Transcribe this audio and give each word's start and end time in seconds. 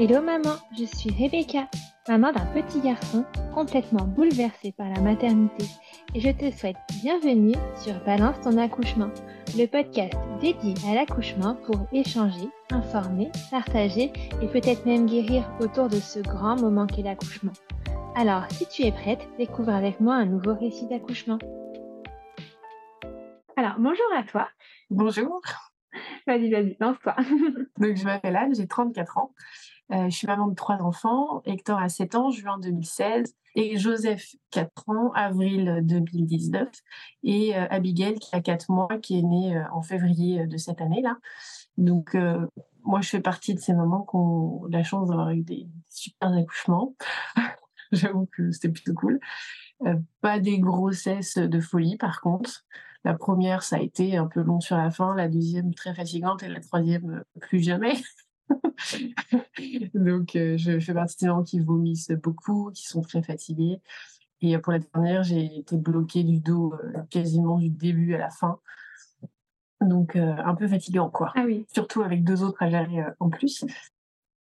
Hello 0.00 0.22
maman, 0.22 0.54
je 0.78 0.84
suis 0.84 1.10
Rebecca, 1.10 1.68
maman 2.06 2.30
d'un 2.30 2.46
petit 2.46 2.80
garçon 2.80 3.24
complètement 3.52 4.04
bouleversé 4.04 4.70
par 4.70 4.88
la 4.88 5.00
maternité 5.00 5.64
et 6.14 6.20
je 6.20 6.30
te 6.30 6.56
souhaite 6.56 6.76
bienvenue 7.02 7.56
sur 7.74 7.94
Balance 8.04 8.40
ton 8.40 8.58
accouchement, 8.58 9.10
le 9.56 9.66
podcast 9.66 10.14
dédié 10.40 10.74
à 10.88 10.94
l'accouchement 10.94 11.56
pour 11.66 11.88
échanger, 11.92 12.48
informer, 12.70 13.32
partager 13.50 14.12
et 14.40 14.46
peut-être 14.46 14.86
même 14.86 15.06
guérir 15.06 15.50
autour 15.58 15.88
de 15.88 15.98
ce 15.98 16.20
grand 16.20 16.54
moment 16.54 16.86
qu'est 16.86 17.02
l'accouchement. 17.02 17.54
Alors 18.14 18.44
si 18.52 18.68
tu 18.68 18.82
es 18.82 18.92
prête, 18.92 19.28
découvre 19.36 19.74
avec 19.74 19.98
moi 19.98 20.14
un 20.14 20.26
nouveau 20.26 20.54
récit 20.54 20.86
d'accouchement. 20.86 21.38
Alors 23.56 23.74
bonjour 23.80 24.06
à 24.16 24.22
toi. 24.22 24.48
Bonjour. 24.90 25.42
Vas-y, 26.26 26.50
vas-y, 26.50 26.76
lance-toi. 26.78 27.16
Donc, 27.78 27.96
je 27.96 28.04
m'appelle 28.04 28.36
Anne, 28.36 28.54
j'ai 28.54 28.66
34 28.66 29.18
ans. 29.18 29.32
Euh, 29.92 30.10
je 30.10 30.16
suis 30.16 30.26
maman 30.26 30.48
de 30.48 30.54
trois 30.54 30.76
enfants. 30.82 31.42
Hector 31.46 31.78
a 31.78 31.88
7 31.88 32.14
ans, 32.14 32.30
juin 32.30 32.58
2016. 32.58 33.34
Et 33.54 33.78
Joseph, 33.78 34.36
4 34.50 34.88
ans, 34.88 35.12
avril 35.14 35.80
2019. 35.82 36.68
Et 37.22 37.56
euh, 37.56 37.66
Abigail, 37.70 38.18
qui 38.18 38.34
a 38.34 38.40
4 38.40 38.70
mois, 38.70 38.88
qui 39.00 39.18
est 39.18 39.22
née 39.22 39.56
euh, 39.56 39.64
en 39.72 39.82
février 39.82 40.46
de 40.46 40.56
cette 40.56 40.80
année-là. 40.80 41.16
Donc, 41.76 42.16
moi, 42.82 43.00
je 43.00 43.08
fais 43.08 43.20
partie 43.20 43.54
de 43.54 43.60
ces 43.60 43.72
mamans 43.72 44.02
qui 44.02 44.16
ont 44.16 44.64
la 44.68 44.82
chance 44.82 45.08
d'avoir 45.08 45.30
eu 45.30 45.42
des 45.42 45.68
super 45.88 46.32
accouchements. 46.32 46.96
J'avoue 47.92 48.26
que 48.32 48.50
c'était 48.50 48.68
plutôt 48.68 48.94
cool. 48.94 49.20
pas 50.20 50.40
des 50.40 50.58
grossesses 50.58 51.38
de 51.38 51.60
folie, 51.60 51.96
par 51.96 52.20
contre. 52.20 52.64
La 53.04 53.14
première, 53.14 53.62
ça 53.62 53.76
a 53.76 53.80
été 53.80 54.16
un 54.16 54.26
peu 54.26 54.42
long 54.42 54.60
sur 54.60 54.76
la 54.76 54.90
fin. 54.90 55.14
La 55.14 55.28
deuxième, 55.28 55.72
très 55.72 55.94
fatigante. 55.94 56.42
Et 56.42 56.48
la 56.48 56.60
troisième, 56.60 57.22
plus 57.40 57.60
jamais. 57.60 57.94
Donc, 59.94 60.36
euh, 60.36 60.56
je 60.56 60.78
fais 60.80 60.94
partie 60.94 61.16
des 61.20 61.26
gens 61.26 61.42
qui 61.42 61.60
vomissent 61.60 62.10
beaucoup, 62.10 62.70
qui 62.72 62.86
sont 62.86 63.02
très 63.02 63.22
fatigués. 63.22 63.80
Et 64.40 64.56
pour 64.58 64.72
la 64.72 64.78
dernière, 64.78 65.22
j'ai 65.24 65.58
été 65.58 65.76
bloquée 65.76 66.22
du 66.22 66.38
dos 66.38 66.74
euh, 66.74 67.02
quasiment 67.10 67.58
du 67.58 67.70
début 67.70 68.14
à 68.14 68.18
la 68.18 68.30
fin. 68.30 68.60
Donc, 69.80 70.16
euh, 70.16 70.34
un 70.44 70.54
peu 70.54 70.68
fatigant, 70.68 71.10
quoi. 71.10 71.32
Ah 71.36 71.42
oui. 71.44 71.66
Surtout 71.72 72.02
avec 72.02 72.24
deux 72.24 72.42
autres 72.42 72.62
à 72.62 72.70
gérer 72.70 73.04
en 73.20 73.30
plus. 73.30 73.64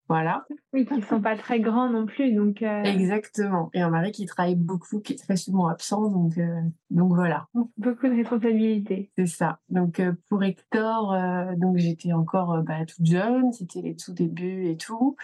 Voilà. 0.10 0.46
Oui, 0.74 0.86
qui 0.86 0.94
ne 0.94 1.02
sont 1.02 1.22
pas 1.22 1.36
très 1.36 1.60
grands 1.60 1.90
non 1.90 2.06
plus. 2.06 2.34
Donc, 2.34 2.62
euh, 2.62 2.84
Exactement. 2.84 3.70
Et 3.74 3.82
un 3.82 3.90
mari 3.90 4.12
qui 4.12 4.26
travaille 4.26 4.56
beaucoup, 4.56 5.00
qui 5.00 5.14
est 5.14 5.18
très 5.18 5.36
souvent 5.36 5.68
absent. 5.68 6.10
Donc, 6.10 6.38
euh, 6.38 6.62
donc 6.90 7.14
voilà. 7.14 7.48
Beaucoup 7.78 8.08
de 8.08 8.16
responsabilités. 8.16 9.12
C'est 9.18 9.26
ça. 9.26 9.60
Donc 9.70 10.00
euh, 10.00 10.14
pour 10.30 10.44
Hector, 10.44 11.16
donc 11.58 11.78
j'étais 11.78 12.14
encore 12.14 12.62
bah, 12.64 12.86
toute 12.86 13.06
jeune, 13.06 13.52
c'était 13.52 13.82
les 13.82 13.96
tout 13.96 14.14
débuts 14.14 14.68
et 14.68 14.78
tout. 14.78 15.16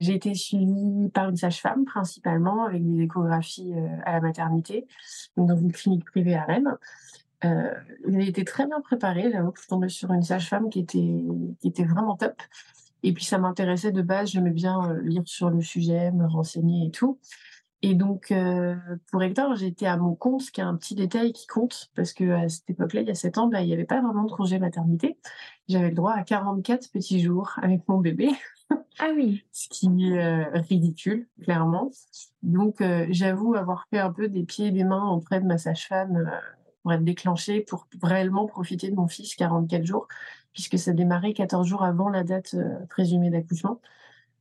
J'ai 0.00 0.14
été 0.14 0.34
suivie 0.34 1.08
par 1.14 1.28
une 1.28 1.36
sage-femme 1.36 1.84
principalement 1.84 2.64
avec 2.64 2.84
des 2.84 3.04
échographies 3.04 3.72
à 4.04 4.12
la 4.12 4.20
maternité, 4.20 4.86
donc 5.36 5.48
dans 5.48 5.56
une 5.56 5.72
clinique 5.72 6.04
privée 6.04 6.34
à 6.34 6.44
Rennes. 6.44 6.76
Euh, 7.44 7.72
il 8.08 8.28
était 8.28 8.44
très 8.44 8.66
bien 8.66 8.80
préparé. 8.80 9.30
J'avoue 9.32 9.50
que 9.50 9.58
je 9.58 9.62
suis 9.62 9.68
tombée 9.68 9.88
sur 9.88 10.12
une 10.12 10.22
sage-femme 10.22 10.70
qui 10.70 10.80
était, 10.80 11.24
qui 11.60 11.68
était 11.68 11.84
vraiment 11.84 12.16
top. 12.16 12.40
Et 13.02 13.12
puis 13.12 13.24
ça 13.24 13.38
m'intéressait 13.38 13.92
de 13.92 14.02
base, 14.02 14.30
j'aimais 14.30 14.50
bien 14.50 14.90
euh, 14.90 15.00
lire 15.02 15.22
sur 15.26 15.50
le 15.50 15.60
sujet, 15.60 16.12
me 16.12 16.26
renseigner 16.26 16.86
et 16.86 16.90
tout. 16.90 17.18
Et 17.84 17.94
donc, 17.94 18.30
euh, 18.30 18.76
pour 19.10 19.22
Hector, 19.24 19.56
j'étais 19.56 19.86
à 19.86 19.96
mon 19.96 20.14
compte, 20.14 20.42
ce 20.42 20.52
qui 20.52 20.60
est 20.60 20.64
un 20.64 20.76
petit 20.76 20.94
détail 20.94 21.32
qui 21.32 21.48
compte, 21.48 21.90
parce 21.96 22.12
que 22.12 22.30
à 22.30 22.48
cette 22.48 22.70
époque-là, 22.70 23.00
il 23.00 23.08
y 23.08 23.10
a 23.10 23.14
7 23.16 23.38
ans, 23.38 23.48
bah, 23.48 23.60
il 23.60 23.66
n'y 23.66 23.72
avait 23.72 23.84
pas 23.84 24.00
vraiment 24.00 24.22
de 24.22 24.30
congé 24.30 24.60
maternité. 24.60 25.18
J'avais 25.68 25.88
le 25.88 25.96
droit 25.96 26.12
à 26.12 26.22
44 26.22 26.92
petits 26.92 27.20
jours 27.20 27.54
avec 27.60 27.86
mon 27.88 27.98
bébé. 27.98 28.28
Ah 28.98 29.08
oui. 29.14 29.44
ce 29.52 29.68
qui 29.68 29.86
est 29.86 30.18
euh, 30.18 30.44
ridicule, 30.54 31.26
clairement. 31.42 31.90
Donc, 32.42 32.82
j'avoue 33.10 33.54
avoir 33.54 33.86
fait 33.90 33.98
un 33.98 34.10
peu 34.10 34.28
des 34.28 34.44
pieds 34.44 34.68
et 34.68 34.70
des 34.70 34.84
mains 34.84 35.10
auprès 35.10 35.40
de 35.40 35.46
ma 35.46 35.58
sage-femme 35.58 36.30
pour 36.82 36.92
être 36.92 37.04
déclenchée, 37.04 37.60
pour 37.60 37.86
réellement 38.02 38.46
profiter 38.46 38.90
de 38.90 38.96
mon 38.96 39.08
fils 39.08 39.34
44 39.34 39.84
jours, 39.84 40.08
puisque 40.52 40.78
ça 40.78 40.92
démarrait 40.92 41.32
14 41.32 41.66
jours 41.66 41.84
avant 41.84 42.08
la 42.08 42.24
date 42.24 42.54
euh, 42.54 42.86
présumée 42.88 43.30
d'accouchement. 43.30 43.80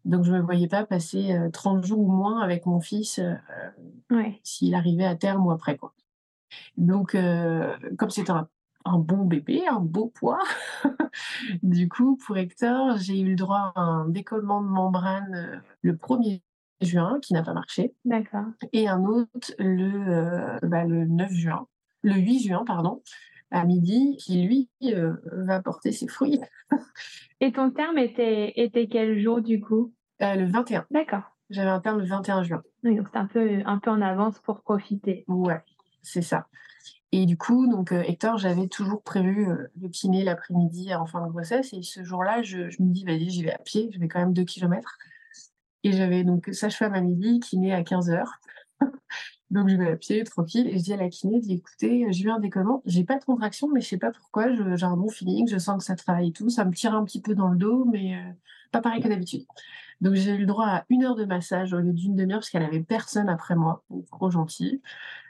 Donc 0.04 0.24
je 0.24 0.32
ne 0.32 0.40
me 0.40 0.44
voyais 0.44 0.68
pas 0.68 0.86
passer 0.86 1.38
30 1.54 1.80
euh, 1.80 1.88
jours 1.88 2.00
ou 2.00 2.12
moins 2.12 2.42
avec 2.42 2.66
mon 2.66 2.80
fils 2.80 3.20
euh, 3.20 4.24
s'il 4.44 4.74
arrivait 4.74 5.06
à 5.06 5.16
terme 5.16 5.46
ou 5.46 5.52
après. 5.52 5.78
Quoi. 5.78 5.94
Donc 6.78 7.16
comme 7.98 8.10
c'est 8.10 8.30
un, 8.30 8.50
un, 8.84 8.98
bon 8.98 9.26
bébé, 9.26 9.64
un 9.68 9.80
beau 9.80 10.08
poids, 10.08 10.40
du 11.64 11.88
coup 11.88 12.18
pour 12.18 12.38
Hector, 12.38 12.98
j'ai 12.98 13.20
eu 13.20 13.30
le 13.30 13.36
droit 13.36 13.72
à 13.76 13.82
un 13.82 14.10
décollement 14.10 14.62
de 14.62 14.68
membrane 14.68 15.62
le 15.82 15.94
1er 15.94 16.42
juin 16.82 17.20
qui 17.22 17.34
n'a 17.34 17.44
pas 17.44 17.54
marché. 17.54 17.94
D'accord. 18.04 18.48
Et 18.74 18.90
un 18.90 19.06
autre 19.06 19.54
le, 19.60 20.60
bah, 20.64 20.84
le 20.84 21.06
9 21.06 21.32
juin 21.32 21.68
le 22.04 22.16
8 22.16 22.40
juin, 22.48 22.64
pardon, 22.66 23.02
à 23.52 23.66
midi, 23.66 24.16
qui 24.18 24.42
lui 24.42 24.70
euh, 24.84 25.14
va 25.46 25.62
porter 25.62 25.92
ses 25.92 26.08
fruits. 26.08 26.40
Et 27.42 27.52
ton 27.52 27.72
terme 27.72 27.98
était, 27.98 28.54
était 28.56 28.88
quel 28.88 29.20
jour 29.20 29.42
du 29.42 29.60
coup? 29.62 29.94
Euh, 30.22 30.36
Le 30.36 30.46
21. 30.46 30.86
D'accord. 30.92 31.24
J'avais 31.50 31.70
un 31.70 31.82
terme 31.82 32.00
le 32.00 32.06
21 32.06 32.44
juin. 32.44 32.64
Oui, 32.84 32.96
donc 32.96 33.08
c'est 33.12 33.20
un 33.20 33.26
peu, 33.26 33.62
un 33.66 33.78
peu 33.78 33.90
en 33.90 34.02
avance 34.02 34.40
pour 34.40 34.62
profiter. 34.62 35.26
Ouais, 35.28 35.62
c'est 36.02 36.22
ça. 36.22 36.48
Et 37.12 37.26
du 37.26 37.38
coup, 37.38 37.68
donc 37.68 37.92
euh, 37.92 38.04
Hector, 38.08 38.38
j'avais 38.38 38.68
toujours 38.68 39.04
prévu 39.04 39.46
le 39.82 39.90
kiné 39.90 40.24
l'après-midi 40.24 40.96
en 40.96 41.06
fin 41.06 41.26
de 41.26 41.30
grossesse. 41.30 41.74
Et 41.74 41.84
ce 41.84 42.04
jour-là, 42.04 42.42
je, 42.42 42.70
je, 42.70 42.82
me 42.82 42.94
dis, 42.94 43.04
vas-y, 43.04 43.30
j'y 43.30 43.44
vais 43.44 43.52
à 43.52 43.58
pied, 43.58 43.90
je 43.94 44.00
vais 44.00 44.08
quand 44.08 44.20
même 44.20 44.34
2 44.34 44.46
km. 44.46 44.98
Et 45.84 45.92
j'avais 45.92 46.24
donc 46.24 46.48
sage-femme 46.54 46.94
à 46.94 47.02
midi, 47.02 47.42
kiné 47.42 47.74
à 47.74 47.84
15 47.84 48.12
heures. 48.12 48.40
Donc 49.52 49.68
je 49.68 49.76
vais 49.76 49.92
à 49.92 49.96
pied, 49.98 50.24
tranquille, 50.24 50.68
et 50.68 50.78
je 50.78 50.84
dis 50.84 50.94
à 50.94 50.98
la 50.98 51.10
kiné, 51.10 51.42
je 51.42 51.48
dis 51.48 51.54
écoutez, 51.56 52.08
j'ai 52.10 52.24
eu 52.24 52.32
un 52.32 52.40
décollement, 52.40 52.82
j'ai 52.86 53.04
pas 53.04 53.20
de 53.20 53.26
contraction, 53.26 53.68
mais 53.74 53.82
je 53.82 53.88
sais 53.88 53.98
pas 53.98 54.12
pourquoi, 54.12 54.48
j'ai 54.76 54.86
un 54.86 54.96
bon 54.96 55.10
feeling, 55.10 55.46
je 55.48 55.58
sens 55.58 55.78
que 55.78 55.84
ça 55.84 55.96
travaille 55.96 56.30
et 56.30 56.32
tout, 56.32 56.50
ça 56.50 56.64
me 56.64 56.72
tire 56.74 56.96
un 56.96 57.04
petit 57.04 57.22
peu 57.22 57.36
dans 57.36 57.50
le 57.50 57.58
dos, 57.58 57.84
mais 57.84 58.16
euh, 58.16 58.32
pas 58.72 58.80
pareil 58.80 59.02
que 59.02 59.10
d'habitude. 59.10 59.46
Donc 60.00 60.14
j'ai 60.16 60.32
eu 60.32 60.38
le 60.38 60.46
droit 60.46 60.68
à 60.68 60.86
une 60.90 61.04
heure 61.04 61.16
de 61.16 61.26
massage 61.26 61.74
au 61.74 61.80
lieu 61.80 61.92
d'une 61.92 62.16
demi-heure 62.16 62.40
parce 62.40 62.50
qu'elle 62.50 62.64
avait 62.64 62.80
personne 62.80 63.28
après 63.28 63.56
moi, 63.56 63.84
donc 63.90 64.06
trop 64.08 64.32
gentille. 64.32 64.82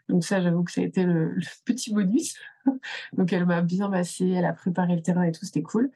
Donc 0.08 0.24
ça, 0.24 0.40
j'avoue 0.40 0.64
que 0.64 0.72
ça 0.72 0.82
a 0.82 0.84
été 0.84 1.04
le, 1.04 1.36
petit 1.66 1.92
bonus. 1.92 2.36
donc 3.14 3.34
elle 3.34 3.48
m'a 3.48 3.64
bien 3.64 3.90
massé, 3.90 4.30
elle 4.30 4.46
a 4.46 4.54
préparé 4.54 4.96
le 4.96 5.02
terrain 5.02 5.24
et 5.24 5.32
tout, 5.32 5.46
c'était 5.46 5.64
cool. 5.64 5.90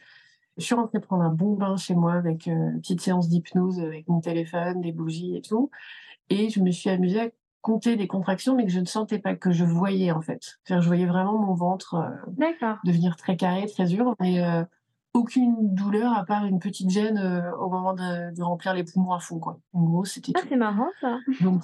Je 0.57 0.63
suis 0.63 0.73
rentrée 0.73 0.99
prendre 0.99 1.23
un 1.23 1.33
bon 1.33 1.53
bain 1.53 1.77
chez 1.77 1.93
moi 1.93 2.13
avec 2.13 2.47
euh, 2.47 2.71
une 2.71 2.81
petite 2.81 3.01
séance 3.01 3.29
d'hypnose 3.29 3.79
avec 3.81 4.07
mon 4.07 4.19
téléphone, 4.19 4.81
des 4.81 4.91
bougies 4.91 5.35
et 5.35 5.41
tout. 5.41 5.69
Et 6.29 6.49
je 6.49 6.59
me 6.59 6.71
suis 6.71 6.89
amusée 6.89 7.19
à 7.19 7.29
compter 7.65 7.95
des 7.95 8.05
contractions, 8.05 8.55
mais 8.55 8.63
que 8.63 8.71
je 8.71 8.79
ne 8.79 8.85
sentais 8.85 9.17
pas, 9.17 9.35
que 9.35 9.51
je 9.51 9.65
voyais 9.65 10.11
en 10.11 10.21
fait. 10.21 10.59
je 10.69 10.75
voyais 10.85 11.07
vraiment 11.07 11.39
mon 11.39 11.55
ventre 11.55 11.95
euh, 11.95 12.75
devenir 12.83 13.15
très 13.15 13.37
carré, 13.37 13.65
très 13.65 13.85
dur, 13.85 14.13
mais 14.19 14.43
euh, 14.43 14.63
aucune 15.15 15.73
douleur 15.73 16.13
à 16.13 16.25
part 16.25 16.45
une 16.45 16.59
petite 16.59 16.91
gêne 16.91 17.17
euh, 17.17 17.51
au 17.57 17.71
moment 17.71 17.95
de, 17.95 18.39
remplir 18.43 18.75
les 18.75 18.83
poumons 18.83 19.13
à 19.13 19.19
fond. 19.19 19.39
Quoi. 19.39 19.57
En 19.73 19.81
gros, 19.81 20.05
c'était 20.05 20.31
ah, 20.35 20.41
c'est 20.47 20.55
marrant 20.55 20.89
ça. 21.01 21.17
Donc 21.41 21.63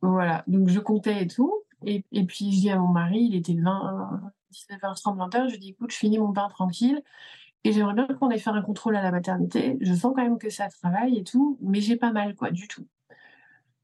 voilà, 0.00 0.44
donc 0.46 0.68
je 0.68 0.78
comptais 0.78 1.24
et 1.24 1.26
tout. 1.26 1.52
Et, 1.84 2.04
et, 2.12 2.24
puis 2.24 2.52
je 2.52 2.60
dis 2.60 2.70
à 2.70 2.78
mon 2.78 2.86
mari, 2.86 3.18
il 3.28 3.34
était 3.34 3.56
20, 3.60 4.20
19h30, 4.52 5.28
20h, 5.28 5.48
je 5.48 5.54
lui 5.54 5.58
dis 5.58 5.70
écoute, 5.70 5.90
je 5.90 5.96
finis 5.96 6.20
mon 6.20 6.28
bain 6.28 6.46
tranquille. 6.50 7.02
Et 7.64 7.72
j'aimerais 7.72 7.94
bien 7.94 8.06
qu'on 8.06 8.30
ait 8.30 8.38
fait 8.38 8.50
un 8.50 8.62
contrôle 8.62 8.94
à 8.94 9.02
la 9.02 9.10
maternité. 9.10 9.76
Je 9.80 9.92
sens 9.92 10.12
quand 10.14 10.22
même 10.22 10.38
que 10.38 10.50
ça 10.50 10.68
travaille 10.68 11.18
et 11.18 11.24
tout, 11.24 11.58
mais 11.60 11.80
j'ai 11.80 11.96
pas 11.96 12.12
mal, 12.12 12.36
quoi, 12.36 12.52
du 12.52 12.68
tout. 12.68 12.86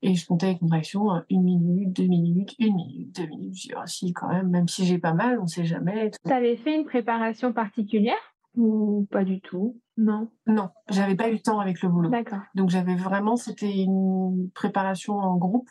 Et 0.00 0.14
je 0.14 0.26
comptais 0.26 0.52
les 0.52 0.58
contractions, 0.58 1.10
hein, 1.10 1.24
une 1.28 1.42
minute, 1.42 1.92
deux 1.92 2.06
minutes, 2.06 2.54
une 2.58 2.74
minute, 2.74 3.16
deux 3.16 3.26
minutes. 3.26 3.56
Je 3.56 3.68
dis, 3.68 3.74
oh, 3.76 3.86
si, 3.86 4.12
quand 4.12 4.28
même, 4.28 4.48
même 4.48 4.68
si 4.68 4.86
j'ai 4.86 4.98
pas 4.98 5.14
mal, 5.14 5.40
on 5.40 5.46
sait 5.46 5.64
jamais. 5.64 6.12
Tu 6.24 6.32
avais 6.32 6.56
fait 6.56 6.76
une 6.76 6.84
préparation 6.84 7.52
particulière 7.52 8.14
ou 8.56 9.06
pas 9.10 9.24
du 9.24 9.40
tout? 9.40 9.80
Non. 9.96 10.30
Non, 10.46 10.70
j'avais 10.88 11.16
pas 11.16 11.28
eu 11.28 11.32
le 11.32 11.40
temps 11.40 11.58
avec 11.58 11.82
le 11.82 11.88
boulot. 11.88 12.10
D'accord. 12.10 12.42
Donc 12.54 12.70
j'avais 12.70 12.94
vraiment, 12.94 13.36
c'était 13.36 13.82
une 13.82 14.50
préparation 14.54 15.14
en 15.14 15.36
groupe 15.36 15.68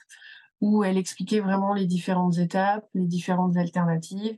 où 0.59 0.83
elle 0.83 0.97
expliquait 0.97 1.39
vraiment 1.39 1.73
les 1.73 1.85
différentes 1.85 2.37
étapes, 2.37 2.85
les 2.93 3.05
différentes 3.05 3.57
alternatives, 3.57 4.37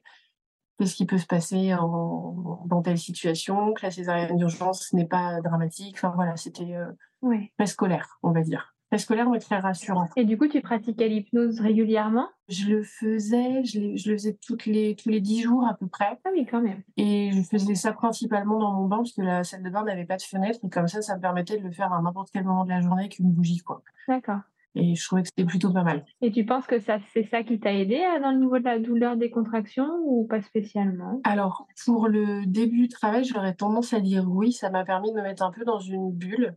qu'est-ce 0.78 0.96
qui 0.96 1.06
peut 1.06 1.18
se 1.18 1.26
passer 1.26 1.74
en, 1.74 2.64
dans 2.66 2.82
telle 2.82 2.98
situation, 2.98 3.74
que 3.74 3.84
la 3.84 3.92
césarienne 3.92 4.38
d'urgence 4.38 4.94
n'est 4.94 5.08
pas 5.08 5.42
dramatique. 5.42 5.96
Enfin 5.98 6.12
voilà, 6.16 6.36
c'était 6.36 6.76
euh, 6.76 7.66
scolaire, 7.66 8.20
on 8.22 8.32
va 8.32 8.42
dire 8.42 8.76
scolaire, 8.98 9.30
mais 9.30 9.40
très 9.40 9.60
rassurant. 9.60 10.08
Et 10.16 10.26
du 10.26 10.38
coup, 10.38 10.48
tu 10.48 10.62
pratiquais 10.62 11.08
l'hypnose 11.08 11.60
régulièrement? 11.60 12.28
Je 12.48 12.68
le 12.68 12.84
faisais, 12.84 13.64
je, 13.64 13.80
le 14.10 14.18
faisais 14.18 14.38
toutes 14.46 14.66
les, 14.66 14.96
tous 14.96 15.10
les 15.10 15.22
dix 15.22 15.42
jours 15.42 15.68
à 15.68 15.76
peu 15.76 15.88
près. 15.88 16.20
Ah 16.26 16.30
oui, 16.34 16.48
quand 16.50 16.62
même. 16.62 16.82
Et 16.98 17.32
je 17.32 17.42
faisais 17.44 17.76
ça 17.76 17.94
principalement 17.94 18.60
dans 18.60 18.74
mon 18.74 18.88
bain, 18.88 18.98
parce 18.98 19.14
que 19.14 19.22
la 19.22 19.44
salle 19.44 19.64
de 19.64 19.70
bain 19.70 19.84
n'avait 19.84 20.06
pas 20.06 20.18
de 20.18 20.24
fenêtre, 20.24 20.60
et 20.64 20.70
comme 20.70 20.88
ça, 20.88 21.02
ça 21.02 21.16
me 21.16 21.22
permettait 21.22 21.58
de 21.58 21.64
le 21.64 21.72
faire 21.72 21.94
à 21.94 22.02
n'importe 22.02 22.30
quel 22.34 22.44
moment 22.44 22.64
de 22.64 22.70
la 22.70 22.82
journée 22.82 23.04
avec 23.04 23.20
une 23.20 23.32
bougie. 23.32 23.60
quoi. 23.60 23.84
D'accord. 24.08 24.40
Et 24.76 24.96
je 24.96 25.04
trouvais 25.04 25.24
que 25.24 25.30
c'était 25.30 25.48
plutôt 25.48 25.74
pas 25.74 25.84
mal. 25.84 26.06
Et 26.22 26.32
tu 26.32 26.46
penses 26.46 26.68
que 26.68 26.80
ça, 26.80 27.00
c'est 27.14 27.24
ça 27.24 27.44
qui 27.44 27.60
t'a 27.60 27.74
aidé 27.74 28.00
dans 28.22 28.32
le 28.32 28.38
niveau 28.38 28.60
de 28.60 28.64
la 28.64 28.80
douleur 28.80 29.18
des 29.18 29.32
contractions 29.32 29.90
ou 30.06 30.28
pas 30.28 30.42
spécialement? 30.42 31.22
Alors, 31.24 31.68
pour 31.86 32.08
le 32.08 32.46
début 32.46 32.82
du 32.82 32.88
travail, 32.88 33.24
j'aurais 33.24 33.56
tendance 33.56 33.94
à 33.94 34.00
dire 34.00 34.26
oui. 34.30 34.52
Ça 34.52 34.70
m'a 34.70 34.86
permis 34.86 35.12
de 35.12 35.18
me 35.18 35.24
mettre 35.24 35.44
un 35.44 35.52
peu 35.52 35.66
dans 35.66 35.80
une 35.80 36.12
bulle 36.12 36.56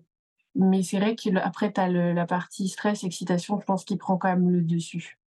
Mais 0.54 0.82
c'est 0.82 0.99
vrai 0.99 1.16
qu'après, 1.16 1.72
tu 1.72 1.81
as 1.81 1.88
la 1.88 2.26
partie 2.26 2.69
stress, 2.69 3.04
excitation, 3.04 3.58
je 3.60 3.64
pense 3.64 3.84
qu'il 3.84 3.99
prend 3.99 4.19
quand 4.19 4.28
même 4.28 4.50
le 4.50 4.62
dessus. 4.62 5.19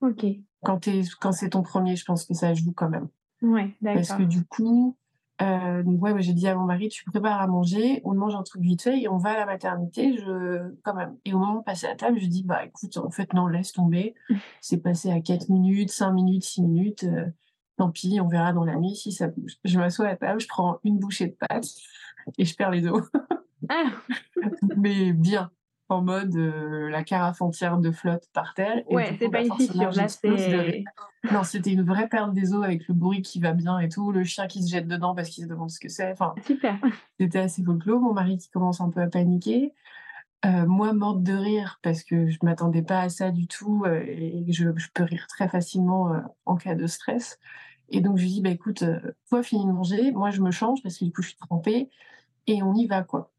Ok. 0.00 0.24
Quand, 0.62 0.88
quand 1.20 1.32
c'est 1.32 1.50
ton 1.50 1.62
premier, 1.62 1.96
je 1.96 2.04
pense 2.04 2.24
que 2.24 2.34
ça 2.34 2.54
joue 2.54 2.72
quand 2.72 2.88
même. 2.88 3.08
Ouais, 3.42 3.74
d'accord. 3.80 4.02
Parce 4.02 4.18
que 4.18 4.24
du 4.24 4.44
coup, 4.44 4.96
euh, 5.40 5.82
donc 5.82 6.02
ouais, 6.02 6.20
j'ai 6.22 6.34
dit 6.34 6.46
à 6.48 6.54
mon 6.54 6.64
mari, 6.64 6.88
tu 6.88 7.04
prépares 7.04 7.40
à 7.40 7.46
manger, 7.46 8.02
on 8.04 8.14
mange 8.14 8.34
un 8.34 8.42
truc 8.42 8.62
vite 8.62 8.82
fait 8.82 9.00
et 9.00 9.08
on 9.08 9.16
va 9.16 9.30
à 9.30 9.38
la 9.38 9.46
maternité, 9.46 10.16
je 10.18 10.74
quand 10.82 10.94
même. 10.94 11.16
Et 11.24 11.32
au 11.32 11.38
moment 11.38 11.56
de 11.56 11.64
passer 11.64 11.86
à 11.86 11.96
table, 11.96 12.18
je 12.20 12.26
dis 12.26 12.42
bah 12.42 12.64
écoute, 12.64 12.96
en 12.98 13.10
fait 13.10 13.32
non, 13.32 13.46
laisse 13.46 13.72
tomber. 13.72 14.14
C'est 14.60 14.78
passé 14.78 15.10
à 15.10 15.20
4 15.20 15.48
minutes, 15.48 15.90
5 15.90 16.12
minutes, 16.12 16.44
6 16.44 16.62
minutes. 16.62 17.04
Euh, 17.04 17.26
tant 17.78 17.90
pis, 17.90 18.18
on 18.20 18.28
verra 18.28 18.52
dans 18.52 18.64
la 18.64 18.76
nuit 18.76 18.96
si 18.96 19.12
ça 19.12 19.28
bouge. 19.28 19.56
Je 19.64 19.78
m'assois 19.78 20.08
à 20.08 20.16
table, 20.16 20.40
je 20.40 20.48
prends 20.48 20.78
une 20.84 20.98
bouchée 20.98 21.28
de 21.28 21.36
pâte 21.48 21.68
et 22.36 22.44
je 22.44 22.54
perds 22.54 22.70
les 22.70 22.86
os. 22.86 23.02
Ah. 23.70 23.84
Mais 24.76 25.12
bien, 25.12 25.50
en 25.88 26.02
mode 26.02 26.34
euh, 26.36 26.88
la 26.90 27.04
carafe 27.04 27.40
entière 27.40 27.78
de 27.78 27.90
flotte 27.90 28.28
par 28.32 28.54
terre. 28.54 28.82
ouais, 28.90 29.16
c'est 29.18 29.28
pas 29.28 29.38
bah, 29.38 29.44
une 29.44 29.52
fissure, 29.54 29.92
là 29.92 30.08
c'est. 30.08 30.84
Non, 31.30 31.44
c'était 31.44 31.72
une 31.72 31.82
vraie 31.82 32.08
perte 32.08 32.32
des 32.32 32.54
os 32.54 32.64
avec 32.64 32.88
le 32.88 32.94
bruit 32.94 33.22
qui 33.22 33.40
va 33.40 33.52
bien 33.52 33.78
et 33.78 33.88
tout, 33.88 34.10
le 34.10 34.24
chien 34.24 34.46
qui 34.46 34.62
se 34.62 34.70
jette 34.70 34.88
dedans 34.88 35.14
parce 35.14 35.28
qu'il 35.28 35.44
se 35.44 35.48
demande 35.48 35.70
ce 35.70 35.78
que 35.78 35.88
c'est. 35.88 36.10
Enfin, 36.12 36.34
Super. 36.46 36.78
C'était 37.20 37.40
assez 37.40 37.62
folklore. 37.62 38.00
Mon 38.00 38.14
mari 38.14 38.38
qui 38.38 38.50
commence 38.50 38.80
un 38.80 38.90
peu 38.90 39.00
à 39.00 39.06
paniquer. 39.06 39.74
Euh, 40.46 40.66
moi, 40.66 40.94
morte 40.94 41.22
de 41.22 41.34
rire 41.34 41.78
parce 41.82 42.02
que 42.02 42.30
je 42.30 42.38
m'attendais 42.42 42.82
pas 42.82 43.00
à 43.00 43.08
ça 43.10 43.30
du 43.30 43.46
tout 43.46 43.84
euh, 43.84 44.02
et 44.02 44.46
je, 44.50 44.70
peux 44.94 45.04
rire 45.04 45.26
très 45.28 45.48
facilement 45.48 46.10
en 46.46 46.56
cas 46.56 46.74
de 46.74 46.86
stress. 46.86 47.38
Et 47.90 48.00
donc, 48.00 48.16
je 48.16 48.22
lui 48.22 48.30
dis, 48.30 48.40
bah, 48.40 48.50
écoute, 48.50 48.82
toi, 49.28 49.42
finis 49.42 49.66
de 49.66 49.72
manger, 49.72 50.12
moi, 50.12 50.30
je 50.30 50.40
me 50.40 50.50
change 50.50 50.82
parce 50.82 50.96
que 50.96 51.04
du 51.04 51.12
coup, 51.12 51.20
je 51.20 51.28
suis 51.28 51.36
trempée 51.36 51.90
et 52.46 52.62
on 52.62 52.74
y 52.74 52.86
va, 52.86 53.02
quoi. 53.02 53.30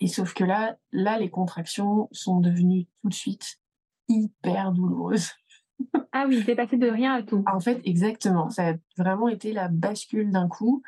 Et 0.00 0.08
sauf 0.08 0.34
que 0.34 0.44
là, 0.44 0.76
là, 0.92 1.18
les 1.18 1.30
contractions 1.30 2.08
sont 2.12 2.40
devenues 2.40 2.86
tout 3.02 3.08
de 3.08 3.14
suite 3.14 3.58
hyper 4.08 4.72
douloureuses. 4.72 5.30
Ah 6.12 6.24
oui, 6.26 6.42
c'est 6.46 6.54
passé 6.54 6.78
de 6.78 6.88
rien 6.88 7.12
à 7.12 7.22
tout. 7.22 7.44
En 7.52 7.60
fait, 7.60 7.82
exactement. 7.84 8.48
Ça 8.48 8.70
a 8.70 8.74
vraiment 8.96 9.28
été 9.28 9.52
la 9.52 9.68
bascule 9.68 10.30
d'un 10.30 10.48
coup. 10.48 10.82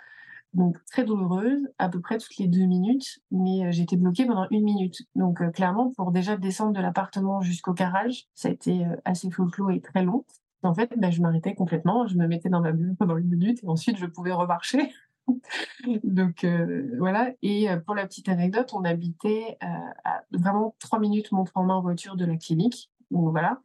Donc, 0.55 0.83
très 0.87 1.05
douloureuse, 1.05 1.69
à 1.77 1.91
peu 1.91 2.01
près 2.01 2.17
toutes 2.17 2.39
les 2.39 2.47
deux 2.47 2.65
minutes, 2.65 3.19
mais 3.31 3.67
euh, 3.67 3.71
été 3.71 3.99
bloquée 3.99 4.25
pendant 4.25 4.47
une 4.51 4.65
minute. 4.65 5.03
Donc, 5.15 5.43
euh, 5.43 5.51
clairement, 5.51 5.93
pour 5.97 6.11
déjà 6.11 6.39
descendre 6.39 6.73
de 6.73 6.81
l'appartement 6.81 7.43
jusqu'au 7.43 7.75
garage, 7.75 8.25
ça 8.35 8.49
a 8.49 8.53
été 8.53 8.87
euh, 8.87 8.97
assez 9.05 9.31
folklore 9.31 9.73
et 9.73 9.83
très 9.83 10.03
long. 10.03 10.25
En 10.63 10.73
fait, 10.73 10.91
bah, 10.97 11.11
je 11.11 11.21
m'arrêtais 11.21 11.55
complètement, 11.55 12.07
je 12.07 12.17
me 12.17 12.27
mettais 12.27 12.49
dans 12.49 12.63
ma 12.63 12.73
bulle 12.73 12.97
pendant 12.99 13.19
une 13.19 13.29
minute 13.29 13.63
et 13.63 13.69
ensuite 13.69 13.99
je 13.99 14.07
pouvais 14.07 14.33
remarcher. 14.33 14.91
Donc 16.05 16.45
euh, 16.45 16.91
voilà. 16.99 17.33
Et 17.43 17.71
euh, 17.71 17.79
pour 17.79 17.95
la 17.95 18.07
petite 18.07 18.29
anecdote, 18.29 18.71
on 18.75 18.85
habitait 18.85 19.59
euh, 19.63 19.67
à 20.05 20.23
vraiment 20.33 20.75
trois 20.79 20.99
minutes 20.99 21.33
montre 21.33 21.53
en 21.55 21.65
main 21.65 21.75
en 21.75 21.83
voiture 21.83 22.17
de 22.17 22.25
la 22.25 22.37
clinique. 22.37 22.91
Donc 23.11 23.31
voilà. 23.31 23.59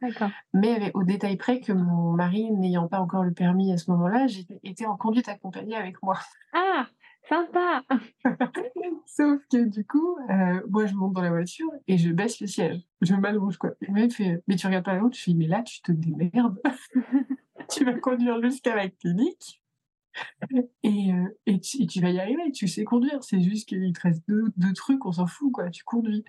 Mais 0.54 0.90
au 0.94 1.04
détail 1.04 1.36
près 1.36 1.60
que 1.60 1.72
mon 1.72 2.12
mari, 2.12 2.50
n'ayant 2.50 2.88
pas 2.88 3.00
encore 3.00 3.24
le 3.24 3.32
permis 3.32 3.72
à 3.72 3.76
ce 3.76 3.90
moment-là, 3.90 4.26
j'étais 4.26 4.86
en 4.86 4.96
conduite 4.96 5.28
accompagnée 5.28 5.76
avec 5.76 6.02
moi. 6.02 6.18
Ah, 6.54 6.86
sympa 7.28 7.82
Sauf 9.06 9.42
que 9.52 9.68
du 9.68 9.84
coup, 9.84 10.16
moi 10.70 10.86
je 10.86 10.94
monte 10.94 11.12
dans 11.12 11.20
la 11.20 11.28
voiture 11.28 11.70
et 11.88 11.98
je 11.98 12.10
baisse 12.10 12.40
le 12.40 12.46
siège. 12.46 12.80
Je 13.02 13.14
m'allonge 13.14 13.58
quoi. 13.58 13.72
Et 13.82 13.88
il 13.94 14.10
fait 14.10 14.42
Mais 14.48 14.56
tu 14.56 14.66
regardes 14.66 14.86
pas 14.86 14.94
la 14.94 15.02
route? 15.02 15.14
Je 15.14 15.22
fais 15.22 15.34
Mais 15.34 15.46
là, 15.46 15.62
tu 15.62 15.82
te 15.82 15.92
démerdes. 15.92 16.58
tu 17.68 17.84
vas 17.84 17.98
conduire 17.98 18.40
jusqu'à 18.40 18.74
la 18.74 18.88
clinique 18.88 19.62
et, 20.82 21.12
euh, 21.12 21.38
et, 21.46 21.60
tu, 21.60 22.00
vas 22.00 22.10
y 22.10 22.20
arriver, 22.20 22.50
tu 22.52 22.68
sais 22.68 22.84
conduire. 22.84 23.22
C'est 23.22 23.40
juste 23.40 23.68
qu'il 23.68 23.92
te 23.92 24.00
reste 24.00 24.22
deux, 24.28 24.44
deux 24.56 24.72
trucs, 24.72 25.04
on 25.06 25.12
s'en 25.12 25.26
fout, 25.26 25.52
quoi. 25.52 25.70
Tu 25.70 25.84
conduis. 25.84 26.24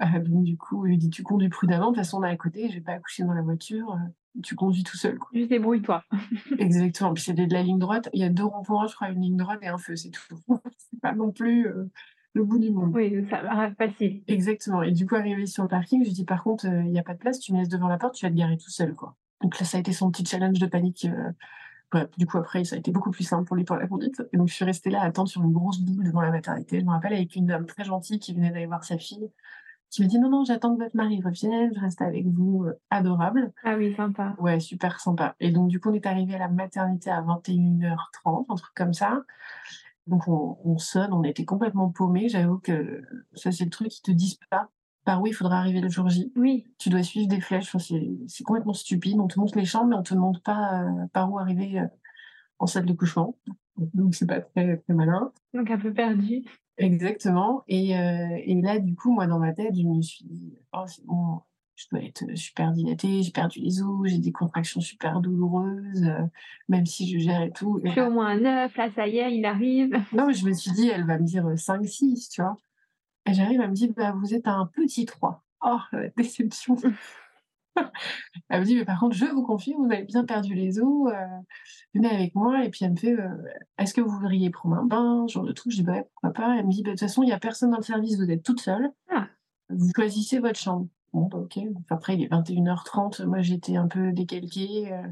Euh, 0.00 0.20
donc, 0.20 0.44
du 0.44 0.56
coup, 0.56 0.86
il 0.86 0.98
dit 0.98 1.10
Tu 1.10 1.22
conduis 1.22 1.48
prudemment, 1.48 1.90
de 1.90 1.96
toute 1.96 2.04
façon, 2.04 2.18
on 2.18 2.24
est 2.24 2.30
à 2.30 2.36
côté, 2.36 2.68
je 2.68 2.74
vais 2.74 2.80
pas 2.80 2.92
accoucher 2.92 3.24
dans 3.24 3.34
la 3.34 3.42
voiture, 3.42 3.92
euh, 3.92 4.40
tu 4.42 4.54
conduis 4.54 4.84
tout 4.84 4.96
seul. 4.96 5.18
Quoi. 5.18 5.28
Juste 5.32 5.50
débrouille-toi. 5.50 6.04
Exactement. 6.58 7.12
Puis 7.14 7.24
c'était 7.24 7.46
de 7.46 7.52
la 7.52 7.62
ligne 7.62 7.78
droite, 7.78 8.08
il 8.12 8.20
y 8.20 8.24
a 8.24 8.28
deux 8.28 8.44
ronds-points, 8.44 8.86
je 8.86 8.94
crois, 8.94 9.08
une 9.08 9.20
ligne 9.20 9.36
droite 9.36 9.60
et 9.62 9.68
un 9.68 9.78
feu, 9.78 9.96
c'est 9.96 10.10
tout. 10.10 10.38
c'est 10.76 11.00
pas 11.00 11.14
non 11.14 11.30
plus 11.32 11.68
le 12.34 12.44
bout 12.44 12.58
du 12.58 12.70
monde. 12.70 12.92
Oui, 12.94 13.26
ça 13.28 13.42
va 13.42 13.70
facile. 13.72 14.22
Exactement. 14.26 14.82
Et 14.82 14.92
du 14.92 15.06
coup, 15.06 15.16
arrivé 15.16 15.46
sur 15.46 15.62
le 15.62 15.68
parking, 15.68 16.04
je 16.04 16.10
dis 16.10 16.24
Par 16.24 16.42
contre, 16.42 16.66
il 16.66 16.90
n'y 16.90 16.98
a 16.98 17.02
pas 17.02 17.14
de 17.14 17.18
place, 17.18 17.38
tu 17.38 17.52
me 17.52 17.58
laisses 17.58 17.68
devant 17.68 17.88
la 17.88 17.98
porte, 17.98 18.14
tu 18.14 18.24
vas 18.24 18.30
te 18.30 18.36
garer 18.36 18.56
tout 18.56 18.70
seul, 18.70 18.94
quoi. 18.94 19.16
Donc 19.42 19.58
là, 19.58 19.66
ça 19.66 19.76
a 19.76 19.80
été 19.80 19.92
son 19.92 20.10
petit 20.10 20.24
challenge 20.24 20.58
de 20.58 20.66
panique 20.66 21.06
du 22.16 22.26
coup, 22.26 22.38
après, 22.38 22.64
ça 22.64 22.76
a 22.76 22.78
été 22.78 22.90
beaucoup 22.90 23.10
plus 23.10 23.24
simple 23.24 23.44
pour 23.44 23.56
lui 23.56 23.64
pour 23.64 23.76
la 23.76 23.86
conduite. 23.86 24.22
Et 24.32 24.36
donc, 24.36 24.48
je 24.48 24.54
suis 24.54 24.64
restée 24.64 24.90
là 24.90 25.02
à 25.02 25.06
attendre 25.06 25.28
sur 25.28 25.42
une 25.42 25.52
grosse 25.52 25.80
boule 25.80 26.04
devant 26.04 26.20
la 26.20 26.30
maternité. 26.30 26.80
Je 26.80 26.84
me 26.84 26.90
rappelle 26.90 27.12
avec 27.12 27.34
une 27.36 27.46
dame 27.46 27.66
très 27.66 27.84
gentille 27.84 28.18
qui 28.18 28.34
venait 28.34 28.50
d'aller 28.50 28.66
voir 28.66 28.84
sa 28.84 28.98
fille, 28.98 29.30
qui 29.90 30.02
me 30.02 30.08
dit 30.08 30.18
Non, 30.18 30.30
non, 30.30 30.44
j'attends 30.44 30.74
que 30.74 30.82
votre 30.82 30.96
mari 30.96 31.20
revienne, 31.22 31.72
je 31.74 31.80
reste 31.80 32.02
avec 32.02 32.26
vous. 32.26 32.64
Euh, 32.64 32.78
adorable. 32.90 33.52
Ah 33.64 33.76
oui, 33.76 33.94
sympa. 33.94 34.34
Ouais, 34.38 34.60
super 34.60 35.00
sympa. 35.00 35.36
Et 35.40 35.50
donc, 35.50 35.68
du 35.68 35.80
coup, 35.80 35.90
on 35.90 35.94
est 35.94 36.06
arrivé 36.06 36.34
à 36.34 36.38
la 36.38 36.48
maternité 36.48 37.10
à 37.10 37.22
21h30, 37.22 38.46
un 38.48 38.54
truc 38.54 38.74
comme 38.74 38.94
ça. 38.94 39.22
Donc, 40.06 40.26
on, 40.26 40.78
sonne, 40.78 41.12
on 41.12 41.22
était 41.22 41.44
complètement 41.44 41.90
paumés. 41.90 42.28
J'avoue 42.28 42.58
que 42.58 43.02
ça, 43.34 43.52
c'est 43.52 43.64
le 43.64 43.70
truc 43.70 43.88
qui 43.88 44.02
te 44.02 44.10
disent 44.10 44.38
pas 44.50 44.68
par 45.04 45.20
où 45.20 45.26
il 45.26 45.34
faudra 45.34 45.58
arriver 45.58 45.80
le 45.80 45.88
jour 45.88 46.08
J. 46.08 46.32
Oui. 46.36 46.66
Tu 46.78 46.88
dois 46.88 47.02
suivre 47.02 47.28
des 47.28 47.40
flèches. 47.40 47.74
c'est 47.76 48.44
complètement 48.44 48.72
stupide. 48.72 49.18
On 49.18 49.28
te 49.28 49.38
montre 49.38 49.58
les 49.58 49.64
chambres, 49.64 49.88
mais 49.88 49.96
on 49.96 50.02
te 50.02 50.14
montre 50.14 50.40
pas 50.42 50.82
euh, 50.82 51.06
par 51.12 51.30
où 51.32 51.38
arriver 51.38 51.80
euh, 51.80 51.86
en 52.58 52.66
salle 52.66 52.86
de 52.86 52.92
couchement. 52.92 53.36
Donc, 53.76 54.14
c'est 54.14 54.26
pas 54.26 54.40
très, 54.40 54.76
très 54.76 54.94
malin. 54.94 55.32
Donc, 55.54 55.70
un 55.70 55.78
peu 55.78 55.92
perdu. 55.92 56.44
Exactement. 56.78 57.64
Et, 57.68 57.98
euh, 57.98 58.38
et, 58.44 58.60
là, 58.60 58.78
du 58.78 58.94
coup, 58.94 59.12
moi, 59.12 59.26
dans 59.26 59.38
ma 59.38 59.52
tête, 59.52 59.74
je 59.74 59.82
me 59.82 60.00
suis 60.02 60.24
dit, 60.24 60.54
oh, 60.72 60.84
c'est 60.86 61.04
bon, 61.04 61.40
je 61.74 61.86
dois 61.90 62.02
être 62.02 62.36
super 62.36 62.72
dilatée, 62.72 63.22
j'ai 63.22 63.32
perdu 63.32 63.60
les 63.60 63.82
os, 63.82 64.08
j'ai 64.08 64.18
des 64.18 64.32
contractions 64.32 64.80
super 64.80 65.20
douloureuses, 65.20 66.06
même 66.68 66.86
si 66.86 67.10
je 67.10 67.18
gère 67.18 67.42
et 67.42 67.50
tout. 67.50 67.80
Je 67.84 67.90
suis 67.90 68.00
au 68.00 68.10
moins 68.10 68.36
neuf, 68.38 68.76
là, 68.76 68.88
ça 68.94 69.06
y 69.08 69.18
est, 69.18 69.36
il 69.36 69.44
arrive. 69.44 69.90
Non, 70.12 70.28
mais 70.28 70.34
je 70.34 70.46
me 70.46 70.52
suis 70.52 70.72
dit, 70.72 70.88
elle 70.88 71.06
va 71.06 71.18
me 71.18 71.24
dire 71.24 71.46
5, 71.56 71.86
6, 71.86 72.28
tu 72.28 72.42
vois. 72.42 72.56
Et 73.26 73.34
j'arrive, 73.34 73.60
à 73.60 73.68
me 73.68 73.74
dire, 73.74 73.90
bah, 73.96 74.12
vous 74.12 74.34
êtes 74.34 74.48
un 74.48 74.66
petit 74.66 75.06
3. 75.06 75.42
Oh, 75.64 75.78
la 75.92 76.08
déception. 76.16 76.76
elle 78.48 78.60
me 78.60 78.64
dit, 78.64 78.76
mais 78.76 78.84
par 78.84 79.00
contre, 79.00 79.16
je 79.16 79.24
vous 79.26 79.44
confie, 79.44 79.74
vous 79.74 79.84
avez 79.84 80.02
bien 80.02 80.24
perdu 80.24 80.54
les 80.54 80.80
os, 80.80 81.12
euh, 81.12 81.26
venez 81.94 82.10
avec 82.10 82.34
moi. 82.34 82.64
Et 82.64 82.70
puis 82.70 82.84
elle 82.84 82.92
me 82.92 82.96
fait, 82.96 83.12
euh, 83.12 83.28
est-ce 83.78 83.94
que 83.94 84.00
vous 84.00 84.10
voudriez 84.10 84.50
prendre 84.50 84.76
un 84.76 84.84
bain, 84.84 85.26
genre 85.28 85.44
de 85.44 85.52
truc? 85.52 85.72
Je 85.72 85.78
dis, 85.78 85.82
bah, 85.82 86.02
pourquoi 86.14 86.32
pas? 86.32 86.56
Elle 86.56 86.66
me 86.66 86.72
dit, 86.72 86.82
bah, 86.82 86.90
de 86.90 86.94
toute 86.94 87.00
façon, 87.00 87.22
il 87.22 87.26
n'y 87.26 87.32
a 87.32 87.38
personne 87.38 87.70
dans 87.70 87.76
le 87.78 87.82
service, 87.82 88.16
vous 88.16 88.30
êtes 88.30 88.42
toute 88.42 88.60
seule. 88.60 88.90
Ah. 89.10 89.28
Vous 89.70 89.90
choisissez 89.94 90.38
votre 90.38 90.58
chambre. 90.58 90.88
Bon, 91.12 91.28
bah, 91.28 91.38
ok. 91.38 91.58
Après, 91.90 92.14
il 92.14 92.22
est 92.22 92.32
21h30, 92.32 93.24
moi 93.24 93.40
j'étais 93.40 93.76
un 93.76 93.88
peu 93.88 94.12
décalquée. 94.12 94.92
Euh, 94.92 95.06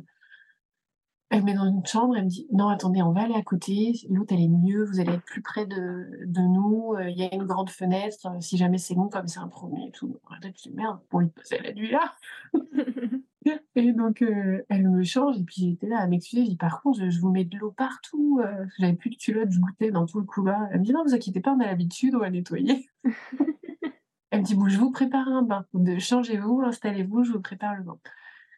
elle 1.30 1.42
me 1.42 1.46
met 1.46 1.54
dans 1.54 1.66
une 1.66 1.86
chambre, 1.86 2.16
elle 2.16 2.24
me 2.24 2.28
dit 2.28 2.46
non 2.52 2.68
attendez 2.68 3.02
on 3.02 3.12
va 3.12 3.22
aller 3.22 3.34
à 3.34 3.42
côté, 3.42 3.92
l'autre 4.10 4.34
elle 4.34 4.42
est 4.42 4.48
mieux, 4.48 4.84
vous 4.84 4.98
allez 4.98 5.12
être 5.12 5.24
plus 5.24 5.42
près 5.42 5.64
de, 5.64 6.26
de 6.26 6.40
nous, 6.40 6.94
euh, 6.94 7.08
il 7.08 7.16
y 7.16 7.22
a 7.22 7.32
une 7.32 7.44
grande 7.44 7.70
fenêtre, 7.70 8.26
euh, 8.26 8.40
si 8.40 8.56
jamais 8.56 8.78
c'est 8.78 8.96
bon 8.96 9.08
comme 9.08 9.28
c'est 9.28 9.38
un 9.38 9.46
premier 9.46 9.86
et 9.86 9.90
tout. 9.92 10.18
Je 10.42 10.48
dis 10.48 10.70
merde, 10.74 10.98
pour 11.08 11.22
passer 11.36 11.60
la 11.62 11.72
nuit 11.72 11.92
là. 11.92 12.14
et 13.76 13.92
donc 13.92 14.22
euh, 14.22 14.64
elle 14.68 14.88
me 14.88 15.04
change 15.04 15.38
et 15.38 15.44
puis 15.44 15.70
j'étais 15.70 15.86
là 15.86 16.00
à 16.00 16.08
m'excuser, 16.08 16.44
je 16.44 16.50
dis 16.50 16.56
par 16.56 16.82
contre 16.82 17.08
je, 17.08 17.20
vous 17.20 17.30
mets 17.30 17.44
de 17.44 17.56
l'eau 17.58 17.70
partout, 17.70 18.40
j'avais 18.78 18.94
plus 18.94 19.10
de 19.10 19.16
culotte, 19.16 19.50
je 19.50 19.60
goûtais 19.60 19.92
dans 19.92 20.06
tout 20.06 20.18
le 20.18 20.26
couloir. 20.26 20.66
Elle 20.72 20.80
me 20.80 20.84
dit 20.84 20.92
non 20.92 21.04
vous 21.04 21.14
inquiétez 21.14 21.40
pas 21.40 21.52
on 21.52 21.60
a 21.60 21.66
l'habitude, 21.66 22.16
on 22.16 22.18
va 22.18 22.30
nettoyer. 22.30 22.90
elle 24.30 24.40
me 24.40 24.44
dit 24.44 24.56
bon 24.56 24.68
je 24.68 24.78
vous 24.78 24.90
prépare 24.90 25.28
un 25.28 25.42
bain, 25.42 25.64
changez-vous, 26.00 26.62
installez-vous, 26.62 27.22
je 27.22 27.32
vous 27.32 27.40
prépare 27.40 27.76
le 27.76 27.84
bain 27.84 27.98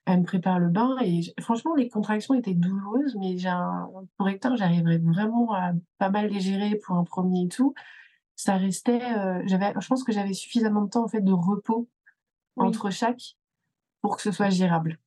elle 0.05 0.21
me 0.21 0.25
prépare 0.25 0.59
le 0.59 0.69
bain 0.69 0.97
et 1.03 1.21
franchement 1.41 1.75
les 1.75 1.89
contractions 1.89 2.35
étaient 2.35 2.55
douloureuses 2.55 3.17
mais 3.17 3.39
j'ai 3.39 3.49
un 3.49 3.89
correcteur 4.19 4.57
j'arriverais 4.57 4.99
vraiment 4.99 5.55
à 5.55 5.73
pas 5.99 6.11
mal 6.11 6.29
les 6.29 6.41
gérer 6.41 6.77
pour 6.77 6.97
un 6.97 7.05
premier 7.05 7.45
et 7.45 7.49
tout. 7.49 7.75
Ça 8.35 8.57
restait 8.57 9.03
euh, 9.17 9.43
j'avais 9.47 9.73
je 9.79 9.87
pense 9.87 10.03
que 10.03 10.13
j'avais 10.13 10.33
suffisamment 10.33 10.83
de 10.83 10.91
temps 10.91 11.05
en 11.05 11.09
fait 11.09 11.21
de 11.21 11.33
repos 11.33 11.89
entre 12.57 12.91
chaque 12.91 13.37
pour 14.01 14.17
que 14.17 14.23
ce 14.23 14.33
soit 14.33 14.51
gérable. 14.51 14.99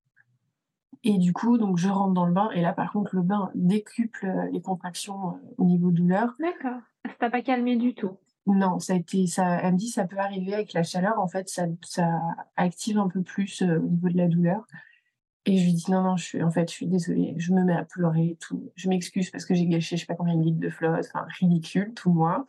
Et 1.03 1.17
du 1.17 1.33
coup 1.33 1.57
donc 1.57 1.77
je 1.77 1.89
rentre 1.89 2.13
dans 2.13 2.25
le 2.25 2.33
bain 2.33 2.49
et 2.51 2.61
là 2.61 2.71
par 2.71 2.91
contre 2.93 3.15
le 3.15 3.21
bain 3.21 3.51
décuple 3.53 4.25
euh, 4.25 4.49
les 4.51 4.61
contractions 4.61 5.31
euh, 5.31 5.55
au 5.57 5.65
niveau 5.65 5.91
douleur. 5.91 6.35
D'accord. 6.39 6.81
Ça 7.05 7.13
t'a 7.19 7.29
pas 7.29 7.41
calmé 7.41 7.75
du 7.75 7.93
tout 7.93 8.17
non, 8.47 8.79
ça 8.79 8.93
a 8.93 8.95
été, 8.95 9.25
ça, 9.25 9.59
elle 9.61 9.73
me 9.73 9.77
dit 9.77 9.89
ça 9.89 10.05
peut 10.05 10.19
arriver 10.19 10.53
avec 10.53 10.73
la 10.73 10.83
chaleur, 10.83 11.19
en 11.19 11.27
fait, 11.27 11.49
ça, 11.49 11.65
ça 11.83 12.07
active 12.55 12.99
un 12.99 13.07
peu 13.07 13.23
plus 13.23 13.61
euh, 13.63 13.79
au 13.79 13.87
niveau 13.87 14.09
de 14.09 14.17
la 14.17 14.27
douleur. 14.27 14.65
Et 15.45 15.57
je 15.57 15.65
lui 15.65 15.73
dis 15.73 15.91
non, 15.91 16.01
non, 16.01 16.17
je 16.17 16.25
suis, 16.25 16.43
en 16.43 16.51
fait, 16.51 16.69
je 16.69 16.75
suis 16.75 16.87
désolée, 16.87 17.35
je 17.37 17.53
me 17.53 17.63
mets 17.63 17.75
à 17.75 17.85
pleurer 17.85 18.29
et 18.29 18.35
tout. 18.35 18.71
Je 18.75 18.89
m'excuse 18.89 19.31
parce 19.31 19.45
que 19.45 19.55
j'ai 19.55 19.67
gâché 19.67 19.95
je 19.95 20.01
sais 20.01 20.07
pas 20.07 20.15
combien 20.15 20.35
de 20.35 20.43
litres 20.43 20.59
de 20.59 20.69
flotte, 20.69 21.05
enfin, 21.13 21.25
ridicule, 21.39 21.93
tout 21.95 22.11
moi. 22.11 22.45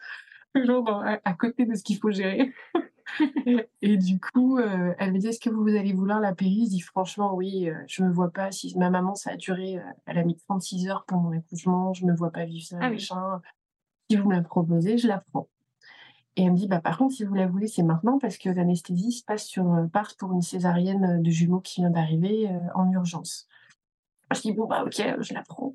Toujours 0.55 0.89
à, 0.91 1.35
côté 1.35 1.67
de 1.67 1.75
ce 1.75 1.83
qu'il 1.83 1.99
faut 1.99 2.11
gérer. 2.11 2.53
et 3.83 3.97
du 3.99 4.19
coup, 4.19 4.59
euh, 4.59 4.95
elle 4.99 5.13
me 5.13 5.19
dit 5.19 5.29
est-ce 5.29 5.41
que 5.41 5.51
vous 5.51 5.69
allez 5.69 5.93
vouloir 5.93 6.21
la 6.21 6.35
péri 6.35 6.65
Je 6.65 6.71
dis 6.71 6.81
franchement, 6.81 7.35
oui, 7.35 7.69
euh, 7.69 7.75
je 7.87 8.03
me 8.03 8.11
vois 8.11 8.31
pas. 8.31 8.51
Si 8.53 8.77
ma 8.79 8.89
maman, 8.89 9.15
ça 9.15 9.33
a 9.33 9.37
duré, 9.37 9.79
elle 10.07 10.19
a 10.19 10.25
mis 10.25 10.37
36 10.37 10.89
heures 10.89 11.05
pour 11.07 11.19
mon 11.19 11.37
accouchement, 11.37 11.93
je 11.93 12.07
me 12.07 12.15
vois 12.15 12.31
pas 12.31 12.47
vivre 12.47 12.67
ça, 12.67 12.79
ah 12.81 12.91
machin. 12.91 13.41
Si 14.11 14.17
vous 14.17 14.29
me 14.29 14.35
la 14.35 14.43
proposez, 14.43 14.97
je 14.97 15.09
la 15.09 15.19
prends. 15.19 15.49
Et 16.37 16.45
elle 16.45 16.53
me 16.53 16.57
dit, 16.57 16.69
bah, 16.69 16.81
par 16.81 16.99
contre, 16.99 17.15
si 17.15 17.25
vous 17.25 17.35
la 17.35 17.47
voulez, 17.47 17.67
c'est 17.67 17.83
maintenant 17.83 18.19
parce 18.19 18.37
que 18.37 18.51
l'anesthésie 18.51 19.13
se 19.13 19.25
passe 19.25 19.47
sur, 19.47 19.73
euh, 19.73 19.87
part 19.87 20.15
pour 20.19 20.33
une 20.33 20.43
césarienne 20.43 21.23
de 21.23 21.31
jumeaux 21.31 21.61
qui 21.61 21.81
vient 21.81 21.91
d'arriver 21.91 22.49
euh, 22.51 22.59
en 22.75 22.91
urgence. 22.93 23.49
Je 24.35 24.41
dis, 24.43 24.53
bon, 24.53 24.67
bah, 24.67 24.85
ok, 24.85 25.03
je 25.21 25.35
la 25.35 25.43
prends. 25.43 25.75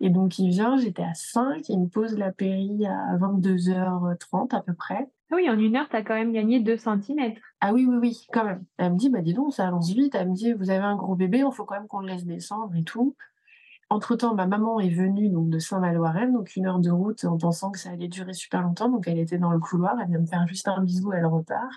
Et 0.00 0.08
donc, 0.08 0.38
il 0.38 0.48
vient, 0.48 0.78
j'étais 0.78 1.02
à 1.02 1.12
5, 1.12 1.68
il 1.68 1.80
me 1.80 1.88
pose 1.88 2.16
la 2.16 2.32
péri 2.32 2.86
à 2.86 3.16
22h30 3.18 4.54
à 4.56 4.62
peu 4.62 4.72
près. 4.72 5.10
Ah 5.30 5.36
oui, 5.36 5.48
en 5.50 5.58
une 5.58 5.76
heure, 5.76 5.88
tu 5.88 5.96
as 5.96 6.02
quand 6.02 6.14
même 6.14 6.32
gagné 6.32 6.60
2 6.60 6.76
cm. 6.78 7.34
Ah 7.60 7.74
oui, 7.74 7.86
oui, 7.86 7.96
oui, 8.00 8.26
quand 8.32 8.44
même. 8.44 8.64
Elle 8.78 8.94
me 8.94 8.96
dit, 8.96 9.10
bah 9.10 9.20
dis 9.20 9.34
donc, 9.34 9.52
ça 9.52 9.68
avance 9.68 9.90
vite. 9.90 10.14
Elle 10.14 10.30
me 10.30 10.34
dit, 10.34 10.54
vous 10.54 10.70
avez 10.70 10.82
un 10.82 10.96
gros 10.96 11.14
bébé, 11.14 11.44
il 11.46 11.52
faut 11.52 11.66
quand 11.66 11.74
même 11.74 11.86
qu'on 11.86 12.00
le 12.00 12.08
laisse 12.08 12.24
descendre 12.24 12.74
et 12.74 12.82
tout. 12.82 13.14
Entre-temps, 13.92 14.36
ma 14.36 14.46
maman 14.46 14.78
est 14.78 14.88
venue 14.88 15.30
donc, 15.30 15.50
de 15.50 15.58
Saint-Malo-Arène, 15.58 16.32
donc 16.32 16.54
une 16.54 16.66
heure 16.66 16.78
de 16.78 16.92
route 16.92 17.24
en 17.24 17.36
pensant 17.36 17.72
que 17.72 17.78
ça 17.78 17.90
allait 17.90 18.06
durer 18.06 18.34
super 18.34 18.62
longtemps. 18.62 18.88
Donc 18.88 19.08
elle 19.08 19.18
était 19.18 19.38
dans 19.38 19.50
le 19.50 19.58
couloir, 19.58 20.00
elle 20.00 20.08
vient 20.08 20.20
me 20.20 20.26
faire 20.26 20.46
juste 20.46 20.68
un 20.68 20.80
bisou, 20.80 21.12
elle 21.12 21.26
repart. 21.26 21.72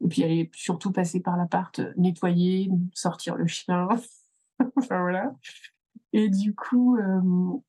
Et 0.00 0.08
puis 0.08 0.22
elle 0.22 0.32
est 0.32 0.50
surtout 0.52 0.90
passée 0.90 1.20
par 1.20 1.36
l'appart, 1.36 1.78
euh, 1.78 1.92
nettoyer, 1.96 2.70
sortir 2.92 3.36
le 3.36 3.46
chien. 3.46 3.86
enfin 4.76 5.00
voilà. 5.00 5.32
Et 6.12 6.28
du 6.28 6.56
coup, 6.56 6.96
euh, 6.96 7.20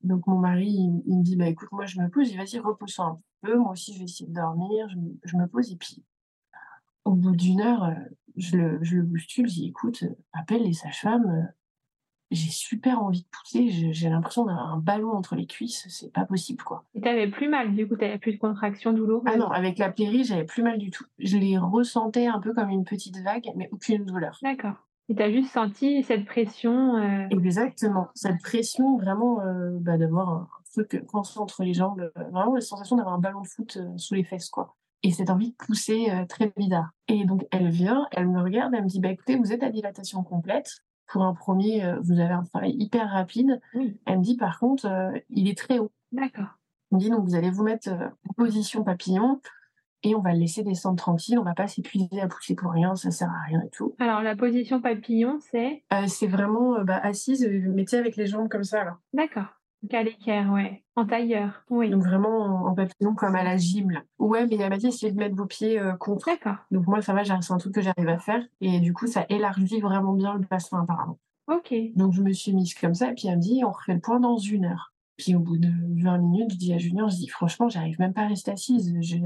donc 0.02 0.26
mon 0.26 0.38
mari, 0.38 0.68
il, 1.06 1.18
me 1.18 1.22
dit, 1.22 1.36
bah 1.36 1.46
écoute, 1.46 1.70
moi 1.70 1.86
je 1.86 2.00
me 2.00 2.08
pose, 2.08 2.34
vas-y, 2.34 2.58
repose-toi 2.58 3.04
un 3.04 3.20
peu, 3.42 3.56
moi 3.56 3.72
aussi 3.72 3.92
je 3.92 3.98
vais 3.98 4.04
essayer 4.04 4.28
de 4.28 4.34
dormir, 4.34 4.88
je, 5.24 5.36
me 5.36 5.46
pose, 5.46 5.72
et 5.72 5.76
puis 5.76 6.04
au 7.04 7.14
bout 7.14 7.34
d'une 7.36 7.60
heure, 7.60 7.84
euh, 7.84 7.94
je 8.36 8.56
le, 8.56 8.78
je 8.82 8.98
le 8.98 9.08
je 9.16 9.42
dis, 9.42 9.68
écoute, 9.68 10.04
appelle 10.32 10.62
les 10.62 10.74
sages-femmes, 10.74 11.48
j'ai 12.30 12.50
super 12.50 13.02
envie 13.02 13.22
de 13.22 13.28
pousser, 13.28 13.92
j'ai 13.92 14.08
l'impression 14.08 14.44
d'avoir 14.44 14.72
un 14.72 14.78
ballon 14.78 15.12
entre 15.12 15.36
les 15.36 15.46
cuisses, 15.46 15.86
c'est 15.88 16.12
pas 16.12 16.24
possible 16.24 16.62
quoi. 16.62 16.84
Et 16.94 17.00
t'avais 17.00 17.28
plus 17.28 17.48
mal, 17.48 17.74
du 17.74 17.86
coup 17.86 17.96
t'avais 17.96 18.18
plus 18.18 18.32
de 18.32 18.38
contractions 18.38 18.92
douloureuses? 18.92 19.32
Ah 19.32 19.36
non, 19.36 19.48
avec 19.48 19.78
la 19.78 19.90
péri, 19.90 20.24
j'avais 20.24 20.44
plus 20.44 20.62
mal 20.62 20.78
du 20.78 20.90
tout. 20.90 21.04
Je 21.18 21.36
les 21.36 21.58
ressentais 21.58 22.26
un 22.26 22.40
peu 22.40 22.52
comme 22.52 22.70
une 22.70 22.84
petite 22.84 23.18
vague, 23.18 23.50
mais 23.56 23.68
aucune 23.72 24.04
douleur. 24.04 24.38
D'accord. 24.42 24.74
Et 25.08 25.14
t'as 25.14 25.30
juste 25.30 25.52
senti 25.52 26.02
cette 26.02 26.24
pression 26.24 26.96
euh, 26.96 27.28
Exactement, 27.30 28.08
cette 28.14 28.40
pression 28.42 28.96
vraiment 28.96 29.40
euh, 29.40 29.78
bah, 29.80 29.96
d'avoir 29.98 30.28
un 30.28 30.48
truc 30.72 31.06
coincé 31.06 31.38
entre 31.38 31.62
les 31.62 31.74
jambes, 31.74 32.00
euh, 32.00 32.24
vraiment 32.32 32.54
la 32.54 32.60
sensation 32.60 32.96
d'avoir 32.96 33.14
un 33.14 33.20
ballon 33.20 33.42
de 33.42 33.46
foot 33.46 33.78
sous 33.96 34.14
les 34.14 34.24
fesses 34.24 34.48
quoi. 34.48 34.74
Et 35.04 35.12
cette 35.12 35.30
envie 35.30 35.52
de 35.52 35.56
pousser 35.56 36.10
très 36.28 36.52
bizarre. 36.56 36.90
Et 37.06 37.24
donc 37.24 37.46
elle 37.52 37.68
vient, 37.68 38.08
elle 38.10 38.26
me 38.26 38.42
regarde, 38.42 38.74
elle 38.74 38.82
me 38.82 38.88
dit 38.88 38.98
bah 38.98 39.10
écoutez, 39.10 39.36
vous 39.36 39.52
êtes 39.52 39.62
à 39.62 39.70
dilatation 39.70 40.24
complète, 40.24 40.82
pour 41.08 41.22
un 41.22 41.34
premier, 41.34 41.84
euh, 41.84 41.98
vous 42.00 42.20
avez 42.20 42.32
un 42.32 42.42
travail 42.42 42.74
hyper 42.78 43.10
rapide. 43.10 43.60
Elle 44.06 44.18
me 44.18 44.22
dit 44.22 44.36
par 44.36 44.58
contre, 44.58 44.86
euh, 44.86 45.18
il 45.30 45.48
est 45.48 45.56
très 45.56 45.78
haut. 45.78 45.92
D'accord. 46.12 46.58
Elle 46.90 46.96
me 46.96 47.00
dit 47.00 47.10
donc 47.10 47.24
vous 47.24 47.34
allez 47.34 47.50
vous 47.50 47.64
mettre 47.64 47.88
euh, 47.88 48.08
en 48.28 48.32
position 48.34 48.84
papillon 48.84 49.40
et 50.02 50.14
on 50.14 50.20
va 50.20 50.32
le 50.32 50.38
laisser 50.38 50.62
descendre 50.62 50.96
tranquille. 50.96 51.38
On 51.38 51.42
va 51.44 51.54
pas 51.54 51.68
s'épuiser 51.68 52.20
à 52.20 52.28
pousser 52.28 52.54
pour 52.54 52.72
rien, 52.72 52.94
ça 52.94 53.10
sert 53.10 53.28
à 53.28 53.46
rien 53.46 53.62
et 53.64 53.70
tout. 53.70 53.94
Alors 53.98 54.22
la 54.22 54.36
position 54.36 54.80
papillon, 54.80 55.38
c'est? 55.40 55.82
C'est 56.06 56.28
vraiment 56.28 56.82
bah, 56.84 56.98
assise, 57.02 57.48
mais 57.48 57.84
tu 57.84 57.96
avec 57.96 58.16
les 58.16 58.26
jambes 58.26 58.48
comme 58.48 58.64
ça 58.64 58.84
là. 58.84 58.98
D'accord. 59.12 59.55
À 59.92 60.02
l'équerre, 60.02 60.50
ouais. 60.52 60.82
En 60.96 61.06
tailleur, 61.06 61.62
oui. 61.70 61.90
Donc 61.90 62.02
vraiment 62.02 62.66
en 62.66 62.74
papillon 62.74 63.14
comme 63.14 63.36
à 63.36 63.44
la 63.44 63.56
gym. 63.56 63.90
Là. 63.90 64.02
Ouais, 64.18 64.46
mais 64.46 64.56
elle 64.56 64.70
m'a 64.70 64.78
dit 64.78 64.88
essayez 64.88 65.12
de 65.12 65.18
mettre 65.18 65.36
vos 65.36 65.46
pieds 65.46 65.78
euh, 65.78 65.92
contre. 65.92 66.26
D'accord. 66.26 66.56
Donc 66.70 66.86
moi 66.86 67.02
ça 67.02 67.12
va, 67.12 67.22
c'est 67.24 67.52
un 67.52 67.58
truc 67.58 67.74
que 67.74 67.82
j'arrive 67.82 68.08
à 68.08 68.18
faire. 68.18 68.42
Et 68.60 68.80
du 68.80 68.92
coup 68.92 69.06
ça 69.06 69.26
élargit 69.28 69.80
vraiment 69.80 70.14
bien 70.14 70.34
le 70.34 70.46
bassin 70.46 70.82
apparemment. 70.82 71.18
Ok. 71.48 71.74
Donc 71.94 72.14
je 72.14 72.22
me 72.22 72.32
suis 72.32 72.52
mise 72.52 72.74
comme 72.74 72.94
ça, 72.94 73.10
et 73.10 73.14
puis 73.14 73.28
elle 73.28 73.36
me 73.36 73.42
dit 73.42 73.62
on 73.64 73.70
refait 73.70 73.94
le 73.94 74.00
point 74.00 74.18
dans 74.18 74.38
une 74.38 74.64
heure. 74.64 74.92
Puis 75.18 75.34
au 75.34 75.40
bout 75.40 75.58
de 75.58 75.68
20 76.02 76.18
minutes, 76.18 76.52
je 76.52 76.56
dis 76.56 76.72
à 76.72 76.78
Junior, 76.78 77.08
je 77.08 77.16
dis 77.16 77.28
franchement, 77.28 77.68
j'arrive 77.68 77.98
même 78.00 78.12
pas 78.12 78.22
à 78.22 78.28
rester 78.28 78.50
assise. 78.50 78.94
J'ai 79.00 79.20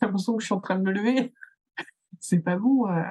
l'impression 0.00 0.36
que 0.36 0.42
je 0.42 0.46
suis 0.46 0.54
en 0.54 0.60
train 0.60 0.78
de 0.78 0.82
me 0.84 0.92
lever. 0.92 1.32
c'est 2.20 2.40
pas 2.40 2.56
bon. 2.56 2.88
Euh 2.88 3.02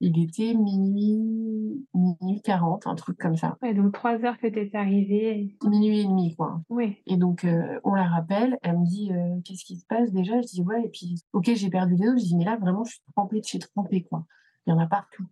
il 0.00 0.22
était 0.22 0.54
minuit, 0.54 1.86
minuit 1.94 2.40
40, 2.42 2.86
un 2.86 2.94
truc 2.94 3.18
comme 3.18 3.36
ça. 3.36 3.58
Ouais, 3.60 3.74
donc 3.74 3.92
trois 3.92 4.24
heures 4.24 4.38
que 4.38 4.46
tu 4.46 4.58
es 4.58 4.74
arrivée. 4.74 5.56
Minuit 5.62 6.00
et 6.00 6.04
demi, 6.04 6.34
quoi. 6.34 6.62
Oui. 6.70 6.96
Et 7.06 7.18
donc, 7.18 7.44
euh, 7.44 7.78
on 7.84 7.94
la 7.94 8.08
rappelle, 8.08 8.58
elle 8.62 8.78
me 8.78 8.86
dit 8.86 9.12
euh, 9.12 9.40
Qu'est-ce 9.44 9.64
qui 9.64 9.76
se 9.76 9.84
passe? 9.84 10.10
Déjà 10.10 10.40
Je 10.40 10.46
dis 10.46 10.62
Ouais, 10.62 10.84
et 10.86 10.88
puis, 10.88 11.22
ok, 11.34 11.50
j'ai 11.54 11.68
perdu 11.68 11.96
les 11.96 12.08
os. 12.08 12.18
Je 12.18 12.28
dis 12.28 12.36
Mais 12.36 12.44
là, 12.44 12.56
vraiment, 12.56 12.82
je 12.84 12.92
suis 12.92 13.02
trempée 13.14 13.40
de 13.40 13.44
chez 13.44 13.58
trempée, 13.58 14.02
quoi. 14.02 14.24
Il 14.66 14.70
y 14.70 14.72
en 14.72 14.78
a 14.78 14.86
partout. 14.86 15.26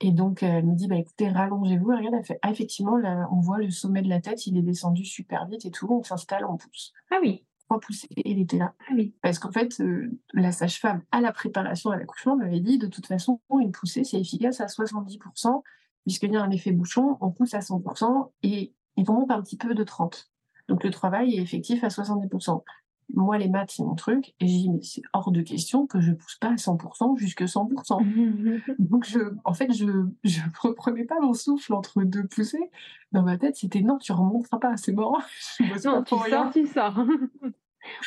Et 0.00 0.12
donc, 0.12 0.44
elle 0.44 0.64
me 0.64 0.76
dit 0.76 0.86
Bah 0.86 0.96
écoutez, 0.96 1.28
rallongez-vous. 1.28 1.90
Et 1.90 1.96
regarde, 1.96 2.14
elle 2.14 2.24
fait 2.24 2.38
Ah, 2.42 2.52
effectivement, 2.52 2.96
là, 2.96 3.28
on 3.32 3.40
voit 3.40 3.58
le 3.58 3.70
sommet 3.70 4.02
de 4.02 4.08
la 4.08 4.20
tête, 4.20 4.46
il 4.46 4.56
est 4.56 4.62
descendu 4.62 5.04
super 5.04 5.48
vite 5.48 5.64
et 5.64 5.72
tout. 5.72 5.88
On 5.90 6.04
s'installe, 6.04 6.44
on 6.44 6.56
pousse. 6.56 6.92
Ah 7.10 7.16
oui 7.20 7.44
pousser 7.76 8.08
et 8.16 8.30
il 8.30 8.40
était 8.40 8.56
là. 8.56 8.74
Ah 8.80 8.92
oui. 8.94 9.14
Parce 9.20 9.38
qu'en 9.38 9.52
fait, 9.52 9.80
euh, 9.80 10.10
la 10.32 10.52
sage-femme, 10.52 11.02
à 11.12 11.20
la 11.20 11.32
préparation 11.32 11.90
à 11.90 11.98
l'accouchement, 11.98 12.36
m'avait 12.36 12.60
dit 12.60 12.78
de 12.78 12.86
toute 12.86 13.06
façon, 13.06 13.40
une 13.60 13.72
poussée, 13.72 14.04
c'est 14.04 14.18
efficace 14.18 14.60
à 14.60 14.66
70%, 14.66 15.62
puisqu'il 16.06 16.32
y 16.32 16.36
a 16.36 16.42
un 16.42 16.50
effet 16.50 16.72
bouchon, 16.72 17.18
on 17.20 17.30
pousse 17.30 17.52
à 17.52 17.58
100% 17.58 18.32
et 18.42 18.72
il 18.96 19.04
monte 19.06 19.30
un 19.30 19.42
petit 19.42 19.58
peu 19.58 19.74
de 19.74 19.84
30%. 19.84 20.24
Donc 20.68 20.84
le 20.84 20.90
travail 20.90 21.34
est 21.34 21.42
effectif 21.42 21.84
à 21.84 21.88
70%. 21.88 22.62
Moi, 23.14 23.38
les 23.38 23.48
maths, 23.48 23.72
c'est 23.72 23.82
mon 23.82 23.94
truc. 23.94 24.34
Et 24.40 24.46
j'ai 24.46 24.58
dit, 24.58 24.70
mais 24.70 24.82
c'est 24.82 25.02
hors 25.12 25.30
de 25.30 25.40
question 25.40 25.86
que 25.86 26.00
je 26.00 26.12
pousse 26.12 26.36
pas 26.36 26.48
à 26.48 26.54
100% 26.54 27.16
jusque 27.18 27.42
100%. 27.42 28.74
Donc, 28.78 29.06
je, 29.06 29.18
en 29.44 29.54
fait, 29.54 29.72
je 29.72 29.84
ne 29.84 30.10
reprenais 30.60 31.04
pas 31.04 31.18
mon 31.20 31.32
souffle 31.32 31.72
entre 31.74 32.02
deux 32.02 32.26
poussées. 32.26 32.70
Dans 33.12 33.22
ma 33.22 33.38
tête, 33.38 33.56
c'était 33.56 33.80
non, 33.80 33.98
tu 33.98 34.12
remonteras 34.12 34.58
pas, 34.58 34.76
c'est 34.76 34.92
mort. 34.92 35.22
non, 35.84 36.02
tu 36.02 36.14
sors, 36.30 36.50
tu 36.52 36.66
sors. 36.66 36.98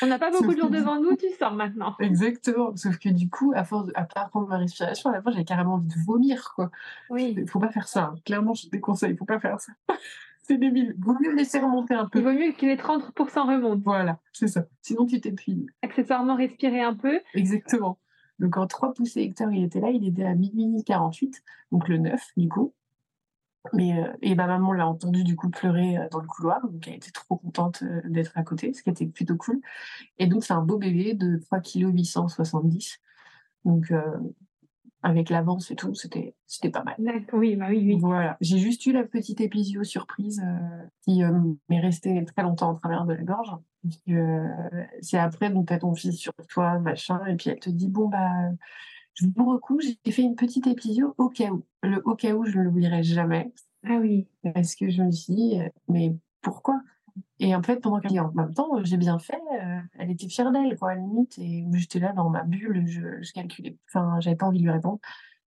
On 0.01 0.07
n'a 0.07 0.19
pas 0.19 0.31
beaucoup 0.31 0.53
de 0.53 0.59
jours 0.59 0.69
devant 0.69 0.99
nous, 0.99 1.15
tu 1.15 1.29
sors 1.39 1.53
maintenant. 1.53 1.95
Exactement. 1.99 2.75
Sauf 2.75 2.97
que 2.99 3.09
du 3.09 3.29
coup, 3.29 3.51
à 3.55 3.63
force 3.63 3.89
à 3.95 4.03
pas 4.03 4.25
prendre 4.25 4.47
ma 4.47 4.57
respiration, 4.57 5.09
à 5.09 5.13
la 5.13 5.21
fin, 5.21 5.31
j'avais 5.31 5.45
carrément 5.45 5.75
envie 5.75 5.87
de 5.87 6.05
vomir, 6.05 6.53
quoi. 6.55 6.69
Oui. 7.09 7.35
Il 7.37 7.47
faut 7.47 7.59
pas 7.59 7.69
faire 7.69 7.87
ça. 7.87 8.11
Hein. 8.13 8.15
Clairement, 8.25 8.53
je 8.53 8.67
te 8.67 8.71
déconseille, 8.71 9.11
il 9.11 9.17
faut 9.17 9.25
pas 9.25 9.39
faire 9.39 9.59
ça. 9.59 9.73
C'est 10.41 10.57
débile. 10.57 10.95
Vaut 10.99 11.15
mieux 11.19 11.33
laisser 11.35 11.59
remonter 11.59 11.93
un 11.93 12.07
peu. 12.07 12.19
Il 12.19 12.25
vaut 12.25 12.33
mieux 12.33 12.51
que 12.53 12.65
les 12.65 12.75
30% 12.75 13.13
remontent. 13.47 13.81
Voilà, 13.83 14.19
c'est 14.33 14.47
ça. 14.47 14.65
Sinon, 14.81 15.05
tu 15.05 15.21
t'épuises. 15.21 15.65
Accessoirement, 15.81 16.35
respirer 16.35 16.81
un 16.81 16.95
peu. 16.95 17.19
Exactement. 17.33 17.99
Donc, 18.39 18.57
en 18.57 18.65
trois 18.67 18.93
poussées 18.93 19.21
Hector, 19.21 19.51
il 19.51 19.63
était 19.63 19.79
là, 19.79 19.91
il 19.91 20.07
était 20.07 20.23
à 20.23 20.33
minuit 20.33 20.83
48, 20.83 21.43
donc 21.71 21.87
le 21.87 21.97
9, 21.97 22.21
du 22.37 22.49
coup. 22.49 22.73
Mais, 23.73 23.99
euh, 23.99 24.11
et 24.23 24.33
ma 24.33 24.47
maman 24.47 24.73
l'a 24.73 24.87
entendu 24.87 25.23
du 25.23 25.35
coup 25.35 25.49
pleurer 25.49 25.97
euh, 25.97 26.09
dans 26.09 26.19
le 26.19 26.27
couloir, 26.27 26.67
donc 26.67 26.87
elle 26.87 26.95
était 26.95 27.11
trop 27.11 27.37
contente 27.37 27.83
euh, 27.83 28.01
d'être 28.05 28.31
à 28.35 28.41
côté, 28.43 28.73
ce 28.73 28.81
qui 28.81 28.89
était 28.89 29.05
plutôt 29.05 29.37
cool. 29.37 29.61
Et 30.17 30.25
donc 30.25 30.43
c'est 30.43 30.53
un 30.53 30.63
beau 30.63 30.77
bébé 30.77 31.13
de 31.13 31.37
3 31.37 31.59
kg 31.59 31.93
870. 31.93 32.99
Donc 33.65 33.93
avec 35.03 35.29
l'avance 35.29 35.71
et 35.71 35.75
tout, 35.75 35.93
c'était 35.95 36.35
c'était 36.45 36.69
pas 36.69 36.83
mal. 36.83 36.95
Oui, 37.33 37.55
bah 37.55 37.67
oui, 37.69 37.83
oui. 37.85 37.97
Voilà, 37.99 38.37
j'ai 38.41 38.57
juste 38.57 38.85
eu 38.85 38.91
la 38.91 39.03
petite 39.03 39.41
épisio 39.41 39.83
surprise 39.83 40.41
qui 41.01 41.21
m'est 41.69 41.79
restée 41.79 42.23
très 42.25 42.43
longtemps 42.43 42.69
en 42.69 42.75
travers 42.75 43.05
de 43.05 43.13
la 43.13 43.23
gorge. 43.23 43.55
c'est 45.01 45.17
après 45.17 45.49
donc 45.49 45.67
t'as 45.67 45.79
ton 45.79 45.95
fils 45.95 46.17
sur 46.17 46.33
toi, 46.49 46.79
machin, 46.79 47.25
et 47.25 47.35
puis 47.35 47.49
elle 47.49 47.59
te 47.59 47.69
dit 47.69 47.87
bon 47.87 48.07
bah 48.07 48.51
je 49.13 49.25
vous 49.35 49.45
recouche, 49.45 49.85
j'ai 50.05 50.11
fait 50.11 50.21
une 50.21 50.35
petite 50.35 50.67
épisio 50.67 51.13
au 51.17 51.29
cas 51.29 51.49
où. 51.51 51.63
Le 51.83 52.01
au 52.05 52.15
cas 52.15 52.33
où, 52.33 52.45
je 52.45 52.57
ne 52.57 52.63
l'oublierai 52.63 53.03
jamais. 53.03 53.51
Ah 53.87 53.97
oui. 53.99 54.27
Parce 54.53 54.75
que 54.75 54.89
je 54.89 55.01
me 55.03 55.11
suis 55.11 55.33
dit, 55.33 55.59
euh, 55.59 55.69
mais 55.87 56.15
pourquoi? 56.41 56.81
Et 57.43 57.55
en 57.55 57.61
fait, 57.63 57.81
pendant 57.81 57.99
qu'elle 57.99 58.19
en 58.19 58.31
même 58.33 58.53
temps, 58.53 58.83
j'ai 58.83 58.97
bien 58.97 59.19
fait. 59.19 59.41
Euh, 59.53 59.79
elle 59.99 60.11
était 60.11 60.29
fière 60.29 60.51
d'elle, 60.51 60.77
quoi, 60.77 60.91
à 60.91 60.95
la 60.95 61.01
limite. 61.01 61.37
Et 61.39 61.65
j'étais 61.73 61.99
là 61.99 62.13
dans 62.13 62.29
ma 62.29 62.43
bulle, 62.43 62.83
je, 62.87 63.01
je 63.21 63.33
calculais. 63.33 63.77
Enfin, 63.89 64.19
j'avais 64.19 64.35
pas 64.35 64.45
envie 64.45 64.59
de 64.59 64.63
lui 64.63 64.71
répondre. 64.71 64.99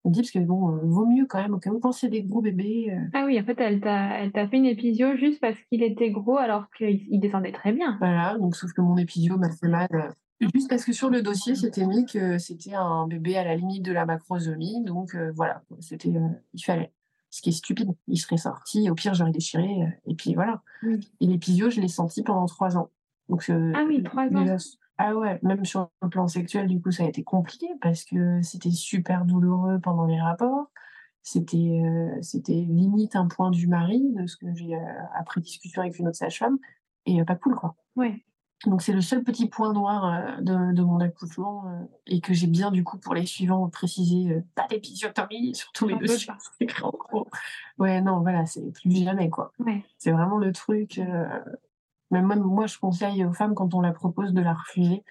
Je 0.04 0.10
me 0.10 0.14
dis, 0.14 0.22
parce 0.22 0.32
que 0.32 0.40
bon, 0.40 0.72
euh, 0.72 0.80
vaut 0.84 1.06
mieux 1.06 1.28
quand 1.28 1.42
même, 1.42 1.54
au 1.54 1.60
cas 1.60 1.70
où, 1.70 1.80
quand 1.80 1.92
c'est 1.92 2.10
des 2.10 2.24
gros 2.24 2.42
bébés. 2.42 2.98
Ah 3.14 3.26
oui, 3.26 3.40
en 3.40 3.44
fait, 3.44 3.60
elle 3.60 3.82
t'a 3.82 4.48
fait 4.48 4.58
une 4.58 4.66
épisio 4.66 5.16
juste 5.16 5.40
parce 5.40 5.58
qu'il 5.70 5.84
était 5.84 6.10
gros 6.10 6.38
alors 6.38 6.72
qu'il 6.76 7.20
descendait 7.20 7.52
très 7.52 7.72
bien. 7.72 7.98
Voilà, 8.00 8.38
donc 8.40 8.56
sauf 8.56 8.74
que 8.74 8.82
mon 8.82 8.98
épisio 8.98 9.38
m'a 9.38 9.52
fait 9.52 9.68
mal 9.68 10.16
Juste 10.54 10.70
parce 10.70 10.86
que 10.86 10.92
sur 10.92 11.10
le 11.10 11.22
dossier, 11.22 11.56
c'était 11.56 11.86
mis 11.86 12.06
que 12.06 12.40
c'était 12.40 12.74
un 12.74 13.08
bébé 13.08 13.38
à 13.38 13.44
la 13.44 13.56
limite 13.56 13.86
de 13.86 13.92
la 13.92 14.06
macrosomie. 14.06 14.84
Donc 14.84 15.14
euh, 15.14 15.32
voilà, 15.36 15.62
c'était, 15.80 16.10
euh, 16.10 16.30
il 16.54 16.64
fallait. 16.64 16.92
Ce 17.32 17.42
qui 17.42 17.50
est 17.50 17.54
stupide. 17.54 17.96
Il 18.08 18.18
serait 18.18 18.38
sorti, 18.38 18.90
au 18.90 18.94
pire, 18.94 19.14
j'aurais 19.14 19.32
déchiré. 19.32 19.84
Euh, 19.84 19.88
et 20.06 20.16
puis 20.16 20.36
voilà. 20.36 20.62
Et 20.84 21.26
l'épisio, 21.26 21.70
je 21.70 21.82
l'ai 21.82 21.88
senti 21.88 22.22
pendant 22.22 22.46
trois 22.46 22.78
ans. 22.78 22.92
Donc, 23.30 23.50
ah 23.50 23.84
oui, 23.88 24.04
trois 24.04 24.28
ans. 24.28 24.58
ah 24.98 25.16
ouais, 25.16 25.40
même 25.42 25.66
sur 25.66 25.90
le 26.02 26.10
plan 26.10 26.28
sexuel, 26.28 26.68
du 26.68 26.82
coup, 26.82 26.92
ça 26.92 27.04
a 27.04 27.08
été 27.08 27.24
compliqué 27.24 27.68
parce 27.82 28.04
que 28.04 28.42
c'était 28.44 28.72
super 28.72 29.26
douloureux 29.26 29.80
pendant 29.80 30.06
les 30.06 30.20
rapports. 30.20 30.70
C'était, 31.24 31.82
c'était 32.22 32.54
limite 32.54 33.16
un 33.16 33.28
point 33.28 33.52
du 33.52 33.68
mari, 33.68 34.04
de 34.16 34.28
ce 34.28 34.36
que 34.36 34.54
j'ai 34.54 34.78
après 35.16 35.40
discussion 35.40 35.82
avec 35.82 35.98
une 35.98 36.08
autre 36.08 36.18
sage-femme. 36.18 36.58
Et 37.06 37.24
pas 37.24 37.36
cool, 37.36 37.56
quoi. 37.56 37.76
Ouais. 37.96 38.24
Donc 38.66 38.82
c'est 38.82 38.94
le 38.94 39.02
seul 39.02 39.24
petit 39.24 39.50
point 39.50 39.74
noir 39.74 40.06
euh, 40.06 40.42
de, 40.42 40.84
mon 40.84 41.00
accouchement 41.00 41.66
euh, 41.68 41.84
et 42.06 42.22
que 42.22 42.34
j'ai 42.34 42.48
bien 42.48 42.70
du 42.70 42.84
coup 42.84 42.98
pour 42.98 43.16
les 43.16 43.26
suivants 43.26 43.68
précisé 43.70 44.32
euh, 44.32 44.42
pas 44.56 44.68
d'épisiotomie 44.68 45.56
sur 45.56 45.72
tous 45.72 45.88
les 45.88 45.96
deux 45.96 46.16
Ouais 47.80 48.02
non 48.02 48.22
voilà 48.22 48.46
c'est 48.46 48.72
plus 48.72 49.04
jamais 49.04 49.30
quoi. 49.30 49.52
C'est 49.98 50.12
vraiment 50.12 50.38
le 50.38 50.52
truc. 50.52 51.02
même 52.12 52.28
moi 52.40 52.68
je 52.68 52.78
conseille 52.78 53.26
aux 53.26 53.34
femmes 53.34 53.56
quand 53.56 53.74
on 53.74 53.82
la 53.82 53.92
propose 53.92 54.34
de 54.34 54.42
la 54.42 54.54
refuser 54.54 55.04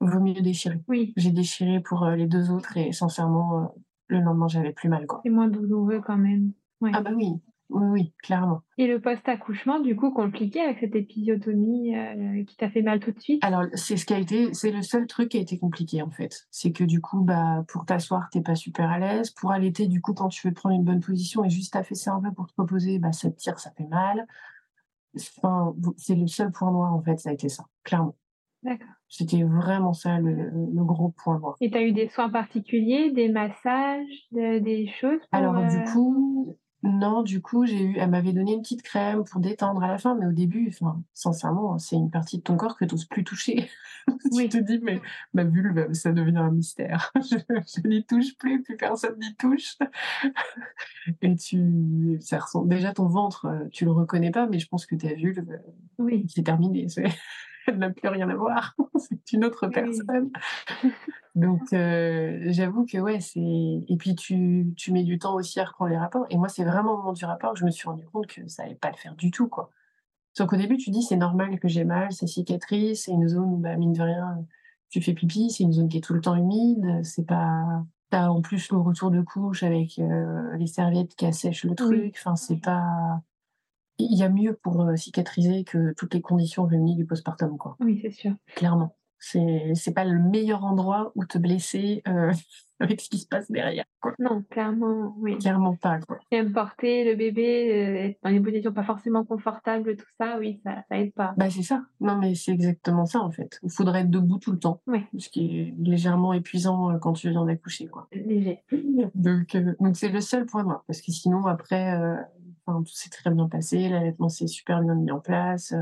vaut 0.00 0.20
mieux 0.20 0.34
déchirer. 0.34 0.80
Oui. 0.88 1.12
J'ai 1.16 1.30
déchiré 1.30 1.80
pour 1.80 2.06
les 2.06 2.26
deux 2.26 2.50
autres 2.50 2.76
et 2.78 2.90
sincèrement, 2.90 3.74
le 4.06 4.20
lendemain, 4.20 4.48
j'avais 4.48 4.72
plus 4.72 4.88
mal. 4.88 5.06
C'est 5.22 5.28
moins 5.28 5.48
douloureux 5.48 6.00
quand 6.00 6.16
même. 6.16 6.52
Ouais. 6.80 6.90
Ah 6.94 7.02
bah 7.02 7.10
oui, 7.14 7.34
oui, 7.70 7.86
oui, 7.86 8.12
clairement. 8.22 8.62
Et 8.78 8.86
le 8.86 9.00
post-accouchement, 9.00 9.80
du 9.80 9.94
coup, 9.94 10.10
compliqué 10.10 10.60
avec 10.60 10.80
cette 10.80 10.96
épisiotomie 10.96 11.96
euh, 11.96 12.44
qui 12.44 12.56
t'a 12.56 12.68
fait 12.68 12.82
mal 12.82 12.98
tout 13.00 13.12
de 13.12 13.20
suite? 13.20 13.44
Alors, 13.44 13.64
c'est 13.74 13.96
ce 13.96 14.04
qui 14.04 14.12
a 14.12 14.18
été, 14.18 14.52
c'est 14.54 14.72
le 14.72 14.82
seul 14.82 15.06
truc 15.06 15.30
qui 15.30 15.38
a 15.38 15.40
été 15.40 15.58
compliqué 15.58 16.02
en 16.02 16.10
fait. 16.10 16.46
C'est 16.50 16.72
que 16.72 16.84
du 16.84 17.00
coup, 17.00 17.22
bah, 17.22 17.64
pour 17.68 17.86
t'asseoir, 17.86 18.28
t'es 18.30 18.40
pas 18.40 18.56
super 18.56 18.90
à 18.90 18.98
l'aise. 18.98 19.30
Pour 19.30 19.52
allaiter, 19.52 19.86
du 19.86 20.00
coup, 20.00 20.14
quand 20.14 20.28
tu 20.28 20.48
veux 20.48 20.54
prendre 20.54 20.74
une 20.74 20.84
bonne 20.84 21.00
position 21.00 21.44
et 21.44 21.50
juste 21.50 21.72
t'affaisser 21.72 22.10
un 22.10 22.20
peu 22.20 22.32
pour 22.32 22.46
te 22.48 22.54
reposer, 22.58 22.98
bah, 22.98 23.12
ça 23.12 23.30
te 23.30 23.36
tire, 23.36 23.58
ça 23.60 23.70
fait 23.70 23.86
mal. 23.86 24.26
Enfin, 25.16 25.74
c'est 25.96 26.14
le 26.14 26.26
seul 26.26 26.50
point 26.52 26.70
noir 26.70 26.92
en 26.92 27.02
fait, 27.02 27.18
ça 27.18 27.30
a 27.30 27.32
été 27.32 27.48
ça, 27.48 27.64
clairement. 27.84 28.16
D'accord. 28.62 28.88
C'était 29.08 29.42
vraiment 29.42 29.92
ça 29.92 30.18
le, 30.20 30.50
gros 30.84 31.10
point 31.10 31.38
noir. 31.38 31.56
Et 31.60 31.70
tu 31.70 31.76
as 31.76 31.82
eu 31.82 31.92
des 31.92 32.08
soins 32.08 32.30
particuliers, 32.30 33.10
des 33.10 33.28
massages, 33.28 34.28
des 34.30 34.88
choses 35.00 35.20
Alors, 35.32 35.54
du 35.54 35.76
euh, 35.76 35.92
coup, 35.92 36.58
non, 36.82 37.22
du 37.22 37.42
coup, 37.42 37.66
j'ai 37.66 37.82
eu, 37.82 37.96
elle 37.98 38.08
m'avait 38.08 38.32
donné 38.32 38.54
une 38.54 38.62
petite 38.62 38.82
crème 38.82 39.24
pour 39.24 39.40
détendre 39.40 39.82
à 39.82 39.88
la 39.88 39.98
fin, 39.98 40.14
mais 40.14 40.26
au 40.26 40.32
début, 40.32 40.68
enfin, 40.68 41.02
sincèrement, 41.12 41.78
c'est 41.78 41.96
une 41.96 42.10
partie 42.10 42.38
de 42.38 42.42
ton 42.42 42.56
corps 42.56 42.76
que 42.76 42.86
tu 42.86 42.94
n'oses 42.94 43.04
plus 43.04 43.22
toucher. 43.22 43.68
tu 44.32 44.48
te 44.48 44.58
dis, 44.58 44.78
mais 44.82 45.00
ma 45.34 45.44
vulve, 45.44 45.92
ça 45.92 46.12
devient 46.12 46.38
un 46.38 46.50
mystère. 46.50 47.12
je, 47.16 47.86
n'y 47.86 48.04
touche 48.04 48.34
plus, 48.38 48.62
plus 48.62 48.78
personne 48.78 49.18
n'y 49.18 49.34
touche. 49.36 49.76
Et 51.22 51.36
tu, 51.36 52.16
ça 52.20 52.38
ressemble, 52.38 52.68
déjà 52.68 52.94
ton 52.94 53.08
ventre, 53.08 53.46
euh, 53.46 53.68
tu 53.70 53.84
le 53.84 53.92
reconnais 53.92 54.30
pas, 54.30 54.46
mais 54.46 54.58
je 54.58 54.68
pense 54.68 54.86
que 54.86 54.94
ta 54.94 55.12
vulve, 55.12 55.60
oui. 55.98 56.24
c'est 56.28 56.44
terminé. 56.44 56.86
Elle 57.70 57.78
n'a 57.78 57.90
plus 57.90 58.08
rien 58.08 58.28
à 58.28 58.34
voir. 58.34 58.74
c'est 58.96 59.32
une 59.32 59.44
autre 59.44 59.68
personne. 59.68 60.30
Donc, 61.34 61.72
euh, 61.72 62.40
j'avoue 62.46 62.84
que 62.84 62.98
ouais, 62.98 63.20
c'est. 63.20 63.40
Et 63.40 63.96
puis, 63.98 64.14
tu, 64.14 64.72
tu 64.76 64.92
mets 64.92 65.04
du 65.04 65.18
temps 65.18 65.34
aussi 65.34 65.60
à 65.60 65.64
reprendre 65.64 65.90
les 65.90 65.96
rapports. 65.98 66.26
Et 66.30 66.36
moi, 66.36 66.48
c'est 66.48 66.64
vraiment 66.64 66.94
au 66.94 66.96
moment 66.98 67.12
du 67.12 67.24
rapport 67.24 67.52
que 67.52 67.60
je 67.60 67.64
me 67.64 67.70
suis 67.70 67.88
rendu 67.88 68.04
compte 68.06 68.26
que 68.26 68.46
ça 68.48 68.64
n'allait 68.64 68.74
pas 68.74 68.90
le 68.90 68.96
faire 68.96 69.14
du 69.14 69.30
tout, 69.30 69.48
quoi. 69.48 69.70
Sauf 70.32 70.48
qu'au 70.48 70.56
début, 70.56 70.76
tu 70.76 70.90
dis, 70.90 71.02
c'est 71.02 71.16
normal 71.16 71.58
que 71.58 71.68
j'ai 71.68 71.84
mal, 71.84 72.12
c'est 72.12 72.26
cicatrice, 72.26 73.04
c'est 73.04 73.12
une 73.12 73.28
zone 73.28 73.54
où, 73.54 73.56
bah, 73.56 73.76
mine 73.76 73.92
de 73.92 74.02
rien, 74.02 74.44
tu 74.90 75.00
fais 75.00 75.14
pipi, 75.14 75.50
c'est 75.50 75.62
une 75.64 75.72
zone 75.72 75.88
qui 75.88 75.98
est 75.98 76.00
tout 76.00 76.14
le 76.14 76.20
temps 76.20 76.36
humide, 76.36 77.00
c'est 77.04 77.26
pas. 77.26 77.84
T'as 78.10 78.28
en 78.28 78.40
plus 78.40 78.72
le 78.72 78.78
retour 78.78 79.12
de 79.12 79.22
couche 79.22 79.62
avec 79.62 80.00
euh, 80.00 80.56
les 80.56 80.66
serviettes 80.66 81.14
qui 81.14 81.26
assèchent 81.26 81.64
le 81.64 81.76
truc. 81.76 82.16
Enfin, 82.18 82.34
c'est 82.34 82.56
pas. 82.56 83.22
Il 84.08 84.18
y 84.18 84.22
a 84.22 84.28
mieux 84.28 84.54
pour 84.62 84.82
euh, 84.82 84.96
cicatriser 84.96 85.64
que 85.64 85.92
toutes 85.94 86.14
les 86.14 86.22
conditions 86.22 86.64
réunies 86.64 86.96
du 86.96 87.04
postpartum, 87.06 87.58
quoi. 87.58 87.76
Oui, 87.80 87.98
c'est 88.02 88.10
sûr. 88.10 88.32
Clairement. 88.54 88.96
C'est 89.22 89.72
c'est 89.74 89.92
pas 89.92 90.06
le 90.06 90.18
meilleur 90.18 90.64
endroit 90.64 91.12
où 91.14 91.26
te 91.26 91.36
blesser 91.36 92.02
euh, 92.08 92.32
avec 92.80 93.02
ce 93.02 93.10
qui 93.10 93.18
se 93.18 93.26
passe 93.26 93.50
derrière. 93.50 93.84
Quoi. 94.00 94.14
Non, 94.18 94.42
clairement, 94.48 95.14
oui. 95.18 95.36
Clairement 95.36 95.76
pas. 95.76 95.98
Quoi. 96.00 96.18
Et 96.30 96.40
me 96.42 96.50
porter 96.50 97.04
le 97.04 97.16
bébé 97.16 98.14
euh, 98.14 98.14
dans 98.24 98.30
une 98.34 98.42
position 98.42 98.72
pas 98.72 98.82
forcément 98.82 99.26
confortable, 99.26 99.94
tout 99.94 100.06
ça, 100.18 100.38
oui, 100.38 100.62
ça, 100.64 100.84
ça 100.88 100.98
aide 100.98 101.12
pas. 101.12 101.34
Bah 101.36 101.50
c'est 101.50 101.62
ça. 101.62 101.82
Non, 102.00 102.16
mais 102.16 102.34
c'est 102.34 102.52
exactement 102.52 103.04
ça 103.04 103.20
en 103.20 103.30
fait. 103.30 103.60
Il 103.62 103.70
faudrait 103.70 104.00
être 104.00 104.10
debout 104.10 104.38
tout 104.38 104.52
le 104.52 104.58
temps. 104.58 104.80
Oui. 104.86 105.00
Ce 105.18 105.28
qui 105.28 105.58
est 105.58 105.74
légèrement 105.78 106.32
épuisant 106.32 106.98
quand 106.98 107.12
tu 107.12 107.28
viens 107.28 107.44
d'accoucher. 107.44 107.88
quoi. 107.88 108.08
Léger. 108.12 108.62
Donc 109.14 109.54
donc 109.80 109.96
c'est 109.98 110.08
le 110.08 110.22
seul 110.22 110.46
point 110.46 110.62
noir 110.64 110.82
parce 110.86 111.02
que 111.02 111.12
sinon 111.12 111.44
après, 111.44 111.94
tout 112.84 112.94
s'est 112.94 113.10
très 113.10 113.30
bien 113.30 113.48
passé, 113.48 113.88
l'allaitement 113.88 114.28
s'est 114.28 114.46
super 114.46 114.80
bien 114.82 114.94
mis 114.94 115.10
en 115.10 115.20
place. 115.20 115.74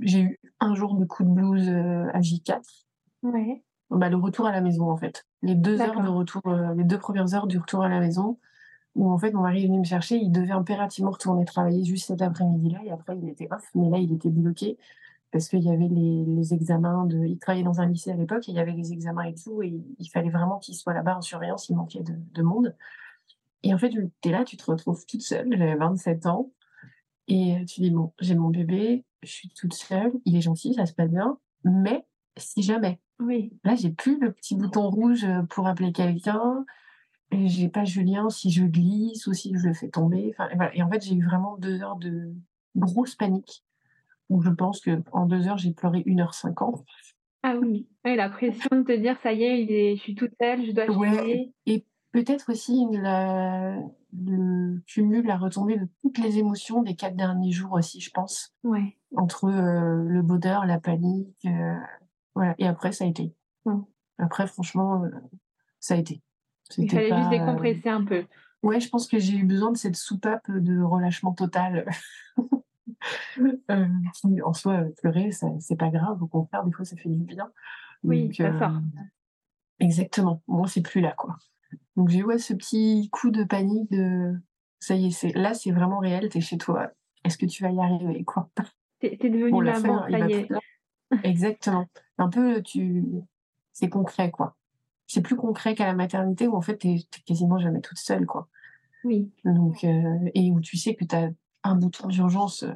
J'ai 0.00 0.20
eu 0.20 0.40
un 0.60 0.74
jour 0.74 0.94
de 0.94 1.04
coup 1.04 1.24
de 1.24 1.28
blues 1.28 1.68
euh, 1.68 2.08
à 2.12 2.20
J4. 2.20 2.60
Ouais. 3.22 3.62
Bah, 3.90 4.08
le 4.08 4.16
retour 4.16 4.46
à 4.46 4.52
la 4.52 4.60
maison, 4.60 4.90
en 4.90 4.96
fait. 4.96 5.26
Les 5.42 5.54
deux 5.54 5.80
heures 5.80 6.02
de 6.02 6.08
retour, 6.08 6.42
euh, 6.46 6.74
les 6.74 6.84
deux 6.84 6.98
premières 6.98 7.34
heures 7.34 7.46
du 7.46 7.58
retour 7.58 7.82
à 7.82 7.88
la 7.88 8.00
maison, 8.00 8.38
où 8.96 9.10
en 9.10 9.18
fait 9.18 9.30
mon 9.32 9.42
mari 9.42 9.64
est 9.64 9.66
venu 9.66 9.78
me 9.78 9.84
chercher, 9.84 10.16
il 10.16 10.32
devait 10.32 10.52
impérativement 10.52 11.10
retourner 11.10 11.44
travailler 11.44 11.84
juste 11.84 12.06
cet 12.06 12.22
après-midi-là, 12.22 12.80
et 12.84 12.90
après 12.90 13.16
il 13.16 13.28
était 13.28 13.46
off, 13.50 13.70
mais 13.74 13.90
là 13.90 13.98
il 13.98 14.12
était 14.12 14.30
bloqué 14.30 14.78
parce 15.30 15.48
qu'il 15.48 15.62
y 15.62 15.70
avait 15.70 15.88
les, 15.88 16.24
les, 16.24 16.54
examens 16.54 17.04
de. 17.04 17.26
Il 17.26 17.38
travaillait 17.38 17.64
dans 17.64 17.80
un 17.80 17.86
lycée 17.86 18.10
à 18.10 18.16
l'époque, 18.16 18.48
et 18.48 18.52
il 18.52 18.56
y 18.56 18.60
avait 18.60 18.72
les 18.72 18.92
examens 18.92 19.24
et 19.24 19.34
tout, 19.34 19.62
et 19.62 19.84
il 19.98 20.08
fallait 20.08 20.30
vraiment 20.30 20.58
qu'il 20.58 20.74
soit 20.74 20.94
là-bas 20.94 21.18
en 21.18 21.20
surveillance, 21.20 21.68
il 21.68 21.76
manquait 21.76 22.02
de, 22.02 22.14
de 22.32 22.42
monde. 22.42 22.74
Et 23.62 23.74
en 23.74 23.78
fait, 23.78 23.90
tu 23.90 24.28
es 24.28 24.30
là, 24.30 24.44
tu 24.44 24.56
te 24.56 24.70
retrouves 24.70 25.04
toute 25.06 25.22
seule, 25.22 25.48
j'avais 25.56 25.76
27 25.76 26.26
ans, 26.26 26.52
et 27.28 27.64
tu 27.66 27.80
dis, 27.80 27.90
bon, 27.90 28.12
j'ai 28.20 28.34
mon 28.34 28.50
bébé, 28.50 29.04
je 29.22 29.30
suis 29.30 29.48
toute 29.48 29.74
seule, 29.74 30.12
il 30.24 30.36
est 30.36 30.40
gentil, 30.40 30.74
ça 30.74 30.86
se 30.86 30.92
passe 30.92 31.10
bien, 31.10 31.38
mais 31.64 32.04
si 32.36 32.62
jamais. 32.62 33.00
Oui. 33.18 33.52
Là, 33.64 33.74
j'ai 33.74 33.90
plus 33.90 34.20
le 34.20 34.32
petit 34.32 34.54
bouton 34.54 34.88
rouge 34.90 35.26
pour 35.50 35.66
appeler 35.66 35.92
quelqu'un. 35.92 36.64
J'ai 37.32 37.68
pas 37.68 37.84
Julien 37.84 38.28
si 38.28 38.50
je 38.50 38.64
glisse 38.64 39.26
ou 39.26 39.32
si 39.32 39.52
je 39.56 39.66
le 39.66 39.74
fais 39.74 39.88
tomber. 39.88 40.32
Enfin, 40.34 40.48
et, 40.50 40.56
voilà. 40.56 40.76
et 40.76 40.82
en 40.82 40.90
fait, 40.90 41.02
j'ai 41.02 41.14
eu 41.14 41.24
vraiment 41.24 41.56
deux 41.56 41.82
heures 41.82 41.96
de 41.96 42.32
grosse 42.76 43.14
panique 43.14 43.64
où 44.28 44.42
je 44.42 44.50
pense 44.50 44.80
que 44.80 45.02
en 45.12 45.26
deux 45.26 45.48
heures, 45.48 45.58
j'ai 45.58 45.72
pleuré 45.72 46.00
1h50. 46.00 46.84
Ah 47.42 47.54
oui, 47.56 47.86
la 48.04 48.28
pression 48.28 48.68
de 48.72 48.82
te 48.82 48.96
dire 48.96 49.16
ça 49.22 49.32
y 49.32 49.44
est, 49.44 49.96
je 49.96 50.02
suis 50.02 50.14
toute 50.14 50.32
seule, 50.40 50.66
je 50.66 50.72
dois 50.72 50.90
ouais. 50.90 51.52
Et 51.66 51.84
peut-être 52.16 52.50
aussi 52.50 52.86
la, 52.92 53.76
le 54.24 54.80
cumul, 54.86 55.26
la 55.26 55.36
retombée 55.36 55.76
de 55.76 55.86
toutes 56.00 56.16
les 56.16 56.38
émotions 56.38 56.82
des 56.82 56.96
quatre 56.96 57.14
derniers 57.14 57.52
jours 57.52 57.72
aussi, 57.72 58.00
je 58.00 58.10
pense. 58.10 58.54
Ouais. 58.64 58.96
Entre 59.16 59.44
euh, 59.44 60.02
le 60.08 60.22
bonheur, 60.22 60.64
la 60.64 60.80
panique, 60.80 61.36
euh, 61.44 61.76
voilà. 62.34 62.54
Et 62.58 62.66
après, 62.66 62.92
ça 62.92 63.04
a 63.04 63.06
été. 63.06 63.34
Après, 64.18 64.46
franchement, 64.46 65.04
euh, 65.04 65.10
ça 65.78 65.92
a 65.94 65.98
été. 65.98 66.22
Il 66.78 66.90
fallait 66.90 67.14
juste 67.14 67.28
décompresser 67.28 67.90
un 67.90 68.02
peu. 68.02 68.24
Ouais, 68.62 68.80
je 68.80 68.88
pense 68.88 69.08
que 69.08 69.18
j'ai 69.18 69.36
eu 69.36 69.44
besoin 69.44 69.70
de 69.70 69.76
cette 69.76 69.96
soupape 69.96 70.50
de 70.50 70.80
relâchement 70.80 71.34
total. 71.34 71.86
en 73.68 74.52
soi, 74.54 74.84
pleurer, 75.02 75.32
c'est 75.32 75.76
pas 75.76 75.90
grave. 75.90 76.22
Au 76.22 76.26
contraire, 76.26 76.64
des 76.64 76.72
fois, 76.72 76.86
ça 76.86 76.96
fait 76.96 77.10
du 77.10 77.24
bien. 77.24 77.52
Oui, 78.02 78.34
ça 78.34 78.58
sort. 78.58 78.80
Exactement. 79.80 80.42
Moi, 80.48 80.66
c'est 80.66 80.80
plus 80.80 81.02
là, 81.02 81.12
quoi. 81.12 81.36
Donc 81.96 82.08
j'ai 82.08 82.20
eu 82.20 82.38
ce 82.38 82.54
petit 82.54 83.08
coup 83.10 83.30
de 83.30 83.44
panique 83.44 83.90
de 83.90 84.34
ça 84.78 84.94
y 84.94 85.06
est, 85.06 85.10
c'est 85.10 85.32
là 85.34 85.54
c'est 85.54 85.72
vraiment 85.72 85.98
réel, 85.98 86.28
t'es 86.28 86.40
chez 86.40 86.58
toi. 86.58 86.90
Est-ce 87.24 87.38
que 87.38 87.46
tu 87.46 87.62
vas 87.62 87.70
y 87.70 87.80
arriver 87.80 88.24
quoi? 88.24 88.50
T'es 89.00 89.16
devenu 89.22 89.62
maman, 89.62 90.06
ça 90.08 90.18
y 90.28 90.32
est. 90.32 90.48
Exactement. 91.22 91.86
Un 92.18 92.28
peu 92.28 92.62
tu 92.62 93.04
c'est 93.72 93.88
concret 93.88 94.30
quoi. 94.30 94.56
C'est 95.06 95.22
plus 95.22 95.36
concret 95.36 95.74
qu'à 95.74 95.86
la 95.86 95.94
maternité 95.94 96.48
où 96.48 96.56
en 96.56 96.60
fait 96.60 96.78
t'es 96.78 96.96
quasiment 97.24 97.58
jamais 97.58 97.80
toute 97.80 97.98
seule 97.98 98.26
quoi. 98.26 98.48
Oui. 99.04 99.30
Donc 99.44 99.84
euh, 99.84 100.30
et 100.34 100.50
où 100.50 100.60
tu 100.60 100.76
sais 100.76 100.94
que 100.94 101.04
t'as 101.04 101.28
un 101.62 101.76
bouton 101.76 102.08
d'urgence 102.08 102.62
euh, 102.62 102.72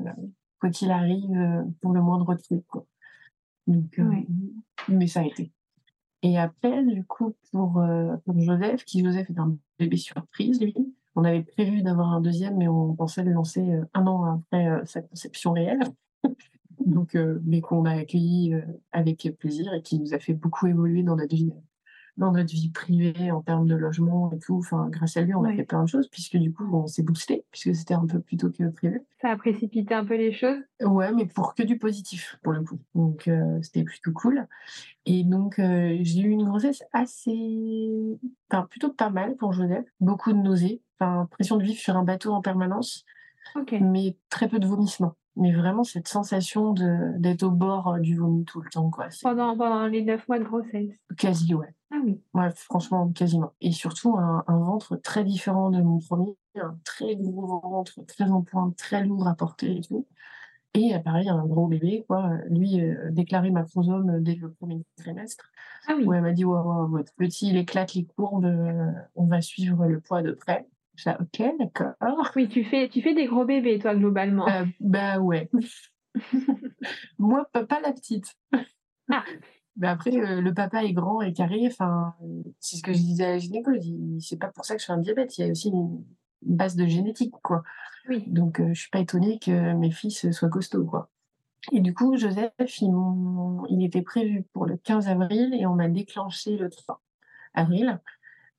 quoi 0.60 0.70
qu'il 0.70 0.90
arrive 0.90 1.32
euh, 1.32 1.62
pour 1.80 1.92
le 1.92 2.00
moindre 2.00 2.34
truc 2.34 2.66
quoi. 2.66 2.86
Donc 3.66 4.00
mais 4.88 5.06
ça 5.06 5.20
a 5.20 5.24
été. 5.24 5.52
Et 6.22 6.38
après, 6.38 6.84
du 6.84 7.04
coup, 7.04 7.34
pour, 7.50 7.78
euh, 7.78 8.16
pour 8.24 8.38
Joseph, 8.38 8.84
qui 8.84 9.02
Joseph 9.02 9.30
est 9.30 9.38
un 9.38 9.56
bébé 9.78 9.96
surprise, 9.96 10.60
lui, 10.60 10.74
on 11.16 11.24
avait 11.24 11.42
prévu 11.42 11.82
d'avoir 11.82 12.12
un 12.12 12.20
deuxième, 12.20 12.58
mais 12.58 12.68
on 12.68 12.94
pensait 12.94 13.24
le 13.24 13.32
lancer 13.32 13.72
euh, 13.72 13.84
un 13.94 14.06
an 14.06 14.24
après 14.24 14.68
euh, 14.68 14.84
sa 14.84 15.00
conception 15.02 15.52
réelle. 15.52 15.80
Donc, 16.86 17.16
mais 17.44 17.60
qu'on 17.60 17.84
a 17.84 17.92
accueilli 17.92 18.54
avec 18.90 19.28
plaisir 19.38 19.74
et 19.74 19.82
qui 19.82 20.00
nous 20.00 20.14
a 20.14 20.18
fait 20.18 20.32
beaucoup 20.32 20.66
évoluer 20.66 21.02
dans 21.02 21.14
notre 21.14 21.36
vie 21.36 21.52
dans 22.20 22.32
notre 22.32 22.52
vie 22.52 22.68
privée 22.68 23.30
en 23.30 23.40
termes 23.40 23.66
de 23.66 23.74
logement 23.74 24.30
et 24.32 24.38
tout. 24.38 24.58
Enfin, 24.58 24.88
grâce 24.90 25.16
à 25.16 25.22
lui, 25.22 25.34
on 25.34 25.42
a 25.42 25.54
fait 25.54 25.64
plein 25.64 25.82
de 25.82 25.88
choses 25.88 26.06
puisque 26.08 26.36
du 26.36 26.52
coup, 26.52 26.68
on 26.70 26.86
s'est 26.86 27.02
boosté 27.02 27.44
puisque 27.50 27.74
c'était 27.74 27.94
un 27.94 28.06
peu 28.06 28.20
plus 28.20 28.36
tôt 28.36 28.50
que 28.50 28.68
prévu. 28.68 29.02
Ça 29.22 29.30
a 29.30 29.36
précipité 29.36 29.94
un 29.94 30.04
peu 30.04 30.16
les 30.16 30.32
choses. 30.32 30.58
Ouais, 30.82 31.12
mais 31.12 31.24
pour 31.24 31.54
que 31.54 31.62
du 31.62 31.78
positif 31.78 32.38
pour 32.42 32.52
le 32.52 32.62
coup. 32.62 32.78
Donc 32.94 33.26
euh, 33.26 33.58
c'était 33.62 33.84
plutôt 33.84 34.12
cool. 34.12 34.46
Et 35.06 35.24
donc 35.24 35.58
euh, 35.58 35.96
j'ai 36.02 36.20
eu 36.20 36.28
une 36.28 36.44
grossesse 36.44 36.82
assez, 36.92 38.18
enfin 38.50 38.66
plutôt 38.68 38.92
pas 38.92 39.08
mal 39.08 39.34
pour 39.36 39.54
Joseph. 39.54 39.86
Beaucoup 40.00 40.32
de 40.32 40.38
nausées, 40.38 40.82
enfin 40.98 41.26
pression 41.30 41.56
de 41.56 41.64
vivre 41.64 41.80
sur 41.80 41.96
un 41.96 42.04
bateau 42.04 42.32
en 42.32 42.42
permanence, 42.42 43.06
mais 43.80 44.14
très 44.28 44.46
peu 44.46 44.58
de 44.58 44.66
vomissements 44.66 45.16
mais 45.40 45.52
vraiment 45.52 45.84
cette 45.84 46.08
sensation 46.08 46.72
de 46.72 47.18
d'être 47.18 47.42
au 47.42 47.50
bord 47.50 47.98
du 47.98 48.16
vomi 48.16 48.44
tout 48.44 48.60
le 48.60 48.70
temps 48.70 48.90
quoi. 48.90 49.08
Pendant, 49.22 49.56
pendant 49.56 49.86
les 49.86 50.02
neuf 50.02 50.28
mois 50.28 50.38
de 50.38 50.44
grossesse. 50.44 50.90
Quasi 51.16 51.54
ouais. 51.54 51.74
Ah 51.92 51.96
oui. 52.04 52.20
Ouais, 52.34 52.50
franchement, 52.54 53.10
quasiment. 53.10 53.52
Et 53.60 53.72
surtout, 53.72 54.16
un, 54.16 54.44
ventre 54.46 54.96
très 54.96 55.24
différent 55.24 55.70
de 55.70 55.82
mon 55.82 55.98
premier, 55.98 56.36
un 56.54 56.78
très 56.84 57.16
gros 57.16 57.60
ventre, 57.60 58.04
très 58.06 58.30
en 58.30 58.42
pointe, 58.42 58.76
très 58.76 59.04
lourd 59.04 59.26
à 59.26 59.34
porter 59.34 59.78
et 59.78 59.80
tout. 59.80 60.06
Et 60.74 60.94
euh, 60.94 61.00
pareil, 61.00 61.28
un 61.28 61.44
gros 61.44 61.66
bébé, 61.66 62.04
quoi. 62.06 62.30
Lui, 62.48 62.80
euh, 62.80 63.10
déclaré 63.10 63.50
macrosome 63.50 64.22
dès 64.22 64.36
le 64.36 64.52
premier 64.52 64.84
trimestre. 64.96 65.50
Ah 65.88 65.94
oui. 65.96 66.04
Où 66.04 66.12
elle 66.12 66.22
m'a 66.22 66.32
dit, 66.32 66.44
votre 66.44 67.12
petit, 67.14 67.48
il 67.48 67.56
éclate 67.56 67.94
les 67.94 68.04
courbes, 68.04 68.44
euh, 68.44 68.92
on 69.16 69.26
va 69.26 69.40
suivre 69.40 69.86
le 69.86 70.00
poids 70.00 70.22
de 70.22 70.30
près. 70.30 70.68
Ok, 71.06 71.42
d'accord. 71.58 71.94
Oui, 72.36 72.48
tu 72.48 72.64
fais, 72.64 72.88
tu 72.88 73.02
fais 73.02 73.14
des 73.14 73.26
gros 73.26 73.44
bébés, 73.44 73.78
toi, 73.78 73.94
globalement. 73.94 74.46
bah 74.80 75.18
ouais. 75.18 75.50
Moi, 77.18 77.46
pas, 77.52 77.80
la 77.80 77.92
petite. 77.92 78.36
Ah. 79.10 79.24
Mais 79.76 79.88
après, 79.88 80.14
euh, 80.14 80.40
le 80.40 80.52
papa 80.52 80.84
est 80.84 80.92
grand 80.92 81.22
et 81.22 81.32
carré. 81.32 81.66
Enfin, 81.66 82.14
c'est 82.58 82.76
ce 82.76 82.82
que 82.82 82.92
je 82.92 82.98
disais 82.98 83.24
à 83.24 83.30
la 83.30 83.38
gynéco. 83.38 83.70
C'est 84.20 84.38
pas 84.38 84.48
pour 84.48 84.64
ça 84.64 84.74
que 84.74 84.80
je 84.80 84.86
fais 84.86 84.92
un 84.92 84.98
diabète. 84.98 85.38
Il 85.38 85.46
y 85.46 85.48
a 85.48 85.50
aussi 85.50 85.68
une, 85.68 86.04
base 86.42 86.74
de 86.74 86.86
génétique, 86.86 87.34
quoi. 87.42 87.62
Oui. 88.08 88.24
Donc, 88.26 88.60
euh, 88.60 88.72
je 88.72 88.80
suis 88.80 88.90
pas 88.90 89.00
étonnée 89.00 89.38
que 89.38 89.74
mes 89.74 89.90
fils 89.90 90.30
soient 90.30 90.48
costauds, 90.48 90.86
quoi. 90.86 91.10
Et 91.72 91.80
du 91.80 91.92
coup, 91.92 92.16
Joseph, 92.16 92.52
il, 92.58 92.90
il 93.68 93.84
était 93.84 94.02
prévu 94.02 94.44
pour 94.54 94.66
le 94.66 94.76
15 94.78 95.08
avril 95.08 95.54
et 95.54 95.66
on 95.66 95.74
m'a 95.74 95.88
déclenché 95.88 96.56
le 96.56 96.70
3 96.70 97.02
avril 97.54 98.00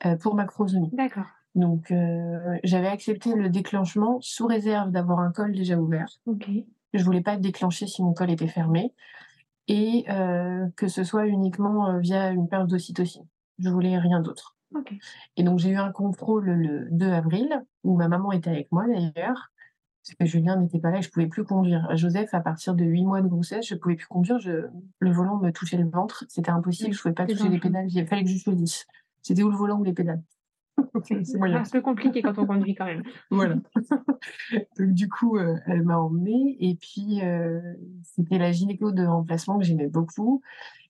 euh, 0.05 0.15
pour 0.15 0.35
macrosomie. 0.35 0.89
D'accord. 0.93 1.27
Donc, 1.55 1.91
euh, 1.91 2.57
j'avais 2.63 2.87
accepté 2.87 3.33
le 3.33 3.49
déclenchement 3.49 4.19
sous 4.21 4.47
réserve 4.47 4.91
d'avoir 4.91 5.19
un 5.19 5.31
col 5.31 5.51
déjà 5.51 5.77
ouvert. 5.77 6.07
Ok. 6.25 6.49
Je 6.93 7.03
voulais 7.03 7.21
pas 7.21 7.33
être 7.33 7.41
déclenchée 7.41 7.87
si 7.87 8.03
mon 8.03 8.13
col 8.13 8.31
était 8.31 8.47
fermé 8.47 8.93
et 9.67 10.05
euh, 10.09 10.67
que 10.75 10.87
ce 10.87 11.03
soit 11.03 11.27
uniquement 11.27 11.97
via 11.99 12.31
une 12.31 12.47
perte 12.47 12.67
d'ocytocine. 12.67 13.27
Je 13.59 13.69
voulais 13.69 13.97
rien 13.97 14.21
d'autre. 14.21 14.55
Ok. 14.75 14.93
Et 15.37 15.43
donc, 15.43 15.59
j'ai 15.59 15.69
eu 15.69 15.77
un 15.77 15.91
contrôle 15.91 16.49
le 16.49 16.87
2 16.91 17.11
avril 17.11 17.63
où 17.83 17.97
ma 17.97 18.07
maman 18.07 18.31
était 18.31 18.49
avec 18.49 18.71
moi 18.71 18.85
d'ailleurs 18.87 19.51
parce 20.03 20.15
que 20.15 20.25
Julien 20.25 20.55
n'était 20.55 20.79
pas 20.79 20.89
là 20.89 20.97
et 20.97 21.01
je 21.01 21.11
pouvais 21.11 21.27
plus 21.27 21.43
conduire. 21.43 21.95
Joseph, 21.95 22.33
à 22.33 22.39
partir 22.39 22.73
de 22.73 22.83
8 22.83 23.05
mois 23.05 23.21
de 23.21 23.27
grossesse, 23.27 23.67
je 23.67 23.75
pouvais 23.75 23.95
plus 23.95 24.07
conduire. 24.07 24.39
Je... 24.39 24.67
Le 24.99 25.11
volant 25.11 25.37
me 25.37 25.51
touchait 25.51 25.77
le 25.77 25.87
ventre. 25.87 26.25
C'était 26.27 26.49
impossible. 26.49 26.93
Je 26.93 27.01
pouvais 27.01 27.13
pas 27.13 27.27
toucher 27.27 27.49
les 27.49 27.59
pédales. 27.59 27.85
Il 27.87 28.07
fallait 28.07 28.23
que 28.23 28.29
je 28.29 28.37
choisisse. 28.37 28.87
C'était 29.21 29.43
où 29.43 29.51
le 29.51 29.57
volant 29.57 29.79
ou 29.79 29.83
les 29.83 29.93
pédales? 29.93 30.23
c'est 31.03 31.41
un 31.41 31.63
peu 31.63 31.81
compliqué 31.81 32.21
quand 32.21 32.37
on 32.37 32.45
conduit 32.45 32.75
quand 32.75 32.85
même. 32.85 33.03
voilà. 33.29 33.55
Donc, 34.77 34.93
du 34.93 35.09
coup, 35.09 35.37
euh, 35.37 35.57
elle 35.65 35.83
m'a 35.83 35.97
emmenée. 35.97 36.57
Et 36.59 36.75
puis, 36.75 37.21
euh, 37.23 37.59
c'était 38.03 38.37
la 38.37 38.51
gynéco 38.51 38.91
de 38.91 39.05
remplacement 39.05 39.57
que 39.57 39.65
j'aimais 39.65 39.87
beaucoup 39.87 40.41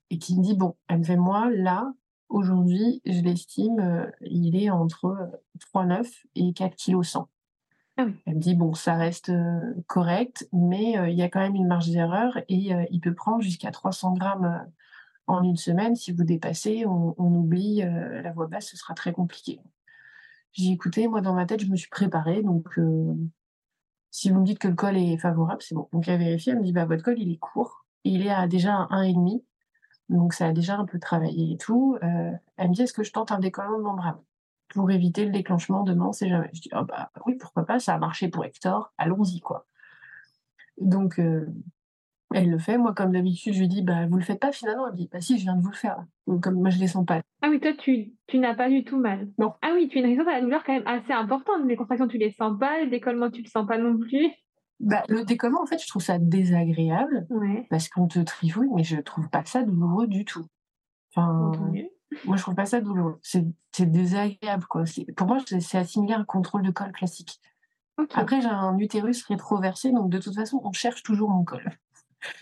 et 0.09 0.17
qui 0.17 0.37
me 0.37 0.43
dit, 0.43 0.55
bon, 0.55 0.75
elle 0.87 0.99
me 0.99 1.03
fait, 1.03 1.17
moi, 1.17 1.49
là, 1.49 1.93
aujourd'hui, 2.29 3.01
je 3.05 3.21
l'estime, 3.21 3.79
euh, 3.79 4.09
il 4.21 4.55
est 4.55 4.69
entre 4.69 5.41
3,9 5.73 6.07
et 6.35 6.53
4 6.53 6.75
kg 6.75 7.03
100. 7.03 7.29
Ah 7.97 8.05
Elle 8.25 8.35
me 8.35 8.39
dit, 8.39 8.55
bon, 8.55 8.73
ça 8.73 8.95
reste 8.95 9.31
correct, 9.87 10.47
mais 10.53 10.95
il 11.11 11.17
y 11.17 11.21
a 11.21 11.29
quand 11.29 11.41
même 11.41 11.55
une 11.55 11.67
marge 11.67 11.89
d'erreur 11.89 12.37
et 12.47 12.71
il 12.89 13.01
peut 13.01 13.13
prendre 13.13 13.41
jusqu'à 13.41 13.69
300 13.69 14.13
grammes 14.13 14.65
en 15.27 15.43
une 15.43 15.57
semaine. 15.57 15.97
Si 15.97 16.13
vous 16.13 16.23
dépassez, 16.23 16.85
on, 16.85 17.13
oublie 17.17 17.81
la 17.81 18.31
voix 18.31 18.47
basse, 18.47 18.69
ce 18.69 18.77
sera 18.77 18.93
très 18.93 19.11
compliqué. 19.11 19.59
J'ai 20.53 20.71
écouté, 20.71 21.07
moi 21.07 21.21
dans 21.21 21.33
ma 21.33 21.45
tête, 21.45 21.61
je 21.61 21.67
me 21.67 21.75
suis 21.75 21.89
préparée. 21.89 22.43
Donc, 22.43 22.79
si 24.09 24.29
vous 24.29 24.39
me 24.39 24.45
dites 24.45 24.59
que 24.59 24.67
le 24.67 24.75
col 24.75 24.97
est 24.97 25.17
favorable, 25.17 25.61
c'est 25.61 25.75
bon. 25.75 25.87
Donc, 25.93 26.07
elle 26.07 26.15
a 26.15 26.17
vérifié, 26.17 26.53
elle 26.53 26.59
me 26.59 26.63
dit, 26.63 26.73
bah, 26.73 26.85
votre 26.85 27.03
col, 27.03 27.19
il 27.19 27.31
est 27.31 27.37
court. 27.37 27.85
Il 28.03 28.25
est 28.25 28.31
à 28.31 28.47
déjà 28.47 28.87
un 28.89 29.03
1,5. 29.03 29.43
Donc, 30.09 30.33
ça 30.33 30.47
a 30.47 30.51
déjà 30.53 30.77
un 30.77 30.85
peu 30.85 30.99
travaillé 30.99 31.53
et 31.53 31.57
tout. 31.57 31.97
elle 32.01 32.69
me 32.69 32.73
dit, 32.73 32.81
est-ce 32.81 32.93
que 32.93 33.03
je 33.03 33.11
tente 33.11 33.31
un 33.31 33.39
décollement 33.39 33.77
de 33.77 33.83
membrane 33.83 34.19
pour 34.73 34.89
éviter 34.91 35.25
le 35.25 35.31
déclenchement 35.31 35.83
demain, 35.83 36.11
sait 36.13 36.29
jamais. 36.29 36.49
Je 36.53 36.61
dis, 36.61 36.69
oh 36.73 36.83
bah 36.83 37.11
oui, 37.25 37.35
pourquoi 37.35 37.65
pas, 37.65 37.79
ça 37.79 37.93
a 37.93 37.97
marché 37.97 38.29
pour 38.29 38.45
Hector, 38.45 38.93
allons-y, 38.97 39.39
quoi. 39.39 39.67
Donc, 40.77 41.21
elle 42.33 42.49
le 42.49 42.59
fait. 42.59 42.77
Moi, 42.77 42.93
comme 42.93 43.11
d'habitude, 43.11 43.53
je 43.53 43.59
lui 43.59 43.67
dis, 43.67 43.81
bah, 43.81 44.05
vous 44.07 44.17
le 44.17 44.23
faites 44.23 44.39
pas 44.39 44.51
finalement. 44.51 44.87
Elle 44.87 44.93
me 44.93 44.97
dit, 44.97 45.09
bah 45.11 45.21
si, 45.21 45.37
je 45.37 45.43
viens 45.43 45.55
de 45.55 45.61
vous 45.61 45.69
le 45.69 45.75
faire. 45.75 46.03
Donc, 46.27 46.41
comme 46.41 46.55
moi, 46.55 46.69
je 46.69 46.79
les 46.79 46.87
sens 46.87 47.05
pas. 47.05 47.21
Ah 47.41 47.49
oui, 47.49 47.59
toi, 47.59 47.71
tu, 47.77 48.13
tu 48.27 48.39
n'as 48.39 48.55
pas 48.55 48.69
du 48.69 48.83
tout 48.83 48.97
mal. 48.97 49.29
Non. 49.37 49.53
Ah 49.61 49.71
oui, 49.73 49.87
tu 49.89 49.97
as 49.97 50.01
une 50.01 50.07
résistance 50.07 50.27
à 50.27 50.37
la 50.37 50.41
douleur 50.41 50.63
quand 50.63 50.73
même 50.73 50.87
assez 50.87 51.13
importante. 51.13 51.65
Les 51.67 51.75
contractions, 51.75 52.07
tu 52.07 52.17
les 52.17 52.31
sens 52.31 52.57
pas. 52.59 52.81
Le 52.83 52.89
décollement, 52.89 53.29
tu 53.29 53.41
le 53.41 53.47
sens 53.47 53.67
pas 53.67 53.77
non 53.77 53.97
plus. 53.97 54.31
Bah, 54.79 55.03
le 55.09 55.23
décollement, 55.23 55.61
en 55.61 55.65
fait, 55.65 55.81
je 55.81 55.87
trouve 55.87 56.01
ça 56.01 56.17
désagréable. 56.19 57.27
Ouais. 57.29 57.67
Parce 57.69 57.89
qu'on 57.89 58.07
te 58.07 58.19
trifouille, 58.19 58.69
mais 58.75 58.83
je 58.83 58.97
trouve 58.97 59.29
pas 59.29 59.45
ça 59.45 59.63
douloureux 59.63 60.07
du 60.07 60.25
tout. 60.25 60.45
Enfin, 61.13 61.51
moi, 62.25 62.37
je 62.37 62.41
trouve 62.41 62.55
pas 62.55 62.65
ça 62.65 62.81
douloureux. 62.81 63.19
C'est 63.21 63.91
désagréable, 63.91 64.65
quoi. 64.69 64.83
Pour 65.15 65.27
moi, 65.27 65.37
c'est 65.45 65.77
assimilé 65.77 66.13
à 66.13 66.19
un 66.19 66.25
contrôle 66.25 66.63
de 66.63 66.71
col 66.71 66.91
classique. 66.91 67.39
Après, 68.15 68.41
j'ai 68.41 68.47
un 68.47 68.77
utérus 68.79 69.23
rétroversé, 69.25 69.91
donc 69.91 70.09
de 70.09 70.17
toute 70.17 70.33
façon, 70.33 70.59
on 70.63 70.71
cherche 70.71 71.03
toujours 71.03 71.29
mon 71.29 71.43
col. 71.43 71.63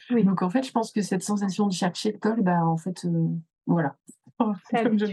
Oui. 0.09 0.23
Donc 0.23 0.41
en 0.41 0.49
fait, 0.49 0.63
je 0.63 0.71
pense 0.71 0.91
que 0.91 1.01
cette 1.01 1.23
sensation 1.23 1.67
de 1.67 1.73
chercher 1.73 2.11
le 2.11 2.17
col, 2.17 2.41
bah 2.41 2.65
en 2.65 2.77
fait, 2.77 3.05
euh, 3.05 3.27
voilà. 3.65 3.95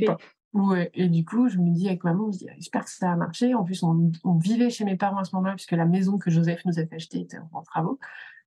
pas. 0.06 0.18
Ouais. 0.54 0.90
Et 0.94 1.08
du 1.08 1.24
coup, 1.24 1.48
je 1.48 1.58
me 1.58 1.70
dis 1.70 1.86
avec 1.86 2.04
maman, 2.04 2.30
j'espère 2.32 2.84
que 2.84 2.90
ça 2.90 3.12
a 3.12 3.16
marché. 3.16 3.54
En 3.54 3.64
plus, 3.64 3.82
on, 3.82 4.10
vivait 4.38 4.70
chez 4.70 4.84
mes 4.84 4.96
parents 4.96 5.18
à 5.18 5.24
ce 5.24 5.34
moment-là, 5.36 5.54
puisque 5.54 5.72
la 5.72 5.84
maison 5.84 6.18
que 6.18 6.30
Joseph 6.30 6.64
nous 6.64 6.78
a 6.78 6.86
fait 6.86 6.96
acheter 6.96 7.20
était 7.20 7.38
en 7.52 7.62
travaux. 7.62 7.98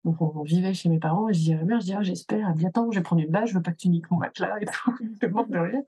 Donc 0.06 0.22
on, 0.22 0.42
vivait 0.44 0.74
chez 0.74 0.90
mes 0.90 1.00
parents. 1.00 1.30
Et 1.30 1.34
je 1.34 1.40
dis 1.40 1.54
à 1.54 1.58
ma 1.58 1.64
mère, 1.64 1.80
je 1.82 1.86
dis, 1.86 1.94
ah, 1.94 2.02
j'espère, 2.02 2.54
bientôt, 2.56 2.92
je 2.92 2.98
vais 2.98 3.04
prendre 3.04 3.22
une 3.22 3.30
bâche, 3.30 3.50
je 3.50 3.56
veux 3.56 3.62
pas 3.62 3.72
que 3.72 3.78
tu 3.78 3.90
niques 3.90 4.10
mon 4.10 4.18
matelas 4.18 4.60
et 4.60 4.66
tout. 4.66 4.96
je 5.22 5.28
demande 5.28 5.50
de 5.50 5.60
rien. 5.60 5.84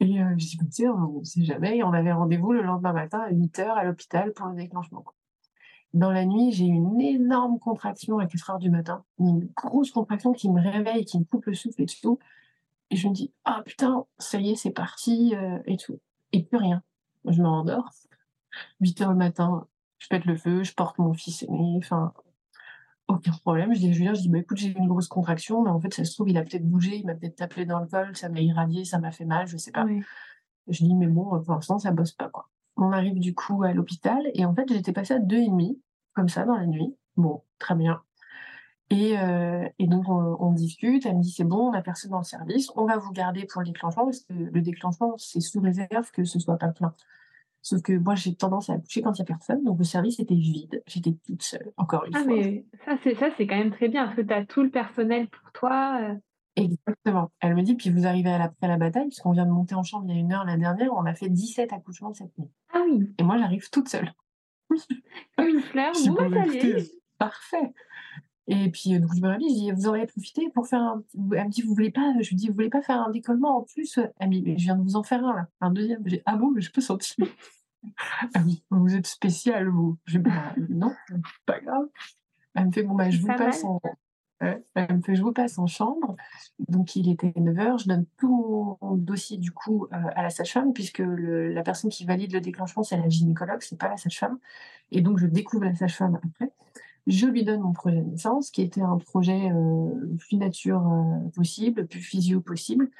Et 0.00 0.22
euh, 0.22 0.30
je 0.38 0.46
dis, 0.46 0.58
tu 0.58 0.66
sais, 0.70 0.88
on 0.88 1.18
ne 1.18 1.24
sait 1.24 1.44
jamais. 1.44 1.76
Et 1.76 1.82
on 1.82 1.92
avait 1.92 2.12
rendez-vous 2.12 2.52
le 2.52 2.62
lendemain 2.62 2.92
matin 2.92 3.20
à 3.20 3.30
8 3.30 3.58
h 3.58 3.70
à 3.74 3.84
l'hôpital 3.84 4.32
pour 4.32 4.46
le 4.46 4.56
déclenchement. 4.56 5.04
Dans 5.94 6.10
la 6.10 6.26
nuit, 6.26 6.52
j'ai 6.52 6.66
une 6.66 7.00
énorme 7.00 7.58
contraction 7.58 8.18
à 8.18 8.26
4 8.26 8.50
heures 8.50 8.58
du 8.58 8.70
matin, 8.70 9.04
une 9.18 9.48
grosse 9.56 9.90
contraction 9.90 10.32
qui 10.32 10.50
me 10.50 10.60
réveille, 10.60 11.04
qui 11.04 11.18
me 11.18 11.24
coupe 11.24 11.46
le 11.46 11.54
souffle 11.54 11.82
et 11.82 11.86
tout. 11.86 12.18
Et 12.90 12.96
je 12.96 13.08
me 13.08 13.14
dis, 13.14 13.32
ah 13.44 13.62
putain, 13.64 14.04
ça 14.18 14.38
y 14.38 14.50
est, 14.50 14.56
c'est 14.56 14.70
parti 14.70 15.34
euh, 15.34 15.58
et 15.66 15.76
tout. 15.76 15.98
Et 16.32 16.42
plus 16.42 16.58
rien. 16.58 16.82
Je 17.26 17.40
me 17.42 17.48
rendors. 17.48 17.90
8 18.80 19.00
heures 19.02 19.10
le 19.10 19.16
matin, 19.16 19.66
je 19.98 20.08
pète 20.08 20.24
le 20.24 20.36
feu, 20.36 20.62
je 20.62 20.74
porte 20.74 20.98
mon 20.98 21.12
fils 21.14 21.42
aîné, 21.42 21.74
enfin, 21.78 22.12
aucun 23.08 23.32
problème. 23.32 23.74
Je 23.74 23.80
dis 23.80 23.88
à 23.88 23.92
Julien, 23.92 24.14
je 24.14 24.20
dis, 24.22 24.28
bah, 24.28 24.38
écoute, 24.38 24.58
j'ai 24.58 24.68
une 24.76 24.88
grosse 24.88 25.08
contraction, 25.08 25.62
mais 25.62 25.70
en 25.70 25.80
fait, 25.80 25.92
ça 25.94 26.04
se 26.04 26.14
trouve, 26.14 26.28
il 26.28 26.36
a 26.38 26.42
peut-être 26.42 26.66
bougé, 26.68 26.96
il 26.96 27.06
m'a 27.06 27.14
peut-être 27.14 27.36
tapé 27.36 27.64
dans 27.64 27.80
le 27.80 27.86
col, 27.86 28.16
ça 28.16 28.28
m'a 28.28 28.40
irradié, 28.40 28.84
ça 28.84 28.98
m'a 28.98 29.10
fait 29.10 29.24
mal, 29.24 29.46
je 29.46 29.56
sais 29.56 29.72
pas. 29.72 29.86
Je 30.68 30.84
dis, 30.84 30.94
mais 30.94 31.06
bon, 31.06 31.42
pour 31.42 31.54
l'instant, 31.54 31.78
ça 31.78 31.90
bosse 31.92 32.12
pas, 32.12 32.28
quoi. 32.28 32.48
On 32.78 32.92
arrive 32.92 33.18
du 33.18 33.34
coup 33.34 33.64
à 33.64 33.72
l'hôpital 33.72 34.22
et 34.34 34.44
en 34.44 34.54
fait, 34.54 34.72
j'étais 34.72 34.92
passée 34.92 35.14
à 35.14 35.18
deux 35.18 35.38
et 35.38 35.48
demi, 35.48 35.80
comme 36.14 36.28
ça, 36.28 36.44
dans 36.44 36.56
la 36.56 36.66
nuit. 36.66 36.96
Bon, 37.16 37.42
très 37.58 37.74
bien. 37.74 38.00
Et, 38.90 39.18
euh, 39.18 39.68
et 39.78 39.86
donc, 39.86 40.08
on, 40.08 40.52
discute. 40.52 41.04
Elle 41.04 41.16
me 41.16 41.22
dit 41.22 41.30
c'est 41.30 41.44
bon, 41.44 41.70
on 41.70 41.72
a 41.72 41.82
personne 41.82 42.12
dans 42.12 42.18
le 42.18 42.24
service. 42.24 42.70
On 42.76 42.86
va 42.86 42.96
vous 42.96 43.12
garder 43.12 43.44
pour 43.44 43.60
le 43.60 43.66
déclenchement 43.66 44.04
parce 44.04 44.20
que 44.20 44.32
le 44.32 44.60
déclenchement, 44.62 45.14
c'est 45.18 45.40
sous 45.40 45.60
réserve 45.60 46.10
que 46.12 46.24
ce 46.24 46.38
soit 46.38 46.56
pas 46.56 46.68
plein. 46.68 46.94
Sauf 47.60 47.82
que 47.82 47.92
moi, 47.92 48.14
j'ai 48.14 48.34
tendance 48.34 48.70
à 48.70 48.74
accoucher 48.74 49.02
quand 49.02 49.18
il 49.18 49.22
n'y 49.22 49.24
a 49.24 49.26
personne. 49.26 49.62
Donc, 49.64 49.78
le 49.78 49.84
service 49.84 50.20
était 50.20 50.34
vide. 50.34 50.82
J'étais 50.86 51.16
toute 51.26 51.42
seule, 51.42 51.72
encore 51.76 52.04
une 52.06 52.16
ah, 52.16 52.22
fois. 52.22 52.32
mais 52.32 52.64
ça, 52.84 52.96
c'est, 53.02 53.14
ça, 53.16 53.28
c'est 53.36 53.46
quand 53.46 53.58
même 53.58 53.72
très 53.72 53.88
bien 53.88 54.04
parce 54.04 54.16
que 54.16 54.22
tu 54.22 54.32
as 54.32 54.46
tout 54.46 54.62
le 54.62 54.70
personnel 54.70 55.28
pour 55.28 55.52
toi. 55.52 55.98
Euh. 56.00 56.14
Exactement. 56.58 57.30
Elle 57.40 57.54
me 57.54 57.62
dit, 57.62 57.74
puis 57.74 57.90
vous 57.90 58.06
arrivez 58.06 58.30
à 58.30 58.38
la, 58.38 58.52
à 58.60 58.68
la 58.68 58.76
bataille, 58.76 59.08
puisqu'on 59.08 59.32
vient 59.32 59.46
de 59.46 59.50
monter 59.50 59.74
en 59.74 59.82
chambre 59.82 60.06
il 60.08 60.14
y 60.14 60.16
a 60.16 60.20
une 60.20 60.32
heure 60.32 60.44
la 60.44 60.56
dernière, 60.56 60.92
on 60.92 61.04
a 61.06 61.14
fait 61.14 61.28
17 61.28 61.72
accouchements 61.72 62.12
cette 62.14 62.36
nuit. 62.38 62.50
Ah 62.72 62.82
oui. 62.90 63.12
Et 63.18 63.22
moi, 63.22 63.38
j'arrive 63.38 63.68
toute 63.70 63.88
seule. 63.88 64.12
Comme 65.36 65.48
une 65.48 65.60
fleur, 65.60 65.92
vous 65.94 66.16
allez. 66.18 66.90
Parfait. 67.18 67.72
Et 68.50 68.70
puis, 68.70 68.98
donc, 68.98 69.14
je 69.14 69.20
me 69.20 69.28
réveille, 69.28 69.48
je 69.48 69.54
dis, 69.54 69.70
vous 69.72 69.88
auriez 69.88 70.06
profité 70.06 70.48
pour 70.54 70.66
faire 70.66 70.80
un. 70.80 71.02
Elle 71.32 71.46
me 71.46 71.50
dit, 71.50 71.62
vous 71.62 71.74
voulez 71.74 71.90
pas, 71.90 72.14
je 72.20 72.30
lui 72.30 72.36
dis, 72.36 72.48
vous 72.48 72.54
voulez 72.54 72.70
pas 72.70 72.80
faire 72.80 73.00
un 73.00 73.10
décollement 73.10 73.58
en 73.58 73.62
plus? 73.62 73.98
Elle 74.18 74.28
me 74.28 74.34
dit, 74.34 74.58
je 74.58 74.64
viens 74.64 74.76
de 74.76 74.82
vous 74.82 74.96
en 74.96 75.02
faire 75.02 75.24
un, 75.24 75.34
là, 75.34 75.48
un 75.60 75.70
deuxième. 75.70 76.02
J'ai, 76.06 76.22
ah 76.24 76.36
bon, 76.36 76.50
mais 76.50 76.62
je 76.62 76.72
peux 76.72 76.80
sentir. 76.80 77.26
ah 78.34 78.40
oui, 78.46 78.62
vous 78.70 78.94
êtes 78.94 79.06
spécial, 79.06 79.68
vous. 79.68 79.98
Je 80.06 80.18
dis, 80.18 80.24
bah, 80.24 80.54
non, 80.70 80.94
pas 81.44 81.60
grave. 81.60 81.88
Elle 82.54 82.66
me 82.68 82.72
fait, 82.72 82.82
bon, 82.82 82.94
bah, 82.94 83.10
je 83.10 83.20
vous 83.20 83.26
passe 83.26 83.64
en, 83.64 83.80
je 84.40 85.22
vous 85.22 85.32
passe 85.32 85.58
en 85.58 85.66
chambre. 85.66 86.16
Donc, 86.68 86.96
il 86.96 87.10
était 87.10 87.28
9h. 87.28 87.82
Je 87.82 87.88
donne 87.88 88.06
tout 88.18 88.78
mon 88.80 88.96
dossier, 88.96 89.38
du 89.38 89.52
coup, 89.52 89.86
euh, 89.92 89.96
à 90.14 90.22
la 90.22 90.30
sage-femme, 90.30 90.72
puisque 90.72 91.02
la 91.04 91.62
personne 91.62 91.90
qui 91.90 92.04
valide 92.04 92.32
le 92.32 92.40
déclenchement, 92.40 92.82
c'est 92.82 92.96
la 92.96 93.08
gynécologue, 93.08 93.60
c'est 93.60 93.78
pas 93.78 93.88
la 93.88 93.96
sage-femme. 93.96 94.38
Et 94.90 95.00
donc, 95.00 95.18
je 95.18 95.26
découvre 95.26 95.64
la 95.64 95.74
sage-femme 95.74 96.18
après. 96.24 96.52
Je 97.06 97.26
lui 97.26 97.42
donne 97.42 97.60
mon 97.60 97.72
projet 97.72 98.02
de 98.02 98.10
naissance, 98.10 98.50
qui 98.50 98.62
était 98.62 98.82
un 98.82 98.98
projet 98.98 99.50
euh, 99.50 100.16
plus 100.18 100.36
nature 100.36 100.86
euh, 100.86 101.30
possible, 101.34 101.86
plus 101.86 102.00
physio 102.00 102.40
possible. 102.40 102.90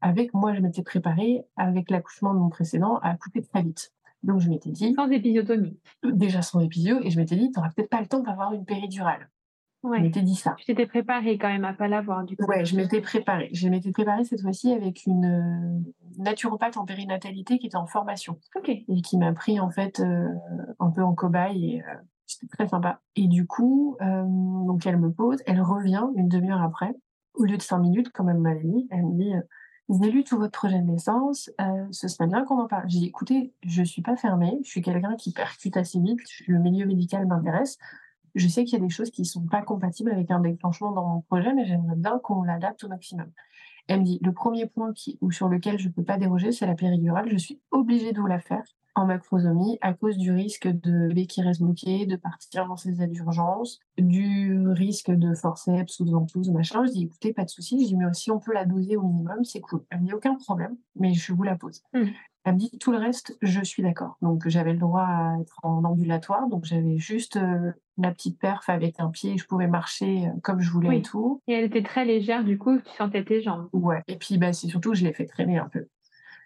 avec 0.00 0.34
moi, 0.34 0.54
je 0.54 0.60
m'étais 0.60 0.82
préparée, 0.82 1.44
avec 1.56 1.90
l'accouchement 1.90 2.34
de 2.34 2.38
mon 2.38 2.50
précédent, 2.50 2.98
à 2.98 3.14
couper 3.16 3.42
très 3.42 3.62
vite. 3.62 3.92
Donc, 4.22 4.40
je 4.40 4.50
m'étais 4.50 4.70
dit. 4.70 4.92
Sans 4.94 5.10
épisiotomie. 5.10 5.78
Déjà 6.04 6.42
sans 6.42 6.60
épisio, 6.60 6.98
et 7.02 7.10
je 7.10 7.18
m'étais 7.18 7.36
dit, 7.36 7.50
tu 7.50 7.58
n'auras 7.58 7.70
peut-être 7.70 7.88
pas 7.88 8.00
le 8.00 8.06
temps 8.06 8.20
d'avoir 8.20 8.52
une 8.52 8.66
péridurale. 8.66 9.30
Ouais. 9.82 9.98
Je 9.98 10.02
m'étais 10.02 10.22
dit 10.22 10.34
ça. 10.34 10.54
Tu 10.58 10.66
t'étais 10.66 10.86
préparée 10.86 11.38
quand 11.38 11.48
même 11.48 11.64
à 11.64 11.72
pas 11.72 11.88
l'avoir 11.88 12.24
du 12.24 12.36
coup. 12.36 12.44
Ouais, 12.44 12.64
je 12.64 12.76
m'étais 12.76 13.00
préparée. 13.00 13.48
Je 13.52 13.68
m'étais 13.68 13.92
préparée 13.92 14.24
cette 14.24 14.42
fois-ci 14.42 14.72
avec 14.72 15.06
une 15.06 15.24
euh, 15.24 15.90
naturopathe 16.18 16.76
en 16.76 16.84
périnatalité 16.84 17.58
qui 17.58 17.66
était 17.66 17.76
en 17.76 17.86
formation. 17.86 18.38
Ok. 18.56 18.68
Et 18.68 19.02
qui 19.02 19.16
m'a 19.16 19.32
pris 19.32 19.58
en 19.58 19.70
fait 19.70 20.00
euh, 20.00 20.28
un 20.80 20.90
peu 20.90 21.02
en 21.02 21.14
cobaye 21.14 21.76
et 21.76 21.82
euh, 21.82 21.94
c'était 22.26 22.48
très 22.48 22.68
sympa. 22.68 23.00
Et 23.16 23.26
du 23.26 23.46
coup, 23.46 23.96
donc 24.00 24.86
elle 24.86 24.98
me 24.98 25.10
pose, 25.10 25.38
elle 25.46 25.60
revient 25.60 26.04
une 26.14 26.28
demi-heure 26.28 26.62
après, 26.62 26.94
au 27.34 27.44
lieu 27.44 27.56
de 27.56 27.62
cinq 27.62 27.78
minutes 27.78 28.10
comme 28.10 28.28
elle 28.28 28.38
m'avait 28.38 28.62
dit, 28.62 28.86
elle 28.90 29.04
me 29.04 29.16
dit 29.16 29.32
vous 29.88 30.00
avez 30.04 30.12
lu 30.12 30.22
tout 30.22 30.38
votre 30.38 30.52
projet 30.52 30.78
de 30.78 30.84
naissance, 30.84 31.50
ce 31.90 32.06
serait 32.06 32.28
bien 32.28 32.44
qu'on 32.44 32.60
en 32.60 32.68
parle. 32.68 32.84
J'ai 32.86 33.00
dit, 33.00 33.06
écoutez, 33.06 33.52
je 33.64 33.82
suis 33.82 34.00
pas 34.00 34.14
fermée, 34.14 34.60
je 34.62 34.70
suis 34.70 34.80
quelqu'un 34.80 35.16
qui 35.16 35.32
percute 35.32 35.76
assez 35.76 35.98
vite, 35.98 36.20
le 36.46 36.60
milieu 36.60 36.86
médical 36.86 37.26
m'intéresse, 37.26 37.78
je 38.34 38.48
sais 38.48 38.64
qu'il 38.64 38.78
y 38.78 38.82
a 38.82 38.84
des 38.84 38.90
choses 38.90 39.10
qui 39.10 39.22
ne 39.22 39.26
sont 39.26 39.46
pas 39.46 39.62
compatibles 39.62 40.10
avec 40.10 40.30
un 40.30 40.40
déclenchement 40.40 40.92
dans 40.92 41.06
mon 41.06 41.20
projet, 41.22 41.52
mais 41.54 41.66
j'aimerais 41.66 41.96
bien 41.96 42.18
qu'on 42.18 42.42
l'adapte 42.42 42.84
au 42.84 42.88
maximum. 42.88 43.30
Elle 43.88 44.00
me 44.00 44.04
dit, 44.04 44.20
le 44.22 44.32
premier 44.32 44.66
point 44.66 44.92
qui, 44.92 45.18
ou 45.20 45.32
sur 45.32 45.48
lequel 45.48 45.78
je 45.78 45.88
ne 45.88 45.92
peux 45.92 46.04
pas 46.04 46.16
déroger, 46.16 46.52
c'est 46.52 46.66
la 46.66 46.74
péridurale. 46.74 47.28
Je 47.28 47.36
suis 47.36 47.60
obligée 47.70 48.12
de 48.12 48.20
vous 48.20 48.26
la 48.26 48.38
faire 48.38 48.62
en 48.94 49.06
macrosomie 49.06 49.78
à 49.80 49.94
cause 49.94 50.16
du 50.16 50.32
risque 50.32 50.68
de 50.68 51.08
bébé 51.08 51.26
qui 51.26 51.42
reste 51.42 51.62
bloqué, 51.62 52.06
de 52.06 52.16
partir 52.16 52.66
dans 52.66 52.76
ses 52.76 53.02
aides 53.02 53.12
d'urgence, 53.12 53.80
du 53.98 54.66
risque 54.68 55.10
de 55.10 55.34
forceps 55.34 56.00
ou 56.00 56.04
de 56.04 56.10
ventouse, 56.10 56.50
machin. 56.50 56.84
Je 56.86 56.92
dis, 56.92 57.04
écoutez, 57.04 57.32
pas 57.32 57.44
de 57.44 57.50
souci. 57.50 57.82
Je 57.82 57.88
dis, 57.88 57.96
mais 57.96 58.12
si 58.12 58.30
on 58.30 58.38
peut 58.38 58.52
la 58.52 58.64
doser 58.64 58.96
au 58.96 59.02
minimum, 59.02 59.44
c'est 59.44 59.60
cool. 59.60 59.84
Elle 59.90 60.00
me 60.00 60.06
dit, 60.06 60.12
aucun 60.12 60.34
problème, 60.36 60.76
mais 60.96 61.14
je 61.14 61.32
vous 61.32 61.42
la 61.42 61.56
pose. 61.56 61.82
Mmh. 61.92 62.06
Elle 62.44 62.54
me 62.54 62.58
dit 62.58 62.70
tout 62.78 62.90
le 62.90 62.98
reste, 62.98 63.36
je 63.42 63.62
suis 63.62 63.82
d'accord. 63.82 64.16
Donc 64.22 64.48
j'avais 64.48 64.72
le 64.72 64.78
droit 64.78 65.02
à 65.02 65.36
être 65.40 65.58
en 65.62 65.84
ambulatoire, 65.84 66.48
donc 66.48 66.64
j'avais 66.64 66.96
juste 66.96 67.36
euh, 67.36 67.72
la 67.98 68.12
petite 68.12 68.38
perf 68.38 68.68
avec 68.68 68.98
un 68.98 69.10
pied, 69.10 69.36
je 69.36 69.46
pouvais 69.46 69.66
marcher 69.66 70.26
euh, 70.26 70.30
comme 70.42 70.60
je 70.60 70.70
voulais 70.70 70.98
et 70.98 71.02
tout. 71.02 71.42
Et 71.48 71.52
elle 71.52 71.64
était 71.64 71.82
très 71.82 72.04
légère, 72.04 72.42
du 72.42 72.56
coup, 72.56 72.78
tu 72.78 72.96
sentais 72.96 73.24
tes 73.24 73.42
jambes. 73.42 73.68
Ouais. 73.72 74.02
Et 74.08 74.16
puis 74.16 74.38
bah 74.38 74.52
c'est 74.54 74.68
surtout 74.68 74.94
je 74.94 75.04
l'ai 75.04 75.12
fait 75.12 75.26
traîner 75.26 75.58
un 75.58 75.68
peu, 75.68 75.86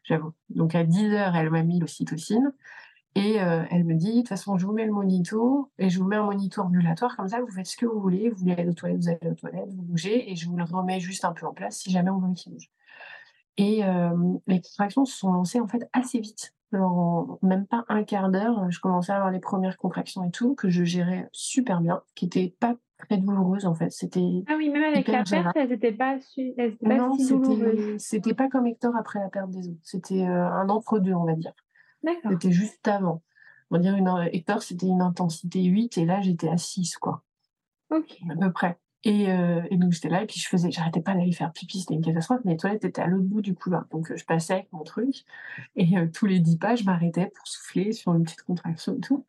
j'avoue. 0.02 0.32
Donc 0.50 0.74
à 0.74 0.82
10 0.82 1.12
heures, 1.12 1.36
elle 1.36 1.50
m'a 1.50 1.62
mis 1.62 1.78
l'ocytocine. 1.78 2.52
Et 3.16 3.40
euh, 3.40 3.62
elle 3.70 3.84
me 3.84 3.94
dit, 3.94 4.10
de 4.10 4.18
toute 4.18 4.28
façon, 4.28 4.58
je 4.58 4.66
vous 4.66 4.72
mets 4.72 4.86
le 4.86 4.92
monito 4.92 5.70
et 5.78 5.88
je 5.88 6.00
vous 6.00 6.08
mets 6.08 6.16
un 6.16 6.24
monito 6.24 6.62
ambulatoire, 6.62 7.16
comme 7.16 7.28
ça, 7.28 7.40
vous 7.40 7.50
faites 7.50 7.66
ce 7.66 7.76
que 7.76 7.86
vous 7.86 8.00
voulez. 8.00 8.28
Vous 8.28 8.38
voulez 8.38 8.54
aller 8.54 8.68
aux 8.68 8.72
toilettes, 8.72 8.98
vous 8.98 9.08
allez 9.08 9.30
aux 9.30 9.34
toilettes, 9.34 9.68
vous 9.68 9.82
bougez, 9.82 10.32
et 10.32 10.34
je 10.34 10.48
vous 10.48 10.56
le 10.56 10.64
remets 10.64 10.98
juste 10.98 11.24
un 11.24 11.32
peu 11.32 11.46
en 11.46 11.52
place 11.52 11.78
si 11.78 11.92
jamais 11.92 12.10
on 12.10 12.18
veut 12.18 12.34
qu'il 12.34 12.52
bouge. 12.52 12.68
Et 13.56 13.82
les 14.46 14.60
contractions 14.60 15.04
se 15.04 15.16
sont 15.16 15.32
lancées 15.32 15.60
en 15.60 15.68
fait 15.68 15.88
assez 15.92 16.20
vite. 16.20 16.54
En 16.72 17.38
même 17.42 17.66
pas 17.66 17.84
un 17.88 18.02
quart 18.02 18.30
d'heure, 18.30 18.68
je 18.68 18.80
commençais 18.80 19.12
à 19.12 19.16
avoir 19.16 19.30
les 19.30 19.38
premières 19.38 19.76
contractions 19.76 20.24
et 20.24 20.32
tout, 20.32 20.56
que 20.56 20.68
je 20.68 20.82
gérais 20.82 21.28
super 21.30 21.80
bien, 21.80 22.02
qui 22.16 22.24
n'étaient 22.24 22.52
pas 22.58 22.74
très 22.98 23.16
douloureuses 23.18 23.64
en 23.64 23.76
fait. 23.76 23.92
C'était 23.92 24.42
ah 24.48 24.54
oui, 24.56 24.70
même 24.70 24.82
avec 24.82 25.06
la 25.06 25.22
perte, 25.22 25.56
elles 25.56 25.68
n'étaient 25.68 25.92
pas, 25.92 26.18
pas 26.82 26.96
non, 26.96 27.14
si 27.14 27.28
douloureuses. 27.28 27.98
C'était 27.98 28.34
pas 28.34 28.48
comme 28.48 28.66
Hector 28.66 28.96
après 28.96 29.20
la 29.20 29.28
perte 29.28 29.50
des 29.50 29.68
os. 29.68 29.76
C'était 29.84 30.24
un 30.24 30.68
entre-deux, 30.68 31.14
on 31.14 31.24
va 31.24 31.34
dire. 31.34 31.52
D'accord. 32.02 32.32
C'était 32.32 32.50
juste 32.50 32.88
avant. 32.88 33.22
On 33.70 33.76
va 33.76 33.80
dire 33.80 33.94
une 33.94 34.10
Hector, 34.32 34.60
c'était 34.60 34.86
une 34.86 35.02
intensité 35.02 35.62
8 35.62 35.96
et 35.98 36.04
là 36.06 36.20
j'étais 36.22 36.48
à 36.48 36.56
6, 36.56 36.96
quoi. 36.96 37.22
Ok. 37.90 38.18
À 38.30 38.36
peu 38.36 38.50
près. 38.50 38.78
Euh, 39.06 39.62
et, 39.70 39.76
donc 39.76 39.92
j'étais 39.92 40.08
là 40.08 40.22
et 40.22 40.26
puis 40.26 40.40
je 40.40 40.48
faisais, 40.48 40.70
j'arrêtais 40.70 41.00
pas 41.00 41.14
d'aller 41.14 41.32
faire 41.32 41.52
pipi, 41.52 41.80
c'était 41.80 41.94
une 41.94 42.04
catastrophe. 42.04 42.40
Mais 42.44 42.52
les 42.52 42.56
toilettes 42.56 42.84
étaient 42.84 43.02
à 43.02 43.06
l'autre 43.06 43.24
bout 43.24 43.42
du 43.42 43.54
couloir, 43.54 43.86
donc 43.90 44.10
euh, 44.10 44.16
je 44.16 44.24
passais 44.24 44.54
avec 44.54 44.72
mon 44.72 44.82
truc 44.82 45.24
et 45.76 45.98
euh, 45.98 46.06
tous 46.12 46.26
les 46.26 46.40
dix 46.40 46.56
pas, 46.56 46.74
je 46.74 46.84
m'arrêtais 46.84 47.30
pour 47.34 47.46
souffler 47.46 47.92
sur 47.92 48.14
une 48.14 48.24
petite 48.24 48.42
contraction 48.42 48.96
et 48.96 49.00
tout. 49.00 49.26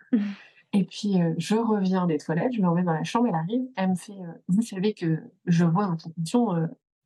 Et 0.73 0.83
puis 0.83 1.15
je 1.37 1.55
reviens 1.55 2.05
des 2.05 2.17
toilettes, 2.17 2.53
je 2.53 2.61
me 2.61 2.67
remets 2.67 2.83
dans 2.83 2.93
la 2.93 3.03
chambre, 3.03 3.27
elle 3.27 3.35
arrive, 3.35 3.63
elle 3.75 3.91
me 3.91 3.95
fait, 3.95 4.17
vous 4.49 4.61
savez 4.61 4.93
que 4.93 5.19
je 5.45 5.63
vois 5.63 5.87
votre 5.87 6.03
condition 6.03 6.49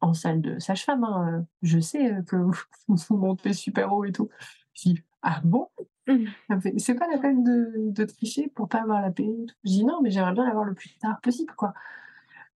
en 0.02 0.14
salle 0.14 0.42
de 0.42 0.58
sage-femme, 0.58 1.04
hein, 1.04 1.46
je 1.62 1.80
sais 1.80 2.16
que 2.26 2.36
vous, 2.38 2.56
vous 2.88 3.18
montez 3.18 3.54
super 3.54 3.94
haut 3.94 4.06
et 4.06 4.12
tout. 4.12 4.30
Je 4.74 4.90
dis 4.90 5.04
ah 5.22 5.42
bon? 5.44 5.68
C'est 6.78 6.96
pas 6.96 7.08
la 7.08 7.20
peine 7.20 7.44
de, 7.44 7.92
de, 7.92 8.04
tricher 8.06 8.48
pour 8.48 8.68
pas 8.68 8.82
avoir 8.82 9.02
la 9.02 9.12
paix. 9.12 9.30
Je 9.64 9.70
dis 9.70 9.86
non, 9.86 10.00
mais 10.02 10.10
j'aimerais 10.10 10.34
bien 10.34 10.46
l'avoir 10.46 10.66
le 10.66 10.74
plus 10.74 10.98
tard 10.98 11.22
possible, 11.22 11.54
quoi. 11.56 11.76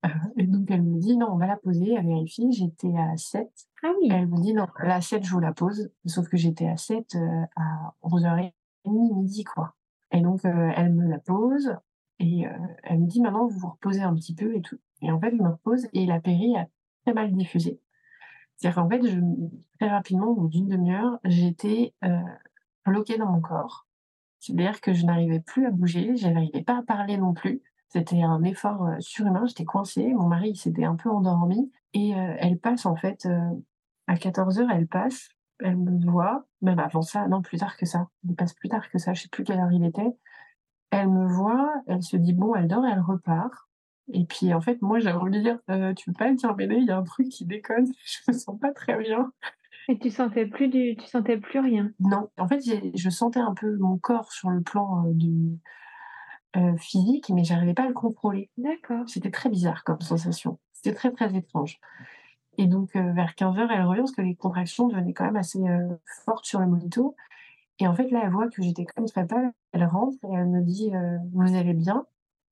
Euh, 0.05 0.09
et 0.37 0.47
donc 0.47 0.69
elle 0.69 0.83
me 0.83 0.99
dit 0.99 1.17
non, 1.17 1.27
on 1.31 1.37
va 1.37 1.47
la 1.47 1.57
poser, 1.57 1.93
elle 1.93 2.05
vérifie, 2.05 2.51
j'étais 2.51 2.93
à 2.97 3.15
7. 3.17 3.49
Ah 3.83 3.91
oui. 3.99 4.09
Elle 4.11 4.27
me 4.27 4.41
dit 4.41 4.53
non, 4.53 4.67
la 4.83 5.01
7, 5.01 5.23
je 5.23 5.31
vous 5.31 5.39
la 5.39 5.53
pose, 5.53 5.91
sauf 6.05 6.27
que 6.27 6.37
j'étais 6.37 6.67
à 6.67 6.77
7 6.77 7.15
euh, 7.15 7.43
à 7.55 7.93
11h30, 8.03 8.51
midi, 8.85 9.43
quoi. 9.43 9.75
Et 10.11 10.21
donc 10.21 10.43
euh, 10.45 10.71
elle 10.75 10.93
me 10.93 11.07
la 11.07 11.19
pose 11.19 11.75
et 12.19 12.43
elle 12.83 12.99
me 12.99 13.07
dit 13.07 13.19
maintenant 13.19 13.47
vous 13.47 13.57
vous 13.57 13.69
reposez 13.69 14.01
un 14.01 14.13
petit 14.13 14.35
peu 14.35 14.55
et 14.55 14.61
tout. 14.61 14.77
Et 15.01 15.11
en 15.11 15.19
fait, 15.19 15.31
je 15.31 15.41
me 15.41 15.49
repose 15.49 15.87
et 15.93 16.05
la 16.05 16.19
péri 16.19 16.55
a 16.55 16.67
très 17.03 17.13
mal 17.13 17.31
diffusé. 17.31 17.79
C'est-à-dire 18.57 18.75
qu'en 18.75 18.89
fait, 18.89 19.01
je, 19.07 19.19
très 19.79 19.89
rapidement, 19.89 20.27
au 20.27 20.35
bout 20.35 20.47
d'une 20.47 20.67
demi-heure, 20.67 21.19
j'étais 21.23 21.95
bloquée 22.85 23.17
dans 23.17 23.31
mon 23.31 23.41
corps. 23.41 23.87
C'est-à-dire 24.39 24.81
que 24.81 24.93
je 24.93 25.05
n'arrivais 25.05 25.39
plus 25.39 25.65
à 25.65 25.71
bouger, 25.71 26.15
je 26.15 26.27
n'arrivais 26.27 26.63
pas 26.63 26.77
à 26.77 26.83
parler 26.83 27.17
non 27.17 27.33
plus. 27.33 27.61
C'était 27.93 28.23
un 28.23 28.41
effort 28.43 28.85
euh, 28.85 28.95
surhumain, 28.99 29.45
j'étais 29.45 29.65
coincée, 29.65 30.13
mon 30.13 30.27
mari 30.27 30.55
s'était 30.55 30.85
un 30.85 30.95
peu 30.95 31.09
endormi. 31.09 31.69
Et 31.93 32.15
euh, 32.15 32.35
elle 32.39 32.57
passe 32.57 32.85
en 32.85 32.95
fait 32.95 33.25
euh, 33.25 33.49
à 34.07 34.15
14h, 34.15 34.65
elle 34.73 34.87
passe, 34.87 35.27
elle 35.59 35.75
me 35.75 35.99
voit, 36.09 36.45
même 36.61 36.79
avant 36.79 37.01
ça, 37.01 37.27
non 37.27 37.41
plus 37.41 37.57
tard 37.57 37.75
que 37.75 37.85
ça, 37.85 38.07
elle 38.27 38.35
passe 38.35 38.53
plus 38.53 38.69
tard 38.69 38.89
que 38.89 38.97
ça, 38.97 39.13
je 39.13 39.23
sais 39.23 39.29
plus 39.29 39.43
quelle 39.43 39.59
heure 39.59 39.73
il 39.73 39.83
était. 39.83 40.09
Elle 40.91 41.09
me 41.09 41.27
voit, 41.27 41.69
elle 41.85 42.01
se 42.01 42.15
dit 42.15 42.31
bon, 42.31 42.55
elle 42.55 42.69
dort, 42.69 42.85
elle 42.85 43.01
repart. 43.01 43.53
Et 44.13 44.23
puis 44.23 44.53
en 44.53 44.61
fait, 44.61 44.81
moi 44.81 44.99
j'ai 44.99 45.11
envie 45.11 45.31
de 45.31 45.41
dire, 45.41 45.59
tu 45.97 46.11
peux 46.11 46.17
pas 46.17 46.31
me 46.31 46.37
dire, 46.37 46.55
il 46.57 46.85
y 46.85 46.91
a 46.91 46.97
un 46.97 47.03
truc 47.03 47.27
qui 47.27 47.45
déconne, 47.45 47.87
je 48.05 48.31
me 48.31 48.33
sens 48.33 48.57
pas 48.57 48.71
très 48.71 48.97
bien. 48.97 49.33
Et 49.89 49.99
tu 49.99 50.11
sentais 50.11 50.45
plus 50.45 50.69
du, 50.69 50.95
tu 50.95 51.07
sentais 51.07 51.37
plus 51.37 51.59
rien? 51.59 51.91
Non, 51.99 52.29
en 52.37 52.47
fait, 52.47 52.61
je 52.61 53.09
sentais 53.09 53.41
un 53.41 53.53
peu 53.53 53.75
mon 53.79 53.97
corps 53.97 54.31
sur 54.31 54.49
le 54.49 54.61
plan 54.61 55.03
du 55.07 55.59
euh, 56.57 56.75
physique, 56.77 57.29
mais 57.29 57.43
j'arrivais 57.43 57.73
pas 57.73 57.83
à 57.83 57.87
le 57.87 57.93
contrôler. 57.93 58.49
D'accord. 58.57 59.07
C'était 59.07 59.31
très 59.31 59.49
bizarre 59.49 59.83
comme 59.83 60.01
sensation. 60.01 60.59
C'était 60.73 60.93
très, 60.93 61.11
très 61.11 61.33
étrange. 61.35 61.79
Et 62.57 62.67
donc, 62.67 62.95
euh, 62.95 63.13
vers 63.13 63.33
15h, 63.35 63.67
elle 63.71 63.85
revient 63.85 64.01
parce 64.01 64.11
que 64.11 64.21
les 64.21 64.35
contractions 64.35 64.87
devenaient 64.87 65.13
quand 65.13 65.25
même 65.25 65.37
assez 65.37 65.59
euh, 65.59 65.95
fortes 66.25 66.45
sur 66.45 66.59
le 66.59 66.67
monito. 66.67 67.15
Et 67.79 67.87
en 67.87 67.95
fait, 67.95 68.09
là, 68.11 68.21
elle 68.23 68.31
voit 68.31 68.49
que 68.49 68.61
j'étais 68.61 68.85
comme 68.85 69.05
très 69.05 69.25
pâle. 69.25 69.53
Elle 69.71 69.85
rentre 69.85 70.17
et 70.25 70.33
elle 70.33 70.47
me 70.47 70.61
dit 70.61 70.91
Vous 71.33 71.55
allez 71.55 71.73
bien? 71.73 72.05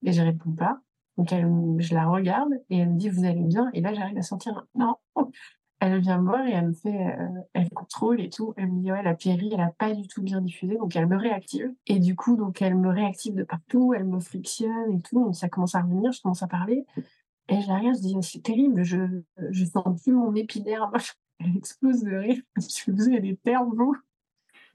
Et 0.06 0.14
je 0.14 0.22
réponds 0.22 0.54
pas. 0.54 0.80
Donc, 1.18 1.34
elle, 1.34 1.48
je 1.80 1.94
la 1.94 2.06
regarde 2.08 2.54
et 2.70 2.80
elle 2.80 2.92
me 2.92 2.98
dit 2.98 3.10
Vous 3.10 3.26
allez 3.26 3.44
bien? 3.44 3.70
Et 3.74 3.82
là, 3.82 3.94
j'arrive 3.94 4.18
à 4.18 4.22
sentir 4.24 4.58
un 4.58 4.66
Non 4.76 4.96
elle 5.80 6.00
vient 6.00 6.20
me 6.20 6.28
voir 6.28 6.46
et 6.46 6.52
elle 6.52 6.68
me 6.68 6.74
fait, 6.74 7.18
euh, 7.18 7.42
elle 7.54 7.70
contrôle 7.70 8.20
et 8.20 8.30
tout. 8.30 8.54
Elle 8.58 8.72
me 8.72 8.82
dit 8.82 8.92
ouais 8.92 9.04
la 9.04 9.15
péri 9.15 9.50
elle 9.54 9.62
a 9.62 9.72
pas 9.78 9.94
du 9.94 10.08
tout 10.08 10.22
bien 10.22 10.42
diffusé 10.42 10.76
donc 10.76 10.96
elle 10.96 11.08
me 11.08 11.18
réactive 11.18 11.74
et 11.88 12.00
du 12.00 12.15
coup 12.15 12.36
donc 12.36 12.62
elle 12.62 12.76
me 12.76 12.89
réactive 12.89 13.36
de 13.36 13.44
partout, 13.44 13.94
elle 13.94 14.06
me 14.06 14.20
frictionne 14.20 14.92
et 14.92 15.02
tout 15.02 15.24
donc 15.24 15.36
ça 15.36 15.48
commence 15.48 15.76
à 15.76 15.82
revenir, 15.82 16.12
je 16.12 16.22
commence 16.22 16.44
à 16.44 16.48
parler 16.48 16.86
et 17.48 17.62
je 17.62 17.68
la 17.68 17.78
regarde, 17.78 17.96
je 17.96 18.02
dis 18.02 18.15
c'est 18.22 18.44
terrible, 18.44 18.84
je 18.84 19.22
je 19.52 19.65
sens 19.65 20.02
plus 20.04 20.13
mon 20.13 20.36
épiderme, 20.36 20.92
elle 21.39 21.56
explose 21.56 22.04
de 22.04 22.15
rire, 22.15 22.42
je 22.58 22.92
vous 22.92 23.08
avez 23.08 23.22
des 23.22 23.38
termes 23.38 23.74
vous. 23.76 23.96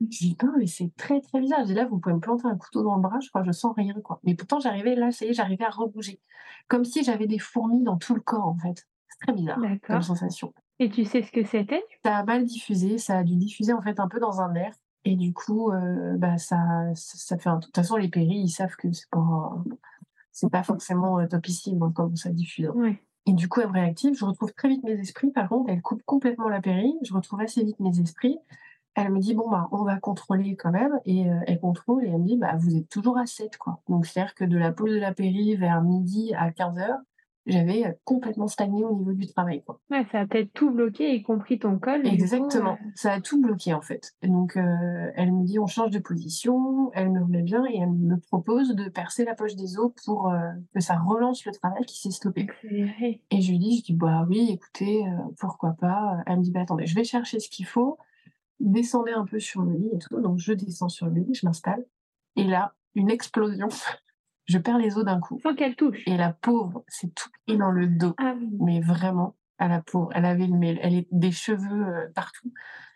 Je 0.01 0.07
dis 0.07 0.37
non 0.43 0.53
mais 0.59 0.67
c'est 0.67 0.90
très 0.97 1.21
très 1.21 1.40
bizarre. 1.40 1.61
Je 1.61 1.67
dis 1.67 1.75
là 1.75 1.85
vous 1.85 1.99
pouvez 1.99 2.14
me 2.14 2.21
planter 2.21 2.47
un 2.47 2.57
couteau 2.57 2.83
dans 2.83 2.97
le 2.97 3.03
bras, 3.03 3.21
je 3.21 3.29
crois 3.29 3.45
je 3.45 3.53
sens 3.53 3.75
rien 3.77 3.95
quoi. 4.03 4.21
Mais 4.25 4.35
pourtant 4.35 4.59
j'arrivais 4.59 4.97
là, 4.97 5.12
ça 5.12 5.27
y 5.27 5.29
est, 5.29 5.33
j'arrivais 5.35 5.64
à 5.64 5.71
rebouger, 5.71 6.21
comme 6.67 6.85
si 6.85 7.05
j'avais 7.05 7.27
des 7.27 7.38
fourmis 7.38 7.83
dans 7.83 7.99
tout 7.99 8.14
le 8.14 8.21
corps 8.21 8.47
en 8.47 8.57
fait. 8.57 8.87
C'est 9.09 9.27
très 9.27 9.33
bizarre 9.33 9.61
comme 9.87 10.03
sensation. 10.03 10.53
Et 10.81 10.91
tu 10.91 11.05
sais 11.05 11.23
ce 11.23 11.31
que 11.31 11.45
c'était 11.45 11.85
Ça 12.05 12.17
a 12.17 12.25
mal 12.25 12.45
diffusé, 12.45 12.99
ça 12.99 13.19
a 13.19 13.23
dû 13.23 13.37
diffuser 13.37 13.73
en 13.73 13.83
fait 13.83 14.01
un 14.01 14.09
peu 14.09 14.19
dans 14.19 14.41
un 14.41 14.53
nerf. 14.53 14.75
Et 15.05 15.17
du 15.17 15.33
coup, 15.33 15.71
euh, 15.71 16.17
bah, 16.17 16.39
ça, 16.39 16.59
ça, 16.95 17.37
fait 17.39 17.51
un... 17.51 17.57
De 17.57 17.67
toute 17.67 17.77
façon, 17.77 17.97
les 17.97 18.09
péris, 18.09 18.41
ils 18.45 18.49
savent 18.49 18.75
que 18.77 18.91
c'est 18.91 19.09
pas, 19.11 19.63
c'est 20.33 20.51
pas 20.51 20.63
forcément 20.63 21.19
euh, 21.19 21.27
topissime 21.27 21.83
hein, 21.83 21.93
comme 21.95 22.17
ça 22.17 22.31
diffuse. 22.31 22.71
Et 23.27 23.33
du 23.33 23.49
coup, 23.49 23.61
elle 23.61 23.69
me 23.69 23.73
réactive. 23.73 24.15
Je 24.15 24.25
retrouve 24.25 24.53
très 24.53 24.69
vite 24.69 24.83
mes 24.83 24.99
esprits. 24.99 25.31
Par 25.31 25.49
contre, 25.49 25.71
elle 25.71 25.83
coupe 25.83 26.03
complètement 26.05 26.49
la 26.49 26.61
péri. 26.61 26.93
Je 27.03 27.15
retrouve 27.15 27.41
assez 27.41 27.63
vite 27.63 27.81
mes 27.81 28.01
esprits. 28.01 28.39
Elle 28.95 29.13
me 29.13 29.19
dit, 29.19 29.35
bon, 29.35 29.49
bah, 29.51 29.69
on 29.73 29.85
va 29.85 29.99
contrôler 29.99 30.57
quand 30.57 30.71
même. 30.71 30.99
Et 31.05 31.29
euh, 31.29 31.41
elle 31.47 31.61
contrôle 31.61 32.05
et 32.05 32.09
elle 32.09 32.19
me 32.19 32.27
dit, 32.27 32.37
bah, 32.37 32.55
vous 32.57 32.77
êtes 32.77 32.89
toujours 32.89 33.19
à 33.19 33.27
7, 33.27 33.57
quoi. 33.59 33.81
Donc, 33.89 34.07
c'est-à-dire 34.07 34.35
que 34.35 34.45
de 34.45 34.57
la 34.57 34.73
pause 34.73 34.91
de 34.91 34.99
la 34.99 35.13
péri 35.13 35.57
vers 35.57 35.83
midi 35.83 36.33
à 36.35 36.51
15 36.51 36.79
heures, 36.79 37.01
j'avais 37.46 37.87
euh, 37.87 37.92
complètement 38.04 38.48
stagné 38.48 38.85
au 38.85 38.94
niveau 38.94 39.12
du 39.12 39.26
travail. 39.26 39.62
Quoi. 39.64 39.80
Ouais, 39.90 40.07
ça 40.11 40.20
a 40.20 40.26
peut-être 40.26 40.52
tout 40.52 40.70
bloqué, 40.70 41.14
y 41.14 41.22
compris 41.22 41.59
ton 41.59 41.78
col. 41.78 42.07
Exactement, 42.07 42.72
euh, 42.72 42.90
ça 42.94 43.12
a 43.12 43.20
tout 43.20 43.40
bloqué 43.40 43.74
en 43.74 43.83
fait. 43.83 44.14
donc, 44.22 44.57
euh, 44.57 45.11
elle 45.14 45.33
me 45.33 45.44
dit 45.44 45.59
on 45.59 45.66
change 45.66 45.90
de 45.90 45.98
position, 45.98 46.90
elle 46.94 47.11
me 47.11 47.22
remet 47.22 47.42
bien 47.42 47.64
et 47.66 47.78
elle 47.78 47.92
me 47.92 48.18
propose 48.18 48.74
de 48.74 48.88
percer 48.88 49.24
la 49.24 49.35
poche 49.35 49.57
des 49.57 49.78
os 49.78 49.92
pour 50.04 50.33
que 50.74 50.80
ça 50.80 50.96
relance 50.98 51.44
le 51.44 51.52
travail 51.52 51.85
qui 51.85 52.00
s'est 52.00 52.11
stoppé. 52.11 52.46
Et 53.30 53.40
je 53.40 53.50
lui 53.50 53.59
dis, 53.59 53.78
je 53.78 53.85
dis 53.85 53.94
bah 53.94 54.26
oui, 54.28 54.50
écoutez, 54.50 55.04
pourquoi 55.38 55.72
pas. 55.72 56.18
Elle 56.26 56.38
me 56.38 56.42
dit 56.42 56.50
bah 56.50 56.61
attendez, 56.62 56.87
je 56.87 56.94
vais 56.94 57.04
chercher 57.04 57.40
ce 57.40 57.48
qu'il 57.48 57.66
faut, 57.66 57.98
descendez 58.61 59.12
un 59.12 59.24
peu 59.24 59.38
sur 59.38 59.62
le 59.62 59.74
lit 59.74 59.90
et 59.92 59.98
tout. 59.98 60.20
Donc 60.20 60.38
je 60.38 60.52
descends 60.52 60.88
sur 60.88 61.07
le 61.07 61.20
lit, 61.20 61.35
je 61.35 61.46
m'installe. 61.46 61.85
Et 62.37 62.44
là, 62.44 62.74
une 62.94 63.11
explosion 63.11 63.68
je 64.46 64.59
perds 64.59 64.78
les 64.78 64.96
os 64.96 65.04
d'un 65.04 65.20
coup. 65.20 65.40
Sans 65.42 65.54
qu'elle 65.54 65.76
touche. 65.76 66.02
Et 66.07 66.16
la 66.16 66.33
pauvre, 66.33 66.85
c'est 66.88 67.14
tout 67.14 67.30
et 67.46 67.57
dans 67.57 67.70
le 67.70 67.88
dos. 67.88 68.14
Ah 68.18 68.35
Mais 68.61 68.80
vraiment, 68.80 69.37
à 69.59 69.68
la 69.68 69.80
pauvre, 69.80 70.11
elle 70.14 70.24
avait 70.24 70.46
le, 70.46 70.59
elle 70.62 70.94
est 70.94 71.09
des 71.11 71.33
cheveux 71.33 71.87
euh, 71.87 72.09
partout. 72.14 72.52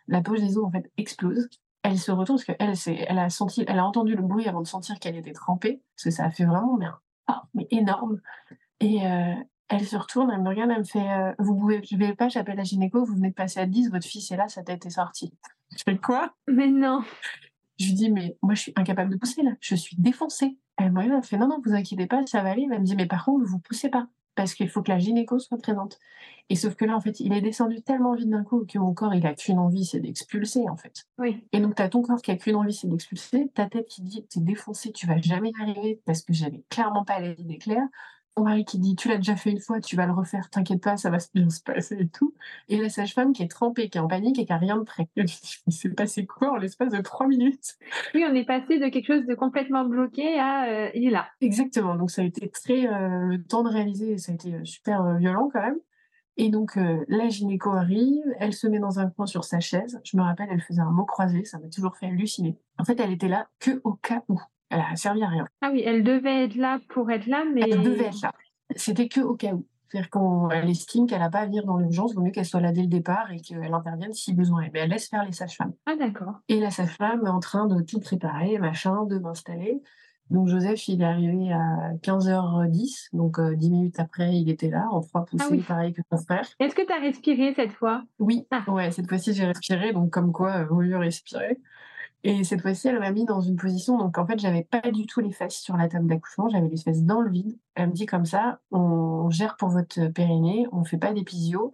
La 0.06 0.20
poche 0.20 0.40
des 0.40 0.58
os 0.58 0.64
en 0.64 0.70
fait 0.70 0.90
explose. 0.96 1.48
Elle 1.82 1.98
se 1.98 2.11
retourne 2.11 2.38
parce 2.38 2.76
qu'elle, 2.84 3.04
elle 3.08 3.18
a 3.18 3.30
senti, 3.30 3.64
elle 3.66 3.78
a 3.78 3.84
entendu 3.84 4.14
le 4.14 4.22
bruit 4.22 4.48
avant 4.48 4.61
de 4.61 4.66
sentir 4.66 4.98
qu'elle 4.98 5.16
était 5.16 5.32
trempée, 5.32 5.82
parce 5.94 6.04
que 6.04 6.11
ça 6.11 6.24
a 6.24 6.30
fait 6.30 6.44
vraiment 6.44 6.76
mais, 6.76 6.87
oh, 7.30 7.34
mais 7.54 7.66
énorme. 7.70 8.20
Et 8.80 9.06
euh, 9.06 9.34
elle 9.68 9.87
se 9.87 9.96
retourne, 9.96 10.30
elle 10.30 10.42
me 10.42 10.48
regarde, 10.48 10.70
elle 10.70 10.80
me 10.80 10.84
fait 10.84 11.11
euh, 11.11 11.32
Vous 11.38 11.56
pouvez, 11.56 11.80
je 11.88 11.96
vais 11.96 12.14
pas, 12.14 12.28
j'appelle 12.28 12.56
la 12.56 12.64
gynéco, 12.64 13.04
vous 13.04 13.14
venez 13.14 13.30
de 13.30 13.34
passer 13.34 13.61
à 13.61 13.66
10, 13.66 13.90
votre 13.90 14.06
fils 14.06 14.30
est 14.30 14.37
là, 14.37 14.48
sa 14.48 14.62
tête 14.62 14.84
est 14.87 14.90
sortie. 14.90 15.32
Je 15.76 15.82
fais 15.84 15.96
quoi? 15.98 16.34
Mais 16.48 16.68
non 16.68 17.02
Je 17.78 17.87
lui 17.87 17.94
dis 17.94 18.11
Mais 18.11 18.37
moi, 18.42 18.54
je 18.54 18.62
suis 18.62 18.72
incapable 18.76 19.12
de 19.12 19.16
pousser 19.16 19.42
là, 19.42 19.52
je 19.61 19.74
suis 19.74 19.96
défoncée 19.96 20.58
Elle 20.79 20.93
me 20.93 21.01
regarde, 21.01 21.23
elle 21.25 21.29
fait: 21.29 21.37
«Non, 21.38 21.49
non, 21.49 21.61
vous 21.64 21.73
inquiétez 21.75 22.07
pas, 22.07 22.25
ça 22.27 22.43
va 22.43 22.51
aller». 22.51 22.67
Elle 22.71 22.81
me 22.81 22.85
dit: 22.85 22.95
«Mais 22.97 23.07
par 23.07 23.25
contre, 23.25 23.45
vous 23.45 23.59
poussez 23.59 23.88
pas, 23.91 24.07
parce 24.37 24.55
qu'il 24.55 24.69
faut 24.69 24.83
que 24.83 24.91
la 24.93 24.99
gynéco 24.99 25.38
soit 25.41 25.59
présente» 25.59 25.99
et 26.51 26.57
sauf 26.57 26.77
que 26.77 26.85
là, 26.87 26.97
en 26.97 27.01
fait, 27.01 27.21
il 27.21 27.33
est 27.35 27.41
descendu 27.43 27.83
tellement 27.83 28.14
vite 28.14 28.31
d'un 28.31 28.43
coup 28.45 28.64
que 28.67 28.79
mon 28.79 28.95
corps, 28.95 29.14
il 29.14 29.27
a 29.27 29.35
qu'une 29.35 29.59
envie, 29.59 29.85
c'est 29.85 30.01
d'expulser, 30.01 30.69
en 30.69 30.77
fait 30.77 31.05
Oui. 31.19 31.45
et 31.53 31.61
donc 31.61 31.75
tu 31.75 31.83
as 31.83 31.88
ton 31.91 32.03
corps 32.03 32.23
qui 32.23 32.31
a 32.31 32.37
qu'une 32.37 32.57
envie, 32.57 32.73
c'est 32.73 32.88
d'expulser, 32.88 33.49
ta 33.55 33.67
tête 33.69 33.87
qui 33.88 34.03
dit: 34.03 34.25
«Tu 34.31 34.38
es 34.38 34.43
défoncé, 34.43 34.93
tu 34.93 35.07
vas 35.07 35.19
jamais 35.21 35.51
y 35.59 35.62
arriver» 35.62 36.01
parce 36.07 36.23
que 36.23 36.33
j'avais 36.33 36.62
clairement 36.71 37.05
pas 37.05 37.21
les 37.21 37.41
idées 37.41 37.59
claires. 37.59 37.87
Mari 38.42 38.64
qui 38.64 38.79
dit: 38.79 38.96
«Tu 38.96 39.09
l'as 39.09 39.16
déjà 39.16 39.37
fait 39.37 39.51
une 39.51 39.61
fois, 39.61 39.81
tu 39.81 39.96
vas 39.96 40.07
le 40.07 40.12
refaire, 40.12 40.51
t'inquiète 40.51 40.83
pas, 40.83 40.96
ça 40.96 41.11
va 41.11 41.18
bien 41.35 41.51
se 41.51 41.61
passer 41.61 41.96
et 42.01 42.09
tout» 42.09 42.35
et 42.68 42.77
la 42.77 42.88
sage-femme 42.88 43.33
qui 43.33 43.42
est 43.42 43.48
trempée, 43.48 43.88
qui 43.88 43.98
est 43.98 44.01
en 44.01 44.09
panique 44.09 44.38
et 44.38 44.46
qui 44.46 44.53
a 44.53 44.59
rien 44.59 44.77
de 44.77 44.83
prêt. 44.83 45.09
«Il 45.16 45.72
s'est 45.72 45.90
passé 45.90 46.27
quoi 46.27 46.53
en 46.53 46.57
l'espace 46.57 46.92
de 46.92 47.01
3 47.01 47.27
minutes?» 47.27 47.77
Oui, 48.14 48.24
on 48.29 48.35
est 48.35 48.44
passé 48.44 48.79
de 48.79 48.88
quelque 48.88 49.07
chose 49.07 49.27
de 49.27 49.35
complètement 49.35 49.85
bloqué 49.85 50.38
à, 50.38 50.87
heu, 50.87 50.90
il 50.94 51.09
est 51.09 51.11
là. 51.11 51.27
Exactement, 51.40 51.94
donc 51.96 52.11
ça 52.11 52.22
a 52.22 52.24
été 52.24 52.48
très, 52.48 52.83
le 52.83 53.42
temps 53.42 53.62
de 53.62 53.70
réaliser, 53.70 54.18
ça 54.18 54.33
a 54.33 54.35
été, 54.35 54.55
heu, 54.55 54.64
super, 54.64 55.16
violent 55.16 55.51
quand 55.53 55.61
même 55.62 55.79
et 56.38 56.51
donc 56.51 56.79
la 57.09 57.29
gynéco 57.29 57.70
arrive, 57.70 58.22
elle 58.38 58.53
se 58.53 58.68
met 58.68 58.79
dans 58.79 59.01
un 59.01 59.11
coin 59.11 59.27
sur 59.27 59.42
sa 59.42 59.59
chaise. 59.59 60.01
Je 60.05 60.16
me 60.16 60.22
rappelle, 60.22 60.46
elle 60.51 60.62
faisait 60.62 60.81
un 60.81 60.90
mot 60.92 61.05
croisé, 61.05 61.44
ça 61.44 61.59
m'a 61.59 61.68
toujours 61.68 61.96
fait 61.96 62.07
halluciner. 62.07 62.57
En 62.79 62.85
fait, 62.85 62.98
elle 63.01 63.11
était 63.11 63.29
là 63.29 63.48
qu'au 63.61 63.94
cas 63.94 64.22
où. 64.29 64.40
Elle 64.70 64.81
a 64.81 64.96
servi 64.96 65.22
à 65.22 65.28
rien. 65.28 65.46
Ah 65.62 65.70
oui, 65.72 65.83
elle 65.85 66.02
devait 66.04 66.44
être 66.44 66.54
là 66.57 66.78
pour 66.88 67.11
être 67.11 67.26
là, 67.26 67.44
mais 67.52 67.62
Elle 67.70 67.83
devait 67.83 68.07
être 68.07 68.22
là. 68.22 68.33
C'était 68.76 69.09
qu'au 69.09 69.35
cas 69.35 69.52
où. 69.54 69.66
C'est-à-dire 69.90 70.11
qu'elle 70.11 70.68
estime 70.68 71.07
qu'elle 71.07 71.22
a 71.22 71.31
pas 71.31 71.38
à 71.40 71.46
venir 71.46 71.64
dans 71.64 71.78
l'urgence, 71.78 72.14
vaut 72.14 72.20
mieux 72.20 72.31
qu'elle 72.31 72.44
soit 72.44 72.61
là 72.61 72.72
dès 72.72 72.83
le 72.83 72.88
départ 72.88 73.31
et 73.33 73.40
qu'elle 73.40 73.72
intervienne 73.72 74.12
si 74.12 74.35
besoin 74.35 74.61
est. 74.62 74.70
Mais 74.74 74.81
elle 74.81 74.90
laisse 74.90 75.09
faire 75.09 75.24
les 75.24 75.33
sages-femmes 75.33 75.72
Ah 75.87 75.96
d'accord. 75.96 76.35
et 76.48 76.61
la 76.61 76.70
sage-femme 76.70 77.22
est 77.24 77.31
en 77.31 77.40
train 77.40 77.66
de 77.66 77.81
tout 77.81 77.98
préparer, 77.98 78.59
machin, 78.59 79.07
de 79.07 79.18
m'installer. 79.18 79.81
Donc 80.28 80.48
Joseph, 80.48 80.87
il 80.88 81.00
est 81.00 81.04
arrivé 81.07 81.50
à 81.54 81.92
15:10, 82.02 83.09
donc 83.14 83.38
heu, 83.38 83.57
10 83.57 83.70
minutes 83.70 83.98
après, 83.98 84.37
il 84.37 84.50
était 84.50 84.68
là 84.68 84.87
en 84.90 85.00
3 85.00 85.24
poussées, 85.24 85.46
Ah 85.46 85.52
oui. 85.52 85.62
pareil 85.66 85.94
que 85.94 86.02
ton 86.11 86.18
frère. 86.18 86.46
Est-ce 86.61 86.74
que 86.74 86.85
tu 86.85 86.92
as 86.92 87.00
respiré 87.00 87.54
cette 87.54 87.72
fois? 87.72 88.02
Oui, 88.18 88.46
Ah. 88.50 88.62
ouais, 88.70 88.90
cette 88.90 89.09
fois-ci, 89.09 89.33
j'ai 89.33 89.46
respiré, 89.46 89.94
donc 89.94 90.11
comme 90.11 90.33
quoi, 90.33 90.59
heu, 90.61 90.64
vaut 90.66 90.83
mieux 90.83 90.98
respirer 90.98 91.59
et 92.24 92.44
cette 92.44 92.62
fois-ci, 92.62 92.88
elle 92.88 92.98
m'a 92.98 93.12
mis 93.12 93.24
dans 93.24 93.40
une 93.40 93.57
position 93.57 93.96
donc 93.98 94.18
en 94.18 94.26
fait, 94.26 94.38
j'avais 94.38 94.64
pas 94.64 94.81
du 94.90 95.07
tout 95.07 95.20
les 95.20 95.33
fesses 95.33 95.57
sur 95.59 95.76
la 95.76 95.88
table 95.88 96.07
d'accouchement, 96.09 96.48
j'avais 96.48 96.68
les 96.68 96.76
fesses 96.76 97.04
dans 97.04 97.20
le 97.20 97.31
vide. 97.31 97.59
Elle 97.74 97.88
me 97.88 97.92
dit 97.92 98.07
comme 98.07 98.24
ça: 98.26 98.61
«On 98.70 99.31
gère 99.31 99.57
pour 99.57 99.68
votre, 99.68 100.09
périnée, 100.09 100.66
on 100.72 100.85
fait 100.85 100.98
pas 100.98 101.12
d'épisio 101.12 101.72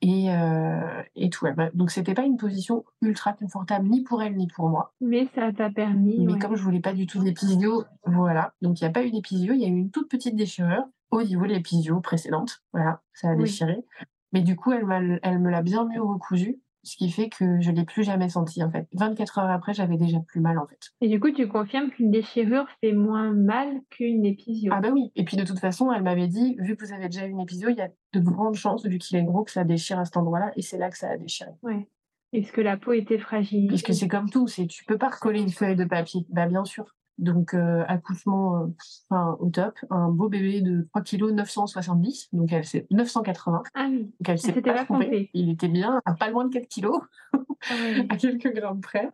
et 0.00 0.30
heu 0.30 0.80
et 1.16 1.30
tout». 1.30 1.46
Donc 1.74 1.90
c'était 1.90 2.14
pas 2.14 2.22
une 2.24 2.36
position 2.36 2.84
ultra 3.02 3.32
confortable 3.32 3.88
ni 3.88 4.02
pour 4.02 4.22
elle, 4.22 4.36
ni 4.36 4.46
pour 4.48 4.68
moi. 4.68 4.92
Mais 5.00 5.26
ça 5.34 5.52
t'a 5.52 5.70
permis, 5.70 6.18
Mais 6.18 6.32
ouais. 6.32 6.38
comme 6.38 6.56
je 6.56 6.62
voulais 6.62 6.80
pas 6.80 6.92
du 6.92 7.06
tout 7.06 7.22
d'épisio, 7.22 7.84
voilà, 8.04 8.54
donc 8.62 8.80
il 8.80 8.84
y 8.84 8.86
a 8.86 8.90
pas 8.90 9.04
eu 9.04 9.10
d'épisio, 9.10 9.54
il 9.54 9.60
y 9.60 9.64
a 9.64 9.68
eu 9.68 9.76
une 9.76 9.90
toute 9.90 10.08
petite 10.08 10.36
déchirure 10.36 10.84
au 11.10 11.22
niveau 11.22 11.46
de 11.46 11.52
l'épisio 11.52 12.00
précédente. 12.00 12.62
Voilà, 12.72 13.00
ça 13.14 13.30
a 13.30 13.34
Oui. 13.34 13.44
déchiré. 13.44 13.84
Mais 14.32 14.42
du 14.42 14.56
coup, 14.56 14.72
elle 14.72 15.20
elle 15.22 15.38
me 15.38 15.50
l'a 15.50 15.62
bien 15.62 15.84
mieux 15.86 16.02
recousu, 16.02 16.60
ce 16.82 16.96
qui 16.96 17.10
fait 17.10 17.28
que 17.28 17.60
je 17.60 17.70
l'ai 17.70 17.84
plus 17.84 18.04
jamais 18.04 18.28
senti, 18.28 18.62
en 18.62 18.70
fait. 18.70 18.86
24 18.92 19.38
heures 19.38 19.50
après, 19.50 19.74
j'avais 19.74 19.96
déjà 19.96 20.18
plus 20.20 20.40
mal, 20.40 20.58
en 20.58 20.66
fait. 20.66 20.78
Et 21.00 21.08
du 21.08 21.20
coup, 21.20 21.30
tu 21.30 21.48
confirmes 21.48 21.90
qu'une 21.90 22.10
déchirure 22.10 22.66
fait 22.80 22.92
moins 22.92 23.32
mal 23.32 23.80
qu'une 23.90 24.24
épisio? 24.24 24.72
Ah 24.74 24.80
bah 24.80 24.90
oui 24.92 25.10
et 25.16 25.24
puis 25.24 25.36
de 25.36 25.44
toute 25.44 25.58
façon, 25.58 25.92
elle 25.92 26.02
m'avait 26.02 26.28
dit: 26.28 26.56
«Vu 26.60 26.76
que 26.76 26.84
vous 26.84 26.92
avez 26.92 27.06
déjà 27.06 27.26
eu 27.26 27.30
une 27.30 27.40
épisio, 27.40 27.68
il 27.68 27.76
y 27.76 27.80
a 27.80 27.88
de 28.12 28.20
grandes 28.20 28.54
chances, 28.54 28.86
vu 28.86 28.98
qu'il 28.98 29.16
est 29.16 29.24
gros, 29.24 29.44
que 29.44 29.50
ça 29.50 29.64
déchire 29.64 29.98
à 29.98 30.04
cet 30.04 30.16
endroit-là» 30.16 30.52
et 30.56 30.62
c'est 30.62 30.78
là 30.78 30.90
que 30.90 30.98
ça 30.98 31.10
a 31.10 31.16
déchiré. 31.16 31.50
Ouais. 31.62 31.88
Est-ce 32.32 32.52
que 32.52 32.60
la 32.60 32.76
peau 32.76 32.92
était 32.92 33.18
fragilisée? 33.18 33.68
Puisque 33.68 33.94
c'est 33.94 34.08
comme 34.08 34.28
tout, 34.28 34.46
c'est 34.48 34.66
tu 34.66 34.84
peux 34.84 34.98
pas 34.98 35.08
recoller 35.08 35.40
une 35.40 35.50
feuille 35.50 35.76
de 35.76 35.84
papier. 35.84 36.26
Bah 36.28 36.46
bien 36.46 36.64
sûr. 36.64 36.94
Donc 37.18 37.54
heu, 37.54 37.84
accouchement, 37.88 38.68
enfin 39.10 39.36
au 39.40 39.50
top, 39.50 39.74
un 39.90 40.08
beau 40.08 40.28
bébé 40.28 40.60
de 40.62 40.86
3 40.90 41.02
kilogrammes 41.02 41.36
970, 41.36 42.28
donc 42.32 42.52
elle 42.52 42.64
s'est 42.64 42.86
980, 42.90 43.62
Ah 43.74 43.86
oui, 43.90 44.04
donc 44.04 44.28
elle 44.28 44.38
s'est 44.38 44.52
pas 44.52 44.72
pas 44.72 44.84
trompée. 44.84 45.30
Il 45.34 45.50
était 45.50 45.68
bien 45.68 46.00
à 46.04 46.14
pas 46.14 46.30
loin 46.30 46.44
de 46.44 46.52
4 46.52 46.68
kilogrammes, 46.68 47.08
Ah 47.32 47.38
à 48.10 48.16
quelques 48.16 48.54
grammes 48.54 48.80
près. 48.80 49.10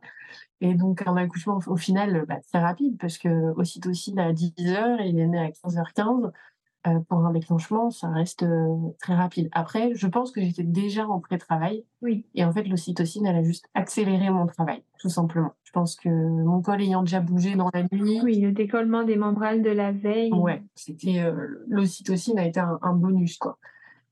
Et 0.60 0.74
donc 0.74 1.06
un 1.06 1.16
accouchement 1.16 1.60
au 1.66 1.76
final, 1.76 2.24
bah, 2.28 2.38
très 2.50 2.60
rapide 2.60 2.96
parce 2.98 3.18
qu'ocytocine 3.18 4.18
à 4.18 4.32
10:00 4.32 5.00
et 5.00 5.08
il 5.08 5.18
est 5.18 5.26
né 5.26 5.38
à 5.38 5.50
15:15. 5.50 6.32
Heu, 6.86 7.00
pour 7.08 7.18
un 7.24 7.32
déclenchement, 7.32 7.90
ça 7.90 8.08
reste, 8.10 8.42
heu, 8.42 8.68
très 9.00 9.14
rapide. 9.14 9.48
Après, 9.52 9.94
je 9.94 10.06
pense 10.06 10.32
que 10.32 10.40
j'étais 10.42 10.64
déjà 10.64 11.06
en 11.08 11.20
pré-travail 11.20 11.84
Oui. 12.02 12.24
et 12.34 12.44
en 12.44 12.52
fait, 12.52 12.64
l'ocytocine, 12.64 13.26
elle 13.26 13.36
a 13.36 13.42
juste 13.42 13.66
accéléré 13.74 14.28
mon 14.30 14.46
travail, 14.46 14.82
tout 14.98 15.08
simplement. 15.08 15.52
Je 15.64 15.70
pense 15.72 15.96
que 15.96 16.08
mon 16.08 16.60
col 16.62 16.82
ayant 16.82 17.02
déjà 17.02 17.20
bougé 17.20 17.54
dans 17.56 17.70
la 17.72 17.84
nuit 17.92 18.20
Oui, 18.22 18.40
le 18.40 18.52
décollement 18.52 19.04
des 19.04 19.16
membranes 19.16 19.62
de 19.62 19.70
la 19.70 19.92
veille. 19.92 20.30
Ouais, 20.32 20.62
c'était, 20.74 21.20
heu, 21.22 21.64
l'ocytocine 21.68 22.38
a 22.38 22.46
été 22.46 22.58
un 22.60 22.78
un 22.82 22.94
bonus, 22.94 23.38
quoi 23.38 23.58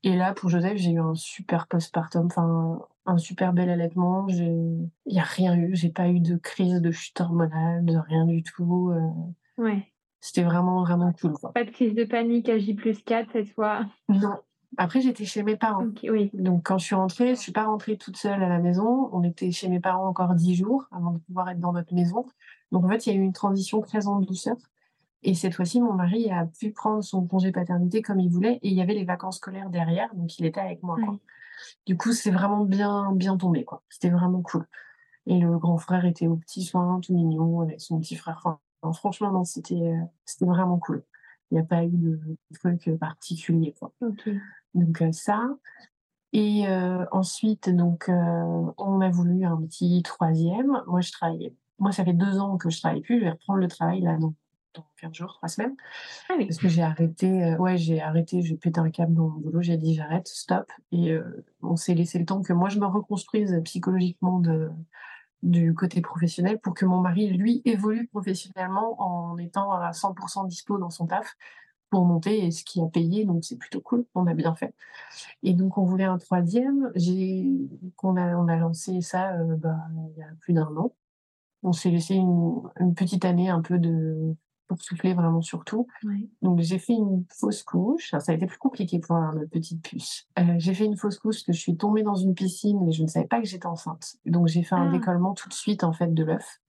et 0.03 0.15
là, 0.15 0.33
pour 0.33 0.49
Joseph, 0.49 0.77
j'ai 0.77 0.91
eu 0.93 0.99
un 0.99 1.15
super 1.15 1.67
postpartum, 1.67 2.27
enfin, 2.27 2.79
un 3.05 3.17
super 3.17 3.53
bel 3.53 3.69
allaitement. 3.69 4.27
J'ai 4.29 4.45
il 4.47 5.15
y 5.15 5.19
a 5.19 5.23
rien 5.23 5.55
eu, 5.57 5.75
j'ai 5.75 5.89
pas 5.89 6.09
eu 6.09 6.21
de 6.21 6.37
crise 6.37 6.81
de 6.81 6.91
chute 6.91 7.19
hormonale, 7.21 7.85
de 7.85 7.97
rien 7.97 8.25
du 8.25 8.43
tout, 8.43 8.91
Ouais. 9.57 9.92
C'était 10.23 10.43
vraiment, 10.43 10.83
vraiment 10.83 11.11
cool, 11.11 11.33
quoi. 11.33 11.51
Pas 11.51 11.65
de 11.65 11.69
crise 11.69 11.93
de 11.93 12.05
panique 12.05 12.47
à 12.47 12.57
J+4 12.57 13.27
cette 13.33 13.49
fois? 13.49 13.81
Non. 14.07 14.37
Après, 14.77 15.01
j'étais 15.01 15.25
chez 15.25 15.43
mes 15.43 15.57
parents. 15.57 15.87
Oui. 16.03 16.31
Donc 16.33 16.63
quand 16.63 16.77
je 16.77 16.85
suis 16.85 16.95
rentrée, 16.95 17.35
je 17.35 17.41
suis 17.41 17.51
pas 17.51 17.65
rentrée 17.65 17.97
toute 17.97 18.15
seule 18.15 18.41
à 18.41 18.47
la 18.47 18.59
maison. 18.59 19.09
On 19.11 19.21
était 19.23 19.51
chez 19.51 19.67
mes 19.67 19.81
parents 19.81 20.07
encore 20.07 20.33
10 20.33 20.55
jours 20.55 20.85
avant 20.91 21.11
de 21.11 21.17
pouvoir 21.17 21.49
être 21.49 21.59
dans 21.59 21.73
notre 21.73 21.93
maison. 21.93 22.25
Donc 22.71 22.85
en 22.85 22.89
fait, 22.89 23.05
il 23.05 23.13
y 23.13 23.17
a 23.17 23.19
eu 23.19 23.21
une 23.21 23.33
transition 23.33 23.81
très 23.81 24.07
en 24.07 24.21
douceur 24.21 24.55
et 25.23 25.33
cette 25.33 25.55
fois-ci, 25.55 25.81
mon 25.81 25.91
mari 25.91 26.31
a 26.31 26.45
pu 26.45 26.71
prendre 26.71 27.03
son 27.03 27.27
congé 27.27 27.51
paternité 27.51 28.01
comme 28.01 28.21
il 28.21 28.29
voulait 28.29 28.59
et 28.61 28.69
il 28.69 28.73
y 28.73 28.81
avait 28.81 28.93
les 28.93 29.05
vacances 29.05 29.37
scolaires 29.37 29.69
derrière, 29.69 30.13
donc 30.15 30.39
il 30.39 30.45
était 30.45 30.61
avec 30.61 30.81
moi, 30.83 30.97
quoi. 31.03 31.19
Du 31.85 31.97
coup, 31.97 32.13
c'est 32.13 32.31
vraiment 32.31 32.63
bien 32.63 33.11
bien 33.13 33.37
tombé, 33.37 33.65
quoi. 33.65 33.83
C'était 33.89 34.09
vraiment 34.09 34.41
cool 34.41 34.65
et 35.25 35.39
le 35.39 35.57
grand 35.57 35.77
frère 35.77 36.05
était 36.05 36.27
aux 36.27 36.37
petits 36.37 36.63
soins, 36.63 36.99
tout 37.01 37.13
mignon, 37.13 37.61
avec 37.61 37.79
son 37.81 37.99
petit 37.99 38.15
frère. 38.15 38.41
Enfin, 38.43 38.59
franchement, 38.91 39.31
non, 39.31 39.43
c'était, 39.43 39.75
heu, 39.75 39.95
c'était 40.25 40.45
vraiment 40.45 40.77
cool. 40.79 41.03
Il 41.51 41.57
y 41.57 41.59
a 41.59 41.63
pas 41.63 41.83
eu 41.85 41.89
de 41.91 42.19
truc, 42.59 42.87
heu, 42.87 42.97
particulier, 42.97 43.73
quoi. 43.79 43.93
Donc 44.73 45.01
heu, 45.01 45.11
ça 45.11 45.47
et 46.33 46.65
ensuite 47.11 47.69
donc 47.69 48.09
on 48.09 49.01
a 49.01 49.09
voulu 49.09 49.45
un 49.45 49.57
petit 49.61 50.01
3e. 50.03 50.81
Moi, 50.87 51.01
je 51.01 51.11
travaillais 51.11 51.53
moi, 51.79 51.91
ça 51.91 52.05
fait 52.05 52.13
2 52.13 52.39
ans 52.39 52.57
que 52.57 52.69
je 52.69 52.79
travaille 52.79 53.01
plus. 53.01 53.19
Je 53.19 53.25
vais 53.25 53.31
reprendre 53.31 53.59
le 53.59 53.67
travail 53.67 54.01
là 54.01 54.17
dans 54.17 54.33
dans 54.73 54.85
15 54.97 55.13
jours, 55.13 55.33
3 55.33 55.49
semaines 55.49 55.75
Ah 56.29 56.35
oui. 56.37 56.47
parce 56.47 56.59
que 56.59 56.67
j'ai 56.67 56.81
arrêté, 56.81 57.55
ouais, 57.57 57.77
j'ai 57.77 58.01
arrêté, 58.01 58.41
j'ai 58.41 58.57
pété 58.57 58.79
un 58.79 58.89
câble 58.89 59.13
dans 59.13 59.29
mon 59.29 59.39
boulot. 59.39 59.61
J'ai 59.61 59.77
dit: 59.77 59.95
«J'arrête, 59.95 60.27
stop» 60.27 60.71
et 60.91 61.15
on 61.61 61.75
s'est 61.75 61.93
laissé 61.93 62.19
le 62.19 62.25
temps 62.25 62.41
que 62.41 62.53
moi, 62.53 62.69
je 62.69 62.79
me 62.79 62.87
reconstruise 62.87 63.61
psychologiquement 63.65 64.39
de 64.39 64.71
du 65.43 65.75
côté 65.75 66.01
professionnel 66.01 66.59
pour 66.59 66.73
que 66.75 66.85
mon 66.85 67.01
mari, 67.01 67.29
lui, 67.29 67.61
évolue 67.65 68.07
professionnellement 68.09 68.95
en 69.01 69.37
étant 69.39 69.71
à 69.73 69.93
100% 69.93 70.45
dispo 70.47 70.79
dans 70.79 70.89
son 70.91 71.07
taf 71.07 71.35
pour 71.91 72.05
monter 72.05 72.45
et 72.45 72.51
ce 72.51 72.63
qui 72.65 72.81
a 72.81 72.87
payé, 72.87 73.25
donc 73.25 73.45
c'est 73.45 73.57
plutôt 73.57 73.81
cool. 73.81 74.05
On 74.15 74.27
a 74.27 74.33
bien 74.35 74.55
fait 74.55 74.73
et 75.43 75.53
donc 75.53 75.77
on 75.77 75.85
voulait 75.85 76.05
un 76.05 76.17
3e. 76.19 76.91
J'ai 76.95 77.47
qu'on 77.97 78.17
a 78.17 78.35
on 78.37 78.47
a 78.49 78.57
lancé 78.57 79.01
ça, 79.01 79.37
heu, 79.39 79.55
bah, 79.57 79.77
il 80.15 80.19
y 80.19 80.23
a 80.23 80.27
plus 80.41 80.53
d'1 80.53 80.75
an. 80.77 80.93
On 81.63 81.73
s'est 81.73 81.91
laissé 81.91 82.15
une 82.15 82.61
une 82.79 82.95
petite 82.95 83.25
année 83.25 83.49
un 83.49 83.61
peu 83.61 83.79
de 83.79 84.35
pour 84.75 84.83
souffler 84.83 85.13
vraiment 85.13 85.41
sur 85.41 85.63
tout. 85.65 85.87
Donc 86.41 86.59
j'ai 86.61 86.79
fait 86.79 86.93
une 86.93 87.25
fausse 87.33 87.63
couche. 87.63 88.11
Ça 88.11 88.19
a 88.31 88.33
été 88.35 88.45
plus 88.45 88.57
compliqué 88.57 88.99
pour 88.99 89.15
notre 89.17 89.49
petite 89.49 89.81
puce. 89.83 90.27
Heu, 90.39 90.55
j'ai 90.57 90.73
fait 90.73 90.85
une 90.85 90.97
fausse 90.97 91.17
couche 91.19 91.35
parce 91.37 91.43
que 91.45 91.53
je 91.53 91.59
suis 91.61 91.77
tombée 91.77 92.03
dans 92.03 92.15
une 92.15 92.35
piscine, 92.35 92.83
mais 92.85 92.91
je 92.91 93.03
ne 93.03 93.07
savais 93.07 93.27
pas 93.27 93.39
que 93.41 93.47
j'étais 93.47 93.65
enceinte. 93.67 94.15
Donc 94.25 94.47
j'ai 94.47 94.63
fait 94.63 94.75
un 94.75 94.85
Ah. 94.85 94.91
décollement 94.91 95.33
tout 95.33 95.49
de 95.49 95.53
suite, 95.53 95.83
en 95.83 95.93
fait, 95.93 96.13
de 96.13 96.23
l'œuf. 96.23 96.59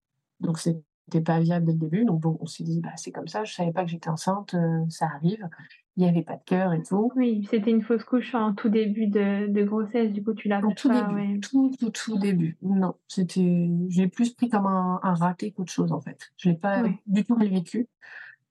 Donc 0.41 0.59
c'était 0.59 1.21
pas 1.25 1.41
viable 1.41 1.67
dès 1.67 1.73
le 1.73 1.79
début. 1.79 2.05
Donc 2.05 2.21
bon, 2.21 2.37
on 2.41 2.47
s'est 2.47 2.65
dit: 2.65 2.81
«Bah, 2.81 2.93
c'est 2.97 3.13
comme 3.13 3.29
ça, 3.29 3.45
je 3.45 3.55
savais 3.55 3.73
pas 3.73 3.85
que 3.85 3.91
j'étais 3.91 4.11
enceinte, 4.11 4.55
heu, 4.55 4.85
ça 4.91 5.07
arrive». 5.07 5.49
Il 5.97 6.05
y 6.05 6.09
avait 6.09 6.23
pas 6.23 6.35
de 6.37 6.43
cœur 6.45 6.73
et 6.73 6.83
tout. 6.83 7.13
Oui, 7.15 7.47
c'était 7.51 7.71
une 7.71 7.83
fausse 7.83 8.03
couche 8.05 8.35
en 8.35 8.53
tout 8.53 8.69
début 8.69 9.07
de 9.07 9.47
de 9.47 9.63
grossesse, 9.65 10.13
du 10.13 10.25
coup, 10.25 10.35
tu 10.35 10.49
l'as 10.49 10.59
Au 10.65 10.73
tout 10.73 10.89
pas 10.89 11.03
début, 11.03 11.15
ouais. 11.15 11.39
tout, 11.41 11.71
tout, 11.79 11.91
tout 11.91 12.19
début. 12.19 12.57
Non, 12.63 12.95
c'était 13.07 13.69
je 13.89 14.03
l'ai 14.03 14.09
plus 14.09 14.31
pris 14.35 14.49
comme 14.49 14.67
un 14.67 14.99
un 15.03 15.15
raté 15.15 15.53
qu'autre 15.53 15.71
chose, 15.73 15.93
en 15.93 16.01
fait. 16.01 16.33
Je 16.37 16.49
l'ai 16.49 16.57
pas 16.57 16.83
Ouais. 16.83 16.99
du 17.07 17.23
tout 17.25 17.37
mal 17.37 17.49
vécu. 17.49 17.87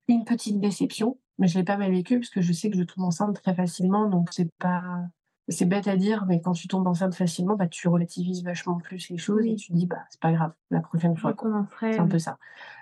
Une 0.08 0.24
petite 0.24 0.60
déception, 0.62 1.18
mais 1.38 1.48
je 1.48 1.58
l'ai 1.58 1.66
pas 1.66 1.76
mal 1.78 1.92
vécu 1.92 2.18
parce 2.20 2.30
que 2.30 2.42
je 2.42 2.54
sais 2.54 2.70
que 2.70 2.78
je 2.78 2.84
tombe 2.84 3.04
enceinte 3.06 3.36
très 3.42 3.54
facilement, 3.56 4.08
donc 4.10 4.30
c'est 4.32 4.50
pas 4.60 4.84
c'est 5.48 5.66
bête 5.66 5.88
à 5.88 5.98
dire, 5.98 6.26
mais 6.28 6.42
quand 6.42 6.54
tu 6.54 6.68
tombes 6.68 6.88
enceinte 6.88 7.16
facilement, 7.16 7.56
bah, 7.56 7.68
tu 7.68 7.88
relativises 7.88 8.44
vachement 8.44 8.78
plus 8.80 9.10
les 9.10 9.18
choses 9.18 9.46
et 9.46 9.56
tu 9.56 9.72
te 9.72 9.78
dis: 9.78 9.86
«Bah, 9.88 10.04
c'est 10.10 10.20
pas 10.22 10.32
grave, 10.32 10.54
la 10.72 10.82
prochaine 10.82 11.18
fois, 11.18 11.34
quoi». 11.34 11.50
recommencerai, 11.52 11.92
C'est 11.92 12.02
un 12.02 12.08
peu 12.08 12.20
ça. 12.20 12.38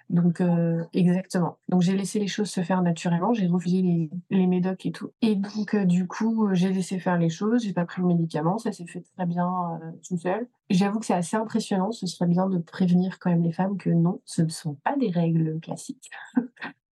Donc 0.09 0.41
heu, 0.41 0.85
exactement. 0.93 1.57
Donc 1.69 1.81
j'ai 1.81 1.95
laissé 1.97 2.19
les 2.19 2.27
choses 2.27 2.49
se 2.49 2.61
faire 2.61 2.81
naturellement. 2.81 3.33
J'ai 3.33 3.47
refusé 3.47 3.81
les 3.81 4.09
les 4.29 4.47
médocs 4.47 4.85
et 4.85 4.91
tout 4.91 5.11
et 5.21 5.35
donc 5.35 5.75
heu, 5.75 5.85
du 5.85 6.07
coup, 6.07 6.49
j'ai 6.53 6.71
laissé 6.73 6.99
faire 6.99 7.17
les 7.17 7.29
choses. 7.29 7.63
J'ai 7.63 7.73
pas 7.73 7.85
pris 7.85 8.01
le 8.01 8.07
médicament. 8.07 8.57
Ça 8.57 8.71
s'est 8.71 8.87
fait 8.87 9.03
très 9.15 9.25
bien, 9.25 9.79
heu, 9.83 9.99
tout 10.07 10.17
seul. 10.17 10.47
J'avoue 10.69 10.99
que 10.99 11.05
c'est 11.05 11.13
assez 11.13 11.37
impressionnant. 11.37 11.91
Ce 11.91 12.07
serait 12.07 12.27
bien 12.27 12.47
de 12.47 12.57
prévenir 12.59 13.19
quand 13.19 13.29
même 13.31 13.43
les 13.43 13.51
femmes 13.53 13.77
que 13.77 13.89
non, 13.89 14.21
ce 14.25 14.41
ne 14.43 14.49
sont 14.49 14.75
pas 14.75 14.95
des 14.97 15.09
règles 15.11 15.59
classiques. 15.61 16.09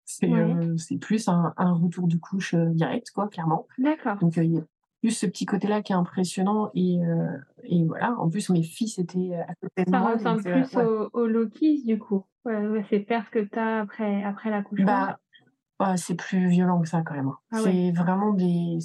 C'est 0.06 0.28
Ouais. 0.28 0.44
euh, 0.44 0.76
plus 1.02 1.28
un, 1.28 1.54
un 1.58 1.74
retour 1.74 2.08
de 2.08 2.18
couche 2.18 2.54
euh, 2.54 2.70
direct, 2.70 3.12
quoi, 3.12 3.28
clairement. 3.30 3.68
D'accord. 3.78 4.18
Donc, 4.22 4.38
euh, 4.38 4.44
il 4.44 4.64
plus 5.04 5.12
ce 5.12 5.26
petit 5.26 5.46
côté-là 5.46 5.82
qui 5.82 5.92
est 5.92 5.96
impressionnant. 5.96 6.72
Et, 6.74 6.98
euh, 7.06 7.28
et 7.64 7.84
voilà, 7.84 8.16
en 8.20 8.30
plus, 8.30 8.50
mes 8.50 8.64
fils 8.64 8.98
étaient 9.00 9.34
à 9.36 9.54
côté 9.56 9.84
de 9.84 9.90
Ça 9.90 10.00
moi. 10.00 10.14
ressemble 10.14 10.44
donc, 10.44 10.48
euh, 10.48 10.62
plus 10.62 10.76
ouais. 10.78 10.86
au, 10.86 11.10
au 11.12 11.28
Lokis, 11.28 11.84
du 11.86 12.00
coup. 12.00 12.24
Ouais, 12.46 12.86
c'est 12.90 13.02
peur 13.02 13.30
que 13.30 13.40
tu 13.40 13.60
as 13.60 13.82
après, 13.82 14.24
après 14.24 14.50
l'accouchement. 14.50 14.86
Bah, 14.86 15.20
ouais, 15.82 15.98
c'est 15.98 16.16
plus 16.16 16.48
violent 16.48 16.80
que 16.82 16.88
ça, 16.88 17.02
quand 17.02 17.16
même. 17.16 17.28
hein. 17.28 17.38
Ah 17.52 17.58
ouais. 17.58 17.64
C'est 17.64 17.92
vraiment 17.92 18.32
des. 18.32 18.78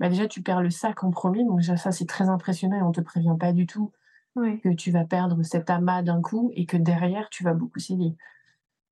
Bah, 0.00 0.08
déjà, 0.08 0.26
tu 0.26 0.42
perds 0.42 0.62
le 0.62 0.70
sac 0.70 1.04
en 1.04 1.12
premier. 1.12 1.44
Donc, 1.44 1.58
déjà, 1.60 1.76
ça, 1.76 1.92
c'est 1.92 2.06
très 2.06 2.28
impressionnant 2.28 2.76
et 2.76 2.82
on 2.82 2.90
te 2.92 3.00
prévient 3.00 3.36
pas 3.38 3.52
du 3.52 3.66
tout 3.66 3.92
que 4.34 4.74
tu 4.74 4.90
vas 4.90 5.04
perdre 5.04 5.42
cet 5.44 5.70
amas 5.70 6.02
d'un 6.02 6.20
coup 6.20 6.50
et 6.54 6.66
que 6.66 6.76
derrière, 6.76 7.28
tu 7.30 7.44
vas 7.44 7.54
beaucoup 7.54 7.78
saigner. 7.78 8.16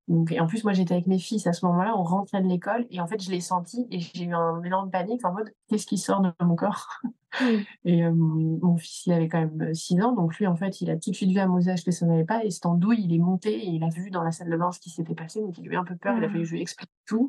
Donc, 0.07 0.32
et 0.32 0.38
en 0.38 0.46
plus, 0.46 0.64
moi, 0.64 0.74
j'étais 0.74 0.92
avec 0.92 1.07
mes 1.07 1.18
fils 1.18 1.46
à 1.46 1.55
ce 1.55 1.64
moment-là, 1.64 1.94
on 1.96 2.02
rentrait 2.02 2.42
de 2.42 2.46
l'école 2.46 2.86
et 2.90 3.00
en 3.00 3.07
fait, 3.07 3.22
je 3.22 3.30
l'ai 3.30 3.40
senti 3.40 3.86
et 3.90 4.00
j'ai 4.00 4.24
eu 4.24 4.34
un 4.34 4.62
élan 4.62 4.84
de 4.84 4.90
panique 4.90 5.24
en 5.24 5.32
mode 5.32 5.50
qu'est-ce 5.68 5.86
qui 5.86 5.96
sort 5.96 6.20
de 6.20 6.30
mon 6.44 6.57
corps? 6.57 7.00
Et 7.84 8.05
euh, 8.05 8.12
mon 8.14 8.76
fils, 8.76 9.07
il 9.07 9.12
avait 9.12 9.28
quand 9.28 9.40
même 9.40 9.74
6 9.74 10.00
ans, 10.02 10.12
donc 10.12 10.36
lui, 10.38 10.46
en 10.46 10.55
fait, 10.55 10.80
il 10.80 10.88
a 10.90 10.96
tout 10.96 11.11
de 11.11 11.16
suite 11.16 11.32
vu 11.32 11.40
à 11.40 11.48
Mosage 11.48 11.82
que 11.84 11.90
ça 11.90 12.07
n'allait 12.07 12.24
pas 12.24 12.44
et 12.44 12.50
cet 12.52 12.64
andouille, 12.64 13.02
il 13.02 13.12
est 13.12 13.18
monté 13.18 13.52
et 13.52 13.70
il 13.70 13.82
a 13.82 13.88
vu 13.88 14.11
dans 14.11 14.22
la 14.22 14.30
salle 14.30 14.50
de 14.50 14.57
bain 14.57 14.70
ce 14.70 14.78
qui 14.78 14.90
s'était 14.90 15.16
passé, 15.16 15.40
donc 15.40 15.59
il 15.59 15.68
a 15.68 15.72
eu 15.72 15.76
un 15.76 15.82
peu 15.82 15.96
peur, 15.96 16.16
il 16.16 16.22
a 16.22 16.26
Ah. 16.26 16.30
fallu 16.30 16.42
que 16.42 16.48
je 16.48 16.52
lui 16.52 16.61
explique 16.62 16.90
tout. 17.07 17.28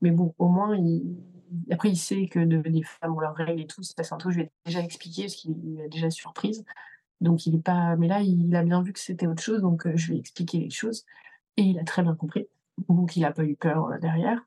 Mais 0.00 0.12
bon, 0.12 0.32
au 0.38 0.46
moins, 0.48 0.76
il... 0.76 1.16
après, 1.72 1.90
il 1.90 1.96
sait 1.96 2.26
que 2.28 2.38
de, 2.38 2.58
les 2.58 2.82
femmes 2.84 3.16
ont 3.16 3.20
leurs 3.20 3.34
règles 3.34 3.62
et 3.62 3.66
tout, 3.66 3.82
c'est 3.82 4.12
un 4.12 4.16
tout, 4.16 4.30
je 4.30 4.36
lui 4.36 4.42
ai 4.44 4.50
déjà 4.64 4.80
expliqué 4.80 5.22
parce 5.22 5.34
qu'il 5.34 5.80
est 5.80 5.88
déjà 5.88 6.08
surprise. 6.10 6.64
Donc, 7.20 7.44
il 7.46 7.56
est 7.56 7.62
pas. 7.62 7.96
Mais 7.96 8.06
là, 8.06 8.20
il 8.20 8.54
a 8.54 8.62
bien 8.62 8.80
vu 8.82 8.92
que 8.92 9.00
c'était 9.00 9.26
autre 9.26 9.42
chose, 9.42 9.60
donc 9.60 9.86
euh, 9.88 9.92
je 9.96 10.08
lui 10.10 10.16
ai 10.18 10.20
expliqué 10.20 10.58
les 10.58 10.70
choses 10.70 11.04
et 11.56 11.62
il 11.62 11.78
a 11.78 11.84
très 11.84 12.02
bien 12.02 12.14
compris. 12.14 12.46
Donc, 12.88 13.16
il 13.16 13.20
n'a 13.20 13.32
pas 13.32 13.44
eu 13.44 13.56
peur 13.56 13.86
euh, 13.86 13.98
derrière. 13.98 14.40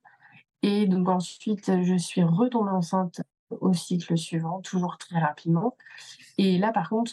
Et 0.62 0.88
donc, 0.88 1.10
ensuite, 1.10 1.72
je 1.84 1.96
suis 1.96 2.24
retombée 2.24 2.72
enceinte 2.72 3.22
au 3.52 3.74
cycle 3.74 4.18
suivant, 4.18 4.62
toujours 4.62 4.98
très 4.98 5.20
rapidement. 5.20 5.78
Et 6.38 6.58
là, 6.58 6.72
par 6.72 6.90
contre, 6.90 7.12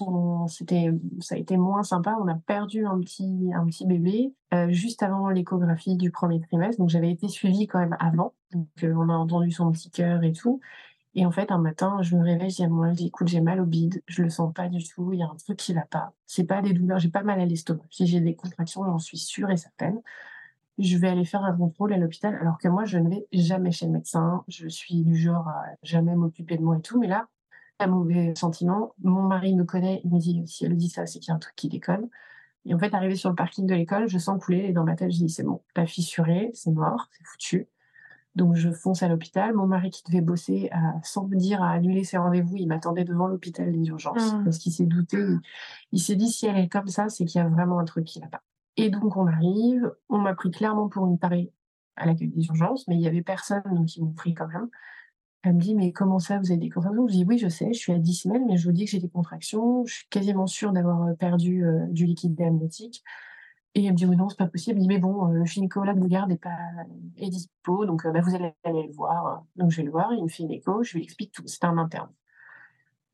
ça 0.48 1.34
a 1.34 1.38
été 1.38 1.56
moins 1.56 1.82
sympa. 1.82 2.16
On 2.20 2.28
a 2.28 2.34
perdu 2.34 2.86
un 2.86 2.98
petit, 3.00 3.50
un 3.54 3.66
petit 3.66 3.86
bébé 3.86 4.32
euh, 4.54 4.70
juste 4.70 5.02
avant 5.02 5.28
l'échographie 5.28 5.96
du 5.96 6.10
premier 6.10 6.40
trimestre. 6.40 6.78
Donc, 6.80 6.88
j'avais 6.88 7.10
été 7.10 7.28
suivie 7.28 7.66
quand 7.66 7.78
même 7.78 7.96
avant. 8.00 8.34
Donc, 8.52 8.68
euh, 8.82 8.94
on 8.96 9.08
a 9.08 9.14
entendu 9.14 9.50
son 9.50 9.70
petit 9.70 9.90
cœur 9.90 10.22
et 10.24 10.32
tout. 10.32 10.60
Et 11.14 11.26
en 11.26 11.30
fait, 11.30 11.50
un 11.50 11.58
matin, 11.58 12.00
je 12.02 12.16
me 12.16 12.22
réveille, 12.22 12.50
je 12.50 12.56
dis 12.56 12.66
moi, 12.68 12.90
je 12.90 12.94
dis, 12.96 13.06
écoute, 13.08 13.28
j'ai 13.28 13.40
mal 13.40 13.60
au 13.60 13.66
bide, 13.66 14.02
je 14.06 14.22
le 14.22 14.30
sens 14.30 14.52
pas 14.54 14.68
du 14.68 14.82
tout, 14.82 15.12
il 15.12 15.18
y 15.20 15.22
a 15.22 15.26
un 15.26 15.36
truc 15.36 15.58
qui 15.58 15.74
va 15.74 15.82
pas. 15.82 16.14
C'est 16.26 16.44
pas 16.44 16.62
des 16.62 16.72
douleurs, 16.72 16.98
j'ai 16.98 17.10
pas 17.10 17.22
mal 17.22 17.40
à 17.40 17.44
l'estomac. 17.46 17.84
Si 17.90 18.06
j'ai 18.06 18.20
des 18.20 18.34
contractions, 18.34 18.84
j'en 18.84 18.98
suis 18.98 19.18
sûre 19.18 19.50
et 19.50 19.56
certaine. 19.58 20.00
Je 20.78 20.96
vais 20.96 21.08
aller 21.08 21.26
faire 21.26 21.44
un 21.44 21.54
contrôle 21.56 21.92
à 21.92 21.98
l'hôpital, 21.98 22.34
alors 22.40 22.58
que 22.58 22.68
moi, 22.68 22.84
je 22.86 22.98
ne 22.98 23.10
vais 23.10 23.26
jamais 23.32 23.72
chez 23.72 23.86
le 23.86 23.92
médecin. 23.92 24.42
Je 24.48 24.68
suis 24.68 25.02
du 25.02 25.16
genre 25.16 25.48
à 25.48 25.64
jamais 25.82 26.16
m'occuper 26.16 26.56
de 26.56 26.62
moi 26.62 26.78
et 26.78 26.80
tout. 26.80 26.98
Mais 26.98 27.08
là, 27.08 27.28
un 27.78 27.86
mauvais 27.88 28.34
sentiment. 28.36 28.94
Mon 29.02 29.22
mari 29.22 29.54
me 29.54 29.64
connaît, 29.64 30.00
il 30.04 30.10
me 30.10 30.18
dit, 30.18 30.42
si 30.46 30.64
elle 30.64 30.76
dit 30.76 30.88
ça, 30.88 31.06
c'est 31.06 31.18
qu'il 31.18 31.28
y 31.28 31.32
a 31.32 31.34
un 31.34 31.38
truc 31.38 31.54
qui 31.56 31.68
déconne. 31.68 32.08
Et 32.64 32.74
en 32.74 32.78
fait, 32.78 32.94
arrivé 32.94 33.16
sur 33.16 33.28
le 33.28 33.34
parking 33.34 33.66
de 33.66 33.74
l'école, 33.74 34.08
je 34.08 34.18
sens 34.18 34.42
couler 34.42 34.66
et 34.68 34.72
dans 34.72 34.84
ma 34.84 34.94
tête, 34.94 35.10
je 35.10 35.18
dis, 35.18 35.28
c'est 35.28 35.42
bon, 35.42 35.62
la 35.76 35.86
fissurée, 35.86 36.50
c'est 36.54 36.70
mort, 36.70 37.08
c'est 37.12 37.24
foutu. 37.26 37.68
Donc, 38.34 38.54
je 38.54 38.70
fonce 38.70 39.02
à 39.02 39.08
l'hôpital. 39.08 39.54
Mon 39.54 39.66
mari, 39.66 39.90
qui 39.90 40.02
devait 40.04 40.22
bosser, 40.22 40.70
a, 40.72 40.94
sans 41.02 41.26
me 41.26 41.36
dire, 41.36 41.62
a 41.62 41.70
annulé 41.70 42.02
ses 42.04 42.16
rendez-vous. 42.16 42.56
Il 42.56 42.66
m'attendait 42.66 43.04
devant 43.04 43.26
l'hôpital 43.26 43.70
des 43.70 43.86
urgences 43.88 44.32
Ah. 44.32 44.40
parce 44.44 44.58
qu'il 44.58 44.72
s'est 44.72 44.86
douté. 44.86 45.18
Il, 45.18 45.40
il 45.92 46.00
s'est 46.00 46.16
dit, 46.16 46.30
si 46.30 46.46
elle 46.46 46.56
est 46.56 46.68
comme 46.68 46.88
ça, 46.88 47.08
c'est 47.08 47.24
qu'il 47.26 47.40
y 47.40 47.44
a 47.44 47.48
vraiment 47.48 47.78
un 47.78 47.84
truc 47.84 48.04
qui 48.04 48.20
va 48.20 48.28
pas. 48.28 48.42
Et 48.78 48.88
donc, 48.88 49.16
on 49.16 49.26
arrive. 49.26 49.92
On 50.08 50.18
m'a 50.18 50.34
pris 50.34 50.50
clairement 50.50 50.88
pour 50.88 51.06
une 51.06 51.18
tarée 51.18 51.52
à 51.96 52.06
l'accueil 52.06 52.28
des 52.28 52.46
urgences, 52.46 52.88
mais 52.88 52.94
il 52.94 53.02
y 53.02 53.06
avait 53.06 53.22
personne, 53.22 53.62
donc 53.70 53.94
ils 53.96 54.02
m'ont 54.02 54.12
pris 54.12 54.32
quand 54.32 54.48
même. 54.48 54.68
Elle 55.42 55.54
me 55.54 55.60
dit, 55.60 55.74
mais 55.74 55.92
comment 55.92 56.18
ça, 56.20 56.38
vous 56.38 56.50
avez 56.52 56.56
des 56.60 56.70
contractions? 56.70 57.06
Je 57.08 57.12
dis, 57.14 57.24
oui, 57.24 57.36
je 57.36 57.48
sais, 57.48 57.72
je 57.72 57.78
suis 57.78 57.92
à 57.92 57.98
10 57.98 58.14
semaines, 58.14 58.46
mais 58.46 58.56
je 58.56 58.64
vous 58.64 58.72
dis 58.72 58.84
que 58.84 58.92
j'ai 58.92 59.00
des 59.00 59.08
contractions. 59.10 59.84
Je 59.84 59.94
suis 59.94 60.08
quasiment 60.08 60.46
sûre 60.46 60.72
d'avoir 60.72 61.02
euh, 61.02 61.14
perdu 61.14 61.64
euh, 61.64 61.84
du 61.88 62.06
liquide 62.06 62.40
amniotique. 62.40 63.02
Et 63.74 63.86
elle 63.86 63.92
me 63.92 63.96
dit, 63.96 64.06
non, 64.06 64.28
c'est 64.28 64.38
pas 64.38 64.46
possible. 64.46 64.72
Elle 64.72 64.76
me 64.76 64.80
dit, 64.82 64.88
mais 64.88 64.98
bon, 64.98 65.28
euh, 65.28 65.32
le 65.32 65.44
gynécologue 65.44 65.98
de 65.98 66.06
garde 66.06 66.30
est, 66.30 66.36
pas, 66.36 66.50
est 67.16 67.30
dispo, 67.30 67.86
donc 67.86 68.04
euh, 68.04 68.12
bah, 68.12 68.20
vous 68.20 68.34
allez 68.34 68.52
aller 68.64 68.86
le 68.86 68.92
voir. 68.92 69.44
Donc 69.56 69.70
je 69.70 69.78
vais 69.78 69.82
le 69.84 69.90
voir, 69.90 70.12
il 70.12 70.22
me 70.22 70.28
fait 70.28 70.42
une 70.42 70.50
écho, 70.50 70.82
je 70.82 70.96
lui 70.96 71.04
explique 71.04 71.32
tout. 71.32 71.42
C'est 71.46 71.64
un 71.64 71.78
interne. 71.78 72.10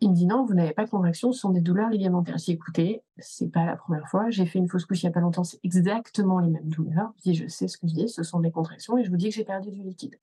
Il 0.00 0.10
me 0.10 0.14
dit, 0.14 0.26
non, 0.26 0.44
vous 0.44 0.54
n'avez 0.54 0.72
pas 0.72 0.84
de 0.84 0.90
contraction, 0.90 1.32
ce 1.32 1.40
sont 1.40 1.50
des 1.50 1.60
douleurs 1.60 1.90
ligamentaires. 1.90 2.36
Dis, 2.36 2.52
écoutez, 2.52 3.02
c'est 3.18 3.50
pas 3.50 3.64
la 3.64 3.76
première 3.76 4.08
fois. 4.08 4.30
J'ai 4.30 4.46
fait 4.46 4.58
une 4.58 4.68
fausse 4.68 4.84
couche 4.84 5.02
il 5.02 5.06
y 5.06 5.08
a 5.08 5.12
pas 5.12 5.20
longtemps, 5.20 5.44
c'est 5.44 5.60
exactement 5.64 6.40
les 6.40 6.50
mêmes 6.50 6.68
douleurs. 6.68 7.12
Je 7.18 7.30
dis, 7.30 7.34
je 7.34 7.46
sais 7.48 7.68
ce 7.68 7.78
que 7.78 7.86
je 7.86 7.94
dis, 7.94 8.08
ce 8.08 8.22
sont 8.22 8.40
des 8.40 8.50
contractions, 8.50 8.96
et 8.98 9.04
je 9.04 9.10
vous 9.10 9.16
dis 9.16 9.28
que 9.28 9.34
j'ai 9.34 9.44
perdu 9.44 9.70
du 9.70 9.82
liquide. 9.82 10.16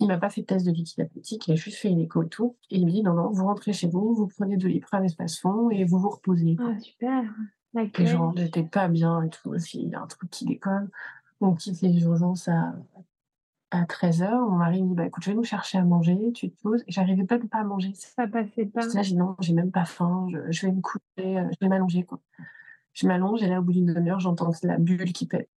Il 0.00 0.06
m'a 0.06 0.16
pas 0.16 0.30
fait 0.30 0.40
de 0.40 0.46
test 0.46 0.64
de 0.64 0.70
liquide 0.70 1.00
amniotique, 1.00 1.46
il 1.48 1.52
a 1.52 1.56
juste 1.56 1.76
fait 1.76 1.90
une 1.90 2.00
écho 2.00 2.22
et 2.22 2.28
tout. 2.28 2.56
Et 2.70 2.78
il 2.78 2.86
me 2.86 2.90
dit, 2.90 3.02
non, 3.02 3.12
non, 3.12 3.30
vous 3.30 3.44
rentrez 3.44 3.74
chez 3.74 3.86
vous, 3.86 4.14
vous 4.14 4.28
prenez 4.28 4.56
de 4.56 4.66
l'iprane 4.66 5.04
espace 5.04 5.38
fond 5.38 5.68
et 5.70 5.84
vous 5.84 5.98
vous 5.98 6.08
reposez. 6.08 6.56
Ah, 6.58 6.78
super. 6.78 7.22
Et 7.74 7.78
L'accueil. 7.78 8.06
genre, 8.06 8.32
j'étais 8.36 8.62
pas 8.64 8.88
bien 8.88 9.22
et 9.22 9.30
tout. 9.30 9.54
Il 9.74 9.88
y 9.88 9.94
a 9.94 10.00
un 10.00 10.06
truc 10.06 10.30
qui 10.30 10.44
déconne. 10.44 10.88
On 11.40 11.54
quitte 11.54 11.80
les 11.82 12.02
urgences 12.02 12.48
à, 12.48 12.74
à 13.70 13.84
13h. 13.84 14.30
Mon 14.30 14.56
mari 14.56 14.82
me 14.82 14.88
dit, 14.88 14.94
bah, 14.94 15.06
écoute, 15.06 15.22
je 15.24 15.30
vais 15.30 15.36
nous 15.36 15.44
chercher 15.44 15.78
à 15.78 15.84
manger, 15.84 16.32
tu 16.34 16.50
te 16.50 16.60
poses. 16.62 16.82
Et 16.86 16.92
j'arrivais 16.92 17.24
même 17.28 17.48
pas 17.48 17.58
à 17.58 17.64
manger. 17.64 17.92
Ça 17.94 18.26
passait 18.26 18.66
pas. 18.66 18.86
Là, 18.86 19.02
j'ai 19.02 19.14
non, 19.14 19.36
j'ai 19.40 19.52
même 19.54 19.70
pas 19.70 19.84
faim, 19.84 20.26
je, 20.30 20.50
je 20.50 20.66
vais 20.66 20.72
me 20.72 20.80
coucher, 20.80 21.02
euh, 21.18 21.48
je 21.50 21.56
vais 21.60 21.68
m'allonger, 21.68 22.04
quoi. 22.04 22.20
Je 22.92 23.06
m'allonge 23.06 23.42
et 23.42 23.46
là, 23.46 23.60
au 23.60 23.62
bout 23.62 23.72
d'une 23.72 23.86
demi-heure, 23.86 24.20
j'entends 24.20 24.50
la 24.64 24.76
bulle 24.76 25.12
qui 25.12 25.26
pète. 25.26 25.48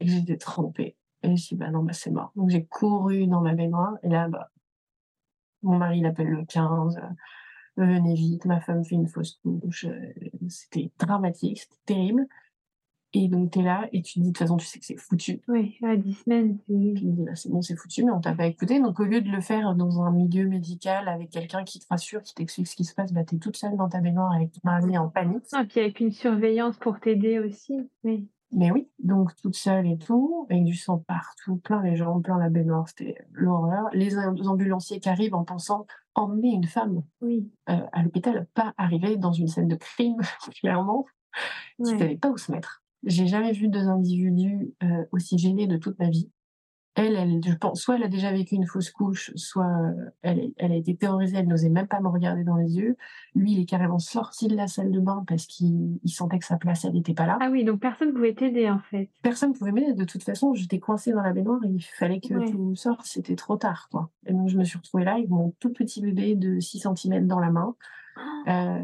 Et 0.00 0.08
j'étais 0.08 0.36
trempée. 0.36 0.96
Et 1.22 1.36
je 1.36 1.48
dis, 1.48 1.54
bah 1.54 1.70
non, 1.70 1.84
bah 1.84 1.92
c'est 1.92 2.10
mort. 2.10 2.32
Donc, 2.34 2.50
j'ai 2.50 2.64
couru 2.66 3.28
dans 3.28 3.40
ma 3.40 3.54
baignoire. 3.54 3.94
Et 4.02 4.08
là, 4.08 4.28
bah, 4.28 4.50
mon 5.62 5.78
mari, 5.78 6.00
il 6.00 6.06
appelle 6.06 6.28
le 6.28 6.44
15. 6.44 7.00
Venez 7.76 8.14
vite, 8.14 8.44
ma 8.44 8.60
femme 8.60 8.84
fait 8.84 8.94
une 8.94 9.08
fausse 9.08 9.38
couche. 9.42 9.84
euh, 9.86 10.12
C'était 10.48 10.90
dramatique, 10.98 11.60
c'était 11.60 11.94
terrible. 11.94 12.26
Et 13.14 13.28
donc, 13.28 13.50
tu 13.50 13.58
es 13.58 13.62
là 13.62 13.88
et 13.92 14.00
tu 14.00 14.14
te 14.14 14.20
dis, 14.20 14.28
de 14.28 14.32
toute 14.32 14.38
façon, 14.38 14.56
tu 14.56 14.64
sais 14.64 14.78
que 14.78 14.86
c'est 14.86 14.96
foutu. 14.96 15.42
Oui, 15.46 15.76
à 15.82 15.96
10 15.96 16.14
semaines, 16.14 16.56
bah, 16.66 17.34
c'est 17.34 17.50
bon, 17.50 17.60
c'est 17.60 17.76
foutu, 17.76 18.04
mais 18.04 18.10
on 18.10 18.22
t'a 18.22 18.32
pas 18.34 18.46
écouté. 18.46 18.80
Donc, 18.80 19.00
au 19.00 19.04
lieu 19.04 19.20
de 19.20 19.28
le 19.28 19.42
faire 19.42 19.74
dans 19.74 20.00
un 20.00 20.10
milieu 20.10 20.46
médical 20.46 21.06
avec 21.08 21.28
quelqu'un 21.28 21.62
qui 21.62 21.78
te 21.78 21.84
rassure, 21.90 22.22
qui 22.22 22.34
t'explique 22.34 22.68
ce 22.68 22.74
qui 22.74 22.84
se 22.84 22.94
passe, 22.94 23.12
bah, 23.12 23.22
tu 23.24 23.34
es 23.34 23.38
toute 23.38 23.58
seule 23.58 23.76
dans 23.76 23.90
ta 23.90 24.00
baignoire 24.00 24.32
avec 24.32 24.52
ton 24.52 24.60
mari 24.64 24.96
en 24.96 25.10
panique. 25.10 25.44
Ah, 25.52 25.64
puis 25.68 25.80
avec 25.80 26.00
une 26.00 26.10
surveillance 26.10 26.78
pour 26.78 27.00
t'aider 27.00 27.38
aussi. 27.38 27.74
Oui. 28.02 28.28
Mais 28.54 28.70
oui, 28.70 28.88
donc 28.98 29.34
toute 29.36 29.56
seule 29.56 29.86
et 29.86 29.96
tout, 29.98 30.46
avec 30.50 30.64
du 30.64 30.74
sang 30.76 30.98
partout, 30.98 31.56
plein 31.56 31.82
les 31.82 31.96
jambes, 31.96 32.22
plein 32.22 32.38
la 32.38 32.50
baignoire, 32.50 32.86
c'était 32.88 33.16
l'horreur. 33.32 33.88
Les 33.92 34.16
am- 34.18 34.36
ambulanciers 34.46 35.00
qui 35.00 35.08
arrivent 35.08 35.34
en 35.34 35.44
pensant 35.44 35.86
emmener 36.14 36.50
une 36.52 36.64
femme 36.66 37.02
Oui. 37.22 37.50
euh, 37.70 37.80
à 37.92 38.02
l'hôpital, 38.02 38.46
pas 38.54 38.74
arriver 38.76 39.16
dans 39.16 39.32
une 39.32 39.48
scène 39.48 39.68
de 39.68 39.76
crime, 39.76 40.16
clairement, 40.60 41.06
qui 41.82 41.94
Ouais. 41.94 42.16
pas 42.18 42.28
où 42.30 42.36
se 42.36 42.52
mettre. 42.52 42.82
J'ai 43.04 43.26
jamais 43.26 43.52
vu 43.52 43.68
deux 43.68 43.88
individus 43.88 44.74
euh, 44.82 45.04
aussi 45.12 45.38
gênés 45.38 45.66
de 45.66 45.78
toute 45.78 45.98
ma 45.98 46.08
vie. 46.10 46.30
Elle, 46.94 47.16
elle, 47.16 47.40
je 47.42 47.54
pense, 47.54 47.80
soit 47.80 47.96
elle 47.96 48.02
a 48.02 48.08
déjà 48.08 48.30
vécu 48.32 48.54
une 48.54 48.66
fausse 48.66 48.90
couche, 48.90 49.32
soit 49.34 49.64
euh, 49.64 50.10
elle, 50.20 50.52
a 50.58 50.74
été 50.74 50.94
terrorisée, 50.94 51.38
elle 51.38 51.48
n'osait 51.48 51.70
même 51.70 51.86
pas 51.86 52.00
me 52.00 52.08
regarder 52.08 52.44
dans 52.44 52.56
les 52.56 52.76
yeux. 52.76 52.96
Lui, 53.34 53.52
il 53.52 53.60
est 53.60 53.64
carrément 53.64 53.98
sorti 53.98 54.46
de 54.46 54.54
la 54.54 54.66
salle 54.66 54.90
de 54.90 55.00
bain 55.00 55.24
parce 55.26 55.46
qu'il 55.46 55.98
il 56.02 56.10
sentait 56.10 56.38
que 56.38 56.44
sa 56.44 56.58
place, 56.58 56.84
elle 56.84 56.92
n'était 56.92 57.14
pas 57.14 57.26
là. 57.26 57.38
Ah 57.40 57.48
oui, 57.50 57.64
donc 57.64 57.80
personne 57.80 58.08
ne 58.08 58.12
pouvait 58.12 58.34
t'aider 58.34 58.68
en 58.68 58.78
fait. 58.90 59.08
Personne 59.22 59.52
ne 59.52 59.54
pouvait 59.56 59.72
m'aider. 59.72 59.94
De 59.94 60.04
toute 60.04 60.22
façon, 60.22 60.52
j'étais 60.52 60.78
coincée 60.80 61.12
dans 61.12 61.22
la 61.22 61.32
baignoire 61.32 61.64
et 61.64 61.68
il 61.68 61.80
fallait 61.80 62.20
que 62.20 62.34
Ouais. 62.34 62.50
tout 62.50 62.74
sorte. 62.76 63.06
C'était 63.06 63.36
trop 63.36 63.56
tard, 63.56 63.88
quoi. 63.90 64.10
Et 64.26 64.32
donc, 64.32 64.48
je 64.48 64.58
me 64.58 64.64
suis 64.64 64.76
retrouvée 64.76 65.04
là 65.04 65.14
avec 65.14 65.30
mon 65.30 65.54
tout 65.60 65.72
petit 65.72 66.02
bébé 66.02 66.34
de 66.34 66.60
6 66.60 66.86
cm 66.94 67.26
dans 67.26 67.40
la 67.40 67.50
main, 67.50 67.74
euh, 68.48 68.82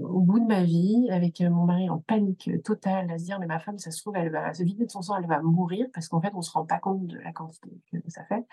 au 0.00 0.20
bout 0.20 0.40
de 0.40 0.46
ma 0.46 0.62
vie, 0.62 1.08
avec 1.10 1.40
euh, 1.40 1.50
mon 1.50 1.64
mari 1.64 1.88
en 1.88 1.98
panique 1.98 2.48
euh, 2.48 2.58
totale, 2.58 3.10
à 3.10 3.18
se 3.18 3.24
dire, 3.24 3.38
mais 3.38 3.46
ma 3.46 3.58
femme, 3.58 3.78
ça 3.78 3.90
se 3.90 4.00
trouve, 4.00 4.16
elle 4.16 4.30
va 4.30 4.52
se 4.52 4.62
vider 4.62 4.84
de 4.84 4.90
son 4.90 5.02
sang, 5.02 5.16
elle 5.16 5.26
va 5.26 5.40
mourir, 5.40 5.86
parce 5.92 6.08
qu'en 6.08 6.20
fait, 6.20 6.32
on 6.34 6.42
se 6.42 6.52
rend 6.52 6.64
pas 6.64 6.78
compte 6.78 7.06
de 7.06 7.18
la 7.18 7.32
quantité 7.32 7.70
que 7.92 7.98
ça 8.08 8.24
fait. 8.24 8.44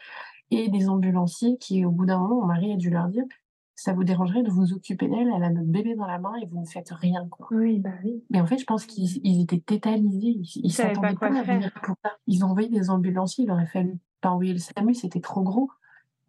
Et 0.52 0.70
des 0.70 0.90
ambulanciers 0.90 1.58
qui, 1.58 1.86
au 1.86 1.92
bout 1.92 2.06
d'un 2.06 2.20
moment, 2.20 2.42
mon 2.42 2.48
mari 2.48 2.72
a 2.72 2.78
dû 2.78 2.90
leur 2.90 3.08
dire, 3.10 3.26
ça 3.76 3.94
vous 3.94 4.04
dérangerait 4.04 4.42
de 4.42 4.50
vous 4.50 4.74
occuper 4.74 5.08
d'elle, 5.08 5.32
elle 5.36 5.44
a 5.44 5.52
notre 5.52 5.68
bébé 5.68 5.96
dans 5.96 6.08
la 6.08 6.18
main 6.18 6.34
et 6.42 6.48
vous 6.48 6.60
ne 6.60 6.66
faites 6.66 6.90
rien, 6.90 7.28
quoi. 7.30 7.48
Oui, 7.52 7.78
bah 7.78 7.92
oui. 8.04 8.24
Mais 8.32 8.42
en 8.42 8.48
fait, 8.48 8.58
je 8.58 8.66
pense 8.66 8.86
qu'ils 8.86 9.20
ils 9.24 9.44
étaient 9.44 9.60
tétanisés. 9.60 10.40
Ils, 10.56 10.64
pas 10.64 10.84
s'attendaient 10.84 11.14
pas, 11.14 11.28
à 11.28 11.44
venir 11.44 11.72
pour 11.84 11.96
ça. 12.04 12.14
Ils 12.26 12.44
ont 12.44 12.50
envoyé 12.50 12.70
des 12.70 12.90
ambulanciers. 12.90 13.44
Il 13.44 13.52
aurait 13.52 13.68
fallu 13.68 14.00
pas 14.20 14.32
envoyer 14.32 14.54
le 14.54 14.60
SAMU, 14.60 14.96
c'était 14.96 15.20
trop 15.20 15.44
gros. 15.44 15.70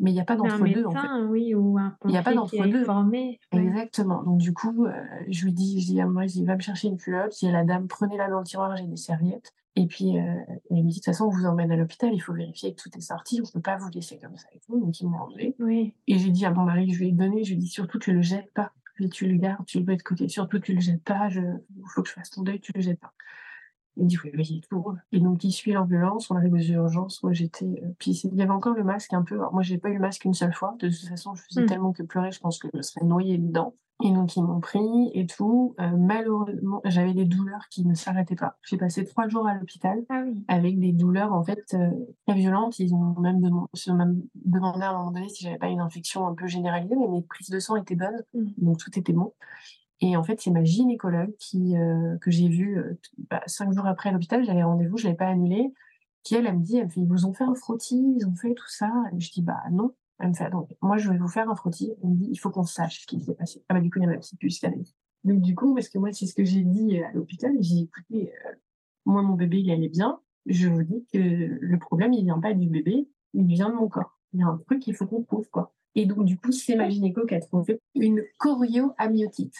Mais 0.01 0.11
il 0.11 0.15
n'y 0.15 0.21
a 0.21 0.25
pas 0.25 0.37
d'entre-deux, 0.37 0.85
en 0.85 0.91
fait. 0.93 1.23
oui, 1.29 1.55
ou 1.55 1.77
un 1.79 1.97
Il 2.05 2.13
y 2.13 2.17
a 2.17 2.23
pas 2.23 2.35
d'entre-deux. 2.35 2.85
formé. 2.85 3.41
Exactement. 3.53 4.23
Donc, 4.23 4.39
du 4.39 4.53
coup, 4.53 4.87
euh, 4.87 4.93
je 5.29 5.45
lui 5.45 5.53
dis, 5.53 5.81
je 5.81 5.87
dis 5.87 6.01
à 6.01 6.07
moi, 6.07 6.23
je 6.27 6.35
dis, 6.35 6.45
va 6.45 6.55
me 6.55 6.61
chercher 6.61 6.89
une 6.89 6.97
culotte. 6.99 7.33
Je 7.35 7.39
dis 7.41 7.49
à 7.49 7.53
la 7.53 7.65
dame, 7.65 7.89
prenez-la 7.89 8.29
dans 8.29 8.39
le 8.39 8.45
tiroir, 8.45 8.77
j'ai 8.77 8.87
des 8.87 8.97
serviettes. 8.97 9.53
Et 9.75 9.87
puis, 9.87 10.19
euh, 10.19 10.23
elle 10.71 10.77
me 10.79 10.83
dit, 10.83 10.89
de 10.89 10.95
toute 10.95 11.05
façon, 11.05 11.27
on 11.27 11.31
vous 11.31 11.45
emmène 11.47 11.71
à 11.71 11.77
l'hôpital, 11.77 12.11
il 12.13 12.19
faut 12.21 12.33
vérifier 12.33 12.75
que 12.75 12.83
tout 12.83 12.91
est 12.97 13.01
sorti, 13.01 13.41
on 13.41 13.47
ne 13.47 13.53
peut 13.53 13.61
pas 13.61 13.77
vous 13.77 13.89
laisser 13.91 14.19
comme 14.19 14.37
ça 14.37 14.47
et 14.55 14.61
tout. 14.61 14.79
Donc, 14.79 15.01
ils 15.01 15.07
m'ont 15.09 15.19
enlevé. 15.19 15.55
Oui. 15.61 15.95
Et 16.09 16.19
j'ai 16.19 16.31
dit 16.31 16.45
à 16.47 16.51
mon 16.53 16.63
mari, 16.65 16.91
je 16.93 16.99
lui 16.99 17.09
ai 17.09 17.13
donné, 17.13 17.45
je 17.45 17.51
lui 17.51 17.57
ai 17.57 17.61
dit, 17.61 17.69
surtout, 17.69 17.99
tu 17.99 18.13
le 18.13 18.23
jettes 18.23 18.53
pas. 18.55 18.73
Je 18.97 19.05
lui 19.05 19.11
tu 19.11 19.29
le 19.29 19.37
gardes, 19.37 19.65
tu 19.67 19.79
le 19.79 19.85
mets 19.85 19.97
de 19.97 20.03
côté. 20.03 20.29
Surtout, 20.29 20.59
tu 20.59 20.75
le 20.75 20.81
jettes 20.81 21.05
pas. 21.05 21.29
Je, 21.29 21.41
il 21.41 21.83
faut 21.95 22.03
que 22.03 22.09
je 22.09 22.15
fasse 22.15 22.31
ton 22.31 22.43
deuil, 22.43 22.61
tu 22.61 22.73
le 22.75 22.81
jettes 22.81 22.99
pas. 22.99 23.13
Il 23.99 24.07
dit, 24.07 24.17
oui, 24.25 24.31
oui, 24.37 24.61
tout. 24.71 24.85
Et 25.13 25.21
donc, 25.21 25.43
il 25.45 25.53
suit 25.53 25.73
l'ambulance, 25.73 26.31
on 26.31 26.37
arrive 26.37 26.53
aux 26.55 26.59
urgences. 26.59 27.23
Moi, 27.23 27.33
j'étais. 27.33 27.67
Euh, 27.67 27.89
puis, 27.99 28.13
il 28.25 28.35
y 28.37 28.43
avait 28.43 28.51
encore 28.53 28.75
le 28.75 28.85
masque 28.85 29.13
un 29.13 29.23
peu. 29.23 29.35
Alors, 29.35 29.53
moi, 29.53 29.63
j'ai 29.63 29.79
pas 29.79 29.89
eu 29.91 29.95
le 29.95 30.01
masque 30.01 30.25
une 30.25 30.35
seule 30.35 30.55
fois. 30.55 30.77
De 30.81 30.89
toute 30.89 31.09
façon, 31.09 31.35
je 31.35 31.43
faisais 31.43 31.63
Mm. 31.63 31.67
tellement 31.67 31.93
que 31.93 32.03
pleurer, 32.03 32.31
je 32.33 32.41
pense 32.41 32.59
que 32.59 32.69
je 32.73 32.81
serais 32.83 33.05
noyée 33.05 33.39
dedans. 33.39 33.75
Et 34.05 34.13
donc, 34.13 34.37
ils 34.37 34.45
m'ont 34.45 34.61
pris 34.61 35.11
et 35.13 35.27
tout. 35.27 35.75
Euh, 35.81 35.91
malheureusement, 35.97 36.81
j'avais 36.85 37.15
des 37.15 37.25
douleurs 37.25 37.67
qui 37.69 37.85
ne 37.85 37.95
s'arrêtaient 37.95 38.37
pas. 38.37 38.57
J'ai 38.63 38.77
passé 38.77 39.05
trois 39.05 39.27
jours 39.27 39.49
à 39.49 39.55
l'hôpital 39.55 40.05
Ah 40.09 40.23
oui. 40.25 40.45
avec 40.47 40.79
des 40.79 40.93
douleurs, 40.93 41.33
en 41.33 41.43
fait, 41.43 41.65
euh, 41.75 41.91
très 42.25 42.37
violentes. 42.39 42.79
Ils 42.79 42.95
ont 42.95 43.17
même, 43.19 43.41
demandé, 43.41 43.67
ils 43.75 43.91
ont 43.91 43.97
même 43.97 44.23
demandé 44.37 44.83
à 44.83 44.91
un 44.91 44.99
moment 44.99 45.11
donné 45.11 45.29
si 45.29 45.43
j'avais 45.43 45.59
pas 45.59 45.67
une 45.67 45.81
infection 45.81 46.29
un 46.29 46.35
peu 46.37 46.47
généralisée, 46.47 46.95
mais 46.95 47.09
mes 47.09 47.23
prises 47.23 47.51
de 47.51 47.59
sang 47.59 47.75
étaient 47.75 47.97
bonnes. 47.97 48.23
Mm. 48.35 48.47
Donc, 48.59 48.79
tout 48.79 48.97
était 48.97 49.13
bon. 49.13 49.33
Et 50.01 50.17
en 50.17 50.23
fait, 50.23 50.41
c'est 50.41 50.51
ma 50.51 50.65
gynécologue 50.65 51.35
qui, 51.39 51.77
euh, 51.77 52.17
que 52.19 52.31
j'ai 52.31 52.49
vue 52.49 52.79
euh, 52.79 52.99
bah, 53.31 53.43
cinq 53.47 53.73
jours 53.73 53.87
après 53.87 54.11
à 54.11 54.13
l'hôpital. 54.13 54.45
J'avais 54.45 54.63
rendez-vous, 54.63 54.97
je 54.97 55.05
l'avais 55.05 55.17
pas 55.17 55.27
annulé. 55.27 55.73
Qui, 56.23 56.37
elle, 56.37 56.47
elle 56.47 56.59
me 56.59 56.63
dit, 56.63 56.77
elle 56.77 56.87
me 56.87 56.91
fait, 56.91 57.01
ils 57.01 57.09
vous 57.09 57.27
ont 57.27 57.33
fait 57.33 57.45
un 57.45 57.55
frottis, 57.55 58.15
ils 58.17 58.27
ont 58.27 58.35
fait 58.35 58.55
tout 58.55 58.69
ça. 58.69 58.91
Et 59.13 59.21
je 59.21 59.31
dis, 59.33 59.43
bah 59.43 59.63
non. 59.73 59.95
Elle 60.21 60.31
me 60.31 60.35
fait, 60.35 60.45
attends, 60.45 60.69
moi, 60.83 60.99
je 60.99 61.11
vais 61.11 61.19
vous 61.19 61.29
faire 61.29 61.49
un 61.51 61.55
frottis. 61.55 61.93
Elle 62.03 62.11
me 62.11 62.17
dit, 62.17 62.29
il 62.31 62.37
faut 62.37 62.51
qu'on 62.51 62.65
sache 62.65 63.03
ce 63.03 63.07
qui 63.07 63.21
s'est 63.21 63.35
passé. 63.35 63.65
Ah 63.69 63.75
bah, 63.75 63.81
du 63.81 63.91
coup, 63.91 63.99
il 63.99 64.03
y 64.03 64.07
a 64.07 64.09
ma 64.09 64.19
petite 64.19 64.39
puce 64.39 64.59
qui 64.59 64.67
arrive. 64.67 64.89
Donc, 65.25 65.41
du 65.41 65.55
coup, 65.55 65.75
parce 65.75 65.89
que 65.89 65.99
moi, 65.99 66.13
c'est 66.13 66.27
ce 66.27 66.35
que 66.35 66.45
j'ai 66.45 66.63
dit 66.63 67.01
euh, 67.01 67.07
à 67.07 67.13
l'hôpital. 67.13 67.53
J'ai 67.61 67.75
dit, 67.75 67.91
écoutez, 67.93 68.33
moi, 69.05 69.23
mon 69.23 69.35
bébé, 69.35 69.61
il 69.61 69.71
allait 69.71 69.89
bien. 69.89 70.21
Je 70.47 70.69
vous 70.69 70.83
dis 70.83 71.05
que 71.13 71.19
le 71.19 71.79
problème, 71.79 72.13
il 72.13 72.25
vient 72.25 72.39
pas 72.39 72.55
du 72.55 72.69
bébé, 72.69 73.09
il 73.35 73.47
vient 73.47 73.69
de 73.69 73.75
mon 73.75 73.89
corps. 73.89 74.19
Il 74.33 74.41
y 74.41 74.43
a 74.43 74.47
un 74.47 74.59
truc 74.67 74.81
qu'il 74.81 74.95
faut 74.95 75.07
qu'on 75.07 75.23
prouve, 75.23 75.49
quoi. 75.51 75.75
Et 75.95 76.07
donc, 76.07 76.25
du 76.25 76.39
coup, 76.39 76.53
c'est 76.53 76.77
ma 76.77 76.89
gynéco 76.89 77.27
qui 77.27 77.35
a 77.35 77.41
trouvé 77.41 77.81
une 77.95 78.23
chorioamniotite 78.39 79.57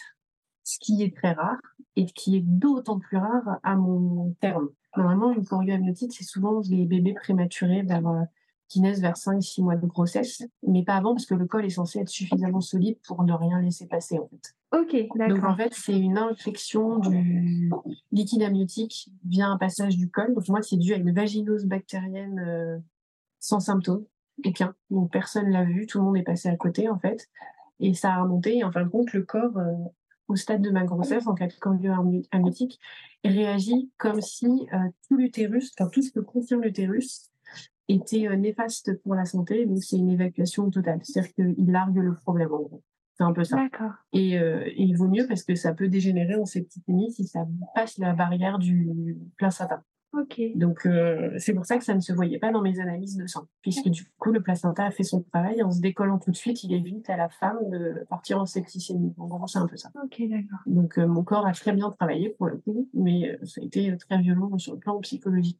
ce 0.69 0.77
qui 0.79 1.01
est 1.01 1.15
très 1.15 1.31
rare 1.31 1.57
et 1.95 2.05
qui 2.05 2.37
est 2.37 2.43
d'autant 2.45 2.99
plus 2.99 3.17
rare 3.17 3.59
à 3.63 3.75
mon 3.75 4.35
terme. 4.39 4.69
Normalement, 4.95 5.31
une 5.31 5.43
chorioamniotite, 5.43 6.13
c'est 6.13 6.23
souvent 6.23 6.61
les 6.69 6.85
bébés 6.85 7.15
prématurés 7.15 7.81
vers, 7.81 8.07
euh, 8.07 8.21
qui 8.67 8.79
naissent 8.79 9.01
vers 9.01 9.17
5-6 9.17 9.63
mois 9.63 9.75
de 9.75 9.87
grossesse, 9.87 10.43
mais 10.67 10.83
pas 10.83 10.95
avant 10.95 11.15
parce 11.15 11.25
que 11.25 11.33
le 11.33 11.47
col 11.47 11.65
est 11.65 11.71
censé 11.71 11.99
être 11.99 12.09
suffisamment 12.09 12.61
solide 12.61 12.97
pour 13.07 13.23
ne 13.23 13.33
rien 13.33 13.61
laisser 13.61 13.87
passer 13.87 14.19
en 14.19 14.27
fait. 14.27 14.55
Ok, 14.71 14.95
Donc 15.29 15.43
en 15.43 15.55
fait, 15.55 15.73
c'est 15.73 15.97
une 15.97 16.19
infection 16.19 16.99
du 16.99 17.71
liquide 18.11 18.43
amniotique 18.43 19.09
via 19.25 19.47
un 19.47 19.57
passage 19.57 19.97
du 19.97 20.11
col. 20.11 20.35
Donc 20.35 20.47
moi, 20.49 20.61
c'est 20.61 20.77
dû 20.77 20.93
à 20.93 20.97
une 20.97 21.11
vaginose 21.11 21.65
bactérienne 21.65 22.39
euh, 22.39 22.77
sans 23.39 23.59
symptômes, 23.59 24.05
aucun. 24.45 24.75
Donc 24.91 25.11
personne 25.11 25.49
l'a 25.49 25.63
vu, 25.63 25.87
tout 25.87 25.97
le 25.97 26.03
monde 26.03 26.17
est 26.17 26.23
passé 26.23 26.47
à 26.47 26.55
côté 26.55 26.89
en 26.89 26.99
fait. 26.99 27.27
Et 27.79 27.95
ça 27.95 28.13
a 28.13 28.21
remonté. 28.21 28.57
Et 28.57 28.63
en 28.63 28.71
fin 28.71 28.83
de 28.83 28.89
compte, 28.89 29.13
le 29.13 29.23
corps, 29.23 29.57
euh, 29.57 29.73
au 30.29 30.35
stade 30.35 30.61
de 30.61 30.69
ma 30.69 30.85
grossesse, 30.85 31.27
en 31.27 31.33
cas 31.33 31.47
de 31.47 31.53
chorioamniotique, 31.59 32.79
réagit 33.25 33.91
comme 33.97 34.21
si 34.21 34.67
euh, 34.73 34.77
tout 35.07 35.17
l'utérus, 35.17 35.73
enfin 35.77 35.89
tout 35.89 36.01
ce 36.01 36.11
que 36.11 36.19
contient 36.19 36.59
l'utérus, 36.59 37.29
était 37.89 38.27
euh, 38.27 38.35
néfaste 38.35 39.01
pour 39.01 39.15
la 39.15 39.25
santé. 39.25 39.65
Donc 39.65 39.83
c'est 39.83 39.97
une 39.97 40.09
évacuation 40.09 40.69
totale. 40.69 40.99
C'est-à-dire 41.03 41.33
qu'il 41.33 41.71
largue 41.71 41.97
le 41.97 42.13
problème 42.13 42.53
en 42.53 42.61
gros. 42.61 42.83
C'est 43.17 43.23
un 43.23 43.33
peu 43.33 43.43
ça. 43.43 43.57
D'accord. 43.57 43.91
Et, 44.13 44.39
euh, 44.39 44.63
et 44.65 44.83
il 44.83 44.95
vaut 44.95 45.09
mieux 45.09 45.27
parce 45.27 45.43
que 45.43 45.55
ça 45.55 45.73
peut 45.73 45.89
dégénérer 45.89 46.35
en 46.35 46.45
septicémie 46.45 47.11
si 47.11 47.27
ça 47.27 47.45
passe 47.75 47.97
la 47.97 48.13
barrière 48.13 48.59
du 48.59 49.17
placenta. 49.35 49.83
Donc 50.55 50.85
euh, 50.85 51.31
c'est 51.37 51.53
pour 51.53 51.65
ça 51.65 51.77
que 51.77 51.83
ça 51.83 51.93
ne 51.93 51.99
se 51.99 52.13
voyait 52.13 52.39
pas 52.39 52.51
dans 52.51 52.61
mes 52.61 52.79
analyses 52.79 53.15
de 53.15 53.27
sang, 53.27 53.47
puisque 53.61 53.89
du 53.89 54.05
coup 54.17 54.31
le 54.31 54.41
placenta 54.41 54.85
a 54.85 54.91
fait 54.91 55.03
son 55.03 55.21
travail 55.21 55.61
en 55.61 55.71
se 55.71 55.81
décollant 55.81 56.19
tout 56.19 56.31
de 56.31 56.35
suite, 56.35 56.63
il 56.63 56.73
évite 56.73 57.09
à 57.09 57.17
la 57.17 57.29
femme 57.29 57.59
de 57.69 58.05
partir 58.09 58.39
en 58.39 58.45
septicémie. 58.45 59.13
En 59.17 59.27
gros, 59.27 59.47
c'est 59.47 59.59
un 59.59 59.67
peu 59.67 59.77
ça. 59.77 59.91
Ok, 60.03 60.21
d'accord. 60.29 60.59
Donc 60.65 60.97
euh, 60.97 61.07
mon 61.07 61.23
corps 61.23 61.45
a 61.45 61.53
très 61.53 61.73
bien 61.73 61.91
travaillé 61.91 62.29
pour 62.29 62.47
le 62.47 62.57
coup, 62.57 62.89
mais 62.93 63.29
euh, 63.29 63.45
ça 63.45 63.61
a 63.61 63.65
été 63.65 63.95
très 63.97 64.19
violent 64.19 64.57
sur 64.57 64.73
le 64.73 64.79
plan 64.79 64.99
psychologique. 64.99 65.59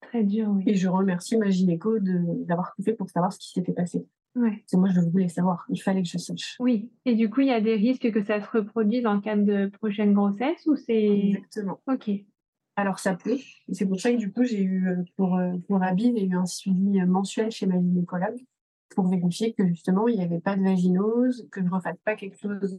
Très 0.00 0.24
dur, 0.24 0.48
oui. 0.50 0.64
Et 0.66 0.74
je 0.74 0.88
remercie 0.88 1.36
ma 1.36 1.50
gynéco 1.50 1.98
d'avoir 2.00 2.74
tout 2.74 2.82
fait 2.82 2.94
pour 2.94 3.08
savoir 3.08 3.32
ce 3.32 3.38
qui 3.38 3.50
s'était 3.50 3.72
passé. 3.72 4.06
Ouais. 4.34 4.50
Parce 4.50 4.72
que 4.72 4.76
moi 4.76 4.88
je 4.88 5.00
voulais 5.00 5.28
savoir, 5.28 5.66
il 5.68 5.80
fallait 5.80 6.02
que 6.02 6.08
je 6.08 6.18
sache. 6.18 6.56
Oui. 6.58 6.90
Et 7.04 7.14
du 7.14 7.28
coup, 7.28 7.42
il 7.42 7.48
y 7.48 7.52
a 7.52 7.60
des 7.60 7.76
risques 7.76 8.10
que 8.10 8.22
ça 8.22 8.40
se 8.40 8.50
reproduise 8.50 9.06
en 9.06 9.20
cas 9.20 9.36
de 9.36 9.66
prochaine 9.66 10.14
grossesse 10.14 10.66
ou 10.66 10.76
c'est... 10.76 11.28
Exactement. 11.28 11.80
Ok. 11.86 12.10
Alors 12.76 12.98
ça 12.98 13.14
peut. 13.14 13.38
C'est 13.72 13.86
pour 13.86 14.00
ça 14.00 14.10
que 14.12 14.16
du 14.16 14.32
coup, 14.32 14.44
j'ai 14.44 14.62
eu, 14.62 14.88
euh, 14.88 15.02
pour, 15.16 15.36
euh, 15.36 15.52
pour 15.68 15.82
Abby, 15.82 16.12
j'ai 16.16 16.24
eu 16.26 16.34
un 16.36 16.46
suivi 16.46 17.00
euh, 17.00 17.06
mensuel 17.06 17.50
chez 17.50 17.66
ma 17.66 17.74
gynécologue 17.78 18.40
pour 18.94 19.08
vérifier 19.08 19.52
que 19.54 19.66
justement, 19.66 20.08
il 20.08 20.16
n'y 20.18 20.24
avait 20.24 20.40
pas 20.40 20.56
de 20.56 20.62
vaginose, 20.62 21.48
que 21.50 21.60
je 21.60 21.66
ne 21.66 21.70
refasse 21.70 21.96
pas 22.04 22.14
quelque 22.14 22.38
chose 22.38 22.78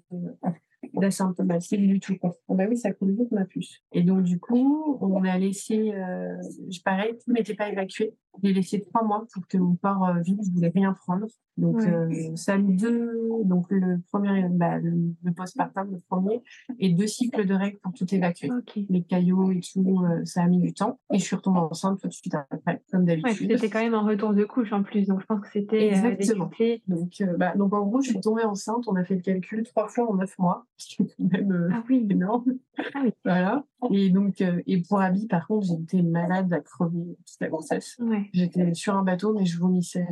d'asymptomatique 0.94 1.82
du 1.88 2.00
tout. 2.00 2.16
Ah 2.24 2.30
bah 2.50 2.66
oui, 2.70 2.78
ça 2.78 2.92
coule 2.92 3.16
vite 3.16 3.32
ma 3.32 3.46
puce. 3.46 3.80
Et 3.92 4.04
donc 4.04 4.24
du 4.24 4.40
coup, 4.40 4.98
on 5.02 5.24
a 5.24 5.38
laissé, 5.38 5.92
euh, 5.94 6.36
je- 6.70 6.82
pareil, 6.82 7.14
tout 7.24 7.32
n'était 7.32 7.56
pas 7.56 7.70
évacué. 7.70 8.14
J'ai 8.42 8.52
laissé 8.54 8.82
trois 8.82 9.04
mois 9.04 9.26
pour 9.32 9.48
que 9.48 9.58
mon 9.58 9.76
corps 9.76 10.06
euh, 10.08 10.20
vive, 10.22 10.40
je 10.44 10.52
voulais 10.52 10.72
rien 10.74 10.94
prendre. 10.94 11.28
Donc 11.56 11.76
Ouais. 11.78 11.88
euh, 11.88 12.36
ça 12.36 12.58
deux, 12.58 13.12
donc 13.46 13.68
le 13.70 14.02
premier, 14.12 14.48
bah, 14.50 14.80
le, 14.80 15.14
le 15.24 15.32
postpartum, 15.34 15.92
le 15.92 16.00
premier, 16.10 16.42
et 16.80 16.90
deux 16.90 17.06
cycles 17.06 17.46
de 17.46 17.54
règles 17.54 17.78
pour 17.78 17.94
tout 17.94 18.12
évacuer 18.14 18.50
les 18.90 19.04
caillots 19.04 19.52
et 19.52 19.60
tout, 19.60 20.04
euh, 20.04 20.26
ça 20.26 20.42
a 20.42 20.48
mis 20.48 20.60
du 20.60 20.74
temps. 20.74 21.00
Et 21.14 21.20
je 21.20 21.24
suis 21.24 21.36
retombée 21.36 21.60
enceinte 21.60 22.02
tout 22.02 22.08
de 22.08 22.14
suite 22.14 22.34
après, 22.34 22.82
comme 22.92 23.02
Ouais, 23.04 23.18
d'habitude. 23.22 23.52
c'était 23.52 23.70
quand 23.70 23.82
même 23.84 23.94
un 23.94 24.02
retour 24.02 24.34
de 24.34 24.44
couche 24.46 24.74
en 24.74 24.82
plus, 24.82 25.06
donc 25.06 25.22
je 25.22 25.26
pense 25.28 25.42
que 25.42 25.52
c'était 25.54 25.92
euh, 25.94 26.10
Exactement. 26.10 26.50
Donc, 26.88 27.24
bah, 27.38 27.54
donc 27.56 27.72
en 27.74 27.86
gros, 27.86 28.02
je 28.02 28.10
suis 28.10 28.20
tombée 28.20 28.44
enceinte, 28.46 28.86
on 28.88 28.96
a 28.96 29.04
fait 29.04 29.16
le 29.16 29.22
calcul 29.22 29.62
trois 29.64 29.88
fois 29.88 30.10
en 30.10 30.16
neuf 30.16 30.36
mois, 30.40 30.66
ce 30.78 30.96
qui 30.96 31.04
est 31.04 31.16
quand 31.20 31.38
même 31.38 31.70
Ah 31.72 31.84
oui. 31.88 32.08
énorme. 32.10 32.54
Ah 32.96 33.02
oui. 33.04 33.12
Voilà. 33.24 33.64
Et 33.92 34.10
donc, 34.10 34.42
et 34.42 34.82
pour 34.82 35.02
Abby, 35.02 35.28
par 35.28 35.46
contre, 35.46 35.68
j'ai 35.68 35.76
été 35.76 36.02
malade 36.02 36.52
à 36.52 36.62
crever 36.62 37.16
toute 37.28 37.38
la 37.42 37.50
grossesse. 37.50 37.96
Ouais. 38.00 38.23
J'étais 38.34 38.74
sur 38.74 38.96
un 38.96 39.04
bateau, 39.04 39.34
mais 39.34 39.46
je 39.46 39.60
vomissais 39.60 40.08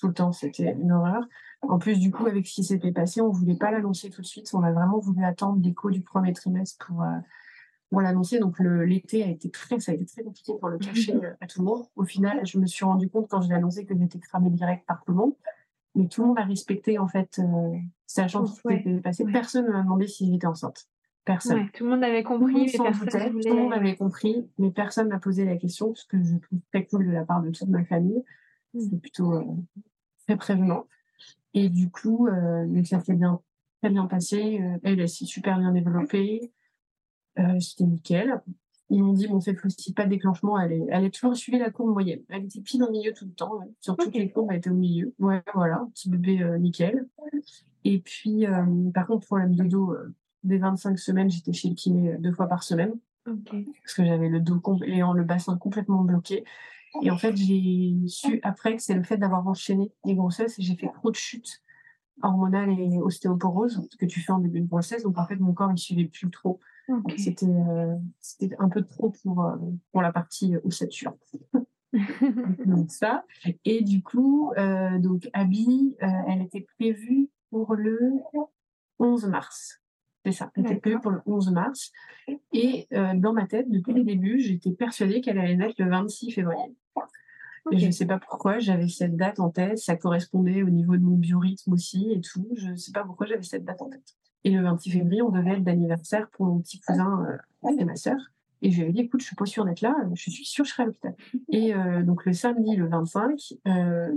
tout 0.00 0.08
le 0.08 0.14
temps, 0.14 0.32
c'était 0.32 0.72
une 0.72 0.92
horreur. 0.92 1.22
En 1.62 1.78
plus, 1.78 1.98
du 1.98 2.10
coup, 2.10 2.26
avec 2.26 2.46
ce 2.46 2.54
qui 2.54 2.64
s'était 2.64 2.92
passé, 2.92 3.20
on 3.20 3.30
voulait 3.30 3.56
pas 3.56 3.70
l'annoncer 3.70 4.08
tout 4.08 4.22
de 4.22 4.26
suite. 4.26 4.50
On 4.54 4.62
a 4.62 4.72
vraiment 4.72 4.98
voulu 4.98 5.22
attendre 5.24 5.62
l'écho 5.62 5.90
du 5.90 6.00
premier 6.00 6.32
trimestre 6.32 6.86
pour, 6.86 7.02
euh, 7.02 7.18
pour 7.90 8.00
l'annoncer. 8.00 8.38
Donc, 8.38 8.58
l'été 8.60 9.22
a 9.22 9.26
été 9.26 9.50
très, 9.50 9.78
ça 9.78 9.92
a 9.92 9.94
été 9.94 10.06
très 10.06 10.22
compliqué 10.22 10.54
pour 10.58 10.70
le 10.70 10.78
cacher 10.78 11.14
euh, 11.14 11.34
à 11.40 11.46
tout 11.46 11.60
le 11.60 11.66
monde. 11.66 11.84
Au 11.96 12.04
final, 12.04 12.40
je 12.46 12.58
me 12.58 12.66
suis 12.66 12.84
rendu 12.84 13.10
compte 13.10 13.28
quand 13.28 13.42
je 13.42 13.48
l'ai 13.48 13.54
annoncé 13.54 13.84
que 13.84 13.94
j'étais 13.96 14.18
cramée 14.18 14.50
direct 14.50 14.86
par 14.86 15.04
tout 15.04 15.12
le 15.12 15.18
monde. 15.18 15.34
Mais 15.94 16.06
tout 16.06 16.22
le 16.22 16.28
monde 16.28 16.38
a 16.38 16.44
respecté, 16.44 16.98
en 16.98 17.08
fait, 17.08 17.38
euh, 17.38 17.76
sachant 18.06 18.46
ce 18.46 18.62
qui 18.62 18.76
s'était 18.76 19.00
passé. 19.00 19.24
ouais. 19.24 19.32
Personne 19.32 19.66
ne 19.66 19.72
m'a 19.72 19.82
demandé 19.82 20.06
si 20.06 20.32
j'étais 20.32 20.46
enceinte. 20.46 20.88
Personne. 21.24 21.58
Ouais, 21.60 21.68
tout 21.74 21.84
le 21.84 21.90
monde 21.90 22.02
avait 22.04 22.22
Tout 22.22 22.28
compris, 22.30 22.52
monde 22.54 22.66
mais 22.84 22.90
voulait. 22.92 23.30
tout 23.30 23.48
le 23.54 23.54
monde 23.54 23.72
avait 23.72 23.96
compris, 23.96 24.48
mais 24.58 24.70
personne 24.70 25.08
n'a 25.08 25.18
posé 25.18 25.44
la 25.44 25.56
question, 25.56 25.94
ce 25.94 26.06
que 26.06 26.16
je 26.22 26.36
trouve 26.38 26.58
très 26.72 26.86
cool 26.86 27.06
de 27.06 27.12
la 27.12 27.24
part 27.24 27.42
de 27.42 27.50
toute 27.50 27.68
ma 27.68 27.84
famille. 27.84 28.22
Mm. 28.74 28.80
C'est 28.80 29.00
plutôt 29.00 29.34
euh, 29.34 29.44
très 30.26 30.36
prévenant. 30.36 30.86
Et 31.52 31.68
du 31.68 31.90
coup, 31.90 32.26
euh, 32.26 32.84
ça 32.84 33.00
s'est 33.00 33.14
bien, 33.14 33.40
très 33.82 33.90
bien 33.90 34.06
passé. 34.06 34.60
Euh, 34.62 34.78
elle, 34.82 35.00
elle 35.00 35.08
s'est 35.08 35.26
super 35.26 35.58
bien 35.58 35.72
développée. 35.72 36.52
C'était 37.58 37.84
nickel. 37.84 38.40
Ils 38.90 39.02
m'ont 39.02 39.12
dit, 39.14 39.26
bon, 39.28 39.40
cette 39.40 39.58
fois-ci, 39.58 39.94
pas 39.94 40.04
de 40.04 40.10
déclenchement. 40.10 40.58
Elle, 40.58 40.72
est, 40.72 40.86
elle 40.90 41.04
a 41.06 41.10
toujours 41.10 41.34
suivi 41.36 41.58
la 41.58 41.70
courbe 41.70 41.90
moyenne. 41.92 42.20
Elle 42.28 42.44
était 42.44 42.60
pile 42.60 42.82
au 42.82 42.90
milieu 42.90 43.12
tout 43.14 43.24
le 43.24 43.30
temps. 43.32 43.56
ouais. 43.56 43.66
Sur 43.80 43.96
toutes 43.96 44.14
les 44.14 44.30
courbes, 44.30 44.48
elle 44.50 44.58
était 44.58 44.68
au 44.70 44.74
milieu. 44.74 45.14
Ouais, 45.18 45.42
voilà, 45.54 45.86
petit 45.94 46.10
bébé 46.10 46.44
nickel. 46.58 47.06
Et 47.84 48.00
puis, 48.00 48.44
par 48.92 49.06
contre, 49.06 49.26
problème 49.26 49.54
de 49.54 49.64
dos, 49.64 49.96
dès 50.42 50.58
25 50.58 50.98
semaines, 50.98 51.30
j'étais 51.30 51.52
chez 51.52 51.68
le 51.68 51.74
kiné 51.74 52.12
euh, 52.12 52.18
deux 52.18 52.32
fois 52.32 52.46
par 52.46 52.62
semaine 52.62 52.92
parce 53.24 53.94
que 53.94 54.04
j'avais 54.04 54.28
le 54.28 54.40
dos 54.40 54.60
et 54.84 55.00
le 55.00 55.24
bassin 55.24 55.56
complètement 55.56 56.02
bloqué. 56.02 56.44
Et 57.02 57.10
en 57.10 57.18
fait, 57.18 57.36
j'ai 57.36 57.94
su 58.08 58.40
après 58.42 58.76
que 58.76 58.82
c'est 58.82 58.94
le 58.94 59.02
fait 59.02 59.16
d'avoir 59.16 59.46
enchaîné 59.46 59.92
les 60.04 60.14
grossesses 60.14 60.58
et 60.58 60.62
j'ai 60.62 60.74
fait 60.74 60.90
trop 60.92 61.10
de 61.10 61.16
chutes 61.16 61.62
hormonales 62.22 62.78
et 62.78 62.98
ostéoporose, 62.98 63.86
ce 63.90 63.96
que 63.96 64.06
tu 64.06 64.20
fais 64.20 64.32
en 64.32 64.38
début 64.38 64.60
de 64.60 64.66
grossesse. 64.66 65.04
Donc 65.04 65.16
en 65.18 65.26
fait, 65.26 65.36
mon 65.36 65.52
corps 65.52 65.70
ne 65.70 65.76
suivait 65.76 66.06
plus 66.06 66.30
trop. 66.30 66.60
Ok. 66.88 67.14
C'était 67.16 67.46
euh, 67.46 67.96
c'était 68.20 68.56
un 68.58 68.68
peu 68.68 68.82
trop 68.82 69.10
pour, 69.22 69.44
euh, 69.44 69.56
pour 69.92 70.02
la 70.02 70.12
partie 70.12 70.56
ossature. 70.64 71.14
donc 72.66 72.90
ça. 72.90 73.24
Et 73.64 73.82
du 73.82 74.02
coup, 74.02 74.52
euh, 74.58 74.98
donc 74.98 75.28
Abby, 75.32 75.96
elle 76.00 76.42
était 76.42 76.66
prévue 76.76 77.28
pour 77.50 77.74
le 77.74 77.98
11 78.98 79.26
mars. 79.26 79.80
C'est 80.24 80.32
ça, 80.32 80.50
elle 80.54 80.66
était 80.66 80.76
prévue 80.76 81.00
pour 81.00 81.10
le 81.10 81.20
11 81.26 81.50
mars. 81.52 81.92
Et 82.52 82.86
euh, 82.92 83.14
dans 83.14 83.32
ma 83.32 83.46
tête, 83.46 83.70
depuis 83.70 83.94
le 83.94 84.04
début, 84.04 84.38
j'étais 84.40 84.70
persuadée 84.70 85.20
qu'elle 85.20 85.38
allait 85.38 85.56
naître 85.56 85.76
le 85.78 85.88
26 85.88 86.32
février. 86.32 86.76
Et 87.72 87.78
je 87.78 87.86
ne 87.86 87.90
sais 87.90 88.06
pas 88.06 88.18
pourquoi, 88.18 88.58
j'avais 88.58 88.88
cette 88.88 89.16
date 89.16 89.38
en 89.38 89.50
tête, 89.50 89.78
ça 89.78 89.96
correspondait 89.96 90.62
au 90.62 90.70
niveau 90.70 90.96
de 90.96 91.02
mon 91.02 91.16
biorhythme 91.16 91.72
aussi 91.72 92.10
et 92.12 92.20
tout. 92.20 92.48
Je 92.56 92.70
ne 92.70 92.76
sais 92.76 92.92
pas 92.92 93.04
pourquoi 93.04 93.26
j'avais 93.26 93.42
cette 93.42 93.64
date 93.64 93.80
en 93.82 93.88
tête. 93.88 94.16
Et 94.44 94.50
le 94.50 94.62
26 94.62 94.90
février, 94.90 95.22
on 95.22 95.30
devait 95.30 95.52
être 95.52 95.64
d'anniversaire 95.64 96.28
pour 96.30 96.46
mon 96.46 96.60
petit 96.60 96.80
cousin 96.80 97.26
euh, 97.64 97.68
et 97.78 97.84
ma 97.84 97.96
sœur. 97.96 98.16
Et 98.62 98.70
je 98.70 98.82
lui 98.82 98.90
ai 98.90 98.92
dit, 98.92 99.00
écoute, 99.00 99.20
je 99.20 99.26
suis 99.26 99.36
pas 99.36 99.46
sûre 99.46 99.64
d'être 99.64 99.80
là, 99.80 99.94
je 100.14 100.30
suis 100.30 100.44
sûre 100.44 100.64
que 100.64 100.68
je 100.68 100.74
serai 100.74 100.82
à 100.82 100.86
l'hôpital. 100.86 101.14
Et 101.48 101.74
euh, 101.74 102.02
donc 102.02 102.24
le 102.26 102.32
samedi, 102.32 102.76
le 102.76 102.88
25, 102.88 103.54
euh, 103.68 104.08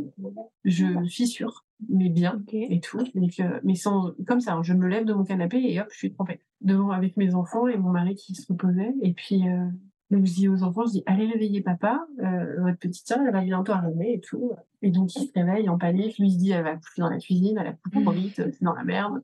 je 0.66 1.06
suis 1.06 1.28
sûre, 1.28 1.66
mais 1.90 2.10
bien 2.10 2.42
et 2.52 2.80
tout. 2.80 3.00
Donc, 3.16 3.40
euh, 3.40 3.60
mais 3.64 3.76
sans, 3.76 4.14
comme 4.28 4.42
ça, 4.42 4.54
hein, 4.54 4.64
je 4.64 4.74
me 4.74 4.88
lève 4.88 5.06
de 5.06 5.14
mon 5.14 5.24
canapé 5.24 5.58
et 5.62 5.80
hop, 5.80 5.88
je 5.92 5.98
suis 5.98 6.12
trempée. 6.12 6.42
Devant 6.62 6.92
avec 6.92 7.18
mes 7.18 7.36
enfants 7.36 7.68
et 7.68 7.78
mon 7.78 7.90
mari 7.90 8.16
qui 8.16 8.36
se 8.36 8.52
reposait. 8.52 8.94
Et 9.02 9.14
puis, 9.14 9.48
euh, 9.48 9.68
Donc, 10.12 10.26
je 10.26 10.34
dis 10.34 10.48
aux 10.48 10.64
enfants, 10.64 10.86
je 10.86 10.92
dis, 10.92 11.04
allez 11.06 11.26
réveiller 11.26 11.62
papa, 11.62 12.06
votre 12.18 12.78
petite 12.78 13.08
soeur, 13.08 13.20
elle 13.26 13.34
va 13.34 13.42
bientôt 13.42 13.72
arriver 13.72 14.14
et 14.14 14.20
tout. 14.20 14.52
Et 14.82 14.92
donc, 14.92 15.16
il 15.16 15.28
se 15.28 15.32
réveille 15.34 15.70
en 15.70 15.78
panique. 15.78 16.18
Lui, 16.20 16.28
il 16.28 16.34
se 16.34 16.38
dit, 16.38 16.52
elle 16.52 16.64
va 16.64 16.76
coucher 16.76 17.02
dans 17.02 17.10
la 17.10 17.18
cuisine, 17.18 17.58
elle 17.60 17.68
a 17.68 17.74
couché 17.74 18.02
trop 18.02 18.12
vite, 18.12 18.36
c'est 18.36 18.64
dans 18.64 18.74
la 18.74 18.84
merde. 18.84 19.24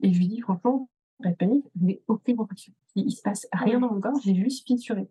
Et 0.00 0.12
je 0.12 0.18
lui 0.18 0.28
dis, 0.28 0.40
franchement, 0.40 0.88
pas 1.22 1.30
de 1.30 1.36
panique, 1.36 1.64
je 1.80 1.86
n'ai 1.86 2.02
aucune 2.08 2.36
contraction. 2.36 2.72
Il, 2.94 3.10
se 3.10 3.22
passe 3.22 3.46
rien 3.52 3.80
dans 3.80 3.92
mon 3.92 4.00
corps, 4.00 4.18
j'ai 4.22 4.34
juste 4.34 4.66
fissuré. 4.66 5.08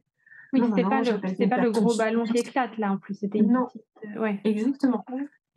Oui, 0.53 0.61
c'était 0.67 0.83
pas, 0.83 1.01
le, 1.01 1.47
pas 1.49 1.61
le 1.61 1.71
gros 1.71 1.95
ballon 1.95 2.25
qui 2.25 2.37
éclate 2.37 2.77
là 2.77 2.91
en 2.91 2.97
plus, 2.97 3.15
c'était 3.15 3.39
une 3.39 3.53
Non. 3.53 3.67
petite. 3.67 3.83
euh, 4.17 4.21
ouais. 4.21 4.41
Exactement. 4.43 5.05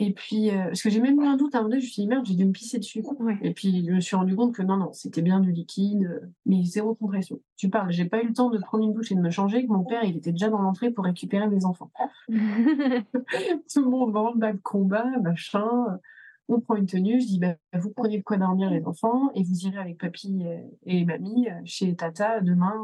Et 0.00 0.12
puis, 0.12 0.50
euh, 0.50 0.64
parce 0.64 0.82
que 0.82 0.90
j'ai 0.90 1.00
même 1.00 1.20
eu 1.20 1.24
un 1.24 1.36
doute 1.36 1.54
à 1.54 1.58
un 1.58 1.60
moment 1.62 1.70
donné, 1.70 1.80
je 1.80 1.86
me 1.86 1.90
suis 1.90 2.02
dit, 2.02 2.08
merde, 2.08 2.26
j'ai 2.26 2.34
dû 2.34 2.44
me 2.44 2.52
pisser 2.52 2.78
dessus. 2.78 3.04
Ouais. 3.20 3.38
Et 3.42 3.52
puis, 3.52 3.84
je 3.86 3.92
me 3.92 4.00
suis 4.00 4.16
rendu 4.16 4.34
compte 4.34 4.52
que 4.52 4.62
non, 4.62 4.76
non, 4.76 4.92
c'était 4.92 5.22
bien 5.22 5.38
du 5.38 5.52
liquide, 5.52 6.04
euh, 6.04 6.26
mais 6.46 6.64
zéro 6.64 6.94
compression. 6.94 7.40
Tu 7.56 7.70
parles, 7.70 7.92
j'ai 7.92 8.04
pas 8.04 8.20
eu 8.22 8.26
le 8.26 8.32
temps 8.32 8.50
de 8.50 8.58
prendre 8.58 8.84
une 8.84 8.92
douche 8.92 9.12
et 9.12 9.14
de 9.14 9.20
me 9.20 9.30
changer, 9.30 9.64
que 9.64 9.72
mon 9.72 9.84
père, 9.84 10.02
il 10.02 10.16
était 10.16 10.32
déjà 10.32 10.48
dans 10.48 10.60
l'entrée 10.60 10.90
pour 10.90 11.04
récupérer 11.04 11.46
mes 11.48 11.64
enfants. 11.64 11.92
Tout 12.28 12.34
le 12.36 13.88
monde 13.88 14.08
le 14.34 14.38
bas 14.40 14.52
de 14.52 14.58
combat, 14.58 15.06
machin. 15.22 16.00
On 16.48 16.60
prend 16.60 16.76
une 16.76 16.86
tenue, 16.86 17.20
je 17.20 17.26
dis, 17.26 17.38
bah, 17.38 17.54
vous 17.72 17.90
prenez 17.90 18.18
de 18.18 18.22
quoi 18.22 18.36
dormir, 18.36 18.70
les 18.70 18.84
enfants, 18.86 19.30
et 19.34 19.42
vous 19.42 19.66
irez 19.66 19.78
avec 19.78 19.98
papy 19.98 20.44
et, 20.84 21.04
mamie 21.06 21.48
euh, 21.48 21.54
chez 21.64 21.94
Tata 21.96 22.40
demain, 22.40 22.74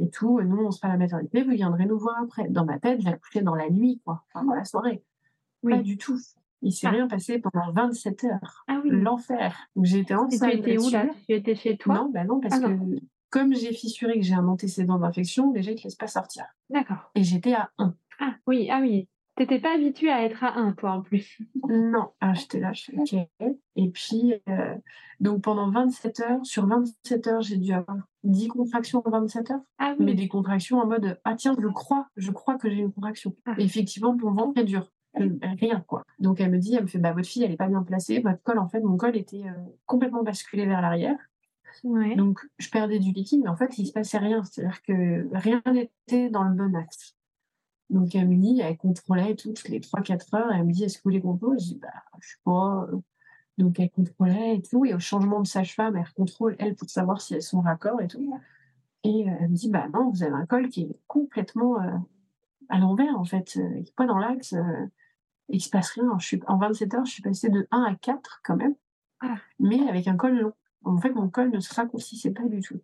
euh, 0.00 0.04
et 0.04 0.10
tout. 0.10 0.38
Et 0.40 0.44
nous, 0.44 0.58
on 0.58 0.70
se 0.70 0.78
fait 0.78 0.86
à 0.86 0.90
la 0.90 0.96
maternité, 0.96 1.42
vous 1.42 1.50
viendrez 1.50 1.86
nous 1.86 1.98
voir 1.98 2.16
après. 2.22 2.48
Dans 2.48 2.64
ma 2.64 2.78
tête, 2.78 3.00
je 3.00 3.06
la 3.06 3.16
couchais 3.16 3.42
dans 3.42 3.54
la 3.56 3.70
nuit, 3.70 4.00
quoi, 4.04 4.24
enfin, 4.32 4.44
dans 4.46 4.54
la 4.54 4.64
soirée. 4.64 5.02
Oui. 5.64 5.72
Pas 5.72 5.82
du 5.82 5.98
tout. 5.98 6.18
Il 6.62 6.72
s'est 6.72 6.86
Ah. 6.86 6.90
rien 6.90 7.08
passé 7.08 7.38
pendant 7.40 7.70
27 7.72 8.24
heures. 8.24 8.64
Ah 8.68 8.80
oui. 8.84 8.90
L'enfer. 8.92 9.68
J'ai 9.82 10.04
Et 10.08 10.14
enceinte. 10.14 10.50
tu 10.52 10.56
étais 10.58 10.78
où 10.78 10.88
là? 10.90 11.06
Tu 11.28 11.34
étais 11.34 11.54
chez 11.56 11.76
toi? 11.76 11.94
Non, 11.96 12.10
bah 12.12 12.24
non, 12.24 12.40
parce 12.40 12.54
Ah 12.54 12.60
que 12.60 12.72
non. 12.72 12.94
comme 13.30 13.52
j'ai 13.54 13.72
fissuré 13.72 14.14
que 14.14 14.24
j'ai 14.24 14.34
un 14.34 14.46
antécédent 14.48 14.98
d'infection, 14.98 15.50
déjà, 15.50 15.72
ils 15.72 15.76
te 15.76 15.82
laissent 15.84 15.96
pas 15.96 16.06
sortir. 16.06 16.44
D'accord. 16.70 17.10
Et 17.14 17.22
j'étais 17.24 17.52
à 17.52 17.70
1. 17.78 17.94
Ah 18.20 18.34
oui, 18.46 18.68
ah 18.70 18.78
oui. 18.80 19.08
T'étais 19.36 19.58
pas 19.58 19.74
habituée 19.74 20.10
à 20.10 20.24
être 20.24 20.42
à 20.44 20.56
1, 20.58 20.72
toi 20.72 20.92
en 20.92 21.02
plus. 21.02 21.38
Non, 21.68 22.08
ah, 22.20 22.32
j'étais 22.32 22.58
là, 22.58 22.72
je 22.72 22.80
suis 22.80 22.98
OK. 22.98 23.14
Et 23.76 23.90
puis, 23.90 24.34
euh, 24.48 24.74
donc 25.20 25.42
pendant 25.42 25.70
27 25.70 26.20
heures, 26.20 26.40
sur 26.46 26.66
27 26.66 27.26
heures, 27.26 27.42
j'ai 27.42 27.58
dû 27.58 27.72
avoir 27.72 27.98
10 28.24 28.48
contractions 28.48 29.02
en 29.04 29.10
27 29.10 29.50
heures, 29.50 29.60
Ah 29.78 29.94
oui. 29.98 30.06
mais 30.06 30.14
des 30.14 30.28
contractions 30.28 30.78
en 30.78 30.86
mode 30.86 31.20
Ah 31.24 31.34
tiens, 31.36 31.54
je 31.60 31.68
crois, 31.68 32.08
je 32.16 32.30
crois 32.30 32.56
que 32.56 32.70
j'ai 32.70 32.78
une 32.78 32.92
contraction. 32.92 33.36
Ah. 33.44 33.54
Effectivement, 33.58 34.16
mon 34.16 34.32
ventre 34.32 34.58
est 34.58 34.64
dur. 34.64 34.90
Euh, 35.20 35.28
Rien, 35.60 35.84
quoi. 35.86 36.02
Donc 36.18 36.40
elle 36.40 36.50
me 36.50 36.58
dit, 36.58 36.74
elle 36.74 36.82
me 36.82 36.88
fait 36.88 36.98
Bah, 36.98 37.12
votre 37.12 37.28
fille, 37.28 37.42
elle 37.44 37.52
est 37.52 37.56
pas 37.56 37.68
bien 37.68 37.82
placée. 37.82 38.20
Votre 38.20 38.42
col, 38.42 38.58
en 38.58 38.68
fait, 38.68 38.80
mon 38.80 38.96
col 38.96 39.16
était 39.16 39.44
euh, 39.44 39.52
complètement 39.84 40.22
basculé 40.22 40.64
vers 40.66 40.80
l'arrière. 40.80 41.18
Ouais. 41.84 42.14
Donc, 42.16 42.40
je 42.58 42.70
perdais 42.70 42.98
du 42.98 43.12
liquide, 43.12 43.42
mais 43.42 43.50
en 43.50 43.56
fait, 43.56 43.76
il 43.76 43.86
se 43.86 43.92
passait 43.92 44.16
rien. 44.16 44.42
C'est-à-dire 44.44 44.80
que 44.82 45.28
rien 45.36 45.60
n'était 45.70 46.30
dans 46.30 46.44
le 46.44 46.54
bon 46.54 46.74
axe. 46.74 47.15
Donc, 47.90 48.14
elle 48.14 48.28
me 48.28 48.36
dit, 48.36 48.60
elle 48.60 48.76
contrôlait 48.76 49.32
et 49.32 49.36
tout, 49.36 49.52
toutes 49.52 49.68
les 49.68 49.80
3-4 49.80 50.34
heures. 50.36 50.50
Elle 50.52 50.64
me 50.64 50.72
dit, 50.72 50.84
est-ce 50.84 50.98
que 50.98 51.04
vous 51.04 51.10
les 51.10 51.20
contrôlez 51.20 51.58
Je 51.58 51.64
dis, 51.74 51.78
bah, 51.80 51.88
je 52.20 52.28
sais 52.28 52.36
pas. 52.44 52.88
Donc, 53.58 53.78
elle 53.80 53.90
contrôlait 53.90 54.56
et 54.56 54.62
tout. 54.62 54.84
Et 54.84 54.92
au 54.94 54.98
changement 54.98 55.40
de 55.40 55.46
sage-femme, 55.46 55.96
elle 55.96 56.12
contrôle, 56.14 56.56
elle, 56.58 56.74
pour 56.74 56.90
savoir 56.90 57.20
si 57.20 57.34
elles 57.34 57.42
sont 57.42 57.60
raccord 57.60 58.00
et 58.02 58.08
tout. 58.08 58.38
Et 59.04 59.28
euh, 59.28 59.32
elle 59.40 59.50
me 59.50 59.54
dit, 59.54 59.70
bah 59.70 59.86
non, 59.94 60.10
vous 60.10 60.22
avez 60.24 60.32
un 60.34 60.46
col 60.46 60.68
qui 60.68 60.82
est 60.82 60.98
complètement 61.06 61.80
euh, 61.80 61.96
à 62.68 62.78
l'envers, 62.78 63.16
en 63.18 63.24
fait, 63.24 63.56
euh, 63.56 63.82
qui 63.82 63.90
est 63.90 63.94
pas 63.96 64.06
dans 64.06 64.18
l'axe. 64.18 64.52
euh, 64.52 64.86
et 65.48 65.56
il 65.56 65.60
se 65.60 65.70
passe 65.70 65.90
rien. 65.92 66.04
Alors, 66.04 66.18
je 66.18 66.26
suis, 66.26 66.40
en 66.48 66.58
27 66.58 66.94
heures, 66.94 67.04
je 67.04 67.12
suis 67.12 67.22
passée 67.22 67.48
de 67.50 67.68
1 67.70 67.82
à 67.84 67.94
4 67.94 68.40
quand 68.44 68.56
même, 68.56 68.74
Ah. 69.20 69.36
mais 69.60 69.88
avec 69.88 70.08
un 70.08 70.16
col 70.16 70.36
long. 70.40 70.52
En 70.84 70.98
fait, 70.98 71.10
mon 71.10 71.28
col 71.28 71.50
ne 71.50 71.60
se 71.60 71.72
raccourcissait 71.72 72.32
pas 72.32 72.44
du 72.48 72.60
tout. 72.60 72.80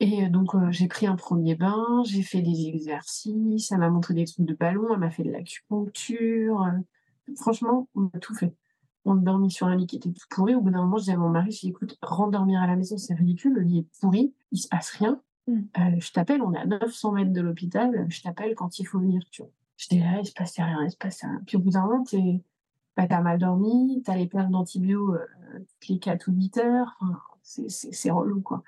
Et 0.00 0.24
euh, 0.24 0.28
donc, 0.28 0.54
euh, 0.54 0.70
j'ai 0.70 0.88
pris 0.88 1.06
un 1.06 1.16
premier 1.16 1.54
bain, 1.54 2.02
j'ai 2.04 2.22
fait 2.22 2.42
des 2.42 2.66
exercices, 2.68 3.70
elle 3.72 3.78
m'a 3.78 3.90
montré 3.90 4.14
des 4.14 4.24
trucs 4.24 4.46
de 4.46 4.54
ballon, 4.54 4.88
elle 4.92 4.98
m'a 5.00 5.10
fait 5.10 5.22
de 5.22 5.30
l'acupuncture. 5.30 6.62
euh, 6.62 7.34
franchement, 7.36 7.88
on 7.94 8.06
a 8.14 8.18
tout 8.18 8.34
fait. 8.34 8.54
On 9.04 9.14
dormit 9.14 9.50
sur 9.50 9.66
un 9.66 9.76
lit 9.76 9.86
qui 9.86 9.96
était 9.96 10.10
tout 10.10 10.26
pourri. 10.30 10.54
Au 10.54 10.60
bout 10.60 10.70
d'un 10.70 10.82
moment, 10.82 10.98
je 10.98 11.04
dis 11.04 11.10
à 11.12 11.16
mon 11.16 11.28
mari, 11.30 11.52
je 11.52 11.60
dis, 11.60 11.68
écoute, 11.68 11.96
rentre 12.02 12.32
dormir 12.32 12.60
à 12.60 12.66
la 12.66 12.76
maison, 12.76 12.98
c'est 12.98 13.14
ridicule, 13.14 13.54
le 13.54 13.62
lit 13.62 13.78
est 13.78 14.00
pourri, 14.00 14.34
il 14.52 14.58
se 14.58 14.68
passe 14.68 14.90
rien. 14.90 15.20
Mm. 15.46 15.60
Euh, 15.78 16.00
je 16.00 16.12
t'appelle, 16.12 16.42
on 16.42 16.52
est 16.52 16.58
à 16.58 16.66
900 16.66 17.12
mètres 17.12 17.32
de 17.32 17.40
l'hôpital, 17.40 18.06
je 18.08 18.22
t'appelle 18.22 18.54
quand 18.54 18.78
il 18.78 18.84
faut 18.86 18.98
venir, 18.98 19.22
tu 19.30 19.42
vois. 19.42 19.50
Je 19.78 19.88
dis, 19.88 20.02
ah, 20.04 20.18
il 20.20 20.26
se 20.26 20.32
passait 20.32 20.62
rien, 20.62 20.84
il 20.84 20.90
se 20.90 20.96
passait 20.96 21.26
rien. 21.26 21.40
Puis 21.46 21.56
au 21.56 21.60
bout 21.60 21.70
d'un 21.70 21.86
moment, 21.86 22.04
t'es- 22.04 22.42
bah, 22.96 23.06
t'as 23.06 23.20
mal 23.22 23.38
dormi, 23.38 24.02
t'as 24.04 24.16
les 24.16 24.26
pertes 24.26 24.50
d'antibio 24.50 25.16
toutes 25.54 25.88
les 25.88 25.98
4 25.98 26.28
ou 26.28 26.32
8 26.32 26.58
heures, 26.58 26.96
enfin, 27.00 27.18
c'est- 27.42 27.68
c'est 27.68 27.92
c'est 27.92 28.10
relou, 28.10 28.40
quoi. 28.42 28.62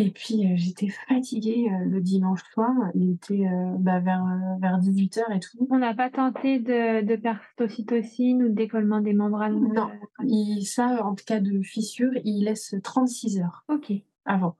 Et 0.00 0.10
puis, 0.10 0.46
euh, 0.46 0.52
j'étais 0.54 0.88
fatiguée 0.88 1.68
euh, 1.72 1.84
le 1.86 2.00
dimanche 2.00 2.44
soir. 2.52 2.72
Il 2.94 3.10
était 3.10 3.46
euh, 3.46 3.74
bah, 3.78 3.98
vers, 3.98 4.24
vers 4.60 4.78
18h 4.78 5.22
et 5.34 5.40
tout. 5.40 5.66
On 5.70 5.78
n'a 5.78 5.92
pas 5.92 6.08
tenté 6.08 6.60
de, 6.60 7.04
de 7.04 7.16
ou 7.16 8.48
de 8.48 8.54
décollement 8.54 9.00
des 9.00 9.12
membranes 9.12 9.72
Non. 9.74 9.90
Il, 10.24 10.64
ça, 10.64 11.04
en 11.04 11.16
cas 11.16 11.40
de 11.40 11.60
fissure, 11.62 12.12
il 12.24 12.44
laisse 12.44 12.76
36 12.82 13.40
heures 13.40 13.64
Ok. 13.68 13.92
avant. 14.24 14.56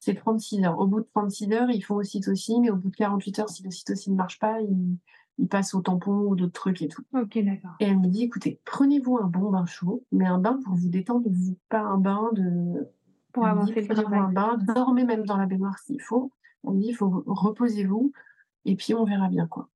C'est 0.00 0.14
36 0.14 0.64
heures. 0.64 0.80
Au 0.80 0.88
bout 0.88 1.00
de 1.00 1.06
36 1.14 1.52
heures, 1.52 1.70
ils 1.70 1.82
font 1.82 1.94
ocytocine. 1.94 2.64
Et 2.64 2.70
au 2.70 2.76
bout 2.76 2.90
de 2.90 2.96
48 2.96 3.38
heures, 3.38 3.48
si 3.48 3.62
l'ocytocine 3.62 4.14
ne 4.14 4.18
marche 4.18 4.40
pas, 4.40 4.60
ils, 4.62 4.96
ils 5.38 5.46
passent 5.46 5.74
au 5.74 5.80
tampon 5.80 6.22
ou 6.26 6.34
d'autres 6.34 6.52
trucs 6.52 6.82
et 6.82 6.88
tout. 6.88 7.04
Ok, 7.14 7.38
d'accord. 7.38 7.76
Et 7.78 7.84
elle 7.84 8.00
me 8.00 8.08
dit, 8.08 8.24
écoutez, 8.24 8.58
prenez-vous 8.64 9.16
un 9.18 9.28
bon 9.28 9.50
bain 9.50 9.64
chaud, 9.64 10.02
mais 10.10 10.26
un 10.26 10.38
bain 10.38 10.58
pour 10.64 10.74
vous 10.74 10.88
détendre, 10.88 11.28
vous, 11.30 11.56
pas 11.68 11.82
un 11.82 11.98
bain 11.98 12.30
de, 12.32 12.88
Pour 13.32 13.44
dit, 13.44 13.50
avancer 13.50 13.80
le 13.80 13.94
travail. 13.94 14.18
un 14.18 14.28
bain, 14.28 14.58
dormez 14.58 15.04
même 15.04 15.24
dans 15.24 15.36
la 15.36 15.46
baignoire 15.46 15.78
s'il 15.78 16.00
faut. 16.00 16.30
On 16.64 16.72
me 16.72 16.80
dit, 16.80 16.88
il 16.88 16.94
faut 16.94 17.22
reposez-vous 17.26 18.12
et 18.64 18.76
puis 18.76 18.94
on 18.94 19.04
verra 19.04 19.28
bien 19.28 19.46
quoi. 19.46 19.68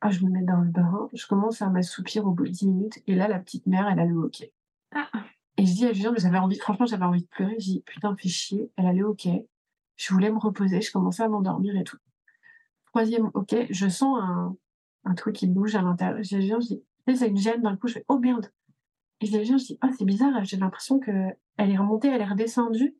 Ah, 0.00 0.10
je 0.10 0.24
me 0.24 0.30
mets 0.30 0.42
dans 0.42 0.60
le 0.60 0.70
bain, 0.70 1.08
je 1.12 1.26
commence 1.26 1.60
à 1.60 1.68
m'assoupir 1.68 2.26
au 2.26 2.30
bout 2.30 2.44
de 2.44 2.50
10 2.50 2.68
minutes 2.68 3.02
et 3.06 3.14
là, 3.14 3.28
la 3.28 3.38
petite 3.38 3.66
mère, 3.66 3.86
elle 3.88 4.00
a 4.00 4.06
le 4.06 4.16
hockey. 4.16 4.52
Ah, 4.94 5.08
Et 5.58 5.66
je 5.66 5.74
dis 5.74 5.86
à 5.86 5.92
Julien, 5.92 6.14
j'avais 6.16 6.38
envie, 6.38 6.58
franchement, 6.58 6.86
j'avais 6.86 7.04
envie 7.04 7.22
de 7.22 7.28
pleurer. 7.28 7.56
Je 7.58 7.64
dis, 7.64 7.82
putain, 7.86 8.16
fais 8.16 8.28
chier, 8.28 8.72
elle 8.76 8.86
a 8.86 8.94
le 8.94 9.04
hockey. 9.04 9.46
Je 9.96 10.14
voulais 10.14 10.30
me 10.30 10.38
reposer, 10.38 10.80
je 10.80 10.90
commençais 10.90 11.22
à 11.22 11.28
m'endormir 11.28 11.76
et 11.76 11.84
tout. 11.84 11.98
Troisième 12.86 13.30
hockey, 13.34 13.66
je 13.70 13.88
sens 13.88 14.18
un, 14.22 14.56
un 15.04 15.14
truc 15.14 15.36
qui 15.36 15.46
bouge 15.46 15.76
à 15.76 15.82
l'intérieur. 15.82 16.22
Je 16.22 16.28
dis 16.28 16.36
à 16.36 16.40
Julien, 16.40 16.60
je 16.60 16.66
dis, 16.68 17.16
ça 17.16 17.26
une 17.26 17.36
gêne 17.36 17.60
d'un 17.60 17.76
coup, 17.76 17.86
je 17.88 17.94
fais, 17.94 18.04
oh 18.08 18.18
merde. 18.18 18.50
Et 19.20 19.26
je 19.26 19.32
Julien, 19.32 19.58
je 19.58 19.64
dis, 19.66 19.78
ah, 19.82 19.90
c'est 19.96 20.04
bizarre, 20.04 20.44
j'ai 20.44 20.56
l'impression 20.56 20.98
que 20.98 21.10
elle 21.56 21.70
est 21.70 21.76
remontée, 21.76 22.08
elle 22.08 22.22
est 22.22 22.26
redescendue. 22.28 22.96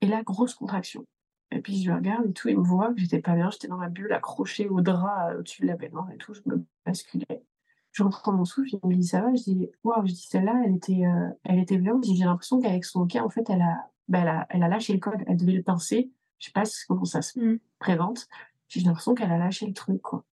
Et 0.00 0.06
là, 0.06 0.22
grosse 0.22 0.54
contraction. 0.54 1.04
Et 1.50 1.60
puis 1.60 1.82
je 1.82 1.90
le 1.90 1.96
regarde 1.96 2.26
et 2.28 2.32
tout, 2.32 2.48
il 2.48 2.58
me 2.58 2.64
voit 2.64 2.92
que 2.92 3.00
j'étais 3.00 3.20
pas 3.20 3.34
bien, 3.34 3.50
j'étais 3.50 3.68
dans 3.68 3.76
ma 3.76 3.88
bulle, 3.88 4.12
accrochée 4.12 4.68
au 4.68 4.80
drap 4.80 5.30
euh, 5.30 5.38
au-dessus 5.38 5.62
de 5.62 5.66
la 5.66 5.76
baignoire 5.76 6.10
et 6.12 6.16
tout, 6.16 6.34
je 6.34 6.40
me 6.46 6.64
basculais. 6.84 7.44
Je 7.92 8.02
reprends 8.02 8.32
mon 8.32 8.44
souffle, 8.44 8.70
il 8.82 8.88
me 8.88 8.94
dit 8.94 9.06
ça 9.06 9.20
va, 9.20 9.34
je 9.34 9.42
dis 9.44 9.70
waouh, 9.84 10.04
je 10.06 10.12
dis 10.12 10.26
celle-là, 10.28 10.62
elle 10.64 10.74
était, 10.76 11.06
euh, 11.06 11.28
elle 11.44 11.60
était 11.60 11.76
violente, 11.76 12.04
j'ai 12.04 12.24
l'impression 12.24 12.60
qu'avec 12.60 12.84
son 12.84 13.02
hockey, 13.02 13.20
en 13.20 13.28
fait, 13.30 13.48
elle 13.50 13.62
a, 13.62 13.88
bah, 14.08 14.20
elle 14.22 14.28
a, 14.28 14.46
elle 14.50 14.62
a 14.64 14.68
lâché 14.68 14.92
le 14.94 14.98
code, 14.98 15.22
elle 15.28 15.36
devait 15.36 15.52
le 15.52 15.62
pincer, 15.62 16.10
je 16.40 16.46
sais 16.46 16.52
pas 16.52 16.64
comment 16.88 17.04
ça 17.04 17.22
se 17.22 17.38
Mm. 17.38 17.58
présente, 17.78 18.26
j'ai 18.68 18.80
l'impression 18.80 19.14
qu'elle 19.14 19.30
a 19.30 19.38
lâché 19.38 19.66
le 19.66 19.72
truc, 19.74 20.02
quoi. 20.02 20.24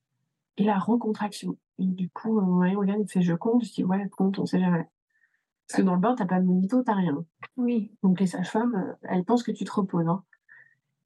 Et 0.58 0.64
la 0.64 0.80
recontraction. 0.80 1.58
Et 1.78 1.86
du 1.86 2.10
coup, 2.10 2.40
euh, 2.40 2.42
mon 2.42 2.56
mari 2.58 2.76
regarde, 2.76 3.00
il 3.00 3.04
me 3.04 3.08
fait 3.08 3.22
je 3.22 3.34
compte, 3.34 3.64
je 3.64 3.72
dis 3.74 3.84
ouais, 3.84 4.10
compte, 4.10 4.40
on 4.40 4.46
sait 4.46 4.60
jamais. 4.60 4.88
Parce 5.72 5.82
que 5.82 5.86
dans 5.86 5.96
le 5.96 6.02
bain, 6.02 6.16
t'as 6.16 6.26
pas 6.26 6.40
de 6.40 6.46
monito, 6.46 6.84
t'as 6.84 6.94
rien. 6.96 7.24
oui. 7.58 7.92
Donc 8.04 8.20
les 8.20 8.28
sages-femmes, 8.28 8.76
euh, 8.76 9.08
elles 9.10 9.24
pensent 9.24 9.44
que 9.44 9.52
tu 9.52 9.64
te 9.64 9.72
reposes. 9.72 10.08
hein. 10.08 10.24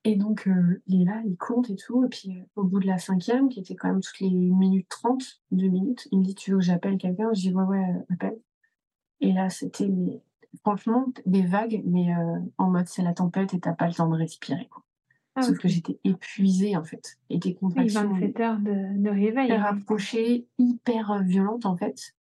Et 0.04 0.16
donc 0.16 0.48
euh, 0.48 0.82
il 0.88 1.02
est 1.02 1.06
là, 1.06 1.22
il 1.26 1.36
compte 1.36 1.70
et 1.70 1.76
tout. 1.76 2.06
Et 2.06 2.10
puis 2.10 2.30
euh, 2.38 2.44
au 2.56 2.64
bout 2.64 2.80
de 2.80 2.88
la 2.88 2.98
cinquième, 2.98 3.50
qui 3.50 3.60
était 3.60 3.76
quand 3.76 3.88
même 3.88 4.02
toutes 4.02 4.20
les 4.20 4.28
1 4.28 4.32
minute 4.58 4.88
30, 4.90 5.42
2 5.52 5.68
minutes, 5.68 6.08
il 6.12 6.20
me 6.20 6.24
dit 6.24 6.36
Tu 6.36 6.52
veux 6.52 6.58
que 6.58 6.64
j'appelle 6.64 6.98
quelqu'un? 6.98 7.30
Je 7.34 7.42
dis 7.42 7.54
Ouais, 7.54 7.64
ouais, 7.64 7.84
euh, 7.84 8.14
appelle. 8.14 8.38
Et 9.22 9.34
là, 9.34 9.50
c'était 9.50 9.88
mais, 9.88 10.22
franchement 10.62 11.08
des 11.26 11.42
vagues, 11.44 11.82
mais 11.86 12.14
euh, 12.16 12.40
en 12.58 12.70
mode 12.70 12.88
c'est 12.88 13.02
la 13.02 13.14
tempête 13.14 13.54
et 13.54 13.60
t'as 13.60 13.74
pas 13.74 13.88
le 13.88 13.94
temps 13.94 14.08
de 14.10 14.16
respirer. 14.16 14.68
Quoi. 14.70 14.84
Ah, 15.36 15.42
Sauf 15.42 15.58
que 15.58 15.68
j'étais 15.68 16.00
épuisée 16.04 16.78
en 16.78 16.84
fait. 16.84 17.18
Et 17.30 17.40
des 17.40 17.50
Oui, 17.50 17.56
contractions 17.56 18.14
27 18.14 18.40
heures 18.42 18.60
de, 18.60 19.02
de 19.04 19.10
réveil. 19.10 19.52
hein. 19.52 19.62
rapprochées, 19.62 20.48
hyper 20.60 21.24
violentes 21.24 21.66
en 21.66 21.76
fait, 21.78 22.14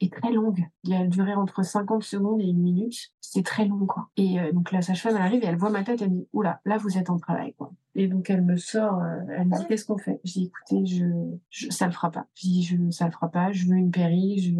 et 0.00 0.08
très 0.10 0.32
longues. 0.32 0.64
Elle 0.90 1.08
durait 1.08 1.34
entre 1.34 1.62
50 1.64 2.02
secondes 2.02 2.40
et 2.40 2.44
une 2.46 2.62
minute. 2.62 3.10
C'était 3.20 3.42
très 3.42 3.64
long, 3.66 3.84
quoi. 3.86 4.08
Et 4.16 4.40
euh, 4.40 4.52
donc 4.52 4.72
la 4.72 4.80
sage-femme, 4.80 5.16
elle 5.16 5.22
arrive 5.22 5.42
et 5.42 5.46
elle 5.46 5.56
voit 5.58 5.70
ma 5.70 5.82
tête, 5.84 6.00
elle 6.02 6.10
me 6.10 6.16
dit, 6.20 6.28
oula, 6.32 6.60
là, 6.64 6.76
vous 6.78 6.96
êtes 6.98 7.10
en 7.10 7.18
travail, 7.18 7.54
quoi. 7.54 7.72
Et 7.94 8.06
donc 8.06 8.30
elle 8.30 8.42
me 8.42 8.56
sort, 8.56 9.00
euh, 9.02 9.18
elle 9.36 9.48
me 9.48 9.56
dit, 9.58 9.66
qu'est-ce 9.68 9.84
qu'on 9.84 9.98
fait? 9.98 10.20
Je 10.24 10.32
dis, 10.32 10.44
écoutez, 10.46 10.86
je, 10.86 11.04
je, 11.50 11.68
ça 11.70 11.86
le 11.86 11.92
fera 11.92 12.10
pas. 12.10 12.26
Je 12.34 12.42
dis, 12.42 12.62
je, 12.62 12.90
ça 12.90 13.06
le 13.06 13.10
fera 13.12 13.28
pas, 13.28 13.50
je 13.52 13.66
veux 13.66 13.74
une 13.76 13.90
péri, 13.90 14.38
je, 14.38 14.54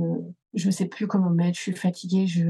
je 0.54 0.70
sais 0.70 0.86
plus 0.86 1.06
comment 1.06 1.30
me 1.30 1.36
mettre, 1.36 1.56
je 1.56 1.62
suis 1.62 1.72
fatiguée, 1.72 2.26
je, 2.26 2.44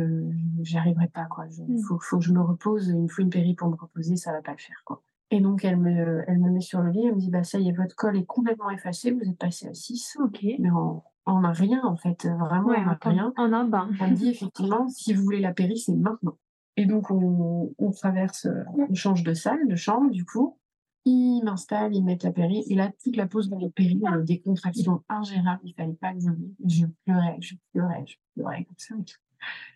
j'y 0.62 0.78
arriverai 0.78 1.08
pas, 1.08 1.26
quoi. 1.26 1.44
Il 1.68 1.74
Mm. 1.76 1.82
faut, 1.82 1.98
faut 2.00 2.18
que 2.18 2.24
je 2.24 2.32
me 2.32 2.40
repose, 2.40 2.88
il 2.88 3.02
me 3.02 3.08
faut 3.08 3.22
une 3.22 3.30
péri 3.30 3.54
pour 3.54 3.68
me 3.68 3.76
reposer, 3.76 4.16
ça 4.16 4.32
va 4.32 4.40
pas 4.40 4.52
le 4.52 4.58
faire, 4.58 4.82
quoi. 4.84 5.02
Et 5.30 5.40
donc, 5.40 5.62
elle 5.62 5.76
me, 5.76 6.24
elle 6.26 6.38
me 6.38 6.50
met 6.50 6.60
sur 6.62 6.80
le 6.80 6.90
lit, 6.90 7.04
elle 7.06 7.14
me 7.16 7.20
dit, 7.20 7.28
bah, 7.30 7.44
ça 7.44 7.58
y 7.58 7.68
est, 7.68 7.72
votre 7.72 7.94
col 7.94 8.16
est 8.16 8.24
complètement 8.24 8.70
effacé, 8.70 9.10
vous 9.10 9.28
êtes 9.28 9.36
passé 9.36 9.68
à 9.68 9.74
6. 9.74 10.16
Ok. 10.24 10.42
Mais 10.58 10.70
on, 10.70 11.02
on 11.34 11.44
a 11.44 11.52
rien, 11.52 11.82
en 11.84 11.96
fait. 11.96 12.26
Vraiment, 12.26 12.68
Ouais, 12.68 12.78
on 12.84 12.88
a 12.88 12.98
en, 13.04 13.10
rien. 13.10 13.32
en 13.36 13.52
un 13.52 13.64
bain. 13.64 13.88
Elle 14.00 14.10
me 14.12 14.16
dit, 14.16 14.30
effectivement, 14.30 14.88
si 14.88 15.12
vous 15.14 15.22
voulez 15.22 15.40
la 15.40 15.52
péri, 15.52 15.78
c'est 15.78 15.94
maintenant. 15.94 16.38
Et 16.76 16.86
donc, 16.86 17.10
on, 17.10 17.72
on 17.78 17.90
traverse, 17.90 18.46
euh, 18.46 18.62
on 18.88 18.94
change 18.94 19.22
de 19.24 19.34
salle, 19.34 19.66
de 19.68 19.76
chambre, 19.76 20.10
du 20.10 20.24
coup. 20.24 20.58
Ils 21.04 21.42
m'installent, 21.42 21.94
ils 21.94 22.04
mettent 22.04 22.24
la 22.24 22.32
péri. 22.32 22.64
Et 22.68 22.74
là, 22.74 22.90
toute 23.02 23.16
la 23.16 23.26
pause 23.26 23.48
dans 23.48 23.58
le 23.58 23.70
péri, 23.70 24.00
des 24.24 24.40
contractions 24.40 25.02
ingérables. 25.08 25.60
Il 25.64 25.72
fallait 25.74 25.94
pas 25.94 26.12
que 26.12 26.20
je 26.20 26.28
Je 26.66 26.86
pleurais, 27.06 27.36
je 27.40 27.54
pleurais, 27.72 28.04
je 28.06 28.16
pleurais 28.34 28.64
comme 28.64 28.76
ça. 28.76 28.94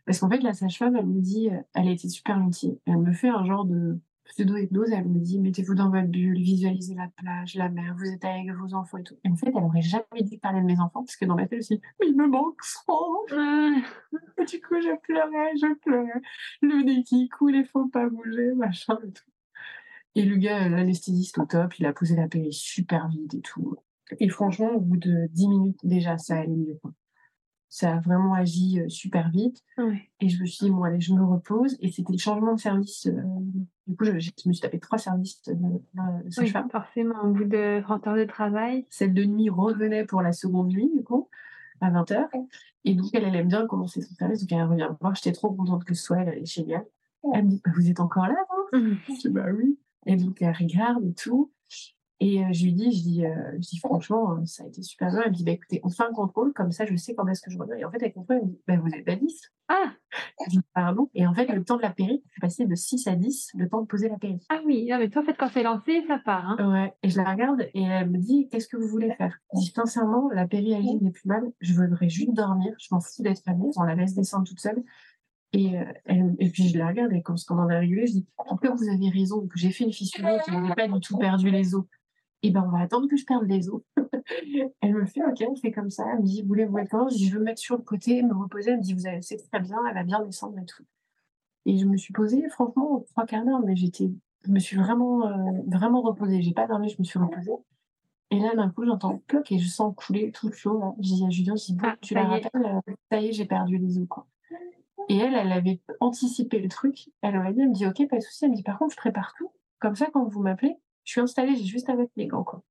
Parce 0.04 0.18
qu'en 0.18 0.28
fait, 0.28 0.40
la 0.42 0.52
sage-femme, 0.52 0.96
elle 0.96 1.06
me 1.06 1.20
dit, 1.20 1.48
elle 1.74 1.88
a 1.88 1.90
été 1.90 2.08
super 2.08 2.38
gentille. 2.38 2.78
Elle 2.86 2.98
me 2.98 3.12
fait 3.12 3.30
un 3.30 3.44
genre 3.46 3.64
de 3.64 3.98
pseudo-hypnose. 4.32 4.90
Elle 4.92 5.08
me 5.08 5.20
dit, 5.20 5.38
mettez-vous 5.38 5.74
dans 5.74 5.90
votre 5.90 6.08
bulle, 6.08 6.38
visualisez 6.38 6.94
la 6.94 7.08
plage, 7.16 7.54
la 7.54 7.68
mer, 7.68 7.94
vous 7.96 8.06
êtes 8.06 8.24
avec 8.24 8.50
vos 8.52 8.74
enfants 8.74 8.98
et 8.98 9.02
tout. 9.02 9.16
Et 9.24 9.28
en 9.28 9.36
fait, 9.36 9.52
elle 9.54 9.62
aurait 9.62 9.82
jamais 9.82 10.22
dit 10.22 10.38
parler 10.38 10.60
de 10.60 10.66
mes 10.66 10.80
enfants, 10.80 11.04
parce 11.04 11.16
que 11.16 11.24
dans 11.24 11.36
ma 11.36 11.46
tête 11.46 11.60
aussi, 11.60 11.80
mais 12.00 12.08
il 12.08 12.16
me 12.16 12.26
manque 12.26 12.60
trop. 12.84 13.26
du 13.30 14.60
coup, 14.60 14.80
je 14.80 14.98
pleurais, 15.02 15.56
je 15.56 15.74
pleurais. 15.78 16.20
Le 16.62 16.82
nez 16.82 17.02
qui 17.04 17.28
coule, 17.28 17.56
il 17.56 17.66
faut 17.66 17.88
pas 17.88 18.08
bouger, 18.08 18.52
machin 18.54 18.98
et 19.06 19.12
tout. 19.12 19.24
Et 20.14 20.24
le 20.24 20.36
gars, 20.36 20.68
l'anesthésiste 20.68 21.38
au 21.38 21.46
top, 21.46 21.78
il 21.78 21.86
a 21.86 21.92
posé 21.92 22.16
la 22.16 22.28
péri 22.28 22.52
super 22.52 23.08
vite 23.08 23.34
et 23.34 23.40
tout. 23.40 23.76
Et 24.18 24.28
franchement, 24.28 24.72
au 24.72 24.80
bout 24.80 24.98
de 24.98 25.26
10 25.30 25.48
minutes, 25.48 25.80
déjà, 25.84 26.18
ça 26.18 26.36
allait 26.36 26.56
mieux. 26.56 26.78
Ça 27.72 27.94
a 27.94 28.00
vraiment 28.00 28.34
agi 28.34 28.80
euh, 28.80 28.88
super 28.90 29.30
vite. 29.30 29.64
Et 30.20 30.28
je 30.28 30.38
me 30.42 30.44
suis 30.44 30.66
dit, 30.66 30.70
bon, 30.70 30.82
allez, 30.82 31.00
je 31.00 31.14
me 31.14 31.24
repose. 31.24 31.78
Et 31.80 31.90
c'était 31.90 32.12
le 32.12 32.18
changement 32.18 32.52
de 32.52 32.60
service. 32.60 33.06
Euh, 33.06 33.22
du 33.86 33.96
coup, 33.96 34.04
je, 34.04 34.12
me 34.12 34.52
suis 34.52 34.60
tapé 34.60 34.78
trois 34.78 34.98
services 34.98 35.42
de, 35.44 35.54
de, 35.54 35.80
oui, 36.38 36.52
forcément, 36.70 37.22
au 37.22 37.28
bout 37.28 37.46
de 37.46 37.80
30 37.80 38.08
heures 38.08 38.16
de 38.16 38.24
travail. 38.24 38.84
Celle 38.90 39.14
de 39.14 39.24
nuit 39.24 39.48
revenait 39.48 40.04
pour 40.04 40.20
la 40.20 40.34
seconde 40.34 40.68
nuit, 40.68 40.90
du 40.94 41.02
coup, 41.02 41.30
à 41.80 41.88
20 41.88 42.10
h 42.10 42.28
Et 42.84 42.94
donc, 42.94 43.06
elle, 43.14 43.34
aime 43.34 43.48
bien 43.48 43.66
commencer 43.66 44.02
son 44.02 44.14
service. 44.16 44.40
Donc, 44.40 44.52
elle 44.52 44.64
revient 44.64 44.88
me 44.90 44.96
voir. 45.00 45.14
J'étais 45.14 45.32
trop 45.32 45.50
contente 45.50 45.84
que 45.84 45.94
ce 45.94 46.02
soit 46.02 46.18
elle, 46.18 46.28
elle 46.28 46.42
est 46.42 46.44
géniale. 46.44 46.84
Elle 47.32 47.44
me 47.44 47.50
dit, 47.52 47.62
bah, 47.64 47.70
vous 47.74 47.88
êtes 47.88 48.00
encore 48.00 48.26
là, 48.26 48.36
vous? 48.50 48.80
Je 49.08 49.18
dis, 49.18 49.28
bah 49.30 49.46
oui. 49.50 49.78
Et 50.04 50.16
donc, 50.16 50.42
elle 50.42 50.54
regarde 50.54 51.06
et 51.06 51.14
tout. 51.14 51.50
Et 52.24 52.38
euh, 52.38 52.52
je 52.52 52.62
lui 52.62 52.72
dis, 52.72 52.96
je 52.96 53.02
dis, 53.02 53.26
euh, 53.26 53.30
je 53.54 53.68
dis 53.68 53.78
franchement, 53.78 54.34
euh, 54.34 54.44
ça 54.44 54.62
a 54.62 54.68
été 54.68 54.80
super 54.80 55.10
bien. 55.10 55.22
Elle 55.24 55.32
me 55.32 55.34
dit, 55.34 55.42
bah, 55.42 55.50
écoutez, 55.50 55.80
on 55.82 55.90
fait 55.90 56.04
un 56.04 56.12
contrôle, 56.12 56.52
comme 56.52 56.70
ça, 56.70 56.86
je 56.86 56.94
sais 56.94 57.16
quand 57.16 57.26
est-ce 57.26 57.42
que 57.42 57.50
je 57.50 57.58
reviens. 57.58 57.74
Et 57.74 57.84
en 57.84 57.90
fait, 57.90 57.98
elle 58.00 58.12
contrôle, 58.12 58.36
elle 58.36 58.44
me 58.44 58.50
dit, 58.52 58.60
bah, 58.64 58.76
vous 58.80 58.94
êtes 58.94 59.08
à 59.08 59.16
10. 59.16 59.40
Ah 59.66 59.92
Je 60.46 60.50
dis, 60.50 60.60
pardon. 60.72 61.10
Et 61.16 61.26
en 61.26 61.34
fait, 61.34 61.52
le 61.52 61.64
temps 61.64 61.78
de 61.78 61.82
la 61.82 61.90
péri, 61.90 62.22
je 62.26 62.30
suis 62.30 62.40
passée 62.40 62.64
de 62.64 62.74
6 62.76 63.08
à 63.08 63.16
10, 63.16 63.50
le 63.58 63.68
temps 63.68 63.80
de 63.80 63.88
poser 63.88 64.08
la 64.08 64.18
péri. 64.18 64.38
Ah 64.50 64.60
oui, 64.64 64.88
mais 64.88 65.10
toi, 65.10 65.22
en 65.22 65.24
fait, 65.24 65.34
quand 65.36 65.48
c'est 65.52 65.64
lancé, 65.64 66.04
ça 66.06 66.20
part. 66.24 66.48
Hein. 66.48 66.70
Ouais. 66.70 66.94
Et 67.02 67.08
je 67.08 67.16
la 67.16 67.28
regarde 67.28 67.62
et 67.74 67.82
elle 67.82 68.08
me 68.08 68.18
dit, 68.18 68.48
qu'est-ce 68.52 68.68
que 68.68 68.76
vous 68.76 68.86
voulez 68.86 69.12
faire? 69.14 69.36
Je 69.54 69.58
dis, 69.58 69.72
sincèrement, 69.74 70.30
la 70.32 70.46
péri 70.46 70.76
n'est 71.00 71.10
plus 71.10 71.26
mal. 71.26 71.42
Je 71.58 71.74
voudrais 71.74 72.08
juste 72.08 72.34
dormir. 72.34 72.72
Je 72.78 72.86
m'en 72.92 73.00
fous 73.00 73.24
d'être 73.24 73.42
famille. 73.42 73.72
On 73.76 73.82
la 73.82 73.96
laisse 73.96 74.14
descendre 74.14 74.46
toute 74.46 74.60
seule. 74.60 74.84
Et, 75.54 75.72
elle, 76.04 76.36
et 76.38 76.48
puis 76.50 76.68
je 76.68 76.78
la 76.78 76.86
regarde 76.86 77.12
et 77.12 77.20
quand 77.20 77.34
on 77.50 77.58
en 77.58 77.68
a 77.68 77.80
régulé, 77.80 78.06
je 78.06 78.12
dis, 78.12 78.26
en 78.38 78.56
fait, 78.56 78.68
vous 78.68 78.88
avez 78.88 79.10
raison, 79.10 79.44
que 79.48 79.58
j'ai 79.58 79.72
fait 79.72 79.84
une 79.84 79.92
fissure 79.92 80.26
et 80.28 80.38
que 80.46 80.52
je 80.52 80.56
n'ai 80.56 80.74
pas 80.76 80.86
du 80.86 81.00
tout 81.00 81.18
perdu 81.18 81.50
les 81.50 81.74
os 81.74 81.84
eh 82.42 82.50
ben 82.50 82.64
on 82.66 82.70
va 82.70 82.80
attendre 82.80 83.08
que 83.08 83.16
je 83.16 83.24
perde 83.24 83.44
les 83.46 83.68
os. 83.68 83.82
elle 84.80 84.94
me 84.94 85.06
fait, 85.06 85.22
ok, 85.24 85.44
on 85.48 85.56
fait 85.56 85.70
comme 85.70 85.90
ça. 85.90 86.04
Elle 86.12 86.20
me 86.20 86.24
dit, 86.24 86.42
voulez-vous 86.42 86.78
être 86.78 87.10
Je 87.10 87.16
dis, 87.16 87.28
je 87.28 87.34
veux 87.34 87.40
me 87.40 87.44
mettre 87.44 87.60
sur 87.60 87.76
le 87.76 87.82
côté, 87.82 88.22
me 88.22 88.34
reposer. 88.34 88.72
Elle 88.72 88.78
me 88.78 88.82
dit, 88.82 88.94
vous 88.94 89.06
avez, 89.06 89.22
c'est 89.22 89.36
très 89.36 89.60
bien, 89.60 89.78
elle 89.88 89.94
va 89.94 90.02
bien 90.02 90.22
descendre 90.24 90.58
et 90.58 90.64
tout. 90.64 90.84
Et 91.66 91.78
je 91.78 91.86
me 91.86 91.96
suis 91.96 92.12
posée, 92.12 92.48
franchement, 92.48 93.04
trois 93.10 93.26
quarts 93.26 93.44
d'heure, 93.44 93.60
mais 93.60 93.76
j'étais, 93.76 94.10
je 94.44 94.50
me 94.50 94.58
suis 94.58 94.76
vraiment, 94.76 95.26
euh, 95.26 95.60
vraiment 95.68 96.02
reposée. 96.02 96.42
J'ai 96.42 96.52
pas 96.52 96.66
dormi, 96.66 96.88
je 96.88 96.96
me 96.98 97.04
suis 97.04 97.18
reposée. 97.18 97.52
Et 98.30 98.40
là, 98.40 98.54
d'un 98.56 98.70
coup, 98.70 98.84
j'entends 98.84 99.22
cloque 99.28 99.52
et 99.52 99.58
je 99.58 99.68
sens 99.68 99.94
couler 99.94 100.32
tout 100.32 100.50
chaud. 100.52 100.96
Je 100.98 101.14
dis 101.14 101.24
à 101.24 101.30
Julien, 101.30 101.54
je 101.54 101.66
dis, 101.66 101.74
bon, 101.74 101.86
ah, 101.86 101.96
tu 102.00 102.14
la 102.14 102.24
rappelles, 102.24 102.80
ça 103.10 103.20
y 103.20 103.28
est, 103.28 103.32
j'ai 103.32 103.44
perdu 103.44 103.78
les 103.78 103.98
os, 103.98 104.08
quoi. 104.08 104.26
Et 105.08 105.16
elle, 105.16 105.34
elle 105.34 105.52
avait 105.52 105.80
anticipé 106.00 106.58
le 106.58 106.68
truc. 106.68 107.10
Elle 107.20 107.36
aurait 107.36 107.52
dit, 107.52 107.60
elle 107.60 107.68
me 107.68 107.74
dit, 107.74 107.86
ok, 107.86 108.08
pas 108.08 108.16
de 108.16 108.22
souci. 108.22 108.44
Elle 108.44 108.52
me 108.52 108.56
dit, 108.56 108.62
par 108.62 108.78
contre, 108.78 108.92
je 108.92 108.96
prépare 108.96 109.34
tout. 109.36 109.50
Comme 109.80 109.96
ça, 109.96 110.06
quand 110.12 110.24
vous 110.24 110.40
m'appelez, 110.40 110.76
je 111.04 111.12
suis 111.12 111.20
installée, 111.20 111.56
j'ai 111.56 111.64
juste 111.64 111.88
avec 111.88 112.10
les 112.16 112.26
gants, 112.26 112.44
quoi. 112.44 112.62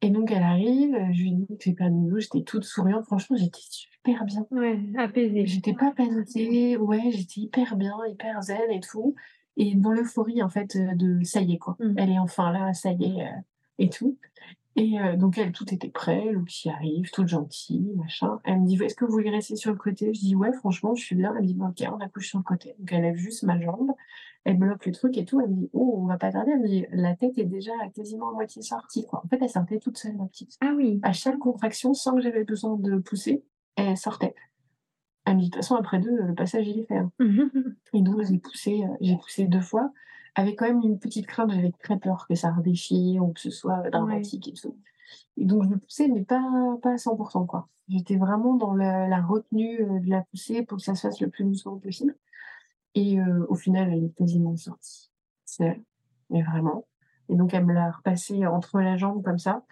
Et 0.00 0.10
donc, 0.10 0.30
elle 0.30 0.44
arrive, 0.44 0.96
je 1.12 1.22
lui 1.22 1.32
dis 1.32 1.46
que 1.46 1.64
j'ai 1.64 1.74
pas 1.74 1.88
de 1.88 1.94
nouveau, 1.94 2.20
j'étais 2.20 2.42
toute 2.42 2.62
souriante. 2.62 3.04
Franchement, 3.06 3.36
j'étais 3.36 3.60
super 3.60 4.24
bien. 4.24 4.46
Ouais, 4.52 4.78
apaisée. 4.96 5.44
J'étais 5.46 5.74
pas 5.74 5.90
paniquée, 5.90 6.76
ouais, 6.76 7.10
j'étais 7.10 7.40
hyper 7.40 7.76
bien, 7.76 7.94
hyper 8.08 8.40
zen 8.42 8.70
et 8.70 8.80
tout. 8.80 9.16
Et 9.56 9.74
dans 9.74 9.90
l'euphorie, 9.90 10.40
en 10.40 10.48
fait, 10.48 10.76
de 10.76 11.24
ça 11.24 11.40
y 11.40 11.54
est, 11.54 11.58
quoi. 11.58 11.76
Mmh. 11.80 11.94
Elle 11.96 12.10
est 12.10 12.18
enfin 12.20 12.52
là, 12.52 12.72
ça 12.74 12.92
y 12.92 13.04
est, 13.04 13.22
euh, 13.24 13.40
et 13.78 13.90
tout. 13.90 14.16
Et 14.76 15.00
euh, 15.00 15.16
donc, 15.16 15.36
elle, 15.36 15.50
tout 15.50 15.74
était 15.74 15.88
prêt, 15.88 16.30
le 16.30 16.44
qui 16.44 16.70
arrive, 16.70 17.10
toute 17.10 17.26
gentille, 17.26 17.92
machin. 17.96 18.38
Elle 18.44 18.60
me 18.60 18.66
dit, 18.66 18.80
est-ce 18.80 18.94
que 18.94 19.04
vous 19.04 19.10
voulez 19.10 19.30
rester 19.30 19.56
sur 19.56 19.72
le 19.72 19.76
côté? 19.76 20.14
Je 20.14 20.20
dis, 20.20 20.36
ouais, 20.36 20.52
franchement, 20.52 20.94
je 20.94 21.04
suis 21.04 21.16
bien. 21.16 21.34
Elle 21.34 21.42
me 21.42 21.46
dit, 21.48 21.58
ok, 21.60 21.92
on 21.92 21.98
accouche 21.98 22.28
sur 22.28 22.38
le 22.38 22.44
côté. 22.44 22.76
Donc, 22.78 22.92
elle 22.92 23.02
lève 23.02 23.16
juste 23.16 23.42
ma 23.42 23.60
jambe, 23.60 23.90
elle 24.44 24.58
bloque 24.58 24.86
le 24.86 24.92
truc 24.92 25.16
et 25.16 25.24
tout. 25.24 25.40
Elle 25.40 25.50
me 25.50 25.54
dit, 25.54 25.70
oh, 25.72 25.98
on 25.98 26.06
va 26.06 26.16
pas 26.16 26.32
tarder. 26.32 26.52
Elle 26.52 26.60
me 26.60 26.68
dit, 26.68 26.86
la 26.92 27.14
tête 27.16 27.36
est 27.38 27.44
déjà 27.44 27.72
quasiment 27.94 28.30
à 28.30 28.32
moitié 28.32 28.62
sortie, 28.62 29.04
quoi. 29.06 29.22
En 29.24 29.28
fait, 29.28 29.38
elle 29.40 29.50
sortait 29.50 29.78
toute 29.78 29.98
seule, 29.98 30.16
ma 30.16 30.26
petite. 30.26 30.56
Ah 30.60 30.72
oui. 30.76 31.00
À 31.02 31.12
chaque 31.12 31.38
contraction, 31.38 31.94
sans 31.94 32.14
que 32.14 32.20
j'avais 32.20 32.44
besoin 32.44 32.76
de 32.76 32.98
pousser, 32.98 33.44
elle 33.76 33.96
sortait. 33.96 34.34
Elle 35.24 35.36
me 35.36 35.40
dit, 35.40 35.46
de 35.46 35.50
toute 35.50 35.62
façon, 35.62 35.76
après 35.76 35.98
deux, 35.98 36.16
le 36.16 36.34
passage, 36.34 36.66
il 36.66 36.80
est 36.80 36.86
fait. 36.86 36.96
Hein. 36.96 37.12
et 37.92 38.02
donc, 38.02 38.22
j'ai 38.22 38.38
poussé, 38.38 38.82
euh, 38.84 38.94
j'ai 39.00 39.16
poussé 39.16 39.46
deux 39.46 39.60
fois 39.60 39.92
avec 40.38 40.56
quand 40.56 40.66
même 40.66 40.80
une 40.82 41.00
petite 41.00 41.26
crainte, 41.26 41.50
j'avais 41.50 41.72
très 41.72 41.98
peur 41.98 42.26
que 42.28 42.36
ça 42.36 42.52
redéchire 42.52 43.24
ou 43.24 43.32
que 43.32 43.40
ce 43.40 43.50
soit 43.50 43.90
dramatique 43.90 44.46
et 44.46 44.52
tout. 44.52 44.76
Et 45.36 45.44
donc 45.44 45.64
je 45.64 45.68
me 45.68 45.78
poussais, 45.78 46.06
mais 46.06 46.22
pas, 46.22 46.40
pas 46.80 46.92
à 46.92 46.96
100%. 46.96 47.46
quoi. 47.46 47.68
J'étais 47.88 48.16
vraiment 48.16 48.54
dans 48.54 48.72
la, 48.72 49.20
retenue 49.20 49.82
euh, 49.82 49.98
de 49.98 50.08
la 50.08 50.22
poussée 50.22 50.62
pour 50.62 50.78
que 50.78 50.84
ça 50.84 50.94
se 50.94 51.08
fasse 51.08 51.20
le 51.20 51.28
plus 51.28 51.44
doucement 51.44 51.78
possible. 51.78 52.16
Et 52.98 53.20
euh, 53.20 53.46
au 53.48 53.54
final, 53.54 53.92
elle 53.92 54.04
est 54.04 54.14
quasiment 54.16 54.56
sortie. 54.56 55.12
C'est, 55.44 55.80
mais 56.30 56.42
vraiment. 56.42 56.86
Et 57.28 57.36
donc 57.36 57.54
elle 57.54 57.64
me 57.64 57.72
l'a 57.72 57.92
repassé 57.92 58.44
entre 58.44 58.80
la 58.80 58.96
jambe 58.96 59.22
comme 59.22 59.38
ça. 59.38 59.64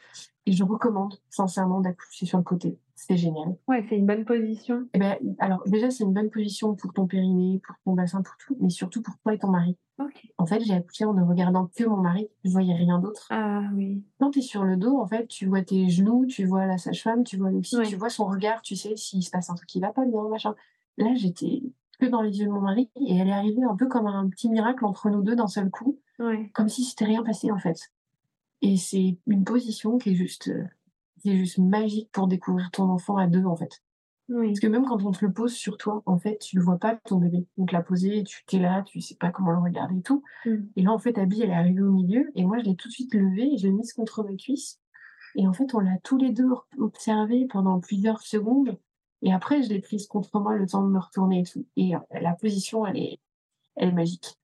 Et 0.47 0.53
je 0.53 0.63
recommande 0.63 1.19
sincèrement 1.29 1.81
d'accoucher 1.81 2.25
sur 2.25 2.39
le 2.39 2.45
côté 2.45 2.79
c'est 2.97 3.17
génial. 3.17 3.57
Ouais, 3.69 3.85
c'est 3.89 3.97
une 3.97 4.07
bonne 4.07 4.25
position. 4.25 4.83
Et 4.83 4.89
eh 4.95 4.99
ben, 4.99 5.17
alors 5.39 5.63
déjà, 5.67 5.91
c'est 5.91 6.03
une 6.03 6.15
bonne 6.15 6.31
position 6.31 6.75
pour 6.75 6.93
ton 6.95 7.07
périnée, 7.07 7.61
pour 7.65 7.77
ton 7.85 7.93
bassin, 7.93 8.23
pour 8.23 8.35
tout, 8.39 8.57
mais 8.59 8.71
surtout 8.71 9.03
pour 9.03 9.17
toi 9.19 9.35
et 9.35 9.39
ton 9.39 9.49
mari. 9.49 9.77
En 10.39 10.47
fait, 10.47 10.61
j'ai 10.61 10.75
accouché 10.75 11.05
en 11.05 11.15
ne 11.15 11.23
regardant 11.23 11.71
que 11.75 11.85
mon 11.85 11.99
mari, 11.99 12.29
je 12.45 12.51
voyais 12.51 12.75
rien 12.75 12.99
d'autre. 12.99 13.29
Ah 13.31 13.63
oui. 13.75 14.03
Quand 14.19 14.31
tu 14.31 14.41
es 14.41 14.43
sur 14.43 14.65
le 14.65 14.77
dos, 14.77 14.99
en 14.99 15.07
fait, 15.07 15.27
tu 15.29 15.47
vois 15.47 15.63
tes 15.63 15.89
genoux, 15.89 16.27
tu 16.27 16.45
vois 16.45 16.67
la 16.67 16.79
sage-femme, 16.79 17.23
tu 17.23 17.37
vois 17.37 17.51
le 17.51 17.61
psy, 17.61 17.77
tu 17.87 17.97
vois 17.97 18.11
son 18.11 18.27
regard, 18.27 18.63
tu 18.63 18.77
sais 18.77 18.97
s'il 18.97 19.23
se 19.23 19.31
passe 19.31 19.51
un 19.51 19.55
truc 19.55 19.69
qui 19.69 19.81
va 19.81 19.93
pas 19.93 20.05
bien, 20.05 20.29
machin. 20.29 20.55
Là, 20.99 21.15
j'étais 21.15 21.63
que 21.99 22.07
dans 22.07 22.23
les 22.23 22.39
yeux 22.39 22.47
de 22.47 22.51
mon 22.51 22.61
mari 22.61 22.91
et 22.97 23.17
elle 23.17 23.29
est 23.29 23.33
arrivée 23.33 23.65
un 23.65 23.77
peu 23.77 23.87
comme 23.87 24.07
un 24.07 24.29
petit 24.29 24.49
miracle 24.49 24.85
entre 24.85 25.11
nous 25.11 25.23
deux 25.23 25.37
d'un 25.37 25.49
seul 25.49 25.71
coup, 25.71 25.99
comme 26.53 26.69
si 26.69 26.85
c'était 26.85 27.05
rien 27.05 27.23
passé 27.23 27.51
en 27.51 27.59
fait. 27.59 27.93
Et 28.63 28.77
c'est 28.77 29.19
une 29.27 29.45
position 29.45 29.99
qui 29.99 30.11
est 30.11 30.15
juste 30.15 30.49
euh, 30.49 30.65
c'est 31.27 31.37
juste 31.37 31.59
magique 31.59 32.11
pour 32.13 32.29
découvrir 32.29 32.71
ton 32.71 32.85
enfant 32.85 33.17
à 33.17 33.27
deux, 33.27 33.45
en 33.45 33.57
fait. 33.57 33.83
Parce 34.29 34.59
que 34.59 34.67
même 34.67 34.85
quand 34.85 35.05
on 35.05 35.13
te 35.13 35.25
le 35.25 35.33
pose 35.33 35.53
sur 35.53 35.77
toi, 35.77 36.03
en 36.05 36.19
fait, 36.19 36.39
tu 36.39 36.57
le 36.57 36.63
vois 36.63 36.79
pas 36.79 36.97
ton 37.05 37.19
bébé. 37.19 37.47
Donc 37.59 37.71
la 37.71 37.81
poser, 37.81 38.25
tu 38.25 38.57
es 38.57 38.59
là, 38.59 38.83
tu 38.83 39.01
sais 39.01 39.15
pas 39.15 39.31
comment 39.31 39.53
le 39.53 39.59
regarder 39.59 39.99
et 39.99 40.03
tout. 40.03 40.25
Mm. 40.45 40.57
Et 40.75 40.83
là, 40.83 40.93
en 40.93 40.99
fait, 40.99 41.17
Abby, 41.17 41.43
elle 41.43 41.51
est 41.51 41.55
arrivée 41.55 41.83
au 41.83 41.93
milieu 41.93 42.33
et 42.35 42.45
moi, 42.45 42.59
je 42.59 42.65
l'ai 42.65 42.75
tout 42.75 42.89
de 42.89 42.93
suite 42.93 43.15
levée 43.15 43.55
et 43.55 43.57
je 43.57 43.69
l'ai 43.69 43.73
mise 43.73 43.93
contre 43.93 44.25
ma 44.25 44.35
cuisse. 44.35 44.81
Et 45.37 45.47
en 45.47 45.53
fait, 45.53 45.75
on 45.75 45.79
l'a 45.79 45.97
tous 46.03 46.17
les 46.17 46.33
deux 46.33 46.49
observé 46.79 47.47
pendant 47.47 47.79
plusieurs 47.79 48.21
secondes. 48.21 48.77
Et 49.27 49.33
après, 49.33 49.61
je 49.61 49.71
l'ai 49.71 49.81
prise 49.81 50.07
contre 50.07 50.39
moi 50.39 50.55
le 50.55 50.69
temps 50.69 50.87
de 50.87 50.89
me 50.89 51.01
retourner 51.01 51.41
et 51.41 51.43
tout. 51.43 51.67
Et 51.77 51.97
euh, 51.97 51.99
la 52.13 52.35
position, 52.35 52.87
elle 52.87 52.97
est, 52.97 53.19
elle 53.75 53.89
est 53.89 53.93
magique. 53.93 54.39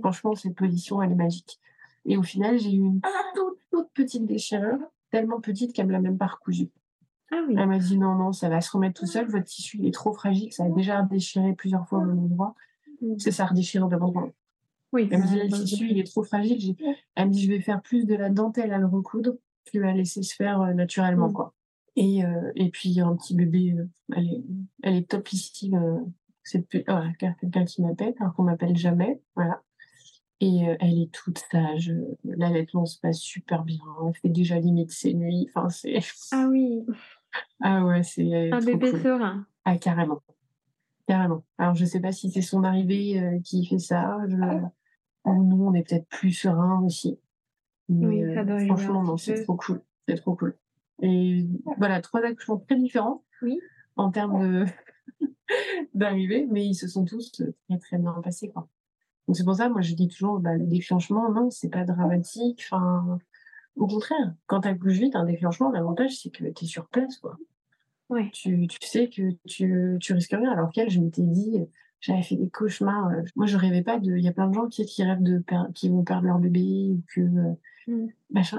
Franchement, 0.00 0.34
cette 0.34 0.54
position, 0.54 1.02
elle 1.02 1.12
est 1.12 1.16
magique. 1.16 1.60
Et 2.06 2.16
au 2.16 2.22
final, 2.22 2.58
j'ai 2.58 2.72
eu 2.72 2.78
une 2.78 3.02
toute, 3.34 3.58
toute 3.70 3.90
petite 3.92 4.24
déchirure 4.24 4.78
tellement 5.10 5.38
petite 5.38 5.74
qu'elle 5.74 5.86
me 5.86 5.92
l'a 5.92 6.00
même 6.00 6.16
pas 6.16 6.28
recousue. 6.28 6.70
Ah 7.30 7.42
oui. 7.46 7.56
Elle 7.58 7.68
m'a 7.68 7.78
dit 7.78 7.98
non, 7.98 8.14
non, 8.14 8.32
ça 8.32 8.48
va 8.48 8.62
se 8.62 8.72
remettre 8.72 9.00
tout 9.00 9.06
seul, 9.06 9.26
votre 9.26 9.44
tissu 9.44 9.76
il 9.78 9.86
est 9.86 9.92
trop 9.92 10.14
fragile, 10.14 10.50
ça 10.50 10.64
a 10.64 10.70
déjà 10.70 11.02
déchiré 11.02 11.52
plusieurs 11.52 11.86
fois 11.86 11.98
au 11.98 12.04
même 12.06 12.18
endroit. 12.18 12.54
Mm. 13.02 13.18
C'est 13.18 13.32
ça 13.32 13.44
redéchire 13.44 13.86
devant 13.88 14.10
moi. 14.10 14.30
Oui, 14.94 15.08
elle 15.10 15.20
me 15.20 15.26
dit 15.26 15.36
le 15.36 15.48
tissu 15.48 15.88
il 15.90 15.98
est 15.98 16.10
trop 16.10 16.24
fragile. 16.24 16.74
Elle 17.14 17.28
me 17.28 17.32
dit 17.32 17.44
je 17.44 17.50
vais 17.50 17.60
faire 17.60 17.82
plus 17.82 18.06
de 18.06 18.14
la 18.14 18.30
dentelle 18.30 18.72
à 18.72 18.78
le 18.78 18.86
recoudre 18.86 19.34
que 19.70 19.78
à 19.82 19.92
laisser 19.92 20.22
se 20.22 20.34
faire 20.34 20.62
euh, 20.62 20.72
naturellement. 20.72 21.28
Mm. 21.28 21.32
quoi. 21.34 21.54
Et, 21.96 22.24
euh, 22.24 22.52
et 22.54 22.70
puis 22.70 23.00
un 23.00 23.14
petit 23.16 23.34
bébé, 23.34 23.74
euh, 23.78 23.88
elle, 24.16 24.26
est, 24.26 24.44
elle 24.82 24.96
est 24.96 25.08
top 25.08 25.32
ici. 25.32 25.72
c'est 26.42 26.66
quelqu'un 26.68 27.64
qui 27.64 27.82
m'appelle, 27.82 28.14
alors 28.20 28.34
qu'on 28.34 28.44
m'appelle 28.44 28.76
jamais. 28.76 29.20
Voilà. 29.36 29.62
Et 30.42 30.68
euh, 30.68 30.74
elle 30.80 30.98
est 30.98 31.12
toute 31.12 31.38
sage. 31.38 31.92
L'allaitement 32.24 32.84
se 32.84 32.98
passe 32.98 33.20
super 33.20 33.62
bien. 33.62 33.78
Elle 34.04 34.14
fait 34.16 34.28
déjà 34.28 34.58
limite 34.58 34.90
ses 34.90 35.14
nuits. 35.14 35.48
Enfin, 35.54 35.68
c'est. 35.68 36.00
Ah 36.32 36.48
oui. 36.50 36.84
Ah 37.62 37.82
ouais, 37.86 38.02
c'est. 38.02 38.50
Un 38.50 38.60
bébé 38.60 38.90
serein. 38.90 39.46
Ah, 39.64 39.78
carrément. 39.78 40.20
Carrément. 41.06 41.44
Alors, 41.56 41.74
je 41.74 41.86
sais 41.86 42.00
pas 42.00 42.12
si 42.12 42.30
c'est 42.30 42.42
son 42.42 42.62
arrivée 42.62 43.18
euh, 43.18 43.40
qui 43.40 43.64
fait 43.64 43.78
ça. 43.78 44.18
nous, 44.26 45.64
on 45.64 45.72
est 45.72 45.88
peut-être 45.88 46.06
plus 46.08 46.32
serein 46.32 46.82
aussi. 46.84 47.18
oui, 47.88 48.22
ça 48.34 48.44
doit 48.44 48.56
euh, 48.60 48.66
Franchement, 48.66 49.02
non, 49.02 49.16
c'est 49.16 49.44
trop 49.44 49.56
cool. 49.56 49.80
C'est 50.06 50.16
trop 50.16 50.34
cool. 50.34 50.58
Et 51.02 51.46
voilà, 51.76 52.00
trois 52.00 52.24
accouchements 52.24 52.58
très 52.58 52.76
différents. 52.76 53.24
Oui. 53.42 53.60
En 53.96 54.10
termes 54.10 54.64
d'arrivée, 55.94 56.46
mais 56.50 56.64
ils 56.64 56.74
se 56.74 56.88
sont 56.88 57.04
tous 57.04 57.32
très 57.32 57.78
très 57.78 57.98
bien 57.98 58.12
passés. 58.22 58.48
Quoi. 58.48 58.68
Donc 59.26 59.36
c'est 59.36 59.44
pour 59.44 59.56
ça, 59.56 59.68
moi, 59.68 59.82
je 59.82 59.94
dis 59.94 60.08
toujours, 60.08 60.40
bah, 60.40 60.54
le 60.54 60.66
déclenchement, 60.66 61.30
non, 61.30 61.50
c'est 61.50 61.68
pas 61.68 61.84
dramatique. 61.84 62.64
Enfin, 62.70 63.18
au 63.76 63.86
contraire, 63.86 64.34
quand 64.46 64.62
tu 64.62 64.68
accouches 64.68 64.98
vite, 64.98 65.16
un 65.16 65.24
déclenchement, 65.24 65.70
l'avantage, 65.70 66.16
c'est 66.16 66.30
que 66.30 66.44
tu 66.44 66.64
es 66.64 66.66
sur 66.66 66.86
place, 66.88 67.18
quoi. 67.18 67.36
Ouais. 68.08 68.30
Tu, 68.32 68.66
tu 68.68 68.78
sais 68.86 69.08
que 69.08 69.30
tu, 69.46 69.96
tu 70.00 70.12
risques 70.12 70.32
rien. 70.32 70.50
Alors 70.50 70.70
qu'elle, 70.70 70.90
je 70.90 71.00
m'étais 71.00 71.22
dit, 71.22 71.58
j'avais 72.02 72.22
fait 72.22 72.36
des 72.36 72.50
cauchemars. 72.50 73.08
euh, 73.08 73.22
Moi, 73.36 73.46
je 73.46 73.56
rêvais 73.56 73.82
pas 73.82 73.98
de. 73.98 74.14
Il 74.16 74.22
y 74.24 74.28
a 74.28 74.32
plein 74.32 74.48
de 74.48 74.52
gens 74.54 74.66
qui, 74.68 74.84
qui 74.84 75.02
rêvent 75.02 75.22
de 75.22 75.38
per- 75.38 75.72
qui 75.74 75.88
vont 75.88 76.04
perdre 76.04 76.26
leur 76.26 76.38
bébé 76.38 76.90
ou 76.92 77.02
que. 77.14 77.20
euh, 77.22 77.54
Mm. 77.88 78.06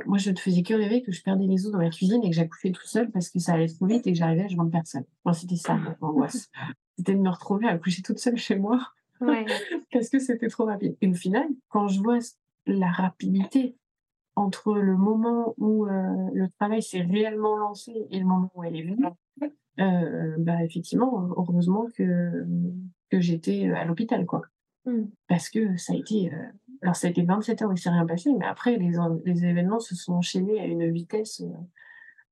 Moi, 0.05 0.17
je 0.17 0.31
ne 0.31 0.35
faisais 0.35 0.63
que 0.63 0.73
rêver 0.73 1.01
que 1.01 1.13
je 1.13 1.23
perdais 1.23 1.45
les 1.47 1.65
os 1.65 1.71
dans 1.71 1.77
la 1.79 1.89
cuisine 1.89 2.21
et 2.25 2.29
que 2.29 2.35
j'accouchais 2.35 2.71
tout 2.73 2.85
seul 2.85 3.09
parce 3.09 3.29
que 3.29 3.39
ça 3.39 3.53
allait 3.53 3.69
trop 3.69 3.85
vite 3.85 4.05
et 4.05 4.11
que 4.11 4.17
j'arrivais 4.17 4.43
à 4.43 4.47
joindre 4.49 4.69
personne. 4.69 5.05
Moi, 5.23 5.33
c'était 5.33 5.55
ça, 5.55 5.75
mon 5.77 5.95
angoisse. 6.09 6.49
C'était 6.97 7.13
de 7.15 7.19
me 7.21 7.29
retrouver 7.29 7.67
à 7.67 7.69
accoucher 7.71 8.01
toute 8.01 8.19
seule 8.19 8.35
chez 8.35 8.57
moi 8.57 8.81
Ouais. 9.21 9.45
parce 9.93 10.09
que 10.09 10.19
c'était 10.19 10.49
trop 10.49 10.65
rapide. 10.65 10.97
Et 10.99 11.07
au 11.07 11.13
final, 11.13 11.47
quand 11.69 11.87
je 11.87 12.01
vois 12.01 12.17
la 12.65 12.91
rapidité 12.91 13.77
entre 14.35 14.73
le 14.77 14.97
moment 14.97 15.53
où 15.57 15.85
euh, 15.85 15.91
le 16.33 16.49
travail 16.59 16.81
s'est 16.83 16.99
réellement 17.03 17.55
lancé 17.55 17.93
et 18.11 18.19
le 18.19 18.25
moment 18.25 18.51
où 18.55 18.63
elle 18.65 18.75
est 18.75 18.83
venue, 18.83 19.05
euh, 19.79 20.35
bah 20.37 20.61
effectivement, 20.65 21.29
heureusement 21.37 21.87
que, 21.95 22.45
que 23.09 23.19
j'étais 23.19 23.69
à 23.71 23.85
l'hôpital, 23.85 24.25
quoi. 24.25 24.41
Mm. 24.85 25.03
Parce 25.27 25.49
que 25.49 25.77
ça 25.77 25.93
a 25.93 25.95
été... 25.95 26.33
euh, 26.33 26.37
alors, 26.81 26.95
ça 26.95 27.07
a 27.07 27.09
été 27.11 27.23
27 27.23 27.61
heures 27.61 27.69
où 27.69 27.73
il 27.73 27.77
s'est 27.77 27.89
rien 27.89 28.05
passé, 28.05 28.31
mais 28.37 28.45
après, 28.45 28.75
les, 28.77 28.99
en- 28.99 29.19
les 29.25 29.45
événements 29.45 29.79
se 29.79 29.95
sont 29.95 30.13
enchaînés 30.13 30.59
à 30.59 30.65
une 30.65 30.91
vitesse 30.91 31.41
euh, 31.41 31.53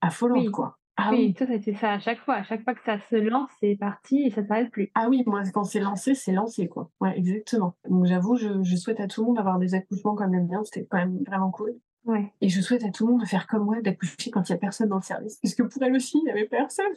affolante, 0.01 0.45
Oui. 0.45 0.51
quoi. 0.51 0.77
Ah 0.97 1.09
Oui, 1.11 1.33
ça, 1.39 1.47
c'était 1.47 1.73
ça 1.73 1.93
à 1.93 1.99
chaque 1.99 2.19
fois. 2.19 2.35
À 2.35 2.43
chaque 2.43 2.63
fois 2.63 2.75
que 2.75 2.83
ça 2.83 2.99
se 3.09 3.15
lance, 3.15 3.49
c'est 3.59 3.75
parti 3.77 4.23
et 4.23 4.29
ça 4.29 4.45
s'arrête 4.45 4.69
plus. 4.71 4.91
Ah 4.93 5.07
oui, 5.09 5.23
moi, 5.25 5.41
quand 5.53 5.63
c'est 5.63 5.79
lancé, 5.79 6.13
c'est 6.15 6.33
lancé, 6.33 6.67
quoi. 6.67 6.91
Ouais, 6.99 7.17
exactement. 7.17 7.75
Donc, 7.89 8.05
j'avoue, 8.05 8.35
je, 8.35 8.61
je 8.61 8.75
souhaite 8.75 8.99
à 8.99 9.07
tout 9.07 9.21
le 9.21 9.27
monde 9.27 9.37
d'avoir 9.37 9.57
des 9.57 9.73
accouchements 9.73 10.15
comme 10.15 10.33
le 10.33 10.43
mien. 10.43 10.61
C'était 10.65 10.85
quand 10.85 10.97
même 10.97 11.23
vraiment 11.25 11.49
cool. 11.49 11.73
Ouais. 12.05 12.33
Et 12.41 12.49
je 12.49 12.61
souhaite 12.61 12.83
à 12.83 12.89
tout 12.89 13.05
le 13.05 13.13
monde 13.13 13.21
de 13.21 13.27
faire 13.27 13.45
comme 13.47 13.65
moi, 13.65 13.79
d'accoucher 13.81 14.31
quand 14.31 14.49
il 14.49 14.51
n'y 14.51 14.55
a 14.55 14.59
personne 14.59 14.89
dans 14.89 14.95
le 14.97 15.01
service. 15.03 15.37
Parce 15.37 15.53
que 15.53 15.63
pour 15.63 15.83
elle 15.83 15.95
aussi, 15.95 16.17
il 16.17 16.23
n'y 16.23 16.31
avait 16.31 16.47
personne. 16.47 16.93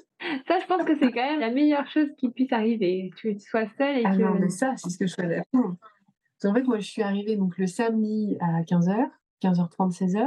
Ça, 0.48 0.58
je 0.60 0.66
pense 0.66 0.82
que 0.84 0.94
c'est 0.98 1.12
quand 1.12 1.22
même 1.22 1.40
la 1.40 1.50
meilleure 1.50 1.86
chose 1.88 2.08
qui 2.16 2.30
puisse 2.30 2.52
arriver. 2.52 3.10
Que 3.22 3.28
tu 3.28 3.40
sois 3.40 3.66
seule 3.76 3.98
et 3.98 4.02
Ah 4.04 4.16
que. 4.16 4.22
non, 4.22 4.34
mais 4.40 4.48
ça, 4.48 4.74
c'est 4.76 4.88
ce 4.88 4.96
que 4.98 5.06
je 5.06 5.12
souhaite 5.12 5.30
à 5.30 5.40
tout 5.42 5.48
le 5.52 5.62
monde. 5.62 5.76
Qu'en 6.40 6.54
fait, 6.54 6.62
moi, 6.62 6.78
je 6.78 6.88
suis 6.90 7.02
arrivée 7.02 7.36
donc, 7.36 7.58
le 7.58 7.66
samedi 7.66 8.36
à 8.40 8.62
15h, 8.62 9.10
15h30, 9.42 9.96
16h. 9.98 10.26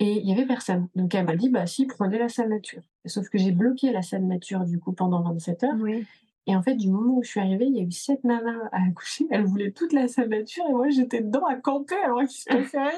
Et 0.00 0.18
il 0.18 0.24
n'y 0.24 0.32
avait 0.32 0.46
personne. 0.46 0.88
Donc, 0.94 1.14
elle 1.14 1.24
m'a 1.26 1.36
dit, 1.36 1.50
bah 1.50 1.66
si, 1.66 1.86
prenez 1.86 2.18
la 2.18 2.28
salle 2.28 2.48
nature. 2.48 2.82
Sauf 3.06 3.28
que 3.28 3.38
j'ai 3.38 3.52
bloqué 3.52 3.92
la 3.92 4.02
salle 4.02 4.24
nature, 4.26 4.64
du 4.64 4.78
coup, 4.80 4.92
pendant 4.92 5.22
27 5.22 5.64
heures. 5.64 5.74
Oui. 5.78 6.06
Et 6.46 6.56
en 6.56 6.62
fait, 6.62 6.74
du 6.74 6.90
moment 6.90 7.18
où 7.18 7.22
je 7.22 7.28
suis 7.30 7.40
arrivée, 7.40 7.66
il 7.66 7.76
y 7.76 7.80
a 7.80 7.84
eu 7.84 7.92
sept 7.92 8.22
nanas 8.24 8.68
à 8.72 8.82
accoucher. 8.88 9.26
Elles 9.30 9.44
voulaient 9.44 9.70
toute 9.72 9.92
la 9.92 10.08
salle 10.08 10.28
nature 10.28 10.64
et 10.68 10.72
moi, 10.72 10.90
j'étais 10.90 11.20
dedans 11.22 11.44
à 11.46 11.54
camper 11.56 11.96
alors 12.04 12.20
qu'il 12.20 12.30
se 12.30 12.44
passait 12.48 12.80
rien. 12.80 12.90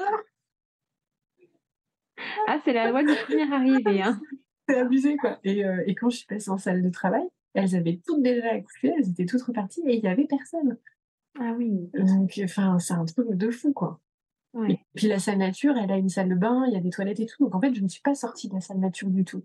Ah, 2.47 2.59
c'est 2.63 2.73
la 2.73 2.89
loi 2.89 3.03
du 3.03 3.13
premier 3.25 3.51
arrivé. 3.53 4.01
Hein. 4.01 4.19
C'est 4.69 4.79
abusé, 4.79 5.15
quoi. 5.15 5.39
Et, 5.45 5.63
euh, 5.65 5.81
et 5.87 5.95
quand 5.95 6.09
je 6.09 6.17
suis 6.17 6.25
passée 6.25 6.49
en 6.51 6.57
salle 6.57 6.83
de 6.83 6.89
travail, 6.89 7.23
elles 7.53 7.73
avaient 7.75 8.01
toutes 8.05 8.21
déjà 8.21 8.49
accouché, 8.51 8.91
elles 8.97 9.09
étaient 9.09 9.25
toutes 9.25 9.41
reparties 9.43 9.81
et 9.85 9.95
il 9.95 10.01
n'y 10.01 10.09
avait 10.09 10.25
personne. 10.27 10.77
Ah 11.39 11.53
oui. 11.57 11.89
Donc, 11.93 12.37
enfin, 12.43 12.77
c'est 12.77 12.93
un 12.93 13.05
truc 13.05 13.29
de 13.31 13.49
fou, 13.49 13.71
quoi. 13.71 14.01
Et 14.55 14.59
Ouais. 14.59 14.79
puis 14.95 15.07
la 15.07 15.19
salle 15.19 15.37
nature, 15.37 15.77
elle 15.77 15.89
a 15.91 15.97
une 15.97 16.09
salle 16.09 16.27
de 16.29 16.35
bain, 16.35 16.65
il 16.67 16.73
y 16.73 16.75
a 16.75 16.81
des 16.81 16.89
toilettes 16.89 17.19
et 17.21 17.27
tout. 17.27 17.43
Donc 17.45 17.55
en 17.55 17.61
fait, 17.61 17.73
je 17.75 17.81
ne 17.81 17.87
suis 17.87 18.01
pas 18.01 18.13
sortie 18.15 18.49
de 18.49 18.55
la 18.55 18.59
salle 18.61 18.79
nature 18.79 19.09
du 19.09 19.23
tout. 19.23 19.43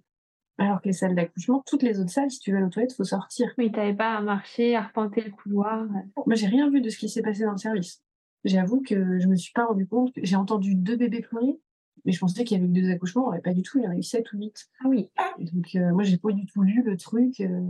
Alors 0.58 0.80
que 0.80 0.86
les 0.88 0.92
salles 0.92 1.14
d'accouchement, 1.14 1.62
toutes 1.66 1.82
les 1.84 2.00
autres 2.00 2.10
salles, 2.10 2.30
si 2.30 2.40
tu 2.40 2.50
veux 2.50 2.56
aller 2.56 2.66
aux 2.66 2.70
toilettes, 2.70 2.92
il 2.92 2.96
faut 2.96 3.04
sortir. 3.04 3.52
Oui, 3.58 3.70
t'avais 3.70 3.94
pas 3.94 4.16
à 4.16 4.20
marcher, 4.22 4.74
à 4.74 4.80
arpenter 4.80 5.20
le 5.20 5.30
couloir. 5.30 5.86
Moi, 6.26 6.34
j'ai 6.34 6.46
rien 6.48 6.68
vu 6.68 6.80
de 6.80 6.88
ce 6.88 6.98
qui 6.98 7.08
s'est 7.08 7.22
passé 7.22 7.44
dans 7.44 7.52
le 7.52 7.58
service. 7.58 8.02
J'avoue 8.44 8.80
que 8.82 9.18
je 9.20 9.28
me 9.28 9.36
suis 9.36 9.52
pas 9.52 9.66
rendu 9.66 9.86
compte. 9.86 10.12
J'ai 10.22 10.36
entendu 10.36 10.74
deux 10.74 10.96
bébés 10.96 11.20
pleurer, 11.20 11.58
mais 12.04 12.12
je 12.12 12.18
pensais 12.18 12.44
qu'il 12.44 12.56
y 12.56 12.60
avait 12.60 12.68
eu 12.68 12.72
deux 12.82 12.90
accouchements. 12.90 13.32
Et 13.34 13.40
pas 13.40 13.52
du 13.54 13.62
tout, 13.62 13.78
il 13.78 13.84
y 13.84 13.86
en 13.88 13.90
a 13.92 13.96
eu 13.96 14.02
sept 14.02 14.32
ou 14.32 14.38
huit. 14.38 14.68
Ah 14.82 14.88
oui. 14.88 15.10
Donc 15.38 15.74
euh, 15.74 15.92
moi, 15.92 16.02
j'ai 16.02 16.18
pas 16.18 16.32
du 16.32 16.46
tout 16.46 16.62
lu 16.62 16.82
le 16.84 16.96
truc. 16.96 17.40
euh, 17.40 17.60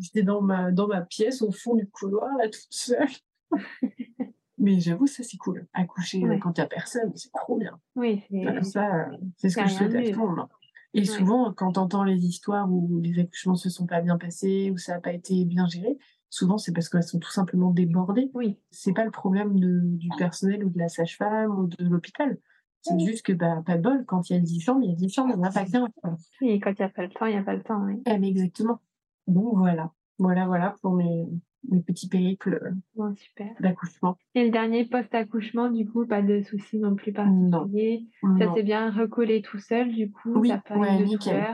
J'étais 0.00 0.22
dans 0.22 0.40
ma, 0.42 0.72
dans 0.72 0.86
ma 0.88 1.02
pièce, 1.02 1.42
au 1.42 1.50
fond 1.52 1.74
du 1.74 1.86
couloir, 1.88 2.28
là, 2.38 2.44
toute 2.48 2.66
seule. 2.70 3.08
mais 4.58 4.80
j'avoue, 4.80 5.06
ça, 5.06 5.22
c'est 5.22 5.36
cool. 5.36 5.66
Accoucher 5.74 6.22
euh, 6.24 6.28
Ouais. 6.28 6.38
quand 6.38 6.56
il 6.58 6.60
n'y 6.60 6.64
a 6.64 6.68
personne, 6.68 7.12
c'est 7.14 7.30
trop 7.32 7.56
bien. 7.58 7.78
Oui, 7.94 8.22
c'est. 8.30 8.42
Voilà, 8.42 8.62
ça, 8.62 9.06
euh, 9.08 9.16
c'est 9.36 9.48
ce 9.50 9.56
que 9.56 9.66
je 9.66 9.72
souhaite 9.72 9.94
à 9.94 10.02
tout 10.02 10.10
le 10.20 10.26
monde. 10.26 10.46
Et 10.94 11.00
Ouais. 11.00 11.04
souvent, 11.04 11.52
quand 11.52 11.72
tu 11.72 11.78
entends 11.78 12.04
les 12.04 12.24
histoires 12.24 12.72
où 12.72 12.98
les 13.00 13.18
accouchements 13.20 13.54
se 13.54 13.68
sont 13.68 13.86
pas 13.86 14.00
bien 14.00 14.16
passés, 14.16 14.70
où 14.72 14.78
ça 14.78 14.94
n'a 14.94 15.00
pas 15.00 15.12
été 15.12 15.44
bien 15.44 15.66
géré, 15.66 15.98
souvent 16.30 16.56
c'est 16.56 16.72
parce 16.72 16.88
qu'elles 16.88 17.02
sont 17.02 17.18
tout 17.18 17.30
simplement 17.30 17.70
débordées. 17.70 18.30
Oui. 18.32 18.58
C'est 18.70 18.94
pas 18.94 19.04
le 19.04 19.10
problème 19.10 19.58
de- 19.60 19.80
du 19.84 20.08
personnel 20.16 20.64
ou 20.64 20.70
de 20.70 20.78
la 20.78 20.88
sage-femme 20.88 21.50
ou 21.58 21.66
de 21.66 21.84
l'hôpital. 21.84 22.38
C'est 22.88 22.98
juste 23.06 23.24
que, 23.26 23.32
bah, 23.32 23.62
pas 23.64 23.76
de 23.76 23.82
bol, 23.82 24.04
quand 24.06 24.28
il 24.30 24.34
y 24.34 24.36
a 24.36 24.40
10 24.40 24.60
chambres, 24.60 24.80
il 24.84 24.90
y 24.90 24.92
a 24.92 24.96
10 24.96 25.08
chambres, 25.08 25.30
il 25.34 25.38
n'y 25.38 25.44
en 25.46 25.48
a 25.48 25.52
pas 25.52 25.64
qu'un. 25.64 25.88
Oui, 26.40 26.50
et 26.50 26.60
quand 26.60 26.70
il 26.70 26.76
n'y 26.80 26.84
a 26.84 26.88
pas 26.88 27.02
le 27.02 27.08
temps, 27.10 27.26
il 27.26 27.32
n'y 27.32 27.38
a 27.38 27.42
pas 27.42 27.54
le 27.54 27.62
temps. 27.62 27.82
Oui. 27.84 28.02
Eh, 28.06 28.18
mais 28.18 28.28
exactement. 28.28 28.80
Donc 29.26 29.56
voilà. 29.56 29.92
Voilà, 30.18 30.46
voilà 30.46 30.74
pour 30.80 30.92
mes, 30.94 31.26
mes 31.70 31.80
petits 31.82 32.08
périples 32.08 32.74
euh, 32.98 33.14
super. 33.16 33.54
d'accouchement. 33.60 34.16
Et 34.34 34.44
le 34.44 34.50
dernier 34.50 34.84
post-accouchement, 34.86 35.70
du 35.70 35.86
coup, 35.86 36.06
pas 36.06 36.22
de 36.22 36.42
soucis 36.42 36.78
non 36.78 36.94
plus 36.94 37.12
Non. 37.12 37.50
particuliers. 37.60 38.06
Ça 38.38 38.54
s'est 38.54 38.62
bien 38.62 38.90
recollé 38.90 39.42
tout 39.42 39.58
seul, 39.58 39.92
du 39.92 40.10
coup. 40.10 40.32
Oui, 40.38 40.48
T'as 40.48 40.58
pas 40.58 40.78
ouais, 40.78 40.96
eu 40.96 41.00
de 41.00 41.04
nickel. 41.04 41.44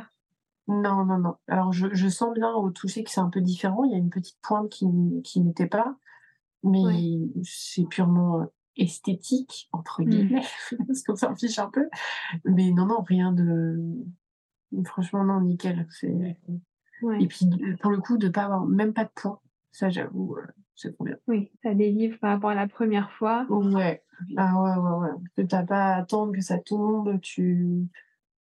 Non, 0.69 1.05
non, 1.05 1.19
non. 1.19 1.35
Alors, 1.49 1.73
je, 1.73 1.89
je 1.93 2.09
sens 2.09 2.33
bien 2.35 2.53
au 2.53 2.71
toucher 2.71 3.03
que 3.03 3.11
c'est 3.11 3.21
un 3.21 3.31
peu 3.31 3.41
différent. 3.41 3.85
Il 3.85 3.91
y 3.91 3.95
a 3.95 3.99
une 3.99 4.11
petite 4.11 4.39
pointe 4.43 4.69
qui, 4.71 4.87
qui 5.25 5.41
n'était 5.41 5.67
pas, 5.67 5.97
mais 6.63 6.83
Ouais. 6.85 7.31
c'est 7.43 7.89
purement 7.89 8.43
euh, 8.43 8.45
esthétique, 8.77 9.69
entre 9.73 10.03
Mm. 10.03 10.09
guillemets, 10.09 10.43
parce 10.87 11.03
qu'on 11.03 11.17
s'en 11.17 11.35
fiche 11.37 11.59
un 11.59 11.71
peu. 11.71 11.89
Mais 12.45 12.71
non, 12.73 12.87
non, 12.87 13.01
rien 13.03 13.33
de. 13.33 13.81
Franchement, 14.85 15.25
non, 15.25 15.41
nickel. 15.43 15.87
C'est... 15.91 16.39
Ouais. 17.03 17.23
Et 17.23 17.27
puis, 17.27 17.47
pour 17.81 17.91
le 17.91 17.99
coup, 17.99 18.17
de 18.17 18.29
pas 18.29 18.45
avoir 18.45 18.65
même 18.65 18.93
pas 18.95 19.05
de 19.05 19.11
points, 19.15 19.41
ça, 19.73 19.91
j'avoue, 19.91 20.37
euh, 20.37 20.47
c'est 20.77 20.93
trop 20.95 21.05
bien. 21.05 21.17
Oui, 21.27 21.51
ça 21.63 21.75
délivre 21.75 22.19
par 22.21 22.31
rapport 22.31 22.51
à 22.51 22.55
la 22.55 22.69
première 22.69 23.11
fois. 23.13 23.47
Ouais. 23.51 24.03
Ah 24.37 24.55
ouais, 24.63 24.77
ouais, 24.77 24.99
ouais. 25.11 25.17
Que 25.37 25.43
t'as 25.43 25.65
pas 25.65 25.95
à 25.95 25.97
attendre 25.97 26.33
que 26.33 26.41
ça 26.41 26.59
tombe, 26.59 27.21
tu. 27.21 27.89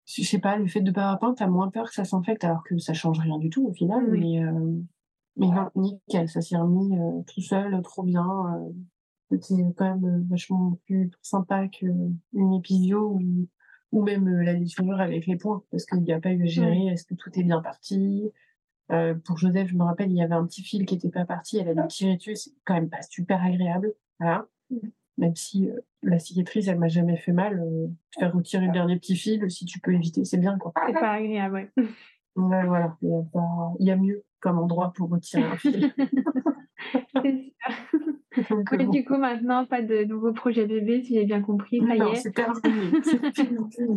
Je 0.06 0.22
sais 0.22 0.38
pas, 0.40 0.56
le 0.56 0.66
fait 0.66 0.80
de 0.80 0.90
pas 0.90 1.02
avoir 1.04 1.18
peint, 1.20 1.34
t'as 1.34 1.46
moins 1.46 1.70
peur 1.70 1.88
que 1.88 1.94
ça 1.94 2.04
s'infecte, 2.04 2.44
alors 2.44 2.62
que 2.64 2.76
ça 2.78 2.94
change 2.94 3.18
rien 3.20 3.38
du 3.38 3.48
tout 3.48 3.66
au 3.66 3.72
final. 3.72 4.04
Oui. 4.10 4.20
Mais, 4.20 4.44
euh, 4.44 4.80
mais 5.36 5.46
non, 5.46 5.70
nickel, 5.76 6.28
ça 6.28 6.40
s'est 6.40 6.56
remis 6.56 6.98
euh, 6.98 7.22
tout 7.32 7.40
seul, 7.40 7.80
trop 7.82 8.02
bien. 8.02 8.26
euh, 8.56 8.70
C'était 9.30 9.62
quand 9.76 9.96
même 9.96 10.04
euh, 10.04 10.24
vachement 10.28 10.78
plus 10.86 11.10
sympa 11.22 11.68
qu'une 11.68 12.18
épisio 12.54 13.12
ou, 13.14 13.46
ou 13.92 14.02
même 14.02 14.26
euh, 14.28 14.42
la 14.42 14.54
déchirure 14.54 15.00
avec 15.00 15.26
les 15.26 15.36
points, 15.36 15.62
parce 15.70 15.84
qu'il 15.86 16.02
n'y 16.02 16.12
a 16.12 16.20
pas 16.20 16.32
eu 16.32 16.42
à 16.42 16.46
gérer, 16.46 16.86
est-ce 16.88 17.04
que 17.04 17.14
tout 17.14 17.30
est 17.38 17.42
bien 17.44 17.60
parti? 17.60 18.30
Euh, 18.90 19.14
pour 19.14 19.38
Joseph, 19.38 19.68
je 19.68 19.76
me 19.76 19.84
rappelle, 19.84 20.10
il 20.10 20.16
y 20.16 20.22
avait 20.22 20.34
un 20.34 20.44
petit 20.46 20.62
fil 20.62 20.84
qui 20.84 20.94
n'était 20.94 21.10
pas 21.10 21.24
parti, 21.24 21.58
elle 21.58 21.68
a 21.68 21.74
dû 21.74 21.86
tirer 21.88 22.16
dessus, 22.16 22.34
c'est 22.34 22.50
quand 22.64 22.74
même 22.74 22.88
pas 22.90 23.02
super 23.02 23.40
agréable. 23.44 23.94
Voilà. 24.18 24.46
Même 25.16 25.36
si 25.36 25.68
euh, 25.70 25.76
la 26.02 26.18
cicatrice, 26.18 26.66
elle 26.66 26.78
m'a 26.78 26.88
jamais 26.88 27.16
fait 27.16 27.32
mal, 27.32 27.60
euh, 27.60 27.86
faire 28.18 28.32
retirer 28.34 28.66
le 28.66 28.72
dernier 28.72 28.96
petit 28.98 29.14
fil, 29.16 29.48
si 29.50 29.64
tu 29.64 29.78
peux 29.78 29.92
éviter, 29.94 30.24
c'est 30.24 30.38
bien, 30.38 30.58
quoi. 30.58 30.72
C'est 30.86 30.92
pas 30.94 31.12
agréable, 31.12 31.54
ouais. 31.54 31.84
Ouais, 32.36 32.64
voilà, 32.66 32.96
il 33.02 33.10
y, 33.10 33.14
a 33.14 33.22
pas- 33.32 33.72
il 33.80 33.86
y 33.86 33.90
a 33.90 33.96
mieux 33.96 34.24
comme 34.40 34.58
endroit 34.58 34.92
pour 34.92 35.10
retirer 35.10 35.42
un 35.44 35.56
fil. 35.56 35.92
C'est 37.22 37.52
sûr. 38.42 38.46
Donc, 38.50 38.72
Mais 38.72 38.84
euh, 38.84 38.88
du 38.88 39.04
coup, 39.04 39.16
maintenant, 39.16 39.66
pas 39.66 39.82
de 39.82 40.04
nouveau 40.04 40.32
projet 40.32 40.66
bébé, 40.66 41.02
si 41.02 41.14
j'ai 41.14 41.24
bien 41.24 41.42
compris. 41.42 41.80
Ça 41.80 41.94
y 41.94 41.98
non, 41.98 42.12
est. 42.12 42.16
c'est 42.16 42.32
terminé. 42.32 43.00
c'est. 43.02 43.88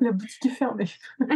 La 0.00 0.12
boutique 0.12 0.46
est 0.46 0.50
fermée. 0.50 0.86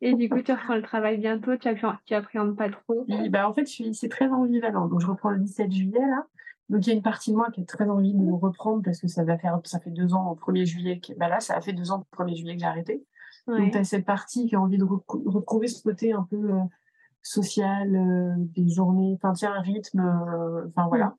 Et 0.00 0.14
du 0.14 0.28
coup, 0.28 0.42
tu 0.42 0.52
reprends 0.52 0.76
le 0.76 0.82
travail 0.82 1.18
bientôt. 1.18 1.56
Tu 1.56 1.68
tu 2.04 2.14
appréhendes 2.14 2.56
pas 2.56 2.68
trop. 2.70 3.04
Bah, 3.30 3.48
en 3.48 3.52
fait, 3.52 3.66
je 3.66 3.72
suis, 3.72 3.94
c'est 3.94 4.08
très 4.08 4.28
ambivalent. 4.28 4.86
Donc, 4.88 5.00
je 5.00 5.06
reprends 5.06 5.30
le 5.30 5.38
17 5.38 5.72
juillet, 5.72 6.00
là. 6.00 6.26
Donc, 6.68 6.86
il 6.86 6.90
y 6.90 6.92
a 6.92 6.96
une 6.96 7.02
partie 7.02 7.30
de 7.30 7.36
moi 7.36 7.50
qui 7.52 7.62
a 7.62 7.64
très 7.64 7.88
envie 7.88 8.12
de 8.12 8.32
reprendre 8.32 8.82
parce 8.82 9.00
que 9.00 9.08
ça 9.08 9.24
va 9.24 9.38
faire, 9.38 9.60
ça 9.64 9.78
fait 9.80 9.90
deux 9.90 10.14
ans 10.14 10.30
au 10.32 10.34
1er 10.34 10.66
juillet. 10.66 11.00
Que, 11.00 11.12
bah 11.14 11.28
là, 11.28 11.40
ça 11.40 11.56
a 11.56 11.60
fait 11.60 11.72
deux 11.72 11.90
ans 11.92 12.04
au 12.12 12.16
1er 12.16 12.36
juillet 12.36 12.54
que 12.54 12.60
j'ai 12.60 12.66
arrêté. 12.66 13.04
Ouais. 13.46 13.60
Donc, 13.60 13.72
tu 13.72 13.78
as 13.78 13.84
cette 13.84 14.04
partie 14.04 14.48
qui 14.48 14.56
a 14.56 14.60
envie 14.60 14.78
de 14.78 14.84
retrouver 14.84 15.68
ce 15.68 15.82
côté 15.82 16.12
un 16.12 16.26
peu 16.28 16.36
euh, 16.36 16.60
social, 17.26 17.94
euh, 17.96 18.34
des 18.38 18.68
journées, 18.68 19.14
enfin, 19.16 19.32
tiens, 19.32 19.52
un 19.54 19.60
rythme, 19.60 20.00
euh, 20.00 20.66
enfin, 20.68 20.88
voilà. 20.88 21.16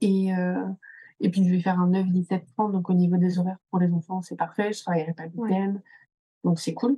Et, 0.00 0.34
euh, 0.34 0.64
et 1.20 1.30
puis, 1.30 1.44
je 1.44 1.50
vais 1.50 1.60
faire 1.60 1.78
un 1.80 1.88
9, 1.88 2.06
17, 2.08 2.46
30. 2.56 2.72
Donc, 2.72 2.88
au 2.90 2.94
niveau 2.94 3.16
des 3.16 3.38
horaires 3.38 3.58
pour 3.70 3.78
les 3.80 3.92
enfants, 3.92 4.22
c'est 4.22 4.36
parfait. 4.36 4.72
Je 4.72 4.82
travaillerai 4.82 5.12
pas 5.14 5.26
le 5.26 5.32
Ouais. 5.34 5.50
week-end. 5.50 5.74
Donc, 6.42 6.58
c'est 6.58 6.72
cool. 6.72 6.96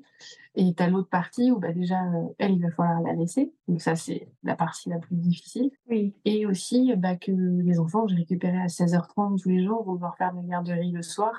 Et 0.55 0.73
tu 0.73 0.83
as 0.83 0.89
l'autre 0.89 1.09
partie 1.09 1.51
où, 1.51 1.59
bah, 1.59 1.73
déjà, 1.73 2.05
euh, 2.05 2.29
elle, 2.39 2.53
il 2.53 2.63
va 2.63 2.71
falloir 2.71 3.01
la 3.01 3.15
laisser. 3.15 3.53
Donc, 3.67 3.83
ça, 3.83 3.97
c'est 3.97 4.29
la 4.45 4.55
partie 4.55 4.89
la 4.89 4.99
plus 4.99 5.17
difficile. 5.17 5.71
Oui. 5.89 6.15
Et 6.25 6.47
aussi, 6.47 6.95
bah, 6.97 7.17
que 7.17 7.33
les 7.33 7.81
enfants, 7.81 8.07
j'ai 8.07 8.15
récupéré 8.17 8.59
à 8.59 8.69
16h30 8.69 9.43
tous 9.43 9.49
les 9.49 9.65
jours, 9.65 9.83
vont 9.85 9.95
devoir 9.95 10.17
faire 10.17 10.33
la 10.33 10.43
garderie 10.43 10.93
le 10.93 11.03
soir. 11.03 11.33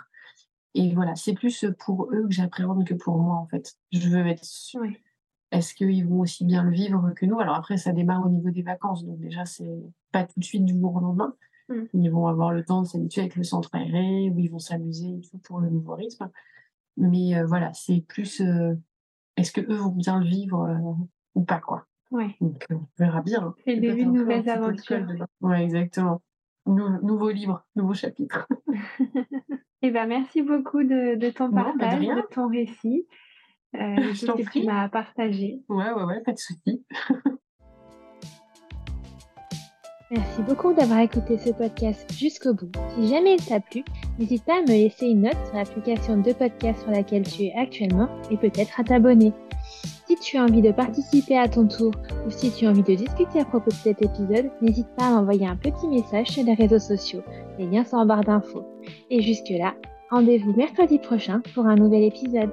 Et 0.73 0.93
voilà, 0.93 1.15
c'est 1.15 1.33
plus 1.33 1.65
pour 1.79 2.09
eux 2.11 2.23
que 2.23 2.31
j'appréhende 2.33 2.83
que 2.83 2.95
pour 2.95 3.17
moi, 3.19 3.35
en 3.37 3.45
fait. 3.47 3.75
Je 3.91 4.09
veux 4.09 4.25
être 4.27 4.43
sûre. 4.43 4.81
Est-ce 5.53 5.73
qu'ils 5.73 6.05
vont 6.05 6.19
aussi 6.19 6.43
bien 6.45 6.63
le 6.63 6.71
vivre 6.71 7.13
que 7.15 7.25
nous? 7.25 7.39
Alors 7.39 7.55
après, 7.55 7.77
ça 7.77 7.93
démarre 7.93 8.25
au 8.25 8.29
niveau 8.29 8.49
des 8.49 8.63
vacances. 8.63 9.05
Donc 9.05 9.19
déjà, 9.19 9.45
c'est 9.45 9.79
pas 10.11 10.25
tout 10.25 10.39
de 10.39 10.43
suite 10.43 10.65
du 10.65 10.77
jour 10.77 10.95
au 10.95 10.99
lendemain. 10.99 11.35
Mmh. 11.69 11.83
Ils 11.93 12.11
vont 12.11 12.27
avoir 12.27 12.51
le 12.51 12.65
temps 12.65 12.81
de 12.81 12.87
s'habituer 12.87 13.21
avec 13.21 13.35
le 13.35 13.43
centre 13.43 13.69
aéré, 13.73 14.29
où 14.29 14.39
ils 14.39 14.51
vont 14.51 14.59
s'amuser 14.59 15.21
pour 15.43 15.59
le 15.59 15.69
nouveau 15.69 15.95
rythme. 15.95 16.29
Mais 16.97 17.41
voilà, 17.43 17.71
c'est 17.73 18.01
plus 18.01 18.41
est-ce 19.37 19.51
que 19.51 19.61
eux 19.61 19.77
vont 19.77 19.89
bien 19.89 20.19
le 20.19 20.25
vivre 20.25 20.97
ou 21.35 21.43
pas, 21.43 21.59
quoi? 21.59 21.87
Ouais. 22.11 22.35
Donc, 22.41 22.63
on 22.69 22.85
verra 22.97 23.21
bien. 23.21 23.55
C'est 23.65 23.75
le 23.75 23.81
début 23.81 24.05
de 24.05 24.11
nouvelles 24.11 24.47
aventures. 24.49 25.07
Ouais, 25.41 25.63
exactement. 25.63 26.21
nouveau 26.65 27.29
livre, 27.31 27.65
nouveau 27.75 27.93
chapitre. 27.93 28.47
Eh 29.85 29.91
ben, 29.91 30.07
merci 30.07 30.41
beaucoup 30.41 30.81
de, 30.81 31.15
de 31.15 31.29
ton 31.29 31.49
bah, 31.49 31.65
partage, 31.65 31.99
de, 31.99 32.15
de, 32.15 32.27
ton 32.31 32.47
récit. 32.47 33.05
Euh, 33.75 33.79
Je 34.13 34.25
que 34.25 34.51
tu 34.51 34.63
m'as 34.63 34.89
partagé. 34.89 35.61
Ouais, 35.69 35.91
ouais, 35.91 36.03
ouais, 36.03 36.21
pas 36.21 36.33
de 36.33 36.39
souci. 36.39 36.85
Merci 40.11 40.43
beaucoup 40.43 40.73
d'avoir 40.73 40.99
écouté 40.99 41.39
ce 41.39 41.49
podcast 41.49 42.07
jusqu'au 42.15 42.53
bout. 42.53 42.69
Si 42.89 43.07
jamais 43.07 43.35
il 43.35 43.43
t'a 43.43 43.59
plu, 43.59 43.83
n'hésite 44.19 44.45
pas 44.45 44.59
à 44.59 44.61
me 44.61 44.67
laisser 44.67 45.07
une 45.07 45.21
note 45.21 45.37
sur 45.47 45.55
l'application 45.55 46.17
de 46.17 46.31
podcast 46.33 46.83
sur 46.83 46.91
laquelle 46.91 47.23
tu 47.23 47.45
es 47.45 47.53
actuellement 47.57 48.07
et 48.29 48.37
peut-être 48.37 48.79
à 48.79 48.83
t'abonner. 48.83 49.33
Si 50.05 50.15
tu 50.17 50.37
as 50.37 50.43
envie 50.43 50.61
de 50.61 50.71
participer 50.71 51.35
à 51.35 51.47
ton 51.47 51.67
tour 51.67 51.91
ou 52.27 52.29
si 52.29 52.51
tu 52.51 52.67
as 52.67 52.69
envie 52.69 52.83
de 52.83 52.93
discuter 52.93 53.39
à 53.39 53.45
propos 53.45 53.71
de 53.71 53.75
cet 53.75 54.03
épisode, 54.03 54.51
n'hésite 54.61 54.89
pas 54.97 55.07
à 55.07 55.11
m'envoyer 55.11 55.47
un 55.47 55.55
petit 55.55 55.87
message 55.87 56.27
sur 56.27 56.43
les 56.43 56.53
réseaux 56.53 56.77
sociaux. 56.77 57.23
Les 57.57 57.65
liens 57.65 57.83
sont 57.83 57.97
en 57.97 58.05
barre 58.05 58.23
d'infos. 58.23 58.65
Et 59.09 59.19
jusque-là, 59.23 59.73
rendez-vous 60.11 60.53
mercredi 60.53 60.99
prochain 60.99 61.41
pour 61.55 61.65
un 61.65 61.75
nouvel 61.75 62.03
épisode. 62.03 62.51